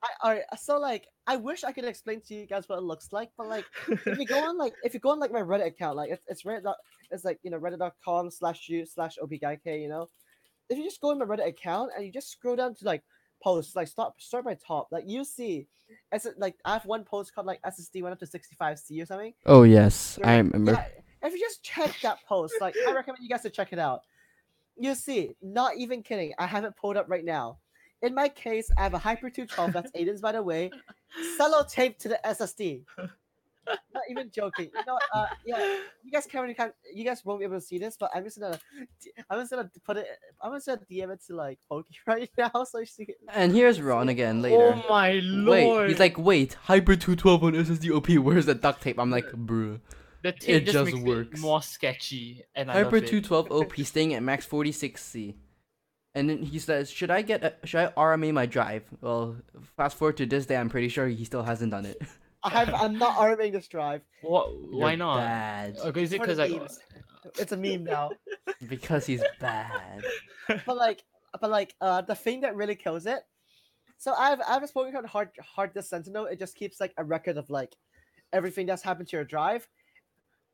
i 0.03 0.09
all 0.23 0.31
right 0.33 0.43
so 0.59 0.79
like 0.79 1.07
i 1.27 1.37
wish 1.37 1.65
i 1.65 1.73
could 1.73 1.85
explain 1.85 2.21
to 2.21 2.35
you 2.35 2.47
guys 2.47 2.69
what 2.69 2.79
it 2.79 2.83
looks 2.83 3.13
like 3.13 3.31
but 3.39 3.49
like 3.49 3.65
if 3.89 4.19
you 4.19 4.27
go 4.27 4.39
on 4.49 4.57
like 4.59 4.75
if 4.83 4.93
you 4.95 5.01
go 5.01 5.11
on 5.11 5.19
like 5.21 5.33
my 5.33 5.41
reddit 5.41 5.67
account 5.67 5.97
like 5.97 6.11
it's, 6.11 6.25
it's 6.29 6.43
reddit 6.45 6.73
it's 7.11 7.25
like 7.25 7.39
you 7.43 7.51
know 7.51 7.59
reddit.com 7.59 8.31
slash 8.31 8.69
u 8.69 8.85
slash 8.85 9.17
opguyk 9.23 9.59
you 9.65 9.89
know 9.89 10.09
if 10.69 10.77
you 10.79 10.85
just 10.85 11.01
go 11.01 11.11
in 11.13 11.19
my 11.19 11.25
reddit 11.25 11.47
account 11.49 11.91
and 11.97 12.05
you 12.05 12.13
just 12.13 12.31
scroll 12.31 12.57
down 12.57 12.75
to 12.75 12.85
like 12.85 13.03
posts 13.43 13.77
like 13.77 13.87
start 13.89 14.13
start 14.19 14.45
by 14.45 14.55
top 14.55 14.89
like 14.91 15.05
you 15.07 15.25
see 15.25 15.67
it's 16.11 16.27
like 16.39 16.57
i 16.65 16.73
have 16.73 16.85
one 16.87 17.05
post 17.05 17.35
called 17.35 17.47
like 17.47 17.61
ssd 17.63 18.03
went 18.03 18.13
up 18.13 18.19
to 18.19 18.27
65c 18.27 19.03
or 19.03 19.07
something 19.07 19.33
Oh, 19.45 19.63
yes. 19.63 20.19
I 20.25 20.39
remember. 20.39 20.73
yeah, 20.73 20.87
if 21.23 21.33
you 21.35 21.39
just 21.41 21.63
check 21.63 21.95
that 22.03 22.19
post 22.29 22.55
like 22.61 22.75
i 22.89 22.93
recommend 22.93 23.19
you 23.23 23.29
guys 23.29 23.43
to 23.43 23.51
check 23.51 23.73
it 23.73 23.79
out 23.79 24.01
you 24.77 24.95
see 24.95 25.31
not 25.43 25.77
even 25.77 26.03
kidding 26.03 26.33
i 26.39 26.47
have 26.47 26.65
it 26.65 26.75
pulled 26.77 26.97
up 26.97 27.07
right 27.09 27.25
now 27.25 27.57
in 28.03 28.15
my 28.15 28.29
case 28.29 28.71
i 28.79 28.83
have 28.83 28.95
a 28.95 28.99
hyper 28.99 29.31
212 29.31 29.73
that's 29.73 29.91
aiden's 29.93 30.21
by 30.21 30.33
the 30.33 30.43
way 30.43 30.71
cello 31.37 31.65
tape 31.69 31.99
to 31.99 32.09
the 32.09 32.21
ssd 32.27 32.83
not 33.67 34.03
even 34.11 34.31
joking 34.31 34.71
you 34.73 34.85
know 34.87 34.99
uh 35.13 35.27
yeah 35.45 35.59
you 36.05 36.13
guys 36.13 36.25
can't 36.27 36.43
really 36.43 36.55
can't, 36.55 36.73
you 36.95 37.05
guys 37.05 37.25
won't 37.25 37.41
be 37.41 37.45
able 37.45 37.57
to 37.57 37.61
see 37.61 37.79
this 37.79 37.97
but 37.99 38.11
i'm 38.15 38.23
just 38.23 38.39
gonna 38.39 38.59
i'm 39.29 39.41
just 39.41 39.51
gonna 39.51 39.69
put 39.85 39.97
it 39.97 40.07
i'm 40.41 40.53
just 40.55 40.67
gonna 40.67 40.81
dm 40.91 41.13
it 41.13 41.21
to 41.27 41.35
like 41.35 41.59
pokey 41.69 41.97
right 42.07 42.31
now 42.39 42.51
so 42.65 42.79
you 42.79 42.87
see 42.87 43.05
it. 43.05 43.17
And 43.33 43.53
here's 43.53 43.81
Ron 43.81 44.09
again 44.09 44.41
later. 44.41 44.75
oh 44.77 44.85
my 44.89 45.21
lord! 45.25 45.81
Wait, 45.81 45.89
he's 45.89 45.99
like, 45.99 46.17
wait, 46.17 46.55
Hyper 46.65 46.95
212 46.95 47.43
on 47.43 47.53
SSD 47.55 47.91
OP, 47.91 48.09
where's 48.25 48.47
the 48.47 48.55
duct 48.55 48.83
tape? 48.83 49.01
I'm 49.01 49.11
like, 49.11 49.27
bruh. 49.33 49.81
The 50.23 50.33
tape 50.33 50.63
it 50.63 50.65
just, 50.65 50.73
just 50.73 50.93
makes 50.95 51.07
works. 51.07 51.39
it 51.39 51.43
more 51.43 51.63
sketchy, 51.63 52.43
and 52.55 52.71
I 52.71 52.75
Hyper 52.75 52.97
love 52.97 53.05
it. 53.05 53.09
212 53.09 53.51
OP 53.53 53.77
staying 53.87 54.15
at 54.15 54.23
max 54.23 54.47
46C. 54.47 55.35
And 56.15 56.31
then 56.31 56.39
he 56.43 56.59
says, 56.59 56.91
should 56.91 57.11
I 57.11 57.21
get, 57.21 57.45
a, 57.45 57.55
should 57.67 57.81
I 57.81 57.87
RMA 57.89 58.33
my 58.33 58.47
drive? 58.47 58.85
Well, 59.03 59.37
fast 59.77 59.99
forward 59.99 60.17
to 60.17 60.25
this 60.27 60.47
day, 60.47 60.57
I'm 60.57 60.71
pretty 60.71 60.89
sure 60.89 61.07
he 61.09 61.25
still 61.27 61.43
hasn't 61.43 61.73
done 61.73 61.85
it. 61.85 62.01
i 62.43 62.49
have 62.51 62.73
i'm 62.75 62.97
not 62.99 63.17
arming 63.19 63.51
this 63.53 63.67
drive 63.67 64.03
What? 64.23 64.49
Why 64.71 64.91
You're 64.91 64.99
not? 64.99 65.17
Bad. 65.19 65.77
Okay, 65.79 66.03
is 66.03 66.13
it 66.13 66.21
because 66.21 66.39
like 66.39 66.53
memes. 66.53 66.79
it's 67.39 67.51
a 67.53 67.57
meme 67.57 67.83
now 67.85 68.11
Because 68.69 69.05
he's 69.05 69.23
bad. 69.41 70.03
but 70.65 70.77
like 70.77 71.03
but 71.41 71.51
like 71.51 71.75
uh 71.81 72.03
the 72.03 72.15
thing 72.15 72.43
that 72.43 72.55
really 72.55 72.77
kills 72.77 73.05
it 73.07 73.21
so 73.99 74.15
i've 74.15 74.41
i've 74.47 74.61
just 74.61 74.73
spoken 74.75 74.95
on 74.95 75.05
hard 75.05 75.31
hard 75.43 75.75
disk 75.75 75.89
sentinel 75.91 76.27
it 76.27 76.39
just 76.39 76.55
keeps 76.55 76.79
like 76.81 76.93
a 76.99 77.05
record 77.05 77.37
of 77.37 77.51
like 77.51 77.75
everything 78.33 78.65
that's 78.67 78.83
happened 78.83 79.09
to 79.09 79.17
your 79.17 79.25
drive 79.25 79.67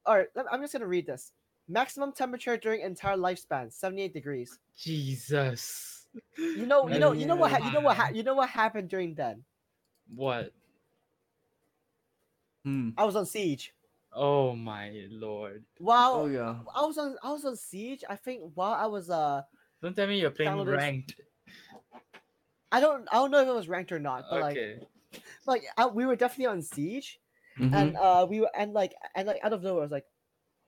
all 0.06 0.16
right 0.16 0.26
i'm 0.50 0.60
just 0.60 0.72
gonna 0.72 0.86
read 0.86 1.06
this 1.06 1.32
maximum 1.68 2.12
temperature 2.12 2.56
during 2.56 2.80
entire 2.80 3.16
lifespan 3.16 3.72
78 3.72 4.12
degrees 4.12 4.58
Jesus? 4.76 6.06
you 6.36 6.66
know 6.66 6.88
you 6.88 6.98
know 6.98 7.12
you 7.12 7.24
know 7.26 7.36
what 7.36 7.50
ha- 7.52 7.64
you 7.64 7.72
know 7.72 7.80
what 7.80 7.96
ha- 7.96 8.10
you 8.12 8.22
know 8.22 8.34
what 8.34 8.48
happened 8.48 8.88
during 8.88 9.14
then 9.14 9.42
What? 10.14 10.52
Hmm. 12.64 12.90
i 12.96 13.04
was 13.04 13.16
on 13.16 13.26
siege 13.26 13.72
Oh 14.14 14.54
my 14.54 15.06
lord! 15.10 15.64
while 15.78 16.14
Oh, 16.14 16.26
yeah. 16.26 16.56
i 16.76 16.84
was 16.84 16.98
on 16.98 17.16
i 17.22 17.30
was 17.32 17.44
on 17.46 17.56
siege 17.56 18.04
i 18.10 18.14
think 18.16 18.42
while 18.54 18.74
i 18.74 18.84
was 18.86 19.08
uh 19.08 19.40
Don't 19.80 19.96
tell 19.96 20.06
me 20.06 20.20
you're 20.20 20.30
playing 20.30 20.52
Downloaders- 20.52 20.76
ranked. 20.76 21.14
i 22.70 22.78
don't 22.80 23.08
i 23.10 23.16
don't 23.16 23.30
know 23.30 23.40
if 23.40 23.48
it 23.48 23.54
was 23.54 23.68
ranked 23.68 23.90
or 23.92 23.98
not 23.98 24.24
but 24.30 24.40
like 24.40 24.58
like 25.46 25.62
I, 25.78 25.86
we 25.86 26.04
were 26.06 26.14
definitely 26.16 26.46
on 26.52 26.60
siege 26.62 27.20
Mhm. 27.58 27.74
and 27.74 27.96
uh 27.96 28.26
we 28.28 28.40
were 28.40 28.50
and 28.56 28.72
like 28.72 28.94
and 29.14 29.26
like 29.26 29.40
out 29.42 29.52
of 29.52 29.62
nowhere 29.62 29.82
I 29.82 29.84
was 29.84 29.92
like, 29.92 30.06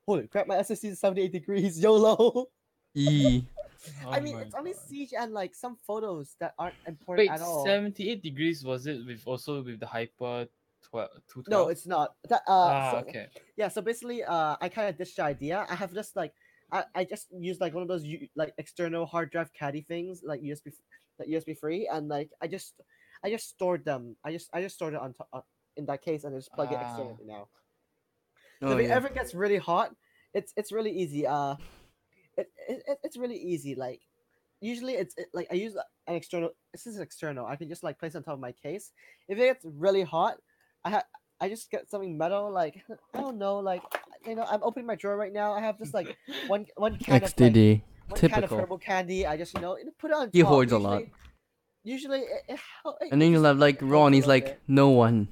holy 0.07 0.27
crap, 0.29 0.47
my 0.47 0.57
SSD 0.57 0.91
is 0.91 1.01
78 1.01 1.33
degrees, 1.33 1.79
YOLO. 1.83 2.47
E. 2.95 3.43
I 4.07 4.19
Oh 4.19 4.23
mean 4.23 4.35
my 4.35 4.43
it's 4.43 4.55
only 4.55 4.73
God. 4.73 4.81
siege 4.89 5.13
and 5.19 5.33
like 5.33 5.55
some 5.55 5.77
photos 5.87 6.37
that 6.41 6.55
aren't 6.59 6.75
important 6.87 7.29
Wait, 7.29 7.35
at 7.35 7.41
all. 7.43 7.65
78 7.67 8.23
degrees 8.23 8.65
was 8.65 8.87
it 8.87 9.05
with 9.07 9.21
also 9.27 9.63
with 9.63 9.81
the 9.81 9.87
hyper 9.87 10.47
12 10.83 11.11
212? 11.29 11.49
No, 11.49 11.69
it's 11.69 11.87
not. 11.87 12.15
That 12.29 12.43
uh 12.49 12.71
ah, 12.73 12.91
so, 12.93 12.97
okay. 13.09 13.29
yeah, 13.57 13.69
so 13.69 13.83
basically 13.83 14.25
uh 14.25 14.57
I 14.61 14.69
kind 14.69 14.89
of 14.89 14.97
ditched 14.97 15.17
the 15.17 15.25
idea. 15.25 15.67
I 15.69 15.75
have 15.75 15.93
just 15.93 16.17
like 16.17 16.33
I, 16.73 16.85
I 16.95 17.05
just 17.05 17.29
use 17.39 17.61
like 17.61 17.75
one 17.75 17.83
of 17.83 17.89
those 17.89 18.05
like 18.37 18.55
external 18.59 19.07
hard 19.07 19.31
drive 19.31 19.53
caddy 19.53 19.83
things 19.83 20.23
like 20.25 20.41
USB 20.41 20.73
like 21.19 21.29
USB 21.29 21.59
free 21.59 21.89
and 21.93 22.09
like 22.09 22.31
I 22.41 22.47
just 22.47 22.81
I 23.23 23.31
just 23.31 23.49
stored 23.49 23.85
them. 23.85 24.17
I 24.25 24.33
just 24.33 24.49
I 24.53 24.63
just 24.63 24.77
stored 24.77 24.95
it 24.95 25.01
on 25.01 25.13
top 25.13 25.29
in 25.77 25.87
that 25.87 26.03
case 26.03 26.25
and 26.25 26.35
I 26.35 26.39
just 26.39 26.53
plug 26.53 26.73
it 26.73 26.79
Ah. 26.81 26.87
externally 26.89 27.25
now. 27.27 27.49
Oh, 28.63 28.73
if 28.73 28.79
it 28.79 28.89
yeah. 28.89 28.95
ever 28.97 29.09
gets 29.09 29.35
really 29.35 29.59
hot, 29.59 29.95
it's 30.33 30.53
it's 30.57 30.73
really 30.73 30.91
easy. 30.93 31.27
Uh, 31.27 31.57
it, 32.37 32.51
it, 32.69 32.83
it- 32.87 32.99
it's 33.03 33.17
really 33.17 33.37
easy. 33.37 33.75
Like 33.75 34.01
usually 34.61 34.95
it's 34.95 35.15
it, 35.17 35.27
like 35.35 35.49
I 35.51 35.55
use 35.55 35.75
an 36.07 36.15
external. 36.15 36.51
This 36.73 36.87
is 36.87 36.99
external. 36.99 37.47
I 37.47 37.57
can 37.57 37.69
just 37.69 37.83
like 37.83 37.99
place 37.99 38.15
on 38.15 38.23
top 38.23 38.35
of 38.35 38.41
my 38.41 38.53
case. 38.53 38.93
If 39.29 39.39
it 39.39 39.43
gets 39.43 39.65
really 39.65 40.03
hot, 40.03 40.37
I 40.85 40.91
have 40.91 41.05
I 41.41 41.49
just 41.49 41.71
get 41.71 41.91
something 41.91 42.17
metal. 42.17 42.51
Like 42.51 42.83
I 43.15 43.21
don't 43.21 43.39
know. 43.39 43.59
Like 43.59 43.83
you 44.27 44.35
know, 44.35 44.47
I'm 44.49 44.63
opening 44.63 44.87
my 44.87 44.95
drawer 44.95 45.17
right 45.17 45.33
now. 45.33 45.53
I 45.53 45.61
have 45.61 45.79
just 45.79 45.93
like 45.93 46.17
one 46.47 46.67
one 46.77 46.97
can 46.97 47.17
of 47.17 47.23
like, 47.23 47.37
XDD. 47.37 47.83
one 48.09 48.19
can 48.21 48.31
of 48.31 48.35
Typical. 48.37 48.59
purple 48.59 48.79
candy. 48.79 49.27
I 49.27 49.37
just 49.37 49.53
you 49.55 49.61
know 49.61 49.77
put 49.99 50.11
it 50.11 50.17
on. 50.17 50.31
He 50.33 50.41
top. 50.43 50.49
hoards 50.51 50.73
a 50.73 50.79
lot. 50.79 51.03
Usually, 51.83 52.21
usually 52.21 52.21
it, 52.21 52.45
it, 52.49 52.61
it 53.03 53.09
And 53.13 53.21
then 53.21 53.31
you'll 53.33 53.45
have 53.45 53.59
like 53.59 53.81
helps 53.81 53.91
Ron, 53.93 54.13
he's 54.15 54.27
like, 54.27 54.45
bit. 54.47 54.61
no 54.69 54.89
one. 54.91 55.29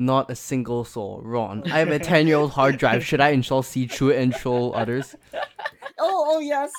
Not 0.00 0.30
a 0.30 0.34
single 0.34 0.84
soul. 0.86 1.20
Ron, 1.22 1.62
I 1.70 1.78
have 1.80 1.90
a 1.90 1.98
10 1.98 2.26
year 2.26 2.36
old 2.38 2.52
hard 2.52 2.78
drive. 2.78 3.04
Should 3.04 3.20
I 3.20 3.28
install 3.30 3.62
Siege 3.62 3.92
to 3.96 4.08
it 4.08 4.18
and 4.22 4.34
troll 4.34 4.74
others? 4.74 5.14
Oh, 6.02 6.24
oh 6.36 6.38
yes. 6.38 6.72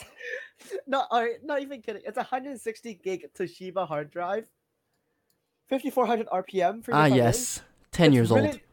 No, 0.88 1.04
alright, 1.12 1.44
not 1.44 1.62
even 1.62 1.80
kidding. 1.84 2.02
It's 2.04 2.18
a 2.18 2.22
160 2.22 2.96
gig 3.04 3.28
Toshiba 3.38 3.88
hard 3.88 4.10
drive. 4.10 4.50
5400 5.70 6.28
RPM 6.28 6.84
for 6.84 6.96
Ah, 6.96 7.06
yes. 7.06 7.62
10 7.92 8.08
It's 8.08 8.14
years 8.16 8.32
really- 8.32 8.64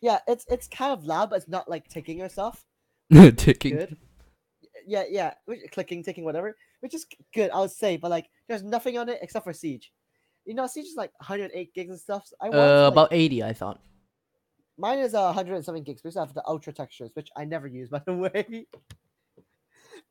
Yeah, 0.00 0.20
it's 0.28 0.46
it's 0.48 0.68
kind 0.68 0.92
of 0.92 1.04
loud, 1.04 1.30
but 1.30 1.36
it's 1.36 1.48
not 1.48 1.68
like 1.68 1.88
ticking 1.88 2.22
or 2.22 2.28
stuff. 2.28 2.64
Ticking. 3.36 3.74
Good. 3.76 3.96
Yeah, 4.86 5.02
yeah, 5.10 5.34
clicking, 5.72 6.04
ticking, 6.04 6.22
whatever, 6.24 6.54
which 6.78 6.94
is 6.94 7.04
good. 7.34 7.50
I 7.50 7.58
would 7.58 7.72
say, 7.72 7.96
but 7.96 8.12
like, 8.12 8.28
there's 8.46 8.62
nothing 8.62 8.96
on 8.98 9.08
it 9.08 9.18
except 9.20 9.42
for 9.44 9.52
Siege. 9.52 9.92
You 10.44 10.54
know, 10.54 10.68
Siege 10.68 10.86
is 10.86 10.94
like 10.96 11.10
108 11.18 11.74
gigs 11.74 11.90
and 11.90 11.98
stuff. 12.00 12.28
so 12.28 12.36
I 12.40 12.44
want 12.50 12.56
Uh, 12.60 12.82
like- 12.84 12.92
about 12.92 13.08
eighty, 13.12 13.42
I 13.42 13.52
thought. 13.52 13.80
Mine 14.78 15.00
is 15.00 15.14
uh, 15.14 15.24
107 15.24 15.82
gigs 15.82 16.00
because 16.02 16.16
I 16.16 16.20
have 16.20 16.34
the 16.34 16.46
ultra 16.46 16.72
textures, 16.72 17.10
which 17.14 17.28
I 17.36 17.44
never 17.44 17.66
use 17.66 17.88
by 17.90 18.02
the 18.06 18.14
way. 18.14 18.66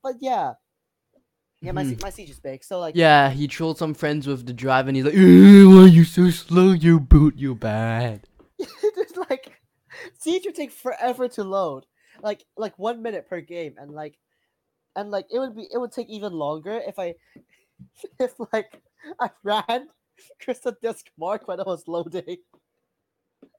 but 0.03 0.15
yeah, 0.19 0.53
yeah, 1.61 1.71
my 1.71 1.83
Sie- 1.83 1.97
my 2.01 2.09
Siege 2.09 2.29
is 2.29 2.39
big. 2.39 2.63
So 2.63 2.79
like. 2.79 2.95
Yeah, 2.95 3.29
he 3.29 3.47
trolled 3.47 3.77
some 3.77 3.93
friends 3.93 4.27
with 4.27 4.45
the 4.45 4.53
drive, 4.53 4.87
and 4.87 4.95
he's 4.95 5.05
like, 5.05 5.15
"Ew, 5.15 5.69
"Why 5.69 5.83
are 5.83 5.87
you 5.87 6.03
so 6.03 6.29
slow? 6.29 6.71
You 6.71 6.99
boot, 6.99 7.35
you 7.35 7.55
bad." 7.55 8.27
it's 8.59 9.17
like 9.29 9.59
Siege 10.19 10.45
would 10.45 10.55
take 10.55 10.71
forever 10.71 11.27
to 11.29 11.43
load, 11.43 11.85
like 12.21 12.45
like 12.55 12.77
one 12.77 13.01
minute 13.01 13.27
per 13.27 13.41
game, 13.41 13.75
and 13.77 13.91
like 13.91 14.19
and 14.95 15.09
like 15.09 15.25
it 15.31 15.39
would 15.39 15.55
be 15.55 15.67
it 15.71 15.79
would 15.79 15.91
take 15.91 16.09
even 16.09 16.31
longer 16.31 16.79
if 16.85 16.99
I 16.99 17.15
if 18.19 18.33
like 18.53 18.81
I 19.19 19.31
ran 19.43 19.87
Crystal 20.39 20.73
Disc 20.79 21.07
Mark 21.17 21.47
when 21.47 21.59
I 21.59 21.63
was 21.63 21.87
loading. 21.87 22.37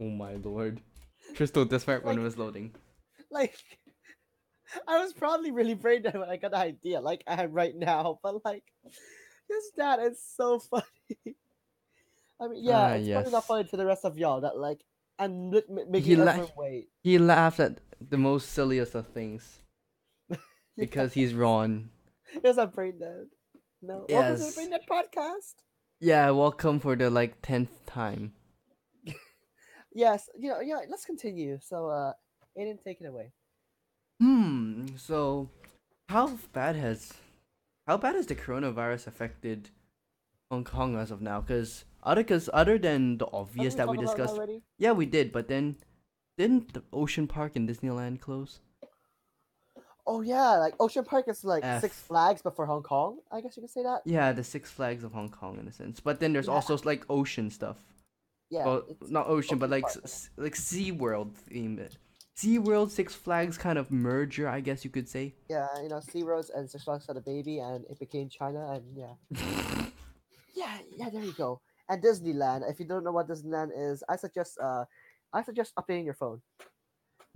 Oh 0.01 0.11
my 0.11 0.35
lord, 0.35 0.81
CrystalDiskMark 1.35 2.03
when 2.05 2.19
it 2.19 2.23
was 2.23 2.39
loading. 2.39 2.75
Like 3.31 3.55
I 4.87 5.03
was 5.03 5.13
probably 5.13 5.51
really 5.51 5.75
brain 5.75 6.03
dead 6.03 6.19
when 6.19 6.29
I 6.29 6.37
got 6.37 6.51
the 6.53 6.57
idea, 6.59 7.01
like 7.01 7.23
I 7.27 7.43
am 7.43 7.53
right 7.53 7.75
now, 7.75 8.19
but 8.23 8.45
like 8.45 8.65
this 9.49 9.71
dad 9.77 10.01
is 10.03 10.21
so 10.37 10.59
funny. 10.59 11.37
I 12.41 12.49
mean, 12.49 12.65
yeah, 12.65 12.79
Ah, 12.79 12.93
it's 12.95 13.09
probably 13.09 13.31
not 13.33 13.39
yes. 13.39 13.47
funny 13.47 13.65
to 13.65 13.77
the 13.77 13.87
rest 13.87 14.05
of 14.05 14.17
y'all 14.19 14.41
that 14.43 14.57
like 14.59 14.81
I'm 15.19 15.51
making 15.51 16.03
He 16.03 16.17
la- 16.17 16.31
everyone 16.33 16.51
wait. 16.57 16.89
He 17.03 17.19
laughed 17.19 17.61
at 17.61 17.81
the 18.01 18.17
most 18.19 18.51
silliest 18.53 18.95
of 18.95 19.09
things 19.09 19.61
because 20.77 21.13
he's 21.15 21.35
Ron. 21.35 21.91
Yes, 22.45 22.59
I'm 22.59 22.71
brain 22.71 22.99
dead. 22.99 23.27
No, 23.83 24.07
welcome 24.09 24.33
to 24.35 24.39
the 24.39 24.45
Yes. 24.45 24.55
brain 24.55 24.71
dead 24.71 24.81
podcast. 24.89 25.55
Yeah, 26.01 26.31
welcome 26.31 26.79
for 26.79 26.95
the 26.95 27.11
like 27.11 27.43
tenth 27.43 27.85
time. 27.87 28.35
Yes, 29.99 30.31
you 30.39 30.49
know, 30.51 30.61
yeah. 30.61 30.81
Let's 30.89 31.05
continue. 31.05 31.59
So, 31.61 31.89
uh, 31.89 32.13
Aiden, 32.57 32.79
take 32.85 33.01
it 33.01 33.07
away. 33.07 33.33
Hmm. 34.21 34.87
So, 34.97 35.49
how 36.09 36.39
bad 36.53 36.77
has 36.77 37.15
how 37.89 37.97
bad 37.97 38.15
has 38.15 38.27
the 38.27 38.37
coronavirus 38.37 39.09
affected 39.09 39.71
Hong 40.53 40.63
Kong 40.63 40.97
as 40.97 41.11
of 41.11 41.21
now? 41.21 41.41
Because 41.41 41.85
other, 42.05 42.23
cause 42.23 42.49
other 42.53 42.79
than 42.79 43.19
the 43.19 43.27
obvious 43.33 43.75
that 43.75 43.89
we 43.89 43.97
Haven't 43.97 44.07
talked 44.07 44.19
about 44.19 44.23
it 44.23 44.27
discussed, 44.27 44.39
already. 44.39 44.63
yeah, 44.79 44.93
we 44.93 45.07
did. 45.07 45.33
But 45.33 45.49
then, 45.49 45.77
didn't 46.37 46.75
the 46.75 46.85
Ocean 46.93 47.27
Park 47.27 47.57
in 47.57 47.67
Disneyland 47.67 48.21
close? 48.21 48.61
Oh 50.07 50.21
yeah, 50.23 50.53
like 50.65 50.75
Ocean 50.79 51.05
Park 51.05 51.27
is 51.29 51.45
like 51.45 51.65
Six 51.81 51.99
Flags, 52.01 52.41
but 52.41 52.55
for 52.55 52.67
Hong 52.67 52.85
Kong, 52.85 53.19
I 53.33 53.41
guess 53.41 53.57
you 53.57 53.63
could 53.63 53.71
say 53.71 53.83
that. 53.83 54.03
Yeah, 54.05 54.31
the 54.33 54.45
Six 54.45 54.71
Flags 54.71 55.03
of 55.03 55.13
Hong 55.13 55.29
Kong 55.29 55.59
in 55.59 55.67
a 55.67 55.73
sense. 55.73 55.99
But 55.99 56.21
then 56.21 56.33
there's 56.33 56.47
Yeah. 56.47 56.55
also 56.55 56.79
like 56.85 57.05
ocean 57.11 57.51
stuff. 57.51 57.79
Yeah, 58.51 58.65
well, 58.65 58.83
not 59.09 59.27
ocean, 59.29 59.59
but 59.59 59.71
like 59.71 59.85
s- 59.85 60.31
like 60.37 60.57
Sea 60.57 60.93
World 60.93 61.37
theme. 61.37 61.81
Sea 62.35 62.59
World 62.59 62.91
Six 62.93 63.15
Flags 63.15 63.59
kind 63.59 63.79
of 63.79 63.91
merger, 63.91 64.49
I 64.49 64.61
guess 64.61 64.85
you 64.85 64.91
could 64.91 65.09
say. 65.09 65.35
yeah, 65.51 65.67
you 65.83 65.89
know, 65.89 66.01
Sea 66.01 66.23
World 66.23 66.51
and 66.55 66.71
Six 66.71 66.85
Flags 66.85 67.07
had 67.07 67.17
a 67.17 67.21
baby, 67.21 67.59
and 67.59 67.85
it 67.91 67.99
became 67.99 68.29
China, 68.29 68.73
and 68.73 68.85
yeah, 68.97 69.15
yeah, 70.55 70.79
yeah. 70.97 71.11
There 71.11 71.23
you 71.23 71.33
go. 71.33 71.61
And 71.89 72.03
Disneyland. 72.03 72.69
If 72.71 72.79
you 72.81 72.87
don't 72.87 73.05
know 73.05 73.13
what 73.13 73.29
Disneyland 73.29 73.71
is, 73.77 74.03
I 74.09 74.17
suggest 74.17 74.59
uh, 74.63 74.85
I 75.33 75.43
suggest 75.43 75.75
updating 75.77 76.05
your 76.05 76.15
phone. 76.15 76.41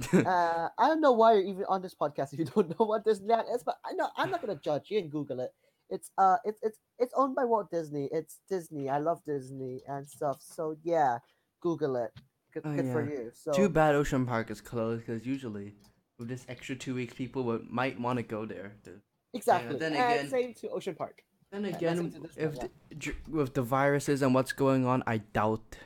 uh, 0.12 0.68
I 0.78 0.88
don't 0.88 1.00
know 1.00 1.12
why 1.12 1.34
you're 1.34 1.42
even 1.44 1.64
on 1.68 1.82
this 1.82 1.94
podcast 1.94 2.32
if 2.32 2.38
you 2.38 2.44
don't 2.46 2.68
know 2.78 2.86
what 2.86 3.04
Disneyland 3.04 3.54
is, 3.54 3.62
but 3.62 3.76
I 3.84 3.92
know 3.92 4.08
I'm 4.16 4.30
not 4.30 4.40
gonna 4.40 4.56
judge 4.56 4.90
you 4.90 4.98
and 4.98 5.10
Google 5.10 5.40
it. 5.40 5.52
It's 5.92 6.10
uh, 6.16 6.38
it's 6.44 6.58
it's 6.62 6.78
it's 6.98 7.12
owned 7.14 7.34
by 7.36 7.44
Walt 7.44 7.70
Disney. 7.70 8.08
It's 8.10 8.40
Disney. 8.48 8.88
I 8.88 8.98
love 8.98 9.20
Disney 9.26 9.82
and 9.86 10.08
stuff. 10.08 10.38
So 10.40 10.74
yeah, 10.82 11.18
Google 11.60 11.96
it. 11.96 12.12
Good, 12.52 12.62
Oh, 12.64 12.74
good 12.74 12.92
for 12.92 13.02
you. 13.04 13.30
So 13.34 13.52
Too 13.52 13.68
bad 13.68 13.94
Ocean 13.94 14.24
Park 14.24 14.50
is 14.50 14.60
closed 14.60 15.04
because 15.06 15.26
usually 15.26 15.74
with 16.18 16.28
this 16.28 16.46
extra 16.48 16.76
two 16.76 16.94
weeks, 16.94 17.12
people 17.12 17.44
would 17.44 17.70
might 17.70 18.00
want 18.00 18.16
to 18.16 18.22
go 18.22 18.46
there. 18.46 18.72
To... 18.84 18.90
exactly. 19.34 19.78
then 19.78 19.92
and 19.92 20.12
again- 20.12 20.30
same 20.30 20.54
to 20.54 20.70
Ocean 20.70 20.94
Park. 20.94 21.22
Then 21.50 21.66
again, 21.66 22.10
if 22.38 22.54
one, 22.54 22.70
the, 22.90 23.14
with 23.28 23.52
the 23.52 23.60
viruses 23.60 24.22
and 24.22 24.34
what's 24.34 24.52
going 24.52 24.86
on, 24.86 25.02
I 25.06 25.18
doubt 25.18 25.76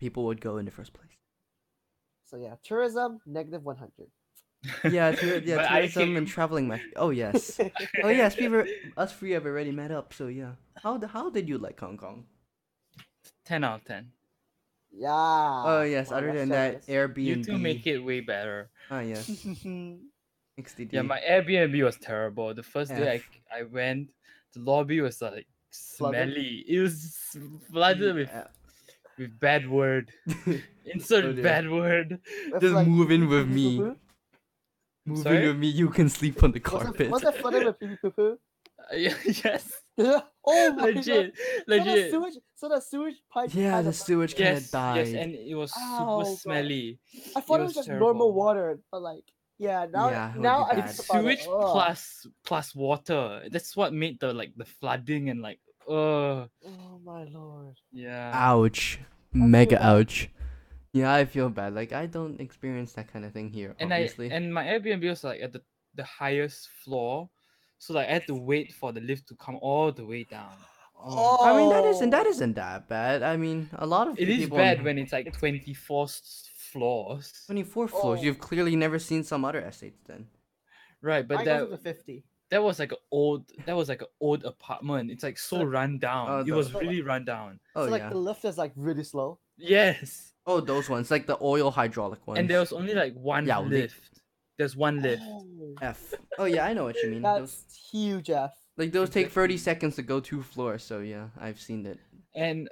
people 0.00 0.24
would 0.24 0.40
go 0.40 0.56
in 0.56 0.64
the 0.64 0.72
first 0.72 0.92
place. 0.92 1.16
So 2.24 2.36
yeah, 2.36 2.56
tourism 2.64 3.20
negative 3.24 3.62
one 3.62 3.76
hundred. 3.76 4.10
Yeah, 4.90 5.12
tour- 5.12 5.38
yeah, 5.44 5.56
But 5.56 5.70
I 5.70 5.80
tourism 5.88 6.16
and 6.16 6.26
traveling. 6.28 6.68
My 6.68 6.80
oh 6.96 7.10
yes, 7.10 7.60
oh 8.02 8.08
yes, 8.08 8.36
we 8.36 8.48
were 8.48 8.66
us 8.96 9.12
three 9.16 9.32
have 9.32 9.46
already 9.46 9.72
met 9.72 9.90
up. 9.90 10.12
So 10.12 10.28
yeah, 10.28 10.52
how 10.82 10.96
the, 10.98 11.08
how 11.08 11.30
did 11.30 11.48
you 11.48 11.58
like 11.58 11.78
Hong 11.80 11.96
Kong? 11.96 12.24
10 13.44 13.64
out 13.64 13.80
of 13.80 13.84
10. 13.84 14.08
Yeah. 14.96 15.10
Oh 15.10 15.82
yes, 15.82 16.10
wow, 16.10 16.16
other 16.18 16.32
than 16.32 16.48
that, 16.50 16.86
generous. 16.86 17.16
Airbnb. 17.16 17.24
You 17.24 17.44
two 17.44 17.58
make 17.58 17.86
it 17.86 17.98
way 17.98 18.20
better. 18.20 18.70
Ah 18.90 19.00
yes, 19.00 19.28
XDD. 20.60 20.92
Yeah, 20.92 21.02
my 21.02 21.20
Airbnb 21.20 21.82
was 21.84 21.96
terrible. 21.98 22.54
The 22.54 22.62
first 22.62 22.94
day 22.94 23.20
I 23.50 23.58
I 23.58 23.62
went, 23.64 24.10
the 24.54 24.60
lobby 24.60 25.00
was 25.00 25.20
like 25.20 25.46
Flooded? 25.74 26.30
smelly. 26.30 26.64
It 26.68 26.80
was 26.80 27.36
flooded 27.70 28.14
with, 28.14 28.28
Yeah. 28.30 28.46
with 29.18 29.38
bad 29.40 29.68
word. 29.68 30.12
Insert 30.86 31.24
Oh, 31.24 31.42
bad 31.42 31.68
word. 31.68 32.20
It's 32.46 32.60
Just 32.60 32.74
like 32.74 32.86
move 32.86 33.10
in 33.10 33.26
with 33.28 33.48
pee-pee 33.48 33.80
me. 33.80 33.92
Poo-poo? 35.06 35.22
Sorry? 35.22 35.46
with 35.48 35.56
me. 35.58 35.68
You 35.68 35.88
can 35.90 36.08
sleep 36.08 36.42
on 36.42 36.52
the 36.52 36.60
Was 36.60 36.82
it, 36.82 36.84
carpet. 36.84 37.10
was 37.10 37.22
it 37.24 37.34
flooded 37.36 37.64
with 37.64 37.78
pee 37.80 37.86
pee 37.88 37.96
poo 38.02 38.10
poo? 38.10 38.38
Uh, 38.92 38.96
yeah, 38.96 39.14
yes. 39.44 39.72
oh 39.98 40.72
my 40.74 40.92
god. 40.92 41.32
legit. 41.66 42.10
So 42.10 42.20
the 42.20 42.28
sewage, 42.30 42.34
so 42.56 42.68
the 42.68 42.80
sewage 42.80 43.14
pipe. 43.32 43.50
yeah, 43.54 43.82
the 43.82 43.92
sewage 43.92 44.34
kind 44.36 44.48
of 44.56 44.62
Yes, 44.62 44.70
died. 44.70 45.06
yes, 45.06 45.14
and 45.14 45.34
it 45.34 45.54
was 45.54 45.72
Ow, 45.76 45.98
super 45.98 46.24
God. 46.30 46.38
smelly. 46.38 46.98
I 47.36 47.40
thought 47.40 47.60
it 47.60 47.62
it 47.62 47.66
was, 47.66 47.76
was 47.76 47.86
just 47.86 47.88
normal 47.88 48.32
water, 48.32 48.80
but 48.90 49.02
like, 49.02 49.24
yeah, 49.58 49.86
now 49.90 50.10
Yeah, 50.10 50.32
now 50.36 50.64
be 50.64 50.70
I 50.70 50.74
think 50.74 50.86
It's 50.88 50.98
about 51.08 51.20
sewage 51.22 51.46
ugh. 51.48 51.68
plus 51.72 52.26
plus 52.44 52.74
water. 52.74 53.46
That's 53.50 53.76
what 53.76 53.92
made 53.94 54.18
the 54.20 54.32
like 54.34 54.52
the 54.56 54.64
flooding 54.64 55.30
and 55.30 55.40
like 55.40 55.60
uh 55.88 56.50
Oh 56.50 56.98
my 57.04 57.24
lord. 57.24 57.76
yeah. 57.92 58.32
ouch, 58.34 58.98
mega 59.32 59.78
ouch. 59.80 60.28
Yeah, 60.94 61.12
I 61.12 61.24
feel 61.26 61.50
bad. 61.50 61.74
Like 61.74 61.92
I 61.92 62.06
don't 62.06 62.40
experience 62.40 62.92
that 62.94 63.12
kind 63.12 63.24
of 63.26 63.32
thing 63.32 63.50
here. 63.50 63.74
and 63.80 63.92
obviously. 63.92 64.30
I 64.30 64.36
and 64.36 64.54
my 64.54 64.64
Airbnb 64.64 65.04
was 65.08 65.24
like 65.24 65.40
at 65.42 65.52
the 65.52 65.60
the 65.94 66.04
highest 66.04 66.68
floor, 66.82 67.28
so 67.78 67.94
like 67.94 68.08
I 68.08 68.12
had 68.12 68.26
to 68.28 68.34
wait 68.34 68.72
for 68.72 68.92
the 68.92 69.00
lift 69.00 69.28
to 69.28 69.34
come 69.36 69.56
all 69.60 69.90
the 69.92 70.06
way 70.06 70.22
down. 70.24 70.54
Oh. 70.96 71.44
I 71.44 71.50
mean 71.58 71.68
that 71.70 71.84
isn't 71.84 72.10
that 72.10 72.26
Oh. 72.26 72.30
isn't 72.30 72.54
that 72.54 72.88
bad. 72.88 73.22
I 73.22 73.36
mean 73.36 73.68
a 73.74 73.86
lot 73.86 74.06
of 74.08 74.18
It 74.18 74.28
is 74.30 74.38
people 74.38 74.56
bad 74.58 74.78
on 74.78 74.84
when 74.84 74.98
it's 74.98 75.12
like 75.12 75.26
twenty 75.36 75.74
four 75.74 76.06
floors, 76.72 77.32
twenty 77.46 77.62
four 77.64 77.88
floors. 77.88 78.20
Oh. 78.20 78.22
You've 78.22 78.38
clearly 78.38 78.76
never 78.76 78.98
seen 78.98 79.24
some 79.24 79.44
other 79.44 79.60
estates 79.60 80.00
then. 80.06 80.26
right? 81.02 81.26
But 81.26 81.36
Mine 81.38 81.44
that 81.46 81.68
goes 81.70 81.80
fifty. 81.82 82.24
that 82.50 82.62
was 82.62 82.78
like 82.78 82.92
an 82.92 82.98
old 83.10 83.50
that 83.66 83.76
was 83.76 83.88
like 83.88 84.02
an 84.02 84.08
old 84.20 84.44
apartment. 84.44 85.10
It's 85.10 85.22
like 85.22 85.38
so 85.38 85.58
So- 85.58 85.64
run 85.64 85.98
down. 85.98 86.30
Oh, 86.30 86.38
it 86.46 86.50
was 86.52 86.68
So, 86.70 86.78
like- 86.78 86.86
really 86.86 87.02
run 87.02 87.24
down. 87.24 87.58
Oh 87.74 87.84
so 87.86 87.90
like 87.90 88.02
yeah. 88.02 88.10
the 88.10 88.18
lift 88.18 88.44
is 88.44 88.58
like 88.58 88.72
really 88.76 89.04
slow. 89.04 89.38
Yes, 89.56 90.32
Oh 90.46 90.60
those 90.60 90.88
ones 90.90 91.10
like 91.10 91.26
the 91.26 91.38
oil 91.40 91.70
hydraulic 91.70 92.26
ones. 92.26 92.38
and 92.38 92.48
there 92.50 92.60
was 92.60 92.72
only 92.72 92.94
like 92.94 93.14
one 93.14 93.46
Yeah, 93.46 93.60
li- 93.60 93.82
lift. 93.82 94.10
There's 94.58 94.76
one 94.76 95.02
lift. 95.02 95.22
Oh, 95.24 95.74
F. 95.82 96.14
Oh 96.38 96.44
yeah, 96.44 96.64
I 96.66 96.72
know 96.74 96.84
what 96.84 96.96
you 97.02 97.10
mean. 97.10 97.22
that's 97.22 97.40
Those, 97.40 97.64
huge, 97.90 98.30
F. 98.30 98.52
like 98.76 98.92
those 98.92 99.10
take 99.10 99.30
thirty 99.30 99.56
seconds 99.56 99.96
to 99.96 100.02
go 100.02 100.20
two 100.20 100.42
floors. 100.42 100.82
So 100.84 101.00
yeah, 101.00 101.28
I've 101.40 101.60
seen 101.60 101.86
it. 101.86 101.98
and 102.34 102.68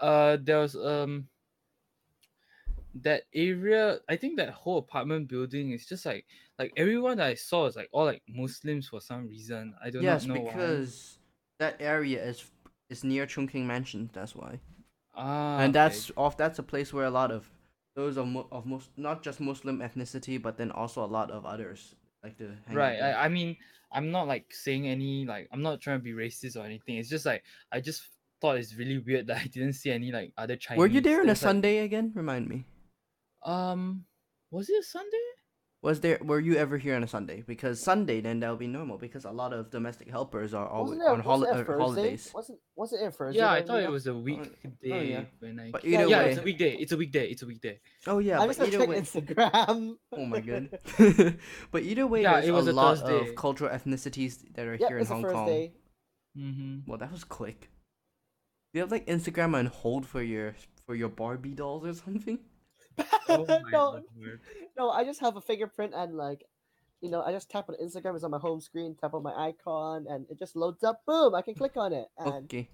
uh 0.00 0.36
there 0.42 0.58
was 0.58 0.76
um 0.76 1.26
that 3.02 3.22
area 3.34 3.98
i 4.08 4.16
think 4.16 4.36
that 4.38 4.50
whole 4.50 4.78
apartment 4.78 5.28
building 5.28 5.70
is 5.72 5.86
just 5.86 6.06
like 6.06 6.24
like 6.58 6.72
everyone 6.76 7.18
that 7.18 7.26
i 7.26 7.34
saw 7.34 7.66
is 7.66 7.76
like 7.76 7.88
all 7.92 8.06
like 8.06 8.22
muslims 8.28 8.88
for 8.88 9.00
some 9.02 9.26
reason 9.28 9.74
i 9.84 9.90
do 9.90 10.00
yes, 10.00 10.24
not 10.24 10.36
know 10.36 10.44
because 10.44 11.18
that 11.58 11.76
area 11.80 12.22
is 12.24 12.50
is 12.88 13.02
near 13.04 13.26
Chungking 13.26 13.66
Mansion. 13.66 14.08
That's 14.12 14.34
why. 14.36 14.60
Ah, 15.16 15.58
and 15.58 15.74
okay. 15.76 15.84
that's 15.84 16.10
off 16.16 16.36
that's 16.36 16.58
a 16.58 16.62
place 16.62 16.92
where 16.92 17.04
a 17.06 17.10
lot 17.10 17.30
of 17.30 17.50
those 17.94 18.16
of, 18.16 18.26
mo- 18.26 18.48
of 18.52 18.66
most 18.66 18.90
not 18.96 19.22
just 19.22 19.40
muslim 19.40 19.80
ethnicity 19.80 20.40
but 20.40 20.56
then 20.56 20.70
also 20.70 21.04
a 21.04 21.06
lot 21.06 21.30
of 21.30 21.46
others 21.46 21.94
like 22.22 22.36
to 22.38 22.52
right. 22.72 23.00
I, 23.00 23.24
I 23.24 23.28
mean 23.28 23.56
i'm 23.92 24.10
not 24.10 24.28
like 24.28 24.52
saying 24.52 24.86
any 24.86 25.24
like 25.24 25.48
i'm 25.52 25.62
not 25.62 25.80
trying 25.80 25.98
to 25.98 26.04
be 26.04 26.12
racist 26.12 26.56
or 26.56 26.64
anything 26.64 26.96
it's 26.96 27.08
just 27.08 27.24
like 27.24 27.42
i 27.72 27.80
just 27.80 28.02
thought 28.40 28.58
it's 28.58 28.74
really 28.74 28.98
weird 28.98 29.28
that 29.28 29.36
i 29.44 29.44
didn't 29.44 29.74
see 29.74 29.90
any 29.90 30.12
like 30.12 30.32
other 30.36 30.56
chinese 30.56 30.78
were 30.78 30.86
you 30.86 31.00
there 31.00 31.20
on 31.20 31.26
a 31.26 31.28
like- 31.28 31.36
sunday 31.36 31.78
again 31.78 32.12
remind 32.14 32.48
me 32.48 32.64
um 33.44 34.04
was 34.50 34.68
it 34.68 34.78
a 34.78 34.82
sunday 34.82 35.26
was 35.86 36.00
there 36.04 36.18
were 36.30 36.40
you 36.48 36.54
ever 36.64 36.76
here 36.84 36.94
on 36.98 37.02
a 37.08 37.10
sunday 37.16 37.38
because 37.52 37.76
sunday 37.90 38.18
then 38.26 38.40
that 38.40 38.50
would 38.50 38.58
be 38.66 38.66
normal 38.78 38.96
because 39.06 39.24
a 39.24 39.30
lot 39.40 39.52
of 39.58 39.70
domestic 39.70 40.08
helpers 40.16 40.50
are 40.60 40.68
always 40.76 41.00
on 41.00 41.20
hol- 41.20 41.40
wasn't 41.40 41.60
it 41.60 41.68
uh, 41.70 41.78
holidays 41.82 42.24
Wasn't 42.34 42.58
wasn't 42.74 43.02
it 43.06 43.14
Thursday? 43.14 43.38
yeah 43.40 43.50
i 43.58 43.62
thought 43.66 43.82
it 43.88 43.94
was 43.98 44.06
a 44.08 44.14
weekday 44.28 44.92
oh, 44.96 45.00
yeah. 45.14 45.24
when 45.40 45.60
i 45.60 45.70
But 45.70 45.84
yeah, 45.84 46.00
either 46.00 46.08
yeah 46.12 46.18
way- 46.22 46.30
it's 46.30 46.40
a 46.40 46.46
weekday 46.50 46.72
it's 46.82 46.92
a 46.96 46.98
weekday 47.02 47.26
it's 47.32 47.42
a 47.46 47.48
weekday 47.52 47.74
oh 48.08 48.18
yeah 48.18 48.36
I 48.40 48.46
but 48.46 48.58
must 48.58 48.60
either 48.74 48.86
way 48.90 48.98
Instagram. 49.00 49.96
oh 50.20 50.26
my 50.34 50.40
god 50.50 50.64
but 51.72 51.82
either 51.90 52.06
way 52.12 52.22
Yeah, 52.22 52.34
there's 52.34 52.48
it 52.48 52.54
was 52.60 52.66
a 52.66 52.72
a 52.72 52.80
lot 52.82 52.98
Thursday. 52.98 53.20
of 53.30 53.36
cultural 53.44 53.70
ethnicities 53.76 54.34
that 54.54 54.66
are 54.66 54.74
Yep, 54.74 54.88
here 54.90 54.98
in 54.98 55.06
hong 55.06 55.22
kong 55.22 55.48
mm-hmm. 56.36 56.78
well 56.88 56.98
that 56.98 57.12
was 57.12 57.24
quick 57.24 57.60
Do 58.72 58.78
you 58.78 58.80
have 58.84 58.90
like 58.96 59.06
Instagram 59.06 59.54
on 59.60 59.66
hold 59.66 60.04
for 60.12 60.22
your 60.22 60.48
for 60.86 60.94
your 60.94 61.08
Barbie 61.22 61.54
dolls 61.62 61.84
or 61.90 61.94
something? 61.94 62.38
Oh 63.28 63.44
no, 63.72 63.90
lord. 64.18 64.40
no, 64.78 64.90
I 64.90 65.04
just 65.04 65.20
have 65.20 65.36
a 65.36 65.40
fingerprint 65.40 65.92
and 65.94 66.16
like, 66.16 66.44
you 67.00 67.10
know, 67.10 67.22
I 67.22 67.32
just 67.32 67.50
tap 67.50 67.68
on 67.68 67.74
Instagram. 67.82 68.14
It's 68.14 68.24
on 68.24 68.30
my 68.30 68.38
home 68.38 68.60
screen. 68.60 68.94
Tap 69.00 69.14
on 69.14 69.22
my 69.22 69.34
icon, 69.34 70.06
and 70.08 70.26
it 70.30 70.38
just 70.38 70.56
loads 70.56 70.82
up. 70.84 71.02
Boom! 71.06 71.34
I 71.34 71.42
can 71.42 71.54
click 71.54 71.76
on 71.76 71.92
it, 71.92 72.06
and 72.18 72.44
Okay. 72.44 72.68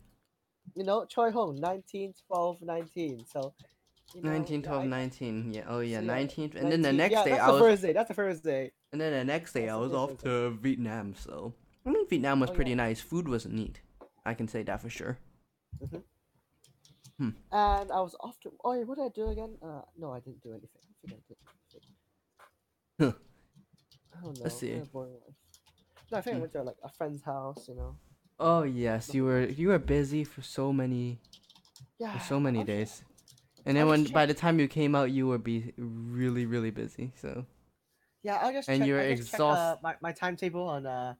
you 0.76 0.84
know, 0.84 1.04
Choi 1.06 1.30
Hung, 1.32 1.56
19, 1.60 2.14
12, 2.28 2.62
19. 2.62 3.24
So, 3.26 3.54
you 4.14 4.22
know, 4.22 4.30
19, 4.30 4.60
yeah, 4.60 4.66
12, 4.68 4.82
I- 4.82 4.86
19. 4.86 5.52
Yeah. 5.54 5.64
Oh 5.68 5.80
yeah, 5.80 5.98
so, 6.00 6.04
yeah, 6.06 6.12
19th. 6.12 6.54
And 6.54 6.70
then 6.70 6.82
the 6.82 6.92
next 6.92 7.12
yeah, 7.12 7.24
day 7.24 7.30
that's 7.30 7.42
I 7.42 7.46
the 7.46 7.52
was 7.52 7.62
first 7.62 7.82
day. 7.82 7.92
That's 7.92 8.08
the 8.08 8.14
first 8.14 8.44
day. 8.44 8.72
and 8.92 9.00
then 9.00 9.12
the 9.12 9.24
next 9.24 9.52
day 9.54 9.62
That's 9.66 9.72
I 9.72 9.76
was 9.76 9.92
off 9.92 10.10
day. 10.10 10.28
to 10.28 10.50
Vietnam, 10.50 11.14
so 11.16 11.54
I 11.86 11.90
mean 11.90 12.06
Vietnam 12.08 12.40
was 12.40 12.50
Oh, 12.50 12.54
pretty 12.54 12.70
yeah. 12.72 12.76
nice. 12.84 13.00
Food 13.00 13.26
was 13.26 13.46
neat. 13.46 13.80
I 14.24 14.34
can 14.34 14.46
say 14.48 14.62
that 14.64 14.80
for 14.80 14.90
sure. 14.90 15.18
Mm-hmm. 15.82 15.98
And 17.52 17.92
I 17.92 18.00
was 18.00 18.14
off 18.20 18.38
to. 18.40 18.52
Oh, 18.64 18.72
yeah, 18.72 18.84
what 18.84 18.96
did 18.98 19.04
I 19.04 19.08
do 19.14 19.28
again? 19.28 19.56
Uh, 19.62 19.82
no, 19.98 20.12
I 20.12 20.20
didn't 20.20 20.42
do 20.42 20.50
anything. 20.50 20.82
I 20.84 20.94
think 21.08 21.20
I 21.20 21.22
did. 21.28 21.82
Huh. 23.00 23.12
I 24.16 24.22
don't 24.22 24.36
know. 24.38 24.42
Let's 24.44 24.56
see. 24.56 24.74
No, 26.10 26.18
I 26.18 26.20
think 26.20 26.34
I 26.34 26.36
Hmm. 26.36 26.40
went 26.40 26.52
to 26.52 26.62
like 26.62 26.76
a 26.82 26.88
friend's 26.88 27.22
house. 27.22 27.68
You 27.68 27.74
know. 27.76 27.96
Oh 28.38 28.62
yes, 28.64 29.14
you 29.14 29.24
were 29.24 29.44
you 29.44 29.68
were 29.68 29.78
busy 29.78 30.24
for 30.24 30.42
so 30.42 30.72
many 30.72 31.20
Yeah. 31.98 32.12
for 32.18 32.24
so 32.24 32.40
many 32.40 32.58
was- 32.60 32.66
days. 32.66 33.04
And 33.64 33.76
then 33.76 33.86
when 33.86 34.04
by 34.04 34.26
the 34.26 34.34
time 34.34 34.58
you 34.58 34.66
came 34.66 34.94
out, 34.96 35.10
you 35.12 35.28
would 35.28 35.44
be 35.44 35.72
really 35.76 36.46
really 36.46 36.70
busy. 36.70 37.12
So 37.16 37.46
Yeah, 38.22 38.36
I'll 38.42 38.52
just 38.52 38.68
And 38.68 38.80
check. 38.80 38.88
you're 38.88 39.00
exhausted. 39.00 39.44
uh, 39.44 39.76
my, 39.82 39.94
my 40.00 40.12
timetable 40.12 40.66
on 40.66 40.86
uh 40.86 41.14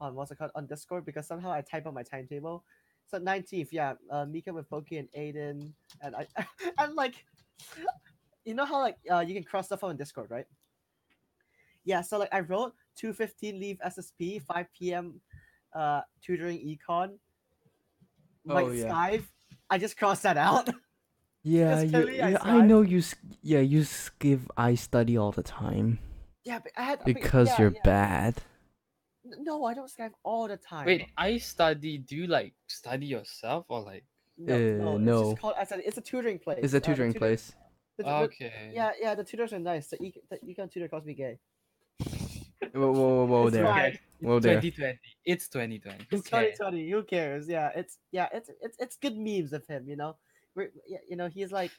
on 0.00 0.14
what's 0.14 0.30
it 0.32 0.36
called 0.38 0.50
on 0.54 0.66
Discord 0.66 1.04
because 1.04 1.26
somehow 1.26 1.52
I 1.52 1.60
type 1.62 1.86
on 1.86 1.94
my 1.94 2.02
timetable. 2.02 2.64
So 3.12 3.18
nineteenth, 3.18 3.72
yeah, 3.72 3.94
uh, 4.10 4.24
Mika 4.24 4.52
with 4.52 4.68
Pokey 4.70 4.96
and 4.96 5.08
Aiden, 5.12 5.72
and 6.00 6.16
I 6.16 6.26
and 6.78 6.94
like, 6.94 7.14
you 8.44 8.54
know 8.54 8.64
how 8.64 8.80
like 8.80 8.96
uh 9.10 9.20
you 9.20 9.34
can 9.34 9.44
cross 9.44 9.66
stuff 9.66 9.84
on 9.84 9.96
Discord, 9.96 10.30
right? 10.30 10.46
Yeah, 11.84 12.00
so 12.00 12.18
like 12.18 12.32
I 12.32 12.40
wrote 12.40 12.72
two 12.96 13.12
fifteen 13.12 13.60
leave 13.60 13.78
SSP, 13.86 14.42
five 14.42 14.66
p.m. 14.72 15.20
uh 15.74 16.00
tutoring 16.24 16.58
econ. 16.58 17.18
Like 18.44 18.66
Oh, 18.66 18.70
yeah. 18.70 18.88
Skype, 18.88 19.24
I 19.68 19.78
just 19.78 19.96
crossed 19.98 20.22
that 20.22 20.38
out. 20.38 20.68
yeah, 21.42 21.82
you, 21.82 21.90
clearly 21.90 22.22
I 22.22 22.30
yeah, 22.30 22.38
I 22.40 22.60
know 22.62 22.80
you. 22.80 23.02
Yeah, 23.42 23.60
you 23.60 23.84
give 24.18 24.50
I 24.56 24.74
study 24.74 25.18
all 25.18 25.32
the 25.32 25.42
time 25.44 25.98
yeah, 26.44 26.58
but 26.58 26.72
I 26.76 26.82
had 26.82 27.00
I 27.00 27.04
mean, 27.06 27.14
because 27.14 27.48
yeah, 27.48 27.60
you're 27.60 27.72
yeah. 27.72 27.80
bad. 27.84 28.34
N- 29.32 29.44
No, 29.44 29.64
I 29.64 29.74
don't 29.74 29.90
Skype 29.90 30.12
all 30.22 30.48
the 30.48 30.56
time. 30.56 30.86
Wait, 30.86 31.06
I 31.16 31.38
study. 31.38 31.98
Do 31.98 32.16
you 32.16 32.26
like 32.26 32.54
study 32.66 33.06
yourself 33.06 33.66
or 33.68 33.80
like? 33.80 34.04
No, 34.38 34.54
Uh, 34.54 34.58
no, 34.58 34.96
it's 34.96 35.04
no. 35.04 35.30
just 35.30 35.40
called. 35.42 35.54
I 35.58 35.64
said 35.64 35.82
it's 35.84 35.98
a 35.98 36.00
tutoring 36.00 36.38
place. 36.38 36.60
It's 36.62 36.74
uh, 36.74 36.76
a 36.76 36.80
the 36.80 36.86
tutoring 36.86 37.12
place. 37.14 37.52
the 37.98 38.04
tu- 38.04 38.08
the- 38.08 38.14
Okay. 38.16 38.70
Yeah, 38.74 38.92
yeah, 39.00 39.14
the 39.14 39.24
tutors 39.24 39.52
are 39.52 39.58
nice. 39.58 39.88
The, 39.88 39.98
econ, 39.98 40.22
the 40.30 40.38
econ 40.38 40.70
tutor 40.72 40.88
calls 40.88 41.04
me 41.04 41.14
gay. 41.14 41.38
Whoa, 42.74 42.90
whoa, 42.92 42.92
whoa, 42.92 43.24
whoa 43.26 43.46
It's 43.48 43.52
there. 43.56 43.64
fine. 43.64 43.84
Okay. 43.86 44.00
Whoa 44.20 44.40
there. 44.40 44.54
2020. 44.60 44.98
It's 45.26 45.48
2020. 45.48 46.06
Who 46.10 46.16
It's 46.18 46.28
cares? 46.28 46.56
2020. 46.58 46.90
Who 46.90 47.02
cares? 47.02 47.48
Yeah, 47.48 47.70
it's 47.74 47.98
yeah, 48.12 48.28
it's 48.32 48.50
it's 48.60 48.76
it's 48.78 48.96
good 48.96 49.16
memes 49.16 49.52
of 49.52 49.66
him. 49.66 49.86
You 49.88 49.96
know, 49.96 50.16
We're, 50.54 50.70
yeah, 50.88 50.98
you 51.08 51.16
know, 51.16 51.28
he's 51.28 51.52
like 51.52 51.70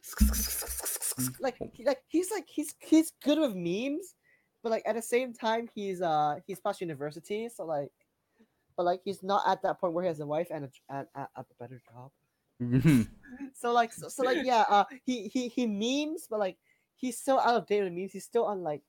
like 1.39 1.57
like 1.85 1.99
he's 2.07 2.29
like 2.31 2.47
he's 2.47 2.75
he's 2.79 3.11
good 3.23 3.39
with 3.39 3.55
memes, 3.55 4.13
but 4.63 4.71
like 4.71 4.83
at 4.85 4.95
the 4.95 5.01
same 5.01 5.33
time 5.33 5.69
he's 5.75 6.01
uh 6.01 6.35
he's 6.47 6.59
past 6.59 6.81
university, 6.81 7.49
so 7.49 7.65
like, 7.65 7.91
but 8.75 8.85
like 8.85 9.01
he's 9.03 9.21
not 9.21 9.43
at 9.47 9.61
that 9.63 9.79
point 9.79 9.93
where 9.93 10.03
he 10.03 10.07
has 10.07 10.19
a 10.19 10.25
wife 10.25 10.47
and 10.49 10.65
a 10.65 10.69
and 10.89 11.07
a, 11.15 11.27
a 11.35 11.45
better 11.59 11.81
job. 11.91 12.11
Mhm. 12.61 13.07
so 13.53 13.71
like 13.73 13.91
so, 13.91 14.07
so 14.07 14.23
like 14.23 14.37
yeah 14.43 14.63
uh 14.69 14.85
he 15.05 15.27
he 15.27 15.47
he 15.47 15.65
memes 15.67 16.27
but 16.29 16.39
like 16.39 16.57
he's 16.95 17.17
still 17.17 17.39
out 17.39 17.55
of 17.55 17.67
date 17.67 17.83
with 17.83 17.91
memes 17.91 18.13
he's 18.13 18.23
still 18.23 18.45
on 18.45 18.61
like 18.61 18.81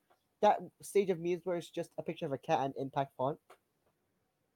that 0.43 0.59
stage 0.83 1.09
of 1.11 1.19
memes 1.19 1.41
where 1.45 1.57
it's 1.57 1.71
just 1.71 1.91
a 1.99 2.03
picture 2.03 2.27
of 2.27 2.33
a 2.33 2.39
cat 2.39 2.61
and 2.61 2.75
impact 2.79 3.13
font 3.17 3.39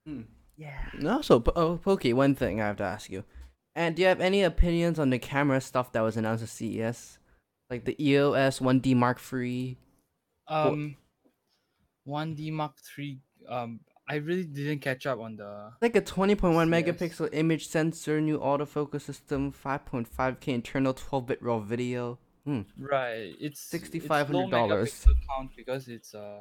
Hmm. 0.07 0.23
yeah 0.57 0.79
Also, 1.07 1.41
Po- 1.41 1.53
oh, 1.57 1.77
Pokey, 1.79 2.13
one 2.13 2.35
thing 2.35 2.61
I 2.61 2.67
have 2.67 2.77
to 2.77 2.85
ask 2.85 3.11
you. 3.11 3.25
And 3.75 3.95
do 3.95 4.03
you 4.03 4.09
have 4.09 4.21
any 4.21 4.43
opinions 4.43 4.99
on 4.99 5.11
the 5.11 5.19
camera 5.19 5.61
stuff 5.61 5.93
that 5.93 6.01
was 6.01 6.17
announced 6.17 6.43
at 6.43 6.49
CES? 6.49 7.19
Like 7.71 7.85
the 7.85 7.95
EOS 8.03 8.61
1D 8.61 8.95
Mark 8.97 9.21
III? 9.33 9.77
Um, 10.49 10.97
1D 12.09 12.51
Mark 12.53 12.75
III. 12.99 13.21
Um, 13.49 13.81
I 14.11 14.15
really 14.17 14.45
didn't 14.45 14.79
catch 14.81 15.05
up 15.07 15.21
on 15.21 15.37
the. 15.37 15.71
Like 15.83 15.95
a 15.95 16.01
20.1 16.01 16.41
Yes. 16.41 16.69
megapixel 16.75 17.29
image 17.33 17.69
sensor, 17.69 18.21
new 18.21 18.39
autofocus 18.39 19.03
system, 19.03 19.53
5.5k 19.53 20.49
internal 20.49 20.95
12-bit 20.95 21.43
raw 21.43 21.59
video. 21.59 22.19
Hmm. 22.45 22.63
Right. 22.79 23.35
It's 23.39 23.73
it's 23.75 23.85
$6,500. 23.89 24.51
megapixel 24.51 25.15
count 25.29 25.51
because 25.55 25.89
it's 25.89 26.15
uh, 26.15 26.41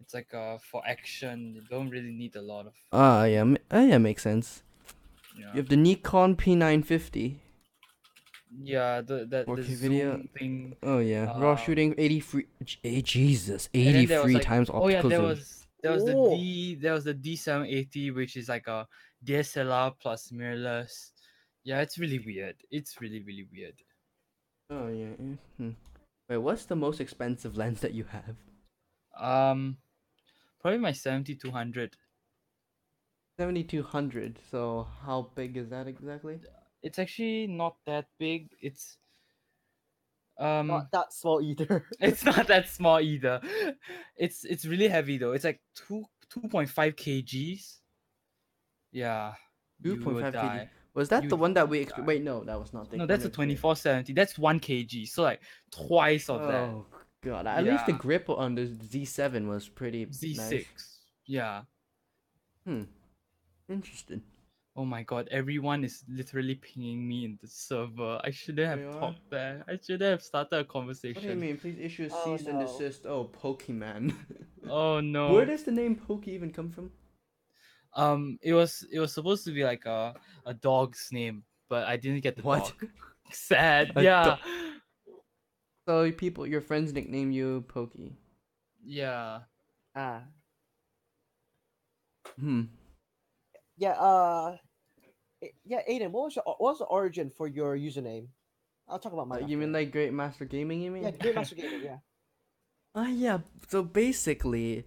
it's 0.00 0.12
like 0.12 0.34
uh 0.34 0.58
for 0.58 0.82
action. 0.84 1.54
You 1.54 1.62
don't 1.70 1.88
really 1.90 2.10
need 2.10 2.34
a 2.34 2.42
lot 2.42 2.66
of. 2.66 2.74
Ah, 2.92 3.24
yeah, 3.24 3.40
m- 3.42 3.58
uh, 3.72 3.78
yeah, 3.78 3.98
makes 3.98 4.22
sense. 4.24 4.62
Yeah. 5.38 5.50
You 5.52 5.58
have 5.58 5.68
the 5.68 5.76
Nikon 5.76 6.34
P950. 6.36 7.36
Yeah. 8.62 9.00
The 9.00 9.26
that 9.26 9.46
the 9.46 9.62
video. 9.62 10.22
thing. 10.38 10.76
Oh 10.82 10.98
yeah, 10.98 11.38
raw 11.40 11.52
Uh, 11.52 11.56
shooting 11.56 11.94
83. 11.98 12.46
J- 12.62 12.78
eh, 12.84 13.00
Jesus, 13.00 13.68
And 13.74 13.86
then 13.94 14.06
there 14.06 14.22
was, 14.22 14.30
83 14.30 14.34
like- 14.34 14.42
times 14.44 14.70
Oh 14.72 14.88
yeah, 14.88 15.02
there 15.02 15.10
zoom. 15.18 15.24
was 15.24 15.66
there 15.82 15.92
was 15.92 16.04
the 16.04 16.14
Oh. 16.14 16.36
D 16.36 16.74
there 16.76 16.92
was 16.94 17.04
the 17.04 17.14
D 17.14 17.36
seven 17.36 17.66
eighty 17.66 18.10
which 18.10 18.36
is 18.36 18.48
like 18.48 18.66
a 18.68 18.86
DSLR 19.24 19.92
plus 20.00 20.30
mirrorless. 20.30 21.10
Yeah, 21.64 21.80
it's 21.80 21.98
really 21.98 22.18
weird. 22.18 22.56
It's 22.70 23.00
really 23.00 23.20
really 23.22 23.46
weird. 23.52 23.74
Oh 24.70 24.88
yeah. 24.88 25.12
eh, 25.18 25.36
Hmm. 25.58 25.70
Wait, 26.28 26.38
what's 26.38 26.64
the 26.66 26.76
most 26.76 27.00
expensive 27.00 27.56
lens 27.56 27.80
that 27.80 27.92
you 27.92 28.04
have? 28.04 28.36
Um, 29.18 29.76
probably 30.60 30.78
my 30.78 30.92
seventy 30.92 31.34
two 31.34 31.50
hundred. 31.50 31.96
7200. 33.38 34.38
So 34.50 34.86
how 35.04 35.30
big 35.34 35.56
is 35.56 35.68
that 35.70 35.86
exactly? 35.88 36.38
It's 36.84 36.98
actually 36.98 37.46
not 37.46 37.76
that 37.86 38.06
big. 38.18 38.50
It's 38.60 38.98
um, 40.38 40.66
not 40.66 40.92
that 40.92 41.12
small 41.12 41.40
either 41.40 41.84
it's 42.00 42.24
not 42.24 42.46
that 42.48 42.68
small 42.68 43.00
either. 43.00 43.40
It's 44.16 44.44
it's 44.44 44.66
really 44.66 44.88
heavy 44.88 45.16
though. 45.16 45.32
It's 45.32 45.44
like 45.44 45.60
two 45.74 46.04
two 46.28 46.42
point 46.48 46.68
five 46.68 46.94
kgs. 46.94 47.78
Yeah. 48.92 49.32
2.5 49.82 50.04
would 50.04 50.24
kg. 50.34 50.68
Was 50.94 51.08
that 51.08 51.24
You 51.24 51.28
the 51.28 51.36
one 51.36 51.54
that 51.54 51.68
we? 51.68 51.84
Exp- 51.84 52.04
Wait, 52.04 52.22
no, 52.22 52.44
that 52.44 52.58
was 52.58 52.72
not 52.72 52.90
the. 52.90 52.98
No, 52.98 53.06
that's 53.06 53.24
a 53.24 53.26
equipment 53.26 53.34
twenty 53.34 53.54
grade. 53.54 53.60
four 53.60 53.76
seventy. 53.76 54.12
That's 54.12 54.38
one 54.38 54.60
kg. 54.60 55.08
So 55.08 55.22
like 55.24 55.40
twice 55.72 56.28
of 56.28 56.42
that. 56.42 56.68
Oh 56.68 56.86
god! 57.24 57.46
At 57.46 57.64
least 57.64 57.86
the 57.86 57.92
grip 57.94 58.30
on 58.30 58.54
the 58.54 58.66
Z7 58.66 59.48
was 59.48 59.68
pretty 59.68 60.06
Z 60.12 60.34
nice. 60.36 60.48
six. 60.48 60.98
Yeah. 61.26 61.62
Hmm. 62.64 62.82
Interesting. 63.68 64.22
Oh 64.76 64.84
my 64.84 65.04
god, 65.04 65.28
everyone 65.30 65.84
is 65.84 66.02
literally 66.08 66.56
pinging 66.56 67.06
me 67.06 67.24
in 67.24 67.38
the 67.40 67.46
server. 67.46 68.20
I 68.24 68.30
shouldn't 68.30 68.66
have 68.68 68.80
They 68.92 68.98
talked 68.98 69.30
there. 69.30 69.64
I 69.68 69.76
shouldn't 69.80 70.02
have 70.10 70.22
started 70.22 70.58
a 70.58 70.64
conversation. 70.64 71.14
What 71.22 71.28
do 71.28 71.28
you 71.34 71.40
mean? 71.40 71.56
Please 71.58 71.78
issue 71.78 72.04
a 72.06 72.10
Oh, 72.10 72.36
cease 72.36 72.46
and 72.48 72.58
desist. 72.60 73.06
Oh, 73.06 73.24
Pokemon. 73.42 74.14
Oh 74.68 75.00
no. 75.00 75.34
Where 75.34 75.44
does 75.44 75.62
the 75.62 75.70
name 75.72 75.94
Poke 75.94 76.26
even 76.26 76.50
come 76.50 76.70
from? 76.70 76.90
Um 77.94 78.38
it 78.42 78.52
was 78.54 78.84
it 78.90 78.98
was 78.98 79.12
supposed 79.12 79.44
to 79.44 79.52
be 79.52 79.62
like 79.62 79.84
a 79.86 80.14
a 80.46 80.54
dog's 80.54 81.08
name, 81.12 81.44
but 81.68 81.86
I 81.86 81.96
didn't 81.96 82.22
get 82.22 82.36
the 82.36 82.42
What? 82.42 82.72
dog. 82.80 82.88
Sad. 83.30 83.92
A 83.96 84.02
yeah. 84.02 84.36
do- 84.36 84.80
So 85.86 86.10
people, 86.12 86.46
your 86.46 86.60
friends 86.60 86.92
nickname 86.92 87.30
you 87.30 87.64
Pokey. 87.68 88.16
yeah. 88.84 89.40
ah 89.94 90.22
Hmm. 92.38 92.62
yeah 93.76 93.92
uh 94.00 94.56
yeah 95.64 95.80
aiden 95.90 96.10
what 96.10 96.24
was 96.24 96.36
your 96.36 96.44
what 96.46 96.60
was 96.60 96.78
the 96.78 96.84
origin 96.86 97.30
for 97.30 97.46
your 97.48 97.76
username 97.76 98.26
i'll 98.88 98.98
talk 98.98 99.12
about 99.12 99.26
Uh, 99.30 99.38
mine 99.40 99.48
you 99.48 99.56
mean 99.56 99.72
like 99.72 99.90
Great 99.92 100.12
Master 100.12 100.44
Gaming? 100.44 100.80
You 100.82 100.90
mean? 100.90 101.02
yeah 101.04 101.10
great 101.10 101.34
master 101.34 101.54
gamer 101.54 101.78
yeah 101.82 101.98
Ah, 102.94 103.08
yeah. 103.26 103.38
So 103.68 103.82
basically, 103.82 104.86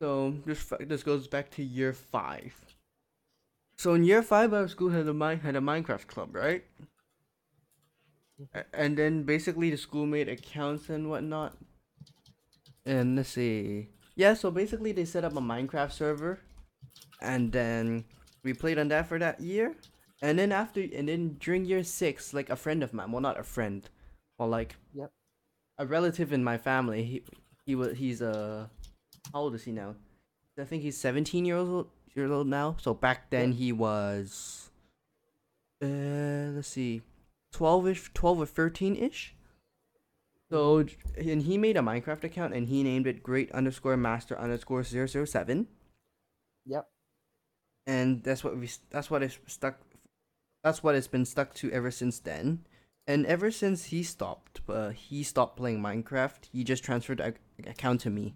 so 0.00 0.32
this 0.46 0.72
this 0.80 1.02
goes 1.02 1.28
back 1.28 1.50
to 1.52 1.62
year 1.62 1.92
five. 1.92 2.56
So 3.76 3.92
in 3.92 4.04
year 4.04 4.22
five, 4.22 4.54
our 4.56 4.68
school 4.68 4.88
had 4.88 5.04
a 5.06 5.12
mi- 5.12 5.36
had 5.36 5.52
a 5.56 5.60
Minecraft 5.60 6.06
club, 6.08 6.32
right? 6.34 6.64
A- 8.56 8.64
And 8.72 8.96
then 8.96 9.24
basically 9.24 9.68
the 9.68 9.76
school 9.76 10.06
made 10.06 10.28
accounts 10.32 10.88
and 10.88 11.10
whatnot. 11.12 11.56
And 12.86 13.16
let's 13.16 13.36
see. 13.36 13.88
Yeah, 14.16 14.32
so 14.32 14.50
basically 14.50 14.92
they 14.92 15.04
set 15.04 15.24
up 15.24 15.36
a 15.36 15.44
Minecraft 15.44 15.92
server, 15.92 16.40
and 17.20 17.52
then 17.52 18.04
we 18.42 18.52
played 18.54 18.78
on 18.78 18.88
that 18.88 19.06
for 19.06 19.18
that 19.18 19.40
year. 19.40 19.74
And 20.22 20.38
then 20.38 20.52
after, 20.52 20.80
and 20.80 21.08
then 21.08 21.36
during 21.40 21.64
year 21.64 21.82
six, 21.82 22.34
like 22.34 22.50
a 22.50 22.56
friend 22.56 22.82
of 22.82 22.92
mine, 22.92 23.10
well, 23.12 23.22
not 23.22 23.40
a 23.40 23.42
friend, 23.42 23.88
well, 24.38 24.48
like 24.48 24.76
Yep. 24.94 25.10
a 25.78 25.86
relative 25.86 26.32
in 26.32 26.44
my 26.44 26.58
family. 26.58 27.04
He 27.04 27.24
he 27.64 27.74
was 27.74 27.96
he's 27.96 28.20
uh 28.20 28.66
how 29.32 29.40
old 29.40 29.54
is 29.54 29.64
he 29.64 29.72
now? 29.72 29.94
I 30.58 30.64
think 30.64 30.82
he's 30.82 30.98
17 30.98 31.44
years 31.46 31.66
old 31.68 31.88
years 32.14 32.30
old 32.30 32.48
now. 32.48 32.76
So 32.80 32.92
back 32.92 33.30
then 33.30 33.52
he 33.52 33.72
was 33.72 34.70
uh, 35.82 36.52
let's 36.54 36.68
see, 36.68 37.00
twelve 37.52 37.86
ish, 37.88 38.10
twelve 38.12 38.40
or 38.40 38.46
thirteen 38.46 38.94
ish. 38.96 39.34
So, 40.50 40.84
and 41.16 41.42
he 41.42 41.56
made 41.56 41.76
a 41.76 41.80
Minecraft 41.80 42.24
account 42.24 42.54
and 42.54 42.66
he 42.68 42.82
named 42.82 43.06
it 43.06 43.22
Great 43.22 43.52
underscore 43.52 43.96
Master 43.96 44.36
underscore 44.38 44.82
007. 44.82 45.68
Yep. 46.66 46.88
And 47.90 48.22
that's 48.22 48.42
what 48.44 48.56
we 48.56 48.68
that's 48.90 49.10
what 49.10 49.22
it's 49.22 49.38
stuck 49.46 49.76
that's 50.62 50.82
what 50.82 50.94
it's 50.94 51.08
been 51.08 51.24
stuck 51.24 51.52
to 51.54 51.70
ever 51.72 51.90
since 51.90 52.18
then 52.20 52.60
and 53.06 53.26
ever 53.26 53.50
since 53.50 53.86
he 53.86 54.02
stopped 54.02 54.60
uh, 54.68 54.90
he 54.90 55.22
stopped 55.22 55.56
playing 55.56 55.80
minecraft 55.80 56.48
he 56.52 56.62
just 56.62 56.84
transferred 56.84 57.18
the 57.18 57.70
account 57.70 58.00
to 58.00 58.10
me 58.10 58.34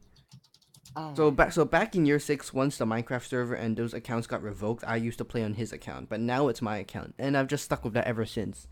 oh. 0.97 1.13
so 1.15 1.27
Ah, 1.29 1.31
back 1.31 1.53
so 1.53 1.65
back 1.65 1.95
in 1.95 2.05
year 2.07 2.19
six 2.19 2.53
once 2.53 2.77
the 2.79 2.87
minecraft 2.87 3.27
server 3.29 3.55
and 3.55 3.77
those 3.77 3.95
accounts 3.95 4.27
got 4.27 4.43
revoked 4.43 4.83
i 4.87 4.97
used 4.97 5.19
to 5.19 5.25
play 5.25 5.43
on 5.45 5.55
his 5.55 5.73
account 5.73 6.09
but 6.09 6.21
now 6.21 6.49
it's 6.49 6.63
my 6.63 6.79
account 6.79 7.15
and 7.19 7.37
i've 7.37 7.49
just 7.55 7.65
stuck 7.65 7.85
with 7.85 7.95
that 7.95 8.07
ever 8.07 8.27
since 8.27 8.67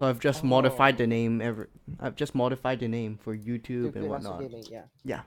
so 0.00 0.06
i've 0.08 0.20
just 0.20 0.42
modified 0.42 0.96
the 0.98 1.04
Oh. 1.04 1.16
name 1.18 1.40
ever 1.40 1.68
i've 2.00 2.16
just 2.16 2.34
modified 2.34 2.80
the 2.80 2.88
name 2.88 3.18
for 3.22 3.36
youtube 3.36 3.94
and 3.94 4.08
whatnot 4.08 4.40
Gaming, 4.40 4.64
yeah. 5.04 5.22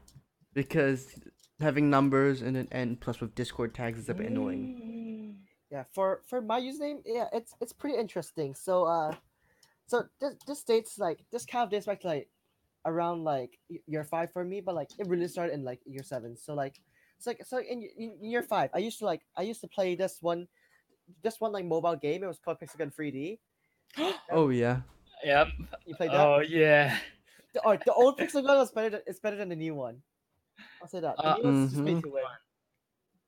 because 0.54 1.08
having 1.60 1.90
numbers 1.90 2.41
and 2.41 2.56
then 2.56 2.68
and 2.72 2.99
plus 2.99 3.22
with 3.22 3.36
discord 3.36 3.73
tags 3.73 3.99
is 3.99 4.10
a 4.10 4.14
bit 4.14 4.27
annoying 4.27 5.38
Yeah, 5.72 5.84
for 5.94 6.22
for 6.27 6.41
my 6.41 6.60
username, 6.60 7.02
yeah, 7.06 7.27
it's 7.34 7.53
it's 7.60 7.73
pretty 7.73 7.98
interesting. 7.98 8.53
So 8.56 8.86
uh, 8.86 9.15
so 9.88 10.06
this 10.22 10.36
this 10.48 10.64
dates 10.64 10.99
like 10.99 11.26
this 11.32 11.45
kind 11.45 11.64
of 11.64 11.69
dates 11.69 11.86
back 11.86 12.02
to 12.02 12.07
like 12.07 12.30
around 12.86 13.23
like 13.23 13.57
y- 13.69 13.80
year 13.88 14.03
five 14.03 14.32
for 14.32 14.44
me, 14.44 14.61
but 14.61 14.76
like 14.76 14.90
it 14.99 15.07
really 15.07 15.27
started 15.27 15.53
in 15.53 15.64
like 15.64 15.80
year 15.86 16.03
seven. 16.03 16.38
So 16.38 16.53
like 16.53 16.80
it's 17.18 17.27
like 17.27 17.44
so 17.45 17.57
in, 17.57 17.80
y- 17.80 17.90
in 17.98 18.32
year 18.32 18.44
five, 18.44 18.69
I 18.73 18.77
used 18.80 18.99
to 18.99 19.06
like 19.06 19.22
I 19.36 19.41
used 19.41 19.61
to 19.61 19.68
play 19.68 19.95
this 19.95 20.22
one, 20.22 20.48
this 21.23 21.41
one 21.41 21.52
like 21.52 21.65
mobile 21.65 21.95
game. 21.95 22.23
It 22.23 22.27
was 22.27 22.40
called 22.40 22.60
Pixel 22.60 22.94
3D. 22.94 23.40
oh 24.32 24.49
yeah 24.49 24.82
Yep. 25.23 25.48
You 25.86 25.95
played 25.95 26.11
that? 26.11 26.27
Oh 26.27 26.40
yeah. 26.40 26.98
The, 27.53 27.65
or 27.65 27.77
the 27.77 27.94
old 27.94 28.19
Pixel 28.19 28.45
Gun 28.45 28.57
was 28.57 28.72
better. 28.72 28.90
Than, 28.90 29.02
it's 29.07 29.19
better 29.19 29.36
than 29.36 29.49
the 29.49 29.56
new 29.56 29.73
one. 29.73 30.02
I'll 30.82 30.88
say 30.88 30.99
that. 31.02 31.22
The 31.22 31.27
Uh, 31.27 31.36
new 31.36 31.44
one's 31.44 31.69
just 31.69 31.84
way 31.84 31.95
mhm. 31.95 32.02
too 32.02 32.11
wet. 32.11 32.23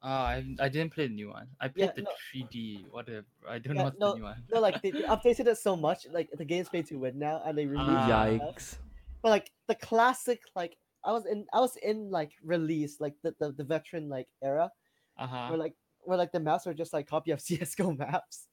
Oh, 0.02 0.10
I 0.10 0.44
I 0.60 0.70
didn't 0.70 0.94
play 0.94 1.08
the 1.08 1.14
new 1.14 1.30
one. 1.30 1.50
I 1.60 1.68
Yeah, 1.76 1.86
played 1.86 1.96
the 1.96 2.04
no. 2.04 2.12
3D. 2.32 2.86
Whatever. 2.92 3.26
I 3.48 3.60
don't 3.60 3.76
Yeah, 3.76 3.82
know 3.82 3.86
what's 3.86 3.98
no, 4.00 4.12
the 4.12 4.18
new 4.18 4.24
one. 4.24 4.44
No, 4.52 4.60
like 4.62 4.82
they, 4.82 4.92
they 4.92 5.04
updated 5.04 5.48
it 5.48 5.58
so 5.58 5.76
much, 5.76 6.08
like 6.12 6.30
the 6.32 6.46
game's 6.46 6.70
played 6.70 6.88
too 6.88 7.00
wet 7.00 7.16
now, 7.16 7.42
and 7.46 7.58
they 7.58 7.66
released. 7.66 8.08
Ah. 8.08 8.30
yikes 8.40 8.78
but 9.24 9.30
like 9.30 9.52
the 9.68 9.76
classic 9.76 10.42
like 10.56 10.78
i 11.04 11.12
was 11.12 11.26
in 11.26 11.46
i 11.54 11.60
was 11.60 11.76
in 11.78 12.12
like 12.12 12.34
release 12.44 13.02
like 13.02 13.16
the 13.24 13.36
the, 13.40 13.52
the 13.52 13.64
veteran 13.64 14.10
like 14.10 14.28
era 14.44 14.72
Uh 15.18 15.28
huh. 15.28 15.50
where 15.50 15.58
like 15.58 15.76
where 16.06 16.18
like 16.18 16.32
the 16.32 16.40
maps 16.40 16.66
were 16.66 16.74
just 16.74 16.94
like 16.94 17.08
copy 17.08 17.32
of 17.32 17.40
csgo 17.48 17.98
maps 17.98 18.48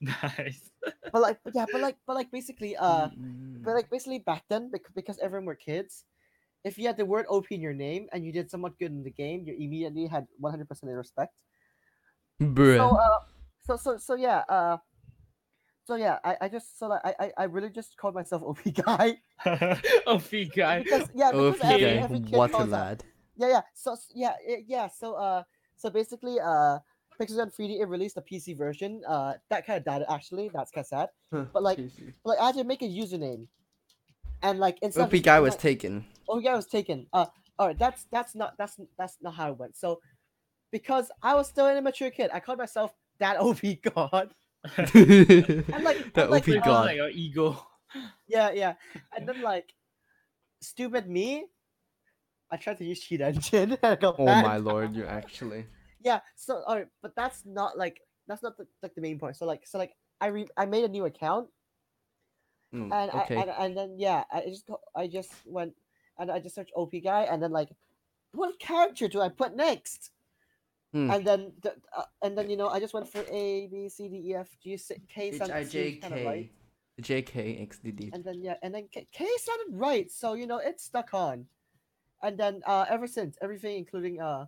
nice. 0.00 0.70
but 1.12 1.22
like 1.22 1.38
but 1.44 1.54
yeah 1.54 1.66
but 1.70 1.80
like 1.80 1.96
but 2.06 2.14
like 2.16 2.30
basically 2.30 2.76
uh 2.76 3.08
Mm. 3.18 3.64
but 3.64 3.74
like 3.74 3.90
basically 3.90 4.18
back 4.18 4.44
then 4.48 4.70
bec- 4.70 4.92
because 4.94 5.18
everyone 5.18 5.46
were 5.46 5.54
kids 5.54 6.04
if 6.64 6.76
you 6.78 6.86
had 6.86 6.96
the 6.96 7.04
word 7.06 7.26
op 7.28 7.50
in 7.50 7.60
your 7.60 7.72
name 7.72 8.06
and 8.12 8.24
you 8.24 8.32
did 8.32 8.50
somewhat 8.50 8.78
good 8.78 8.90
in 8.92 9.02
the 9.02 9.10
game 9.10 9.44
you 9.46 9.54
immediately 9.54 10.06
had 10.06 10.26
100% 10.42 10.66
respect. 10.96 11.34
Bruh. 12.40 12.76
so 12.76 12.96
uh 12.96 13.18
so 13.66 13.76
so 13.76 13.90
so 13.98 14.14
yeah 14.16 14.44
uh 14.48 14.76
so 15.84 15.94
yeah 15.96 16.18
i, 16.24 16.36
I 16.40 16.48
just 16.48 16.78
so 16.78 16.88
like 16.88 17.02
I, 17.04 17.12
I 17.20 17.26
i 17.38 17.44
really 17.44 17.68
just 17.68 17.96
called 17.96 18.14
myself 18.14 18.42
op 18.42 18.58
guy. 18.84 19.20
OP 20.06 20.30
guy. 20.56 20.82
because 20.82 21.08
yeah 21.14 21.30
because 21.32 21.60
okay, 21.60 21.68
every, 21.68 21.82
yeah. 21.84 22.04
every 22.04 22.20
kid 22.20 22.32
what 22.36 22.50
a 22.50 22.52
calls 22.54 22.72
out- 22.72 23.04
yeah 23.36 23.48
yeah. 23.48 23.62
So 23.74 23.92
s- 23.92 24.12
yeah 24.14 24.34
yeah 24.66 24.88
so 24.88 25.14
uh 25.14 25.42
so 25.76 25.88
basically 25.90 26.40
uh 26.40 26.78
Pixel 27.20 27.52
3D 27.52 27.80
it 27.80 27.88
released 27.88 28.16
a 28.16 28.22
PC 28.24 28.56
version. 28.56 29.02
Uh 29.06 29.34
that 29.50 29.66
kind 29.66 29.76
of 29.76 29.84
died 29.84 30.04
actually. 30.08 30.48
That's 30.52 30.70
kind 30.72 30.84
of 30.84 30.88
sad 30.88 31.08
But, 31.30 31.62
like, 31.62 31.76
but, 31.76 32.28
like 32.30 32.38
I 32.40 32.46
had 32.46 32.54
to 32.56 32.64
make 32.64 32.80
a 32.80 32.88
username 32.88 33.44
and 34.42 34.58
like 34.58 34.78
instead 34.82 35.02
of 35.02 35.06
OP 35.08 35.12
just 35.12 35.24
guy 35.24 35.40
was 35.40 35.54
my- 35.54 35.58
taken. 35.58 36.04
oh 36.28 36.38
yeah 36.38 36.54
was 36.56 36.66
taken 36.66 37.06
uh 37.12 37.26
all 37.58 37.66
right 37.68 37.78
that's 37.78 38.06
that's 38.10 38.34
not 38.34 38.56
that's 38.58 38.78
that's 38.98 39.16
not 39.20 39.34
how 39.34 39.50
it 39.50 39.58
went 39.58 39.76
so 39.76 40.00
because 40.72 41.10
I 41.22 41.34
was 41.34 41.48
still 41.48 41.66
an 41.66 41.76
immature 41.76 42.10
kid 42.10 42.30
I 42.32 42.40
called 42.40 42.58
myself 42.58 42.92
that 43.18 43.36
OP 43.40 43.60
god 43.94 44.32
the 44.76 45.64
like- 45.82 46.12
the 46.14 46.22
and, 46.22 46.30
like, 46.30 46.48
OP 46.48 46.56
uh, 46.56 46.60
god. 46.64 46.84
like 46.86 46.96
your 46.96 47.10
ego. 47.10 47.66
yeah 48.28 48.50
yeah 48.52 48.74
and 49.16 49.28
then 49.28 49.42
like 49.42 49.72
stupid 50.62 51.08
me 51.08 51.46
I 52.52 52.56
tried 52.56 52.78
to 52.78 52.84
use 52.84 53.00
cheat 53.00 53.20
engine 53.20 53.72
and 53.82 53.92
I 53.92 53.94
got 53.96 54.16
oh 54.18 54.26
banned. 54.26 54.46
my 54.46 54.56
lord, 54.56 54.94
you 54.94 55.04
actually. 55.06 55.66
yeah 56.02 56.20
so 56.36 56.62
all 56.66 56.76
right 56.76 56.88
but 57.02 57.14
that's 57.16 57.42
not 57.46 57.76
like 57.78 58.00
that's 58.26 58.42
not 58.42 58.56
the, 58.56 58.66
like 58.82 58.94
the 58.94 59.00
main 59.00 59.18
point 59.18 59.36
so 59.36 59.44
like 59.46 59.66
so 59.66 59.76
like 59.78 59.92
i 60.20 60.26
re- 60.26 60.48
i 60.56 60.64
made 60.66 60.84
a 60.84 60.88
new 60.88 61.04
account 61.06 61.48
Mm, 62.74 62.92
and 62.92 63.10
okay. 63.10 63.36
I, 63.36 63.40
and, 63.42 63.50
and 63.50 63.76
then 63.76 63.90
yeah 63.98 64.22
i 64.30 64.42
just 64.46 64.70
i 64.94 65.08
just 65.08 65.32
went 65.44 65.74
and 66.18 66.30
i 66.30 66.38
just 66.38 66.54
searched 66.54 66.70
op 66.76 66.92
guy 67.02 67.22
and 67.22 67.42
then 67.42 67.50
like 67.50 67.70
what 68.32 68.58
character 68.60 69.08
do 69.08 69.20
i 69.20 69.28
put 69.28 69.56
next 69.56 70.10
Hmm. 70.92 71.08
and 71.10 71.24
then 71.24 71.52
the, 71.62 71.74
uh, 71.96 72.02
and 72.22 72.36
then 72.36 72.50
you 72.50 72.56
know 72.56 72.68
i 72.68 72.80
just 72.80 72.94
went 72.94 73.06
for 73.08 73.22
a 73.30 73.68
b 73.68 73.88
c 73.88 74.08
d 74.08 74.16
e 74.30 74.34
f 74.34 74.48
g 74.62 74.76
k 75.08 75.28
H 75.28 75.34
sounded- 75.38 75.54
I 75.56 75.64
J 75.64 75.92
kinda 76.02 76.24
right. 76.24 76.50
K. 76.96 77.02
J 77.02 77.22
K 77.22 77.58
X 77.62 77.78
D 77.78 77.90
D. 77.92 78.10
and 78.12 78.24
then 78.24 78.42
yeah 78.42 78.54
and 78.62 78.74
then 78.74 78.88
k, 78.90 79.06
k 79.12 79.26
sounded 79.38 79.78
right 79.78 80.10
so 80.10 80.34
you 80.34 80.46
know 80.48 80.58
it 80.58 80.80
stuck 80.80 81.14
on 81.14 81.46
and 82.22 82.36
then 82.36 82.60
uh 82.66 82.86
ever 82.90 83.06
since 83.06 83.38
everything 83.40 83.76
including 83.78 84.20
uh 84.20 84.46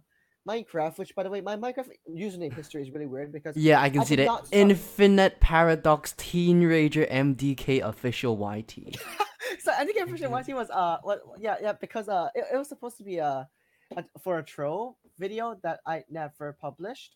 minecraft 0.48 0.98
which 0.98 1.14
by 1.14 1.22
the 1.22 1.30
way 1.30 1.40
my 1.40 1.56
minecraft 1.56 1.88
username 2.10 2.52
history 2.52 2.82
is 2.82 2.90
really 2.90 3.06
weird 3.06 3.32
because 3.32 3.56
Yeah, 3.56 3.80
I 3.80 3.90
can 3.90 4.00
I 4.00 4.04
see 4.04 4.16
that. 4.16 4.48
Infinite 4.50 5.38
Paradox 5.40 6.14
Teen 6.16 6.62
Rager 6.62 7.08
MDK 7.10 7.80
official 7.80 8.36
YT. 8.36 8.96
so 9.60 9.72
I 9.72 9.84
think 9.84 9.98
Efficient 9.98 10.32
YT 10.32 10.54
was 10.54 10.68
uh 10.70 10.98
what 11.02 11.20
yeah 11.38 11.56
yeah 11.62 11.72
because 11.72 12.08
uh 12.08 12.28
it, 12.34 12.44
it 12.52 12.56
was 12.56 12.68
supposed 12.68 12.96
to 12.98 13.04
be 13.04 13.18
a, 13.18 13.48
a 13.96 14.04
for 14.20 14.38
a 14.38 14.42
troll 14.44 14.98
video 15.18 15.56
that 15.62 15.80
I 15.86 16.02
never 16.10 16.56
published. 16.60 17.14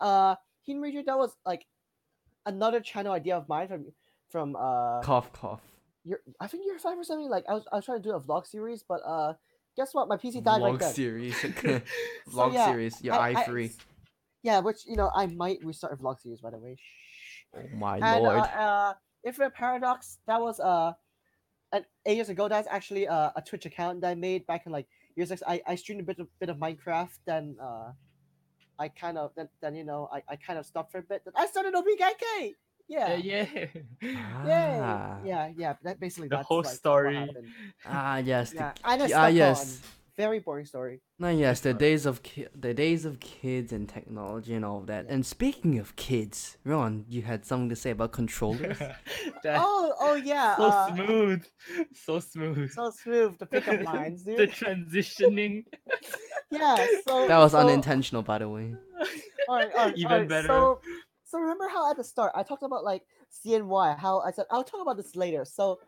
Uh 0.00 0.34
Teen 0.66 0.80
Rager 0.80 1.04
that 1.06 1.16
was 1.18 1.36
like 1.46 1.66
another 2.46 2.80
channel 2.80 3.12
idea 3.12 3.36
of 3.36 3.48
mine 3.48 3.68
from 3.68 3.86
from 4.28 4.56
uh 4.56 5.00
cough 5.02 5.32
cough. 5.32 5.60
your 6.04 6.18
I 6.40 6.46
think 6.48 6.64
year 6.66 6.78
five 6.78 6.98
or 6.98 7.04
something 7.04 7.28
like 7.28 7.44
I 7.48 7.54
was 7.54 7.64
I 7.72 7.76
was 7.76 7.84
trying 7.84 8.02
to 8.02 8.08
do 8.08 8.14
a 8.14 8.20
vlog 8.20 8.46
series 8.46 8.82
but 8.82 9.00
uh 9.06 9.34
guess 9.80 9.94
what 9.94 10.08
my 10.08 10.16
PC 10.16 10.44
died 10.44 10.62
right 10.62 10.74
Vlog 10.74 10.78
then. 10.78 10.94
series. 10.94 11.36
So, 11.42 11.80
Vlog 12.32 12.52
yeah, 12.52 12.66
series. 12.66 13.02
Your 13.02 13.14
I- 13.14 13.30
I- 13.30 13.44
i3. 13.44 13.76
Yeah, 14.42 14.60
which 14.60 14.86
you 14.86 14.96
know 14.96 15.10
I 15.14 15.26
might 15.26 15.58
restart 15.62 15.92
a 15.92 15.96
vlog 16.02 16.18
series 16.20 16.40
by 16.40 16.50
the 16.50 16.58
way. 16.58 16.76
Shh. 16.78 17.44
Oh 17.54 17.76
my 17.76 17.96
and 17.98 18.24
lord. 18.24 18.38
uh, 18.38 18.64
uh 18.66 18.94
Infinite 19.26 19.54
Paradox, 19.54 20.18
that 20.26 20.40
was 20.40 20.60
uh 20.60 20.92
an 21.72 21.84
eight 22.06 22.16
years 22.16 22.30
ago. 22.30 22.48
That's 22.48 22.68
actually 22.76 23.06
uh, 23.06 23.30
a 23.36 23.42
Twitch 23.42 23.66
account 23.66 24.00
that 24.00 24.08
I 24.08 24.14
made 24.14 24.46
back 24.46 24.64
in 24.64 24.72
like 24.72 24.86
years 25.16 25.28
six. 25.28 25.42
I, 25.46 25.60
I 25.66 25.74
streamed 25.74 26.00
a 26.00 26.08
bit 26.10 26.18
of 26.20 26.28
bit 26.40 26.48
of 26.48 26.56
Minecraft, 26.56 27.16
then 27.26 27.56
uh 27.62 27.92
I 28.78 28.88
kind 28.88 29.18
of 29.18 29.32
then, 29.36 29.48
then 29.60 29.74
you 29.74 29.84
know 29.84 30.08
I, 30.10 30.18
I 30.32 30.36
kind 30.36 30.58
of 30.58 30.64
stopped 30.64 30.90
for 30.92 30.98
a 31.04 31.06
bit. 31.12 31.20
Then 31.24 31.34
I 31.36 31.44
started 31.46 31.74
OPKK. 31.74 32.54
Yeah. 32.90 33.14
Yeah, 33.14 33.46
Yeah. 33.54 33.66
yeah. 34.50 34.80
ah. 34.82 35.18
Yeah, 35.24 35.50
yeah. 35.56 35.74
That 35.86 36.00
basically 36.00 36.28
The 36.28 36.36
that's 36.42 36.48
whole 36.48 36.62
like 36.66 36.74
story. 36.74 37.14
happened. 37.14 37.46
ah 37.86 38.18
yes. 38.18 38.52
Yeah, 38.52 38.72
The, 38.74 38.90
and 38.90 39.02
I 39.02 39.08
ah 39.14 39.26
yes. 39.28 39.58
on. 39.78 39.88
Very 40.16 40.40
boring 40.40 40.66
story. 40.66 41.00
No, 41.18 41.30
yes, 41.30 41.60
the 41.60 41.72
days 41.72 42.04
of 42.04 42.22
ki- 42.22 42.48
the 42.52 42.74
days 42.74 43.06
of 43.06 43.20
kids 43.20 43.72
and 43.72 43.88
technology 43.88 44.52
and 44.52 44.64
all 44.66 44.78
of 44.82 44.86
that. 44.92 45.06
Yeah. 45.06 45.14
And 45.14 45.24
speaking 45.24 45.78
of 45.78 45.96
kids, 45.96 46.58
Ron, 46.64 47.06
you 47.08 47.22
had 47.22 47.46
something 47.46 47.70
to 47.70 47.76
say 47.76 47.90
about 47.96 48.12
controllers. 48.12 48.76
Oh, 49.46 49.94
oh 49.98 50.14
yeah. 50.16 50.56
so 50.56 50.64
uh, 50.64 50.94
smooth, 50.94 51.42
so 51.94 52.20
smooth. 52.20 52.70
So 52.72 52.90
smooth 52.90 53.38
to 53.38 53.46
pick 53.46 53.66
up 53.68 53.80
lines, 53.82 54.24
dude. 54.24 54.36
the 54.36 54.46
transitioning. 54.48 55.64
Yeah. 56.50 56.76
So 57.06 57.26
that 57.28 57.38
was 57.38 57.52
so, 57.52 57.58
unintentional, 57.64 58.20
by 58.22 58.38
the 58.38 58.48
way. 58.48 58.74
Alright, 59.48 59.72
alright, 59.72 59.96
Even 59.96 60.12
alright, 60.12 60.28
better. 60.28 60.48
So, 60.48 60.80
so 61.30 61.38
remember 61.38 61.68
how 61.68 61.90
at 61.90 61.96
the 61.96 62.04
start 62.04 62.32
I 62.34 62.42
talked 62.42 62.62
about 62.64 62.84
like 62.84 63.04
CNY, 63.30 63.96
how 63.96 64.20
I 64.20 64.32
said 64.32 64.46
I'll 64.50 64.64
talk 64.64 64.82
about 64.82 64.96
this 64.96 65.14
later. 65.16 65.44
So, 65.44 65.80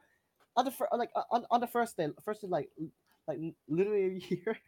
on 0.57 0.65
the 0.65 0.71
fir- 0.71 0.89
like 0.97 1.11
on, 1.31 1.45
on 1.51 1.61
the 1.61 1.67
first 1.67 1.97
day, 1.97 2.09
first 2.25 2.43
day, 2.43 2.49
like 2.49 2.71
like 3.29 3.39
literally 3.69 4.07
a 4.07 4.35
year. 4.35 4.59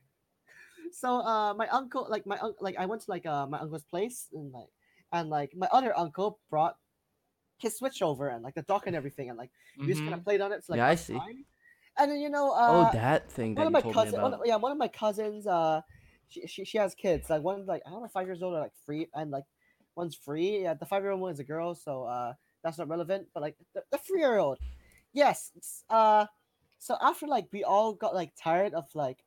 So, 0.92 1.16
uh, 1.20 1.54
my 1.54 1.68
uncle, 1.68 2.06
like 2.08 2.26
my 2.26 2.38
uncle, 2.38 2.56
like 2.60 2.76
I 2.78 2.86
went 2.86 3.02
to 3.02 3.10
like 3.10 3.26
uh 3.26 3.46
my 3.46 3.58
uncle's 3.60 3.84
place 3.84 4.28
and 4.32 4.52
like 4.52 4.68
and 5.12 5.30
like 5.30 5.54
my 5.56 5.68
other 5.72 5.96
uncle 5.98 6.38
brought 6.50 6.76
his 7.58 7.76
switch 7.78 8.02
over 8.02 8.28
and 8.28 8.42
like 8.42 8.54
the 8.54 8.62
dock 8.62 8.86
and 8.86 8.96
everything 8.96 9.28
and 9.30 9.38
like 9.38 9.50
we 9.86 9.92
just 9.92 10.04
kind 10.04 10.14
of 10.14 10.24
played 10.24 10.40
on 10.40 10.52
it. 10.52 10.64
So, 10.64 10.72
like 10.74 10.80
Yeah, 10.80 10.86
I 10.88 10.94
see. 10.96 11.14
time. 11.14 11.44
And 11.98 12.10
then 12.10 12.18
you 12.20 12.30
know, 12.30 12.52
oh, 12.66 12.84
uh, 12.84 12.92
that 12.92 13.30
thing 13.30 13.54
one 13.54 13.66
that 13.66 13.66
of 13.66 13.72
you 13.72 13.94
my 13.94 14.02
me 14.04 14.10
one, 14.18 14.34
about. 14.34 14.46
yeah, 14.46 14.56
one 14.56 14.72
of 14.72 14.78
my 14.78 14.88
cousins, 14.88 15.46
uh, 15.46 15.80
she, 16.28 16.46
she 16.46 16.64
she 16.64 16.78
has 16.78 16.94
kids. 16.94 17.30
Like 17.30 17.42
one 17.42 17.66
like 17.66 17.82
I 17.86 17.90
don't 17.90 18.02
know, 18.02 18.08
five 18.08 18.26
years 18.26 18.42
old 18.42 18.54
or 18.54 18.60
like 18.60 18.72
three, 18.84 19.08
and 19.14 19.30
like 19.30 19.44
one's 19.96 20.14
free. 20.14 20.62
Yeah, 20.62 20.74
the 20.74 20.86
five 20.86 21.02
year 21.02 21.12
old 21.12 21.20
one 21.20 21.32
is 21.32 21.38
a 21.40 21.44
girl, 21.44 21.74
so 21.74 22.04
uh, 22.04 22.34
that's 22.62 22.78
not 22.78 22.88
relevant. 22.88 23.28
But 23.34 23.42
like 23.42 23.56
the, 23.74 23.82
the 23.90 23.98
three 23.98 24.20
year 24.20 24.38
old, 24.38 24.58
yes. 25.12 25.52
Uh, 25.90 26.26
so 26.78 26.96
after 27.00 27.26
like 27.26 27.48
we 27.52 27.64
all 27.64 27.92
got 27.94 28.14
like 28.14 28.32
tired 28.40 28.74
of 28.74 28.84
like 28.94 29.18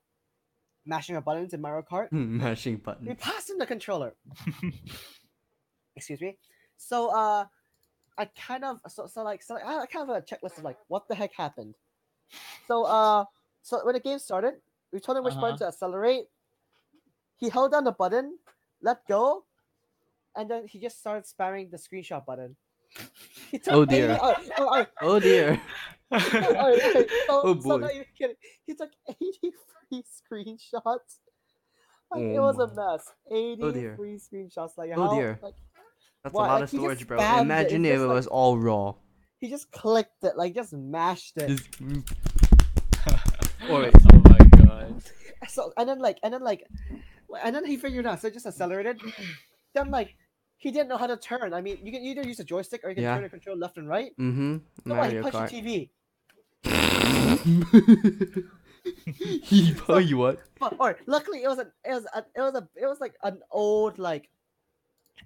mashing 0.85 1.15
our 1.15 1.21
buttons 1.21 1.53
in 1.53 1.61
Mario 1.61 1.81
Kart, 1.89 2.11
Mashing 2.11 2.77
buttons, 2.77 3.07
we 3.07 3.13
button. 3.13 3.31
passed 3.31 3.49
him 3.49 3.57
the 3.57 3.65
controller. 3.65 4.13
Excuse 5.95 6.21
me. 6.21 6.37
So 6.77 7.09
uh, 7.09 7.45
I 8.17 8.25
kind 8.47 8.63
of 8.63 8.79
so, 8.87 9.07
so 9.07 9.23
like 9.23 9.41
so 9.41 9.55
like, 9.55 9.65
I 9.65 9.85
kind 9.87 10.07
of 10.07 10.13
have 10.15 10.23
a 10.23 10.25
checklist 10.25 10.57
of 10.59 10.63
like 10.63 10.77
what 10.87 11.07
the 11.07 11.15
heck 11.15 11.33
happened. 11.33 11.75
So 12.67 12.83
uh 12.83 13.25
so 13.63 13.83
when 13.85 13.93
the 13.93 13.99
game 13.99 14.19
started, 14.19 14.55
we 14.93 14.99
told 14.99 15.17
him 15.17 15.23
which 15.23 15.33
button 15.35 15.55
Uh-huh. 15.55 15.57
to 15.57 15.67
accelerate. 15.67 16.25
He 17.37 17.49
held 17.49 17.71
down 17.71 17.83
the 17.83 17.91
button, 17.91 18.37
let 18.81 19.05
go, 19.07 19.43
and 20.37 20.49
then 20.49 20.67
he 20.67 20.79
just 20.79 20.99
started 20.99 21.25
spamming 21.25 21.69
the 21.71 21.77
screenshot 21.77 22.25
button. 22.25 22.55
He 23.51 23.57
oh, 23.57 23.59
took 23.59 23.73
Oh, 23.73 23.85
dear. 23.85 24.17
oh, 24.21 24.35
oh, 24.57 24.69
oh, 24.69 24.85
Oh 25.01 25.19
dear. 25.19 25.61
oh, 26.11 26.17
oh, 26.21 26.79
so, 26.93 27.05
Oh, 27.29 27.53
so 27.53 27.53
boy. 27.55 27.77
not 27.77 27.93
even 27.93 28.05
kidding. 28.17 28.35
He 28.65 28.73
took 28.75 28.91
80 29.09 29.21
free 29.89 30.03
screenshots. 30.03 31.19
Like, 32.11 32.21
it 32.23 32.37
Oh 32.37 32.43
was 32.43 32.57
a 32.59 32.67
mess. 32.73 33.11
80 33.29 33.61
Oh, 33.63 33.71
screenshots. 33.73 34.77
Like 34.77 34.91
Oh, 34.95 35.07
how, 35.09 35.15
dear. 35.15 35.39
like 35.43 35.55
That's 36.23 36.33
Why, 36.33 36.45
a 36.45 36.47
lot 36.47 36.53
like, 36.55 36.63
of 36.63 36.69
storage, 36.69 37.07
bro. 37.07 37.17
spammed 37.19 37.37
it, 37.37 37.41
Imagine 37.41 37.85
if 37.85 37.99
it 37.99 38.05
like- 38.05 38.15
was 38.15 38.27
all 38.27 38.57
raw. 38.57 38.93
he 39.39 39.49
just 39.49 39.71
clicked 39.71 40.23
it, 40.23 40.37
like 40.37 40.53
just 40.55 40.71
mashed 40.73 41.37
it. 41.37 41.47
Just- 41.49 41.69
Alright. 43.69 43.93
Oh 44.13 44.19
my 44.29 44.37
god. 44.65 45.03
So 45.49 45.73
and 45.77 45.87
then 45.89 45.99
like 45.99 46.17
and 46.23 46.33
then 46.33 46.41
like 46.43 46.63
and 47.43 47.53
then 47.55 47.65
he 47.65 47.77
figured 47.77 48.05
out 48.07 48.21
so 48.21 48.29
just 48.29 48.45
accelerated. 48.45 49.01
then 49.73 49.91
like 49.91 50.15
he 50.57 50.71
didn't 50.71 50.87
know 50.89 50.97
how 50.97 51.07
to 51.07 51.17
turn. 51.17 51.53
I 51.53 51.61
mean, 51.61 51.77
you 51.83 51.91
can 51.91 52.01
either 52.01 52.23
use 52.23 52.39
a 52.39 52.43
joystick 52.43 52.81
or 52.83 52.89
you 52.89 52.95
can 52.95 53.03
Yeah. 53.03 53.13
turn 53.15 53.23
the 53.23 53.29
control 53.29 53.57
left 53.57 53.77
and 53.77 53.87
right. 53.87 54.11
Mm-hmm. 54.19 54.57
So 54.87 54.95
what, 54.95 55.09
he 55.11 55.15
Mario 55.19 55.21
punched 55.29 55.37
Kart. 55.37 55.49
the 55.51 55.61
TV. 55.61 55.89
he 59.43 59.75
oh 59.89 59.97
you 59.97 60.17
what? 60.17 60.39
But 60.59 60.75
or 60.79 60.97
luckily 61.05 61.43
it 61.43 61.47
was 61.47 61.59
an 61.59 61.71
it 61.85 61.91
was 61.93 62.05
a, 62.13 62.25
it 62.35 62.41
was 62.41 62.55
a 62.55 62.67
it 62.75 62.85
was 62.85 62.99
like 62.99 63.15
an 63.23 63.39
old 63.51 63.99
like 63.99 64.29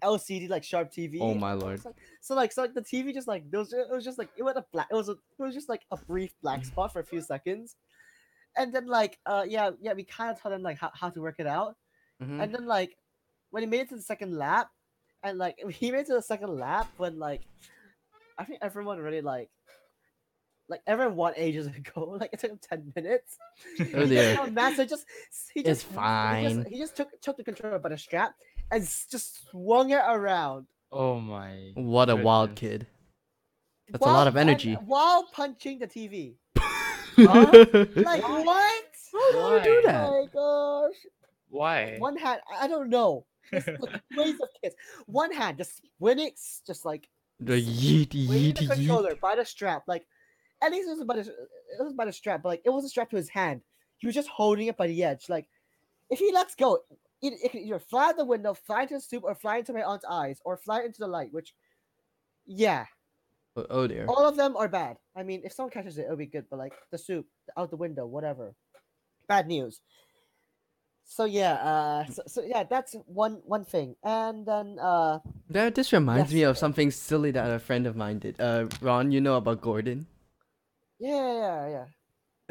LCD 0.04 0.50
like 0.50 0.64
sharp 0.64 0.92
TV. 0.92 1.18
Oh 1.22 1.34
my 1.34 1.54
lord. 1.54 1.82
So, 1.82 1.94
so 2.22 2.36
like 2.36 2.52
so 2.52 2.62
like 2.64 2.74
the 2.74 2.82
TV 2.82 3.14
just 3.14 3.28
like 3.28 3.50
there 3.52 3.60
was 3.60 3.74
it 3.74 3.88
was 3.90 4.04
just 4.04 4.18
like 4.18 4.30
it 4.38 4.44
went 4.44 4.58
a 4.58 4.66
black 4.72 4.88
it 4.92 4.96
was 4.96 5.10
a, 5.10 5.14
it 5.14 5.18
was 5.40 5.54
just 5.54 5.70
like 5.70 5.82
a 5.92 5.98
brief 5.98 6.34
black 6.42 6.66
spot 6.66 6.92
for 6.94 7.00
a 7.00 7.06
few 7.06 7.22
seconds. 7.22 7.76
And 8.58 8.74
then 8.74 8.88
like 8.88 9.20
uh 9.26 9.46
yeah 9.48 9.72
yeah 9.82 9.94
we 9.94 10.04
kind 10.04 10.32
of 10.32 10.42
told 10.42 10.54
him 10.56 10.62
like 10.64 10.78
how, 10.78 10.92
how 10.94 11.10
to 11.10 11.22
work 11.22 11.36
it 11.40 11.48
out. 11.48 11.76
Mhm. 12.22 12.42
And 12.44 12.54
then 12.54 12.66
like 12.66 12.98
when 13.52 13.64
he 13.64 13.68
made 13.68 13.82
it 13.82 13.90
to 13.90 13.96
the 13.96 14.02
second 14.02 14.36
lap, 14.38 14.70
and 15.24 15.38
like 15.38 15.58
he 15.70 15.92
made 15.92 16.02
it 16.02 16.08
to 16.08 16.14
the 16.14 16.22
second 16.22 16.58
lap 16.58 16.88
when 16.98 17.20
like 17.20 17.42
I 18.38 18.44
think 18.46 18.60
everyone 18.62 19.00
really 19.00 19.22
like 19.22 19.50
like 20.70 20.82
everyone 20.88 21.16
won 21.16 21.34
ages 21.36 21.68
ago. 21.80 22.18
Like 22.20 22.32
it 22.34 22.40
took 22.40 22.52
him 22.52 22.60
ten 22.62 22.94
minutes. 22.96 23.38
Oh 23.80 23.84
He 23.84 24.08
dear. 24.08 24.24
just 24.24 24.38
got 24.38 24.54
mad, 24.54 24.76
so 24.76 24.86
just 24.86 25.06
he 25.54 25.60
It's 25.62 25.82
just 25.82 25.88
He 25.88 25.96
fine. 25.96 26.56
just, 26.64 26.68
he 26.70 26.78
just 26.80 26.96
took 26.98 27.10
took 27.22 27.38
the 27.38 27.44
controller 27.44 27.80
by 27.80 27.90
the 27.90 27.98
strap 27.98 28.36
and 28.72 28.82
just 28.84 29.50
swung 29.50 29.90
it 29.92 30.02
around. 30.08 30.68
Oh 30.92 31.20
my. 31.20 31.72
What 31.76 32.10
a 32.10 32.16
wild 32.16 32.56
kid. 32.56 32.88
That's 33.90 34.06
a 34.06 34.08
lot 34.08 34.28
of 34.28 34.36
and- 34.38 34.50
energy. 34.50 34.74
while 34.76 35.26
punching 35.34 35.80
the 35.80 35.88
TV. 35.88 36.36
Huh? 37.18 37.66
Like 37.96 38.24
what? 38.28 38.84
How 39.14 39.60
do 39.60 39.70
you 39.70 39.76
do 39.76 39.82
that? 39.88 40.08
Oh 40.10 40.22
my 40.24 40.28
gosh! 40.34 40.96
Why? 41.50 41.96
One 42.00 42.16
hand, 42.16 42.40
I 42.50 42.64
I 42.66 42.68
don't 42.70 42.90
know. 42.90 43.26
Just 43.54 43.68
like 43.80 44.02
ways 44.16 44.36
of 44.42 44.50
kids. 44.62 44.76
One 45.06 45.32
hand 45.32 45.58
just 45.58 45.82
when 46.00 46.20
it's 46.20 46.62
just 46.66 46.86
like 46.86 47.08
The 47.40 47.54
yeet 47.62 48.10
yeet 48.10 48.58
the 48.58 48.66
yeet. 48.66 48.70
controller 48.72 49.16
by 49.16 49.36
the 49.36 49.46
strap. 49.46 49.84
Like 49.88 50.06
at 50.64 50.72
least 50.72 50.88
it 50.90 50.98
was 50.98 51.04
by 51.06 51.16
the 51.16 51.22
it 51.22 51.84
was 51.84 51.94
by 51.94 52.06
the 52.06 52.14
strap, 52.14 52.42
but 52.44 52.50
like 52.50 52.62
it 52.66 52.70
wasn't 52.70 52.92
strapped 52.92 53.12
to 53.12 53.18
his 53.18 53.30
hand. 53.30 53.62
He 53.98 54.08
was 54.08 54.16
just 54.16 54.30
holding 54.30 54.68
it 54.68 54.78
by 54.78 54.88
the 54.88 55.04
edge. 55.04 55.30
Like 55.30 55.48
if 56.10 56.20
he 56.20 56.32
lets 56.32 56.56
go, 56.56 56.80
it, 57.22 57.34
it 57.44 57.52
can 57.52 57.62
either 57.62 57.80
fly 57.80 58.10
out 58.10 58.18
the 58.18 58.26
window, 58.26 58.54
fly 58.54 58.84
into 58.84 58.96
the 58.96 59.02
soup, 59.02 59.24
or 59.24 59.36
fly 59.36 59.58
into 59.58 59.74
my 59.74 59.84
aunt's 59.84 60.06
eyes, 60.10 60.40
or 60.44 60.58
fly 60.58 60.82
into 60.82 61.00
the 61.00 61.08
light. 61.08 61.32
Which, 61.32 61.54
yeah, 62.46 62.86
Oh, 63.56 63.66
oh 63.70 63.88
dear. 63.88 64.06
all 64.08 64.26
of 64.28 64.36
them 64.38 64.58
are 64.58 64.68
bad. 64.68 64.98
I 65.16 65.24
mean, 65.24 65.42
if 65.44 65.54
someone 65.54 65.72
catches 65.72 65.98
it, 65.98 66.04
it'll 66.06 66.16
be 66.18 66.26
good. 66.26 66.46
But 66.50 66.58
like 66.60 66.74
the 66.92 66.98
soup 66.98 67.28
out 67.58 67.70
the 67.70 67.76
window, 67.78 68.06
whatever, 68.06 68.56
bad 69.28 69.48
news. 69.48 69.82
So 71.04 71.26
yeah, 71.26 71.54
uh, 71.56 72.06
so, 72.06 72.24
so 72.28 72.42
yeah, 72.44 72.64
that's 72.64 72.96
one 73.06 73.42
one 73.46 73.66
thing, 73.66 73.96
and 74.04 74.46
then 74.46 74.78
uh, 74.80 75.20
That 75.50 75.76
this 75.76 75.92
reminds 75.92 76.34
me 76.34 76.44
of 76.44 76.58
something 76.58 76.90
silly 76.90 77.32
that 77.32 77.52
a 77.52 77.60
friend 77.60 77.86
of 77.86 77.96
mine 77.98 78.20
did. 78.20 78.40
Uh, 78.40 78.68
Ron, 78.82 79.12
you 79.12 79.20
know 79.20 79.36
about 79.36 79.60
Gordon? 79.62 80.08
yeah, 81.00 81.34
yeah, 81.34 81.68
yeah. 81.68 81.86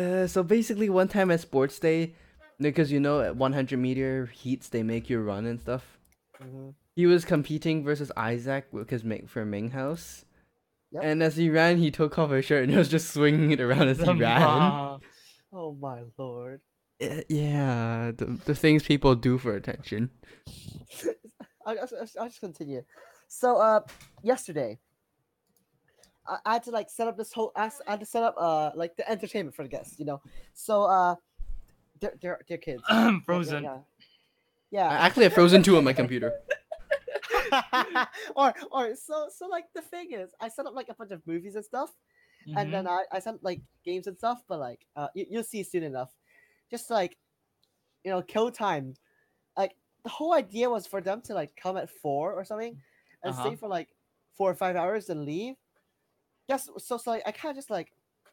Uh, 0.04 0.26
so 0.26 0.42
basically, 0.42 0.90
one 0.90 1.08
time 1.08 1.30
at 1.30 1.40
sports 1.40 1.78
day, 1.78 2.14
because 2.58 2.92
you 2.92 3.00
know 3.00 3.20
at 3.20 3.36
100 3.36 3.78
meter 3.78 4.26
heats 4.26 4.68
they 4.68 4.82
make 4.82 5.08
you 5.08 5.20
run 5.20 5.46
and 5.46 5.60
stuff. 5.60 5.98
hmm 6.40 6.70
He 6.96 7.06
was 7.06 7.24
competing 7.24 7.82
versus 7.84 8.12
Isaac 8.16 8.66
because 8.72 9.04
make 9.04 9.28
for 9.28 9.44
Ming 9.44 9.70
House. 9.70 10.24
Yep. 10.92 11.02
And 11.04 11.22
as 11.22 11.36
he 11.36 11.48
ran, 11.48 11.78
he 11.78 11.90
took 11.90 12.18
off 12.18 12.30
his 12.30 12.44
shirt 12.44 12.64
and 12.64 12.72
he 12.76 12.78
was 12.78 12.88
just 12.88 13.12
swinging 13.14 13.52
it 13.52 13.60
around 13.60 13.88
as 13.88 14.00
he 14.02 14.12
ran. 14.20 15.00
Oh 15.52 15.76
my 15.80 16.02
lord. 16.18 16.60
Uh, 17.00 17.22
yeah, 17.28 18.12
the, 18.14 18.26
the 18.44 18.54
things 18.54 18.82
people 18.82 19.14
do 19.14 19.38
for 19.38 19.54
attention. 19.56 20.10
I'll, 21.64 21.78
I'll, 21.80 21.88
I'll- 22.00 22.08
I'll 22.20 22.28
just 22.28 22.40
continue. 22.40 22.82
So, 23.28 23.56
uh, 23.58 23.80
yesterday, 24.22 24.78
I, 26.26 26.36
I 26.44 26.52
had 26.54 26.62
to 26.64 26.70
like 26.70 26.90
set 26.90 27.08
up 27.08 27.16
this 27.16 27.32
whole. 27.32 27.52
I 27.56 27.70
had 27.86 28.00
to 28.00 28.06
set 28.06 28.22
up 28.22 28.34
uh 28.36 28.72
like 28.74 28.96
the 28.96 29.08
entertainment 29.10 29.54
for 29.54 29.62
the 29.62 29.68
guests, 29.68 29.98
you 29.98 30.04
know. 30.04 30.20
So, 30.52 30.82
uh, 30.84 31.14
they're 32.00 32.16
they're, 32.20 32.40
they're 32.48 32.58
kids. 32.58 32.82
Yeah, 32.90 33.10
yeah, 33.10 33.18
Frozen. 33.24 33.64
Yeah. 33.64 33.72
I 33.72 33.80
yeah. 34.70 34.88
actually 34.88 35.24
have 35.24 35.32
Frozen 35.32 35.62
2 35.64 35.76
on 35.78 35.84
my 35.84 35.92
computer. 35.92 36.32
or 38.36 38.54
or 38.70 38.94
so 38.94 39.28
so 39.34 39.46
like 39.48 39.64
the 39.74 39.82
thing 39.82 40.12
is, 40.12 40.30
I 40.40 40.48
set 40.48 40.66
up 40.66 40.74
like 40.74 40.88
a 40.88 40.94
bunch 40.94 41.10
of 41.10 41.26
movies 41.26 41.56
and 41.56 41.64
stuff, 41.64 41.90
and 42.56 42.72
then 42.72 42.86
I 42.86 43.04
I 43.10 43.18
sent 43.20 43.42
like 43.42 43.60
games 43.84 44.06
and 44.06 44.16
stuff, 44.16 44.42
but 44.48 44.60
like 44.60 44.86
uh 44.96 45.08
you, 45.14 45.26
you'll 45.30 45.42
see 45.44 45.62
soon 45.62 45.82
enough. 45.82 46.10
Just 46.70 46.90
like, 46.90 47.16
you 48.04 48.10
know, 48.10 48.22
kill 48.22 48.50
time. 48.50 48.94
Like 49.56 49.74
the 50.04 50.10
whole 50.10 50.34
idea 50.34 50.70
was 50.70 50.86
for 50.86 51.00
them 51.00 51.20
to 51.22 51.34
like 51.34 51.54
come 51.56 51.76
at 51.76 51.90
four 51.90 52.32
or 52.32 52.44
something, 52.44 52.80
and 53.22 53.32
Uh-huh. 53.34 53.48
stay 53.48 53.56
for 53.56 53.68
like 53.68 53.88
four 54.36 54.50
or 54.50 54.54
five 54.54 54.76
hours 54.76 55.10
and 55.10 55.24
leave. 55.24 55.56
Just 56.48 56.70
so 56.80 56.96
so 56.96 57.10
like 57.10 57.22
I 57.26 57.32
kind 57.32 57.50
of 57.50 57.56
just 57.56 57.70
like 57.70 57.92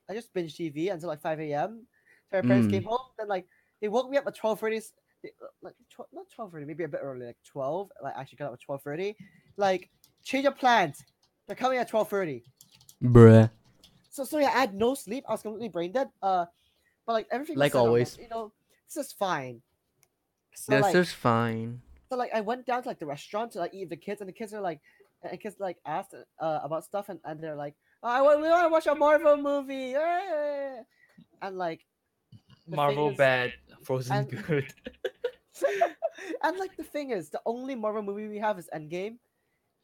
I 0.09 0.13
just 0.13 0.33
binge 0.33 0.55
TV 0.55 0.89
until 0.89 1.09
like 1.09 1.21
five 1.21 1.39
a.m. 1.39 1.85
So 2.31 2.37
my 2.37 2.41
parents 2.47 2.67
came 2.67 2.83
home, 2.83 3.11
then 3.17 3.27
like 3.27 3.45
they 3.81 3.87
woke 3.89 4.09
me 4.09 4.17
up 4.17 4.27
at 4.27 4.35
twelve 4.35 4.59
thirty. 4.59 4.81
Like 5.61 5.73
tw- 5.89 6.13
not 6.13 6.25
twelve 6.33 6.51
thirty, 6.51 6.65
maybe 6.65 6.83
a 6.83 6.87
bit 6.87 7.01
early, 7.03 7.25
like 7.25 7.37
twelve. 7.43 7.91
Like 8.01 8.15
actually 8.15 8.37
got 8.37 8.47
up 8.47 8.53
at 8.53 8.61
twelve 8.61 8.81
thirty. 8.83 9.15
Like 9.57 9.89
change 10.23 10.45
of 10.45 10.55
plans. 10.57 11.03
They're 11.47 11.55
coming 11.55 11.79
at 11.79 11.89
twelve 11.89 12.09
thirty. 12.09 12.43
Bruh. 13.03 13.49
So 14.09 14.23
so 14.23 14.39
yeah, 14.39 14.47
I 14.47 14.59
had 14.59 14.73
no 14.73 14.95
sleep. 14.95 15.25
I 15.27 15.33
was 15.33 15.41
completely 15.41 15.69
brain 15.69 15.91
dead. 15.91 16.09
Uh, 16.21 16.45
but 17.07 17.13
like 17.13 17.27
everything. 17.31 17.55
was 17.55 17.59
Like 17.61 17.71
set 17.71 17.79
up, 17.79 17.85
always. 17.87 18.17
you 18.21 18.27
know, 18.29 18.51
this 18.87 18.97
is 19.07 19.11
fine. 19.13 19.61
So 20.53 20.71
That's 20.71 20.83
like, 20.83 20.93
just 20.93 21.15
fine. 21.15 21.81
so 22.09 22.15
like 22.17 22.31
I 22.33 22.41
went 22.41 22.65
down 22.65 22.83
to 22.83 22.87
like 22.89 22.99
the 22.99 23.05
restaurant 23.05 23.53
to 23.53 23.59
like 23.59 23.73
eat 23.73 23.89
the 23.89 23.95
kids, 23.97 24.21
and 24.21 24.27
the 24.27 24.33
kids 24.33 24.53
are 24.53 24.61
like, 24.61 24.81
and 25.23 25.31
the 25.33 25.37
kids 25.37 25.55
like 25.59 25.77
asked 25.85 26.13
uh, 26.39 26.59
about 26.63 26.83
stuff, 26.83 27.09
and, 27.09 27.19
and 27.25 27.41
they're 27.41 27.55
like, 27.55 27.73
oh, 28.03 28.09
I 28.09 28.21
want 28.21 28.41
we 28.41 28.49
want 28.49 28.65
to 28.67 28.69
watch 28.71 28.85
a 28.87 28.93
Marvel 28.95 29.37
movie, 29.37 29.95
eh." 29.95 30.81
and 31.41 31.57
like, 31.57 31.81
the 32.31 32.37
thing 32.67 32.75
Marvel 32.75 33.09
is- 33.11 33.17
bad, 33.17 33.53
Frozen 33.83 34.15
and- 34.17 34.45
good. 34.45 34.73
and 36.43 36.57
like 36.59 36.75
the 36.77 36.83
thing 36.83 37.09
is, 37.11 37.29
the 37.29 37.41
only 37.45 37.73
Marvel 37.73 38.03
movie 38.03 38.27
we 38.27 38.37
have 38.37 38.59
is 38.59 38.69
Endgame, 38.75 39.17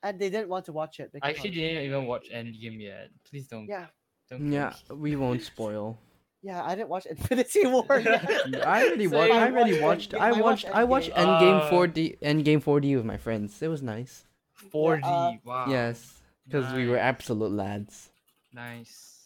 and 0.04 0.20
they 0.20 0.30
didn't 0.30 0.50
want 0.50 0.66
to 0.66 0.74
watch 0.74 1.00
it. 1.00 1.12
I 1.22 1.30
actually 1.30 1.52
didn't 1.52 1.84
even 1.84 2.06
watch 2.06 2.30
Endgame 2.34 2.80
yet. 2.82 3.10
Please 3.30 3.48
don't. 3.48 3.68
Yeah, 3.68 3.88
don't 4.30 4.52
Yeah, 4.52 4.74
we 4.91 5.16
won't 5.16 5.41
spoil. 5.54 5.98
Yeah, 6.44 6.61
I 6.64 6.76
didn't 6.76 6.90
watch 6.90 7.06
Infinity 7.15 7.65
War. 7.65 7.86
yet. 7.99 8.68
I 8.68 8.86
already 8.86 9.07
watched. 9.07 9.32
I 9.32 9.45
I 9.45 9.49
already 9.49 9.80
watched 9.80 10.14
watched. 10.14 10.22
I 10.22 10.28
I 10.28 10.32
watched 10.34 10.65
watched. 10.65 10.76
I 10.76 10.84
watched 10.84 11.11
Endgame. 11.11 11.40
Endgame 11.40 11.61
Uh, 11.61 11.72
4D. 11.72 12.20
Endgame 12.20 12.64
4D 12.64 12.95
with 12.98 13.06
my 13.06 13.18
friends. 13.18 13.61
It 13.61 13.70
was 13.70 13.82
nice. 13.82 14.26
4D. 14.72 15.02
uh, 15.03 15.38
wow. 15.45 15.65
Yes, 15.70 16.22
because 16.45 16.72
we 16.74 16.88
were 16.88 16.98
absolute 16.98 17.52
lads. 17.52 18.10
Nice. 18.53 19.22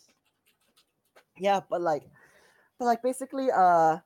yeah, 1.38 1.60
but 1.70 1.82
like, 1.82 2.04
but 2.80 2.86
like 2.86 3.02
basically, 3.04 3.50
uh, 3.52 3.98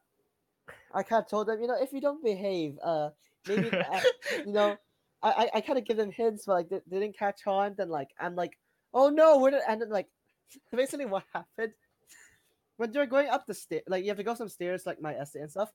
I 0.94 1.04
kind 1.04 1.22
of 1.24 1.30
told 1.30 1.48
them, 1.48 1.62
you 1.62 1.68
know, 1.68 1.78
if 1.80 1.94
you 1.94 2.02
don't 2.02 2.24
behave, 2.24 2.78
uh, 2.84 3.10
maybe, 3.48 3.70
uh, 3.72 4.02
you 4.46 4.52
know, 4.52 4.78
I 5.22 5.30
I, 5.32 5.50
I 5.56 5.62
kind 5.62 5.78
of 5.78 5.86
give 5.86 5.98
them 5.98 6.12
hints, 6.12 6.46
but 6.46 6.54
like 6.54 6.70
they, 6.70 6.80
they 6.88 7.00
didn't 7.00 7.18
catch 7.18 7.46
on. 7.46 7.76
Then 7.78 7.90
like 7.90 8.10
I'm 8.20 8.36
like, 8.36 8.58
oh 8.94 9.10
no, 9.10 9.38
we're 9.40 9.52
not, 9.52 9.62
and 9.68 9.82
then 9.82 9.90
like, 9.90 10.08
basically 10.72 11.06
what 11.06 11.24
happened 11.34 11.74
when 12.82 12.92
they're 12.92 13.06
going 13.06 13.30
up 13.30 13.46
the 13.46 13.54
stairs, 13.54 13.84
like 13.88 14.04
you 14.04 14.10
have 14.10 14.18
to 14.18 14.24
go 14.24 14.34
some 14.34 14.50
stairs, 14.50 14.88
like 14.88 15.00
my 15.00 15.14
essay 15.14 15.42
and 15.42 15.52
stuff. 15.52 15.72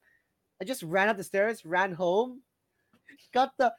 I 0.61 0.65
just 0.65 0.83
ran 0.83 1.09
up 1.09 1.17
the 1.17 1.23
stairs, 1.23 1.65
ran 1.65 1.93
home, 1.93 2.43
got 3.33 3.53
the 3.59 3.73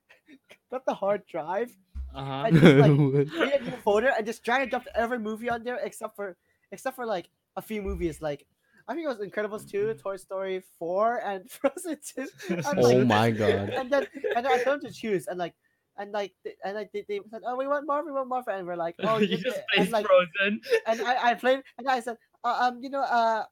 got 0.70 0.86
the 0.86 0.94
hard 0.94 1.26
drive, 1.26 1.68
Uh 2.14 2.24
huh. 2.24 2.42
I 2.46 2.50
just, 2.50 2.64
like, 2.64 2.90
a 3.60 3.60
new 3.60 3.76
folder 3.84 4.10
and 4.16 4.24
just 4.24 4.42
drag 4.42 4.62
and 4.62 4.70
drop 4.70 4.88
every 4.94 5.18
movie 5.18 5.50
on 5.50 5.64
there 5.64 5.76
except 5.84 6.16
for 6.16 6.38
except 6.72 6.96
for 6.96 7.04
like 7.04 7.28
a 7.60 7.62
few 7.62 7.82
movies 7.82 8.22
like 8.22 8.46
I 8.88 8.94
think 8.94 9.04
it 9.04 9.08
was 9.08 9.18
Incredibles 9.18 9.68
2, 9.68 9.94
Toy 9.94 10.14
Story 10.14 10.62
4, 10.78 11.20
and 11.26 11.50
Frozen 11.50 11.98
2. 12.14 12.28
I'm 12.64 12.78
oh 12.78 13.04
my 13.04 13.32
god. 13.32 13.70
And 13.70 13.90
then 13.90 14.06
and 14.34 14.46
then 14.46 14.52
I 14.52 14.62
told 14.62 14.80
them 14.80 14.88
to 14.88 14.96
choose 14.96 15.26
and 15.26 15.36
like 15.38 15.54
and 15.98 16.12
like 16.12 16.32
and 16.64 16.76
like 16.76 16.92
they, 16.92 17.04
they 17.08 17.20
said, 17.30 17.42
"Oh, 17.44 17.56
we 17.56 17.66
want 17.66 17.86
more, 17.86 18.04
we 18.04 18.12
want 18.12 18.28
more," 18.28 18.44
and 18.48 18.66
we're 18.66 18.76
like, 18.76 18.94
"Oh, 19.00 19.18
you 19.18 19.36
just 19.38 19.44
did." 19.44 19.64
play 19.74 19.82
and 19.84 19.90
like 19.90 20.06
Frozen. 20.06 20.60
and 20.86 21.00
I, 21.02 21.30
I 21.30 21.34
played 21.34 21.62
and 21.78 21.88
I 21.88 22.00
said, 22.00 22.16
uh, 22.46 22.68
um, 22.68 22.78
you 22.82 22.90
know, 22.90 23.02
uh, 23.02 23.44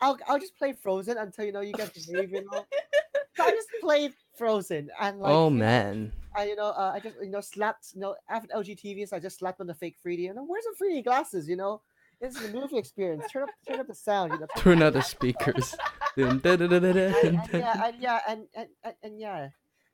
I'll 0.00 0.18
I'll 0.28 0.38
just 0.38 0.56
play 0.56 0.72
Frozen 0.72 1.18
until 1.18 1.44
you 1.44 1.52
know 1.52 1.60
you 1.60 1.72
get 1.72 1.92
behave, 1.94 2.30
you 2.32 2.44
know. 2.50 2.66
So 3.36 3.44
I 3.44 3.50
just 3.50 3.68
played 3.80 4.12
Frozen 4.36 4.90
and 5.00 5.20
like 5.20 5.30
oh 5.32 5.50
man. 5.50 6.12
I 6.34 6.46
you 6.46 6.56
know 6.56 6.66
uh, 6.70 6.92
I 6.94 7.00
just 7.00 7.16
you 7.22 7.30
know 7.30 7.40
slapped 7.40 7.92
you 7.94 8.00
know 8.00 8.16
after 8.28 8.48
LG 8.54 8.80
TVs 8.80 9.12
I 9.12 9.18
just 9.18 9.38
slapped 9.38 9.60
on 9.60 9.66
the 9.66 9.74
fake 9.74 9.96
3D 10.04 10.30
and 10.30 10.38
where's 10.48 10.64
the 10.64 10.84
3D 10.84 11.04
glasses 11.04 11.48
you 11.48 11.56
know. 11.56 11.82
It's 12.20 12.38
the 12.38 12.48
movie 12.48 12.76
experience. 12.76 13.24
Turn 13.32 13.44
up 13.44 13.48
turn 13.66 13.80
up 13.80 13.86
the 13.86 13.94
sound 13.94 14.32
you 14.32 14.38
know. 14.40 14.46
Turn- 14.56 14.62
Turn 14.78 14.82
out 14.82 14.92
the 14.92 15.02
speakers. 15.02 15.74
And, 17.24 17.36
and 17.36 17.48
yeah 17.52 17.84
and 17.86 17.96
yeah 18.00 18.20
and, 18.28 18.40
and, 18.54 18.68
and, 18.84 18.94
and 19.02 19.20
yeah. 19.20 19.48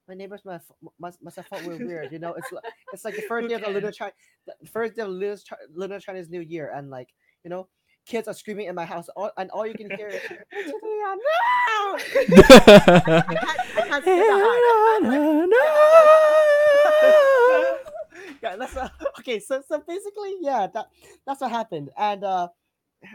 My 0.08 0.14
neighbors 0.14 0.44
must 0.44 0.70
must, 1.00 1.20
must 1.22 1.36
have 1.36 1.46
thought 1.46 1.62
we 1.64 1.76
were 1.76 1.84
weird 1.86 2.12
you 2.12 2.18
know. 2.20 2.32
It's 2.34 2.52
like 2.52 2.64
it's 2.92 3.04
like 3.04 3.16
the 3.16 3.22
first 3.22 3.48
day 3.48 3.54
of 3.54 3.60
the 3.62 3.70
lunar 3.70 3.92
Chi- 3.92 4.12
the 4.46 4.68
first 4.68 4.94
day 4.94 5.02
of 5.02 5.08
lunar, 5.08 5.36
Chi- 5.48 5.56
lunar 5.74 5.98
Chinese 6.00 6.28
New 6.30 6.40
Year 6.40 6.70
and 6.74 6.90
like 6.90 7.08
you 7.44 7.50
know 7.50 7.68
kids 8.06 8.28
are 8.28 8.34
screaming 8.34 8.66
in 8.68 8.74
my 8.74 8.84
house 8.84 9.08
all, 9.16 9.30
and 9.36 9.50
all 9.50 9.66
you 9.66 9.74
can 9.74 9.90
hear 9.90 10.08
is 10.08 10.20
"Angelina, 10.52 11.16
no! 11.16 11.98
I 11.98 11.98
can't, 13.28 13.60
I 13.76 13.82
can't 13.88 14.04
say 14.04 14.16
the 14.16 14.26
yeah, 18.42 18.56
that's 18.56 18.76
uh, 18.76 18.88
okay. 19.18 19.38
So 19.40 19.62
so 19.68 19.82
basically, 19.86 20.36
yeah, 20.40 20.68
that 20.72 20.86
that's 21.26 21.40
what 21.40 21.50
happened, 21.50 21.90
and 21.98 22.24
uh, 22.24 22.48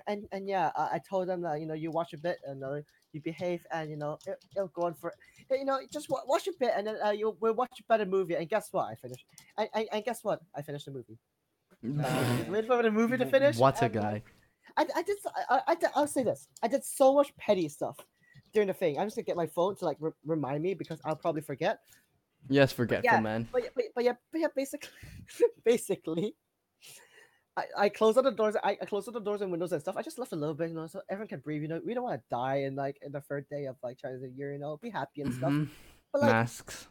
and 0.07 0.27
and 0.31 0.47
yeah, 0.47 0.72
uh, 0.76 0.89
I 0.91 0.99
told 0.99 1.27
them 1.30 1.41
that 1.41 1.59
you 1.59 1.65
know 1.65 1.73
you 1.73 1.91
watch 1.91 2.13
a 2.13 2.18
bit 2.18 2.38
and 2.45 2.63
uh, 2.63 2.81
you 3.13 3.22
behave, 3.22 3.65
and 3.72 3.89
you 3.89 3.97
know 3.97 4.18
it, 4.27 4.43
it'll 4.55 4.68
go 4.69 4.84
on 4.84 4.93
for 4.93 5.13
you 5.49 5.65
know 5.65 5.80
just 5.91 6.09
wa- 6.09 6.23
watch 6.27 6.47
a 6.47 6.53
bit, 6.59 6.73
and 6.76 6.88
then 6.88 6.97
uh, 7.03 7.11
you 7.11 7.35
we'll 7.39 7.53
watch 7.53 7.80
a 7.80 7.84
better 7.88 8.05
movie, 8.05 8.35
and 8.35 8.49
guess 8.49 8.69
what? 8.72 8.85
I 8.91 8.95
finished, 8.95 9.26
and, 9.57 9.69
and, 9.73 9.88
and 9.91 10.03
guess 10.03 10.23
what? 10.23 10.41
I 10.55 10.61
finished 10.61 10.85
the 10.85 10.91
movie. 10.91 11.18
Uh, 11.84 12.43
wait 12.49 12.68
for 12.68 12.84
the 12.84 12.91
movie 12.91 13.18
to 13.18 13.26
finish. 13.26 13.57
What 13.57 13.81
a 13.81 13.85
and, 13.85 13.97
uh, 13.97 14.01
guy. 14.01 14.23
I, 14.77 14.85
I 14.95 15.02
did 15.03 15.18
I, 15.49 15.61
I, 15.68 15.76
I'll 15.95 16.07
say 16.07 16.23
this. 16.23 16.48
I 16.64 16.68
did 16.68 16.84
so 16.84 17.14
much 17.14 17.35
petty 17.38 17.68
stuff 17.69 17.98
during 18.53 18.68
the 18.68 18.73
thing. 18.73 18.98
I'm 18.99 19.07
just 19.07 19.15
gonna 19.15 19.26
get 19.26 19.38
my 19.38 19.48
phone 19.48 19.76
to 19.77 19.85
like 19.85 19.98
re- 19.99 20.11
remind 20.26 20.64
me 20.64 20.73
because 20.73 20.99
I'll 21.06 21.15
probably 21.15 21.41
forget. 21.41 21.80
Yes, 22.49 22.72
forgetful 22.72 23.10
yeah, 23.11 23.19
man. 23.19 23.48
But 23.52 23.64
yeah, 23.64 23.69
but, 23.76 23.85
but 23.95 24.03
yeah, 24.03 24.14
but 24.31 24.41
yeah, 24.41 24.48
basically, 24.56 24.89
basically, 25.65 26.35
I, 27.57 27.64
I 27.77 27.89
closed 27.89 28.18
all 28.18 28.23
the 28.23 28.31
doors. 28.31 28.56
I, 28.64 28.77
I 28.81 28.85
closed 28.85 29.07
all 29.07 29.14
the 29.14 29.19
doors 29.19 29.41
and 29.41 29.52
windows 29.52 29.72
and 29.72 29.81
stuff. 29.81 29.98
I 29.98 30.02
just 30.02 30.18
left 30.18 30.31
a 30.31 30.35
little 30.35 30.56
bit, 30.56 30.69
you 30.69 30.76
know, 30.76 30.88
so 30.88 31.02
everyone 31.10 31.27
can 31.27 31.39
breathe. 31.39 31.61
You 31.61 31.68
know, 31.68 31.81
we 31.85 31.93
don't 31.93 32.03
want 32.03 32.19
to 32.19 32.23
die 32.30 32.64
in 32.64 32.76
like 32.76 32.98
in 33.02 33.11
the 33.11 33.22
third 33.22 33.48
day 33.49 33.65
of 33.65 33.76
like 33.84 33.98
Chinese 33.98 34.22
New 34.22 34.31
Year. 34.35 34.53
You 34.53 34.60
know, 34.60 34.77
be 34.77 34.89
happy 34.89 35.22
and 35.22 35.34
stuff. 35.34 35.52
Mhm. 35.52 35.69
But 36.11 36.22
like, 36.23 36.31
Masks. 36.31 36.88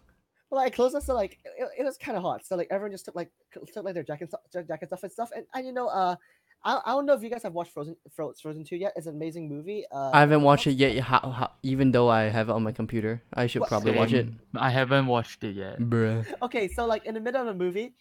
but 0.49 0.57
like, 0.57 0.67
I 0.67 0.71
closed 0.71 0.95
it, 0.95 1.03
so 1.03 1.15
like 1.15 1.39
it, 1.45 1.69
it 1.79 1.85
was 1.85 1.97
kind 1.97 2.17
of 2.17 2.23
hot. 2.23 2.47
So 2.47 2.57
like 2.57 2.69
everyone 2.71 2.93
just 2.93 3.07
took 3.07 3.17
like 3.17 3.31
took 3.53 3.85
like 3.85 3.95
their 3.95 4.03
jackets, 4.03 4.35
jackets 4.53 4.93
off 4.93 5.03
and 5.03 5.13
stuff. 5.13 5.31
And, 5.35 5.47
and 5.55 5.67
you 5.67 5.73
know, 5.73 5.89
uh, 5.89 6.17
I, 6.63 6.81
I 6.85 6.91
don't 6.93 7.07
know 7.07 7.15
if 7.15 7.23
you 7.23 7.31
guys 7.31 7.43
have 7.45 7.55
watched 7.55 7.73
Frozen 7.73 7.97
Fro- 8.15 8.35
Frozen 8.41 8.65
Two 8.65 8.77
yet. 8.77 8.93
It's 8.97 9.07
an 9.07 9.15
amazing 9.15 9.49
movie. 9.49 9.85
Uh, 9.91 10.11
I 10.13 10.21
haven't 10.21 10.43
watched 10.43 10.67
it 10.67 10.73
yet, 10.73 10.99
how, 10.99 11.21
how, 11.31 11.51
even 11.63 11.91
though 11.91 12.09
I 12.09 12.25
have 12.25 12.49
it 12.49 12.53
on 12.53 12.63
my 12.63 12.73
computer. 12.73 13.23
I 13.33 13.47
should 13.47 13.61
What- 13.61 13.71
probably 13.71 13.93
watch 13.93 14.13
it. 14.13 14.29
I 14.55 14.71
haven't 14.71 15.07
watched 15.07 15.43
it 15.45 15.57
yet. 15.57 15.79
Bruh. 15.79 16.27
Okay, 16.43 16.69
so 16.69 16.85
like 16.87 17.07
in 17.07 17.15
the 17.15 17.21
middle 17.21 17.41
of 17.41 17.47
the 17.47 17.55
movie, 17.55 17.95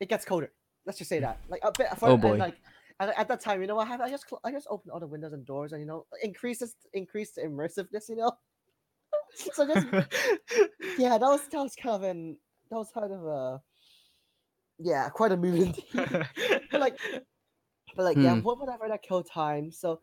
it 0.00 0.08
gets 0.08 0.24
colder. 0.24 0.50
Let's 0.84 0.98
just 0.98 1.08
say 1.10 1.20
that. 1.20 1.38
Like 1.48 1.60
a 1.62 1.70
bit. 1.76 1.88
For, 1.96 2.08
Oh, 2.08 2.12
and, 2.14 2.22
boy. 2.22 2.36
like 2.36 2.56
at, 2.98 3.16
at 3.16 3.28
that 3.28 3.40
time, 3.40 3.60
you 3.60 3.68
know 3.68 3.76
what 3.76 3.86
happened? 3.86 4.08
I 4.08 4.10
just 4.10 4.28
cl- 4.28 4.40
I 4.42 4.50
just 4.50 4.66
opened 4.68 4.90
all 4.90 4.98
the 5.00 5.06
windows 5.06 5.32
and 5.32 5.46
doors, 5.46 5.70
and 5.72 5.80
you 5.80 5.86
know 5.86 6.06
increases 6.22 6.74
increased 6.92 7.38
immersiveness. 7.38 8.08
You 8.08 8.16
know. 8.16 8.32
so 9.34 9.64
just 9.66 9.86
yeah, 10.98 11.18
that 11.18 11.20
was 11.20 11.40
that 11.52 11.62
was 11.62 11.76
kind 11.76 11.94
of 11.94 12.02
an 12.02 12.36
that 12.70 12.76
was 12.76 12.90
kind 12.92 13.12
of 13.12 13.24
a 13.24 13.62
yeah 14.80 15.08
quite 15.10 15.30
a 15.30 15.36
movie. 15.36 15.72
like 16.72 16.98
but 17.96 18.04
like 18.04 18.16
yeah, 18.16 18.34
Hmm. 18.34 18.42
what 18.42 18.58
whatever 18.58 18.88
that 18.88 19.02
kill 19.02 19.22
time. 19.22 19.70
So 19.70 20.00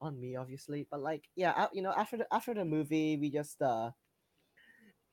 on 0.00 0.18
me 0.20 0.36
obviously, 0.36 0.86
but 0.90 1.00
like 1.00 1.28
yeah, 1.36 1.68
you 1.72 1.82
know 1.82 1.92
after 1.96 2.16
the 2.18 2.26
after 2.32 2.54
the 2.54 2.64
movie, 2.64 3.16
we 3.16 3.30
just 3.30 3.60
uh 3.62 3.90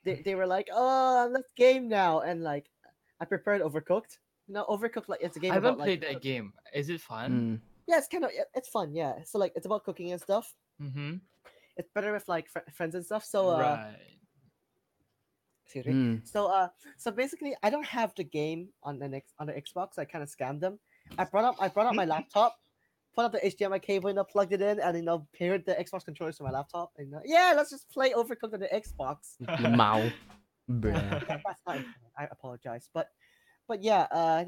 they, 0.03 0.21
they 0.23 0.35
were 0.35 0.47
like, 0.47 0.69
oh, 0.71 1.29
let's 1.31 1.51
game 1.53 1.89
now, 1.89 2.21
and 2.21 2.41
like 2.41 2.69
I 3.19 3.25
prepared 3.25 3.61
Overcooked. 3.61 4.17
You 4.47 4.53
know, 4.53 4.65
Overcooked 4.69 5.09
like 5.09 5.21
it's 5.21 5.35
a 5.35 5.39
game 5.39 5.51
I 5.51 5.55
haven't 5.55 5.73
about 5.75 5.83
played 5.85 6.03
like 6.03 6.13
that 6.13 6.21
game. 6.21 6.53
Is 6.73 6.89
it 6.89 7.01
fun? 7.01 7.31
Mm. 7.31 7.59
yeah, 7.87 7.97
it's 7.97 8.07
kind 8.07 8.23
of 8.23 8.31
it's 8.55 8.69
fun, 8.69 8.95
yeah. 8.95 9.15
So 9.25 9.37
like 9.37 9.51
it's 9.55 9.65
about 9.65 9.83
cooking 9.83 10.11
and 10.11 10.21
stuff. 10.21 10.53
Mm-hmm. 10.81 11.15
It's 11.75 11.89
better 11.93 12.13
with 12.13 12.27
like 12.29 12.47
fr- 12.49 12.59
friends 12.73 12.95
and 12.95 13.05
stuff. 13.05 13.25
So 13.25 13.49
uh, 13.49 13.59
right. 13.59 13.95
excuse 15.65 15.85
me. 15.85 15.93
Mm. 15.93 16.27
So 16.27 16.47
uh, 16.47 16.69
so 16.97 17.11
basically, 17.11 17.55
I 17.61 17.69
don't 17.69 17.85
have 17.85 18.13
the 18.15 18.23
game 18.23 18.69
on 18.83 18.99
the 18.99 19.09
next 19.09 19.33
on 19.39 19.47
the 19.47 19.53
Xbox. 19.53 19.99
I 19.99 20.05
kind 20.05 20.23
of 20.23 20.29
scammed 20.29 20.61
them. 20.61 20.79
I 21.17 21.23
brought 21.25 21.45
up 21.45 21.55
I 21.59 21.67
brought 21.67 21.87
up 21.87 21.95
my 21.95 22.05
laptop, 22.05 22.57
put 23.15 23.25
up 23.25 23.31
the 23.31 23.39
HDMI 23.39 23.81
cable, 23.81 24.09
you 24.09 24.15
know, 24.15 24.23
plugged 24.23 24.53
it 24.53 24.61
in, 24.61 24.79
and 24.79 24.97
you 24.97 25.03
know, 25.03 25.27
paired 25.37 25.65
the 25.65 25.73
Xbox 25.73 26.05
controllers 26.05 26.37
to 26.37 26.43
my 26.43 26.51
laptop. 26.51 26.91
And 26.97 27.13
uh, 27.15 27.19
yeah, 27.25 27.53
let's 27.55 27.69
just 27.69 27.89
play 27.89 28.11
Overcooked 28.11 28.53
on 28.53 28.59
the 28.59 28.67
Xbox. 28.67 29.39
Mao. 29.75 30.09
Bruh. 30.69 31.27
That's 31.27 31.61
not. 31.67 31.79
I 32.17 32.27
apologize, 32.31 32.89
but 32.93 33.09
but 33.67 33.83
yeah, 33.83 34.07
uh, 34.11 34.45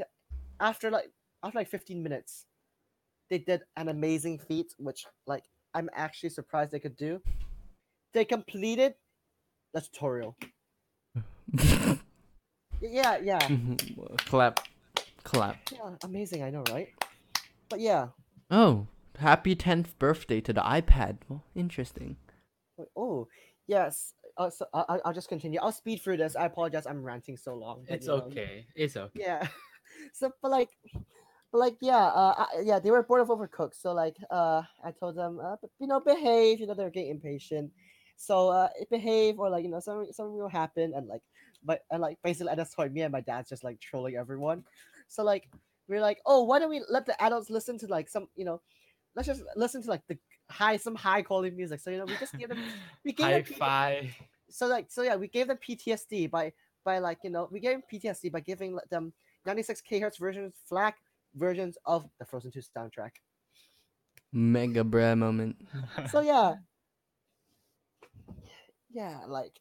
after 0.59 0.91
like 0.91 1.11
after 1.43 1.59
like 1.59 1.69
15 1.69 2.01
minutes, 2.01 2.45
they 3.29 3.37
did 3.37 3.61
an 3.77 3.89
amazing 3.89 4.39
feat, 4.39 4.73
which 4.77 5.05
like 5.27 5.43
I'm 5.73 5.89
actually 5.93 6.29
surprised 6.29 6.71
they 6.71 6.79
could 6.79 6.97
do. 6.97 7.21
They 8.13 8.25
completed 8.25 8.95
the 9.73 9.81
tutorial. 9.81 10.35
Yeah, 12.81 13.17
yeah, 13.17 13.39
Clap. 14.19 14.61
Clap. 15.23 15.57
yeah, 15.71 15.95
amazing. 16.03 16.43
I 16.43 16.49
know, 16.49 16.63
right? 16.71 16.89
But 17.69 17.79
yeah, 17.79 18.07
Oh, 18.51 18.87
happy 19.19 19.55
10th 19.55 19.97
birthday 19.99 20.41
to 20.41 20.53
the 20.53 20.61
iPad. 20.61 21.17
Well, 21.27 21.43
interesting. 21.55 22.17
Oh, 22.95 23.27
yes. 23.67 24.13
Uh, 24.37 24.49
so 24.49 24.65
I, 24.73 24.85
I- 24.89 24.99
I'll 25.05 25.13
just 25.13 25.29
continue. 25.29 25.59
I'll 25.61 25.71
speed 25.71 26.01
through 26.01 26.17
this. 26.17 26.35
I 26.35 26.45
apologize. 26.45 26.87
I'm 26.87 27.03
ranting 27.03 27.37
so 27.37 27.53
long. 27.55 27.85
but, 27.87 27.95
It's 27.95 28.07
you 28.07 28.13
know, 28.13 28.23
okay. 28.23 28.65
It's 28.75 28.97
okay. 28.97 29.19
Yeah. 29.19 29.47
So, 30.13 30.31
but 30.41 30.51
like, 30.51 30.69
but 31.51 31.57
like, 31.57 31.75
yeah, 31.81 31.97
uh, 32.05 32.33
I, 32.37 32.61
yeah, 32.63 32.77
they 32.79 32.91
were 32.91 33.01
bored 33.03 33.21
of 33.21 33.27
Overcooked. 33.29 33.73
So 33.73 33.91
like, 33.91 34.15
uh, 34.29 34.61
I 34.83 34.91
told 34.91 35.15
them, 35.15 35.39
uh, 35.43 35.55
but, 35.59 35.71
you 35.79 35.87
know, 35.87 35.99
behave. 35.99 36.59
You 36.59 36.67
know, 36.67 36.73
they're 36.75 36.91
getting 36.91 37.09
impatient. 37.11 37.71
So 38.15 38.49
uh, 38.49 38.69
behave, 38.91 39.39
or 39.39 39.49
like, 39.49 39.63
you 39.63 39.69
know, 39.69 39.79
something 39.79 40.13
something 40.13 40.37
will 40.37 40.47
happen, 40.47 40.93
and 40.95 41.07
like, 41.07 41.21
but 41.63 41.85
and 41.89 42.01
like 42.01 42.17
basically 42.23 42.51
at 42.51 42.57
this 42.57 42.75
point, 42.75 42.93
me 42.93 43.01
and 43.01 43.11
my 43.11 43.21
dad's 43.21 43.49
just 43.49 43.63
like 43.63 43.79
trolling 43.81 44.15
everyone. 44.15 44.63
So 45.09 45.23
like, 45.23 45.49
we're 45.89 45.99
like, 46.01 46.19
oh, 46.25 46.43
why 46.43 46.59
don't 46.59 46.69
we 46.69 46.81
let 46.89 47.05
the 47.05 47.21
adults 47.21 47.49
listen 47.49 47.77
to 47.79 47.87
like 47.87 48.07
some, 48.07 48.27
you 48.35 48.45
know, 48.45 48.61
let's 49.15 49.27
just 49.27 49.41
listen 49.57 49.81
to 49.83 49.89
like 49.89 50.01
the 50.07 50.17
high 50.49 50.77
some 50.77 50.95
high 50.95 51.21
quality 51.21 51.53
music. 51.55 51.79
So 51.81 51.89
you 51.89 51.97
know, 51.97 52.05
we 52.05 52.15
just 52.17 52.37
give 52.37 52.49
them 52.49 52.59
we 53.05 53.11
gave 53.11 53.25
High 53.25 53.33
them 53.33 53.43
P- 53.43 53.53
five. 53.55 54.15
so 54.49 54.67
like 54.67 54.85
so 54.89 55.01
yeah 55.01 55.15
we 55.15 55.27
gave 55.27 55.47
them 55.47 55.57
ptsd 55.57 56.29
by 56.31 56.51
by 56.85 56.97
like 56.99 57.19
you 57.23 57.29
know 57.29 57.47
we 57.51 57.59
gave 57.59 57.73
them 57.73 57.83
ptsd 57.91 58.31
by 58.31 58.39
giving 58.39 58.77
them 58.89 59.13
96 59.45 59.81
kHz 59.89 60.17
versions 60.19 60.53
FLAC 60.67 60.95
versions 61.35 61.77
of 61.85 62.07
the 62.19 62.25
frozen 62.25 62.51
2 62.51 62.59
soundtrack 62.75 63.11
Mega 64.31 64.83
bruh 64.83 65.15
moment. 65.17 65.55
so 66.09 66.21
yeah 66.21 66.55
yeah 68.91 69.19
like 69.27 69.59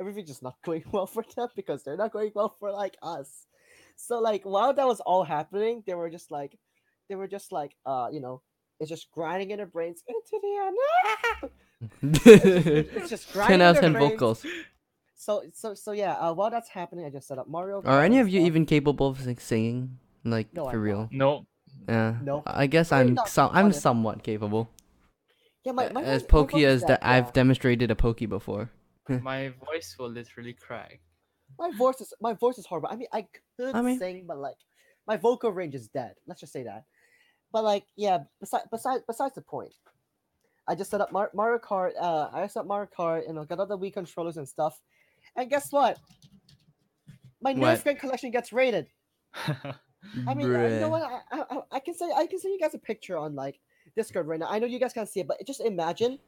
everything's 0.00 0.28
just 0.28 0.42
not 0.42 0.56
going 0.64 0.84
well 0.92 1.06
for 1.06 1.24
them 1.36 1.48
because 1.56 1.82
they're 1.84 1.96
not 1.96 2.12
going 2.12 2.32
well 2.34 2.56
for 2.58 2.70
like 2.70 2.96
us 3.02 3.46
so 3.96 4.18
like 4.20 4.44
while 4.44 4.72
that 4.74 4.86
was 4.86 5.00
all 5.00 5.24
happening 5.24 5.82
they 5.86 5.94
were 5.94 6.10
just 6.10 6.30
like 6.30 6.58
they 7.08 7.14
were 7.14 7.28
just 7.28 7.52
like 7.52 7.76
uh 7.86 8.08
you 8.12 8.20
know 8.20 8.42
it's 8.80 8.90
just 8.90 9.10
grinding 9.10 9.50
in 9.50 9.58
their 9.58 9.66
brains 9.66 10.02
into 10.08 10.40
the 10.42 10.56
end 10.66 11.50
it's 12.02 13.10
just 13.10 13.32
grinding 13.32 13.58
10 13.58 13.60
in 13.60 13.66
out 13.66 13.76
of 13.76 13.82
their 13.82 13.82
10 13.82 13.92
brains. 13.92 14.12
vocals. 14.12 14.46
So 15.16 15.42
so 15.52 15.74
so 15.74 15.92
yeah. 15.92 16.14
Uh, 16.14 16.32
while 16.34 16.50
that's 16.50 16.68
happening, 16.68 17.04
I 17.04 17.10
just 17.10 17.28
set 17.28 17.38
up 17.38 17.48
Mario. 17.48 17.82
Are 17.84 18.02
any 18.02 18.18
of 18.18 18.28
you 18.28 18.40
stuff. 18.40 18.46
even 18.46 18.66
capable 18.66 19.08
of 19.08 19.26
like, 19.26 19.40
singing? 19.40 19.98
Like, 20.24 20.52
No, 20.54 20.64
for 20.64 20.70
I'm 20.70 20.80
real? 20.80 21.08
No. 21.12 21.46
Yeah. 21.88 22.16
No. 22.22 22.42
I 22.46 22.66
guess 22.66 22.92
I'm 22.92 23.18
some, 23.26 23.50
I'm 23.52 23.66
honest. 23.66 23.82
somewhat 23.82 24.22
capable. 24.22 24.70
Yeah, 25.64 25.72
my, 25.72 25.90
my 25.92 26.02
as 26.02 26.22
pokey 26.22 26.64
as 26.66 26.82
is 26.82 26.88
that 26.88 27.00
yeah. 27.02 27.10
I've 27.10 27.32
demonstrated 27.32 27.90
a 27.90 27.96
pokey 27.96 28.26
before. 28.26 28.70
My 29.08 29.52
voice 29.66 29.96
will 29.98 30.10
literally 30.10 30.52
crack. 30.52 31.00
My 31.58 31.70
voice 31.76 32.00
is 32.00 32.12
my 32.20 32.32
voice 32.34 32.58
is 32.58 32.66
horrible. 32.66 32.88
I 32.90 32.96
mean, 32.96 33.08
I 33.12 33.26
could 33.56 33.74
I 33.74 33.82
mean- 33.82 33.98
sing, 33.98 34.24
but 34.26 34.38
like 34.38 34.56
my 35.06 35.16
vocal 35.16 35.50
range 35.52 35.74
is 35.74 35.88
dead. 35.88 36.14
Let's 36.26 36.40
just 36.40 36.52
say 36.52 36.62
that. 36.64 36.84
But 37.52 37.62
like, 37.64 37.84
yeah. 37.96 38.18
Besides, 38.40 38.64
besides, 38.70 39.02
besides 39.06 39.34
the 39.34 39.42
point, 39.42 39.72
I 40.66 40.74
just 40.74 40.90
set 40.90 41.00
up 41.00 41.12
Mar- 41.12 41.30
Mario 41.34 41.58
Kart. 41.58 41.92
Uh, 42.00 42.28
I 42.32 42.46
set 42.48 42.60
up 42.60 42.66
Mario 42.66 42.88
Kart 42.98 43.28
and 43.28 43.38
I 43.38 43.44
got 43.44 43.60
all 43.60 43.66
the 43.66 43.78
Wii 43.78 43.92
controllers 43.92 44.36
and 44.38 44.48
stuff. 44.48 44.80
And 45.36 45.48
guess 45.50 45.70
what? 45.70 45.98
My 47.40 47.52
Nerf 47.54 47.84
gun 47.84 47.96
collection 47.96 48.30
gets 48.30 48.52
raided. 48.52 48.88
I 49.34 50.34
mean, 50.34 50.54
uh, 50.54 50.62
you 50.68 50.80
know 50.80 50.88
what? 50.88 51.02
I, 51.02 51.20
I, 51.50 51.58
I- 51.72 51.80
can 51.80 51.94
say 51.94 52.06
I 52.16 52.26
can 52.26 52.38
send 52.40 52.52
you 52.54 52.60
guys 52.60 52.74
a 52.74 52.78
picture 52.78 53.16
on 53.16 53.34
like 53.34 53.60
Discord 53.96 54.26
right 54.26 54.40
now. 54.40 54.48
I 54.50 54.58
know 54.58 54.66
you 54.66 54.78
guys 54.80 54.92
can't 54.92 55.08
see 55.08 55.20
it, 55.20 55.28
but 55.28 55.38
just 55.46 55.60
imagine 55.60 56.18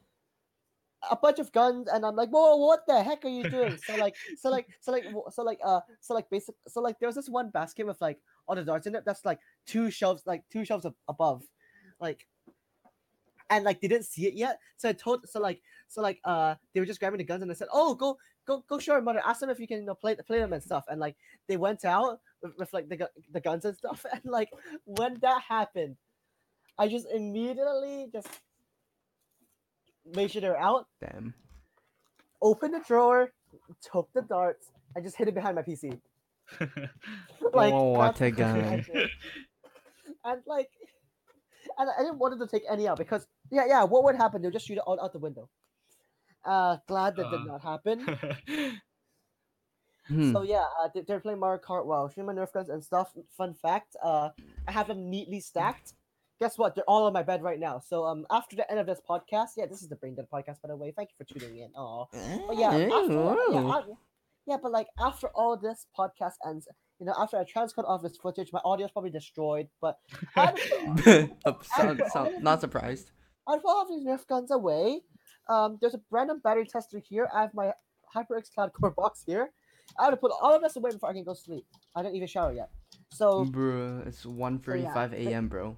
a 1.11 1.17
bunch 1.17 1.39
of 1.39 1.53
guns, 1.53 1.89
and 1.89 2.05
I'm 2.05 2.17
like, 2.17 2.31
whoa, 2.31 2.57
what 2.57 2.87
the 2.87 3.03
heck 3.03 3.25
are 3.25 3.29
you 3.29 3.49
doing? 3.49 3.79
So 3.79 3.97
like, 3.97 4.17
so 4.39 4.51
like, 4.51 4.67
so 4.81 4.93
like, 4.93 5.05
so 5.31 5.43
like, 5.43 5.59
uh, 5.65 5.81
so 6.01 6.15
like, 6.15 6.29
basic, 6.31 6.55
so 6.69 6.81
like, 6.81 6.99
there 6.99 7.09
was 7.09 7.17
this 7.17 7.29
one 7.29 7.51
basket 7.51 7.87
with 7.87 8.01
like 8.01 8.19
all 8.47 8.57
the 8.57 8.65
darts 8.65 8.87
in 8.87 8.95
it. 8.95 9.05
That's 9.05 9.25
like 9.25 9.39
two 9.67 9.91
shelves, 9.91 10.23
like 10.27 10.45
two 10.51 10.65
shelves 10.65 10.87
ab- 10.87 10.95
above, 11.09 11.45
like, 12.01 12.27
and 13.51 13.65
like 13.65 13.81
they 13.81 13.89
didn't 13.89 14.07
see 14.07 14.27
it 14.27 14.35
yet. 14.35 14.59
So 14.77 14.89
I 14.89 14.93
told, 14.93 15.29
so 15.29 15.41
like, 15.41 15.63
so 15.89 16.03
like, 16.03 16.21
uh, 16.25 16.57
they 16.75 16.81
were 16.81 16.87
just 16.87 17.01
grabbing 17.01 17.19
the 17.19 17.25
guns, 17.25 17.43
and 17.43 17.51
I 17.51 17.55
said, 17.55 17.69
oh, 17.73 17.95
go, 17.95 18.19
go, 18.47 18.65
go, 18.69 18.79
show 18.79 18.95
your 18.95 19.03
mother. 19.03 19.23
Ask 19.25 19.41
them 19.41 19.51
if 19.51 19.61
you 19.61 19.69
can, 19.69 19.79
you 19.79 19.87
know, 19.87 19.95
play, 19.95 20.17
play 20.17 20.39
them 20.39 20.53
and 20.53 20.63
stuff. 20.63 20.85
And 20.89 21.01
like, 21.01 21.17
they 21.47 21.57
went 21.57 21.85
out 21.85 22.21
with, 22.43 22.57
with 22.59 22.73
like 22.73 22.89
the 22.89 23.09
the 23.33 23.41
guns 23.41 23.65
and 23.65 23.77
stuff, 23.77 24.05
and 24.13 24.23
like, 24.25 24.51
when 24.85 25.19
that 25.21 25.43
happened, 25.43 25.97
I 26.79 26.89
just 26.89 27.07
immediately 27.15 28.09
just 28.13 28.29
made 30.15 30.31
sure 30.31 30.41
they're 30.41 30.57
out 30.61 30.87
Damn. 31.01 31.35
open 32.43 32.71
the 32.73 32.81
drawer, 32.87 33.33
took 33.83 34.09
the 34.13 34.23
darts, 34.23 34.71
and 34.95 35.05
just 35.05 35.17
hid 35.17 35.29
it 35.29 35.35
behind 35.35 35.57
my 35.57 35.63
PC. 35.63 35.99
like 37.53 37.73
Oh, 37.73 37.91
what 37.93 38.17
that's 38.19 38.21
a 38.21 38.25
what 38.31 38.37
guy. 38.37 38.87
and 40.25 40.43
like, 40.47 40.69
and 41.79 41.91
I 41.99 42.03
didn't 42.03 42.19
want 42.19 42.39
them 42.39 42.47
to 42.47 42.51
take 42.51 42.63
any 42.71 42.87
out 42.87 42.99
because 42.99 43.27
yeah, 43.51 43.65
yeah. 43.67 43.85
What 43.85 44.05
would 44.05 44.17
happen? 44.17 44.43
They'll 44.43 44.51
just 44.51 44.67
shoot 44.67 44.79
it 44.79 44.85
all 44.87 45.01
out 45.01 45.13
the 45.13 45.19
window. 45.19 45.49
Uh, 46.45 46.77
glad 46.87 47.17
that 47.17 47.27
Uh. 47.27 47.31
did 47.31 47.47
not 47.47 47.63
happen. 47.63 48.07
Hmm. 50.09 50.33
So 50.33 50.43
yeah, 50.43 50.65
uh, 50.81 50.89
they- 50.95 51.01
they're 51.01 51.19
playing 51.19 51.41
Mario 51.41 51.61
Kart 51.61 51.85
while 51.85 52.09
shooting 52.09 52.27
my 52.27 52.33
Nerf 52.33 52.53
guns 52.53 52.69
and 52.69 52.81
stuff. 52.85 53.13
Fun 53.37 53.55
fact, 53.55 53.97
uh, 54.01 54.29
I 54.69 54.71
have 54.71 54.87
them 54.87 55.11
neatly 55.11 55.41
stacked. 55.41 55.95
Guess 56.41 56.59
what? 56.59 56.75
They're 56.75 56.85
all 56.89 57.05
on 57.07 57.13
my 57.15 57.23
bed 57.23 57.43
right 57.43 57.59
now. 57.59 57.79
So 57.81 58.05
um, 58.05 58.27
after 58.31 58.57
the 58.57 58.71
end 58.71 58.79
of 58.79 58.87
this 58.87 59.01
podcast, 59.09 59.51
yeah, 59.57 59.65
this 59.67 59.83
is 59.83 59.89
the 59.89 59.97
Brain 59.97 60.15
Dead 60.15 60.27
podcast, 60.33 60.61
by 60.63 60.69
the 60.69 60.77
way. 60.77 60.93
Thank 60.95 61.11
you 61.11 61.17
for 61.25 61.39
tuning 61.39 61.61
in. 61.61 61.71
Oh, 61.77 62.09
but 62.47 62.59
yeah, 62.59 62.69
after, 62.69 63.53
yeah, 63.53 63.79
af- 63.79 63.85
yeah, 64.47 64.57
but 64.63 64.71
like 64.71 64.89
after 65.01 65.29
all 65.35 65.57
this 65.57 65.87
podcast 65.99 66.35
ends, 66.47 66.69
you 67.01 67.07
know, 67.07 67.15
after 67.19 67.39
I 67.39 67.45
transcode 67.45 67.85
all 67.89 67.99
this 67.99 68.19
footage, 68.19 68.51
my 68.53 68.61
audio's 68.61 68.91
probably 68.91 69.11
destroyed. 69.11 69.69
But 69.81 69.97
I 70.37 70.53
sound- 71.63 72.03
sound- 72.13 72.43
not 72.43 72.61
surprised. 72.61 73.13
I 73.49 73.57
put 73.57 73.69
all 73.69 73.83
of 73.83 73.89
these 73.89 74.05
Nerf 74.07 74.27
guns 74.27 74.51
away. 74.51 75.01
Um, 75.49 75.79
there's 75.81 75.95
a 75.95 76.01
random 76.11 76.41
battery 76.45 76.67
tester 76.67 76.99
here. 76.99 77.29
I 77.33 77.43
have 77.43 77.55
my 77.55 77.73
HyperX 78.15 78.53
Cloud 78.53 78.73
Core 78.75 78.91
box 78.91 79.23
here. 79.27 79.51
I 79.99 80.05
have 80.05 80.13
to 80.13 80.17
put 80.17 80.33
all 80.43 80.55
of 80.55 80.61
this 80.63 80.77
away 80.77 80.91
before 80.91 81.09
I 81.11 81.13
can 81.13 81.25
go 81.25 81.33
sleep. 81.33 81.65
I 81.95 82.03
didn't 82.03 82.17
even 82.17 82.29
shower 82.29 82.53
yet. 82.53 82.69
So 83.13 83.45
Bruh, 83.47 84.07
it's 84.07 84.25
1:35 84.27 84.93
but- 84.95 85.15
a.m., 85.15 85.49
bro. 85.49 85.77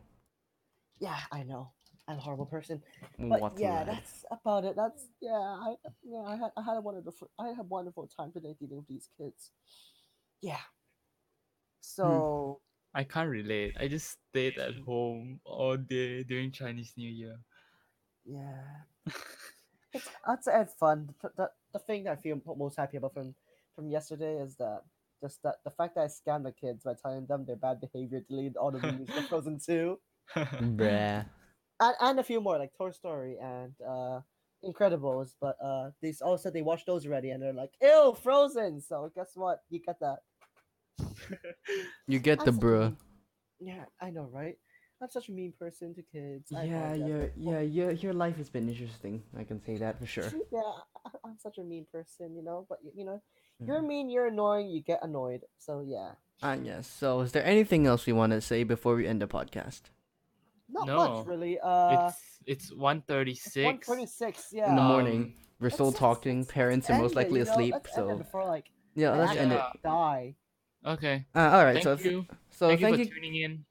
Yeah, 1.00 1.18
I 1.32 1.42
know. 1.42 1.72
I'm 2.08 2.16
a 2.16 2.20
horrible 2.20 2.46
person. 2.46 2.82
Mm, 3.20 3.28
but 3.28 3.40
What 3.40 3.58
yeah, 3.58 3.84
that's 3.84 4.24
about 4.30 4.64
it. 4.64 4.74
That's 4.76 5.08
yeah, 5.20 5.32
I 5.32 5.74
yeah, 6.02 6.24
I 6.26 6.36
had 6.36 6.50
I 6.56 6.62
had 6.62 6.76
a 6.76 6.80
wonderful 6.80 7.30
I 7.38 7.48
had 7.48 7.58
a 7.58 7.62
wonderful 7.64 8.08
time 8.08 8.32
today 8.32 8.56
dealing 8.58 8.78
with 8.78 8.88
these 8.88 9.08
kids. 9.18 9.50
Yeah. 10.40 10.64
Hmm. 12.02 12.22
So 12.22 12.60
I 12.94 13.04
can't 13.04 13.28
relate. 13.28 13.76
I 13.78 13.88
just 13.88 14.16
stayed 14.30 14.58
at 14.58 14.74
home 14.86 15.40
all 15.44 15.76
day 15.76 16.22
during 16.24 16.50
Chinese 16.50 16.94
New 16.96 17.10
Year. 17.10 17.36
yeah. 18.24 18.62
it's 19.92 20.08
that's 20.26 20.48
had 20.48 20.70
fun. 20.70 21.14
The, 21.20 21.30
the 21.36 21.50
the 21.74 21.78
thing 21.80 22.04
that 22.04 22.12
I 22.12 22.16
feel 22.16 22.40
most 22.56 22.76
happy 22.76 22.96
about 22.96 23.14
from 23.14 23.34
from 23.74 23.90
yesterday 23.90 24.36
is 24.40 24.56
that 24.56 24.82
just 25.20 25.42
that 25.42 25.56
the 25.64 25.70
fact 25.70 25.96
that 25.96 26.02
I 26.02 26.06
scammed 26.06 26.44
the 26.44 26.52
kids 26.52 26.84
by 26.84 26.94
telling 26.94 27.26
them 27.26 27.44
their 27.44 27.56
bad 27.56 27.80
behavior, 27.80 28.20
deleted 28.20 28.56
all 28.56 28.70
the 28.70 28.80
movies 28.80 29.10
for 29.14 29.22
Frozen 29.22 29.60
2. 29.64 29.98
Bruh. 30.36 31.24
and, 31.80 31.94
and 32.00 32.20
a 32.20 32.22
few 32.22 32.40
more 32.40 32.58
like 32.58 32.72
Toy 32.76 32.90
Story 32.90 33.36
and 33.40 33.72
uh 33.86 34.20
Incredibles, 34.64 35.34
but 35.40 35.56
uh 35.62 35.90
they 36.02 36.12
all 36.22 36.36
said 36.38 36.52
they 36.52 36.62
watched 36.62 36.86
those 36.86 37.06
already 37.06 37.30
and 37.30 37.42
they're 37.42 37.52
like, 37.52 37.72
ew, 37.80 38.16
Frozen. 38.22 38.80
So 38.80 39.10
guess 39.14 39.30
what? 39.34 39.60
You 39.70 39.80
get 39.80 40.00
that. 40.00 40.18
You 42.06 42.18
get 42.18 42.44
the 42.44 42.52
bruh. 42.52 42.96
Yeah, 43.60 43.84
I 44.00 44.10
know, 44.10 44.28
right? 44.32 44.56
I'm 45.00 45.10
such 45.10 45.28
a 45.28 45.32
mean 45.32 45.52
person 45.58 45.94
to 45.94 46.02
kids. 46.02 46.50
I 46.50 46.64
Yeah, 46.64 46.94
your 46.94 47.30
yeah, 47.36 47.60
your 47.60 47.90
your 47.92 48.12
life 48.12 48.36
has 48.36 48.50
been 48.50 48.68
interesting. 48.68 49.22
I 49.38 49.44
can 49.44 49.62
say 49.62 49.76
that 49.78 49.98
for 49.98 50.06
sure. 50.06 50.32
yeah, 50.52 50.72
I- 51.06 51.10
I'm 51.24 51.38
such 51.38 51.58
a 51.58 51.62
mean 51.62 51.86
person, 51.92 52.34
you 52.34 52.42
know. 52.42 52.66
But 52.68 52.78
you 52.94 53.04
know, 53.04 53.22
Mm. 53.62 53.66
you're 53.66 53.82
mean, 53.82 54.10
you're 54.10 54.26
annoying, 54.26 54.68
you 54.70 54.82
get 54.82 55.02
annoyed. 55.02 55.42
So 55.58 55.82
yeah, 55.86 56.12
Ah, 56.42 56.54
yes. 56.54 56.86
So, 56.86 57.20
is 57.22 57.32
there 57.32 57.44
anything 57.44 57.86
else 57.86 58.06
we 58.06 58.12
want 58.12 58.30
to 58.32 58.40
say 58.40 58.62
before 58.62 58.94
we 58.94 59.06
end 59.06 59.20
the 59.22 59.26
podcast? 59.26 59.90
Not 60.68 60.86
No, 60.86 60.96
much 61.18 61.26
really. 61.26 61.58
Uh, 61.60 62.08
it's 62.08 62.18
it's 62.46 62.72
136. 62.72 63.64
one 63.64 63.78
twenty-six. 63.78 64.48
Yeah. 64.52 64.68
In 64.70 64.76
the 64.76 64.82
Um, 64.82 64.88
morning, 64.88 65.34
we're 65.60 65.70
still 65.70 65.86
let's- 65.86 65.98
talking. 65.98 66.38
let's- 66.38 66.52
Parents 66.52 66.88
are 66.90 66.98
most 66.98 67.02
end 67.02 67.12
it, 67.12 67.16
likely 67.16 67.38
you 67.40 67.44
know? 67.44 67.52
asleep. 67.52 67.72
Let's 67.74 67.96
end 67.98 68.06
it 68.06 68.12
So 68.12 68.18
before 68.18 68.44
like 68.46 68.70
yeah, 68.94 69.12
I 69.12 69.18
let's 69.18 69.36
end 69.36 69.52
it. 69.52 69.62
die. 69.82 70.34
Okay. 70.84 71.26
Uh, 71.34 71.38
all 71.40 71.64
right. 71.64 71.74
Thank 71.74 71.84
so 71.84 71.96
th- 71.96 72.06
you. 72.12 72.26
so 72.50 72.68
thank, 72.68 72.80
thank 72.80 72.96
you 72.98 73.04
you. 73.04 73.08
for 73.10 73.14
tuning 73.16 73.34
in. 73.36 73.64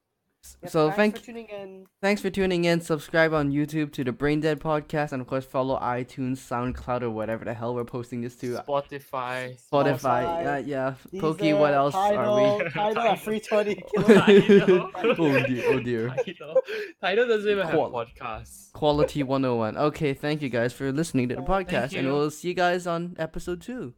Yep, 0.61 0.71
So 0.71 0.91
thanks 0.91 0.95
thank 0.97 1.17
for 1.19 1.25
tuning 1.25 1.47
in. 1.49 1.85
thanks 2.01 2.21
for 2.21 2.29
tuning 2.29 2.65
in. 2.65 2.81
Subscribe 2.81 3.33
on 3.33 3.51
YouTube 3.51 3.91
to 3.93 4.03
the 4.03 4.11
Brain 4.11 4.39
Dead 4.41 4.59
podcast, 4.59 5.11
and 5.11 5.21
of 5.21 5.27
course 5.27 5.45
follow 5.45 5.77
iTunes, 5.79 6.37
SoundCloud, 6.37 7.01
or 7.01 7.09
whatever 7.09 7.43
the 7.45 7.53
hell 7.53 7.75
we're 7.75 7.83
posting 7.85 8.21
this 8.21 8.35
to. 8.37 8.55
Spotify. 8.67 9.57
Spotify. 9.71 9.99
Spotify, 9.99 10.43
Yeah, 10.43 10.57
yeah. 10.59 10.93
These 11.11 11.21
Pokey. 11.21 11.51
Uh, 11.53 11.57
what 11.57 11.73
else 11.73 11.95
are 11.95 12.13
Tidal, 12.13 12.57
we? 12.59 12.69
Tidal 12.71 13.01
at 13.03 13.19
free 13.21 13.39
twenty. 13.39 13.83
Oh 13.97 15.43
dear. 15.45 15.63
Oh 15.73 15.79
dear. 15.79 16.09
Tidal. 16.09 16.61
Tidal 17.01 17.27
doesn't 17.27 17.49
even 17.51 17.65
have 17.67 17.75
Qual- 17.75 17.91
podcasts. 17.91 18.71
Quality 18.73 19.23
101. 19.23 19.77
Okay, 19.77 20.13
thank 20.13 20.41
you 20.41 20.49
guys 20.49 20.73
for 20.73 20.91
listening 20.91 21.29
to 21.29 21.35
the 21.35 21.41
podcast, 21.41 21.97
and 21.97 22.07
we'll 22.07 22.29
see 22.31 22.49
you 22.49 22.53
guys 22.53 22.85
on 22.87 23.15
episode 23.17 23.61
two. 23.61 23.93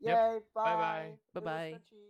Yay! 0.00 0.10
Yep. 0.10 0.42
Bye. 0.54 0.62
Bye-bye. 0.64 1.40
Bye-bye. 1.40 1.50
Arrivederci. 1.74 2.03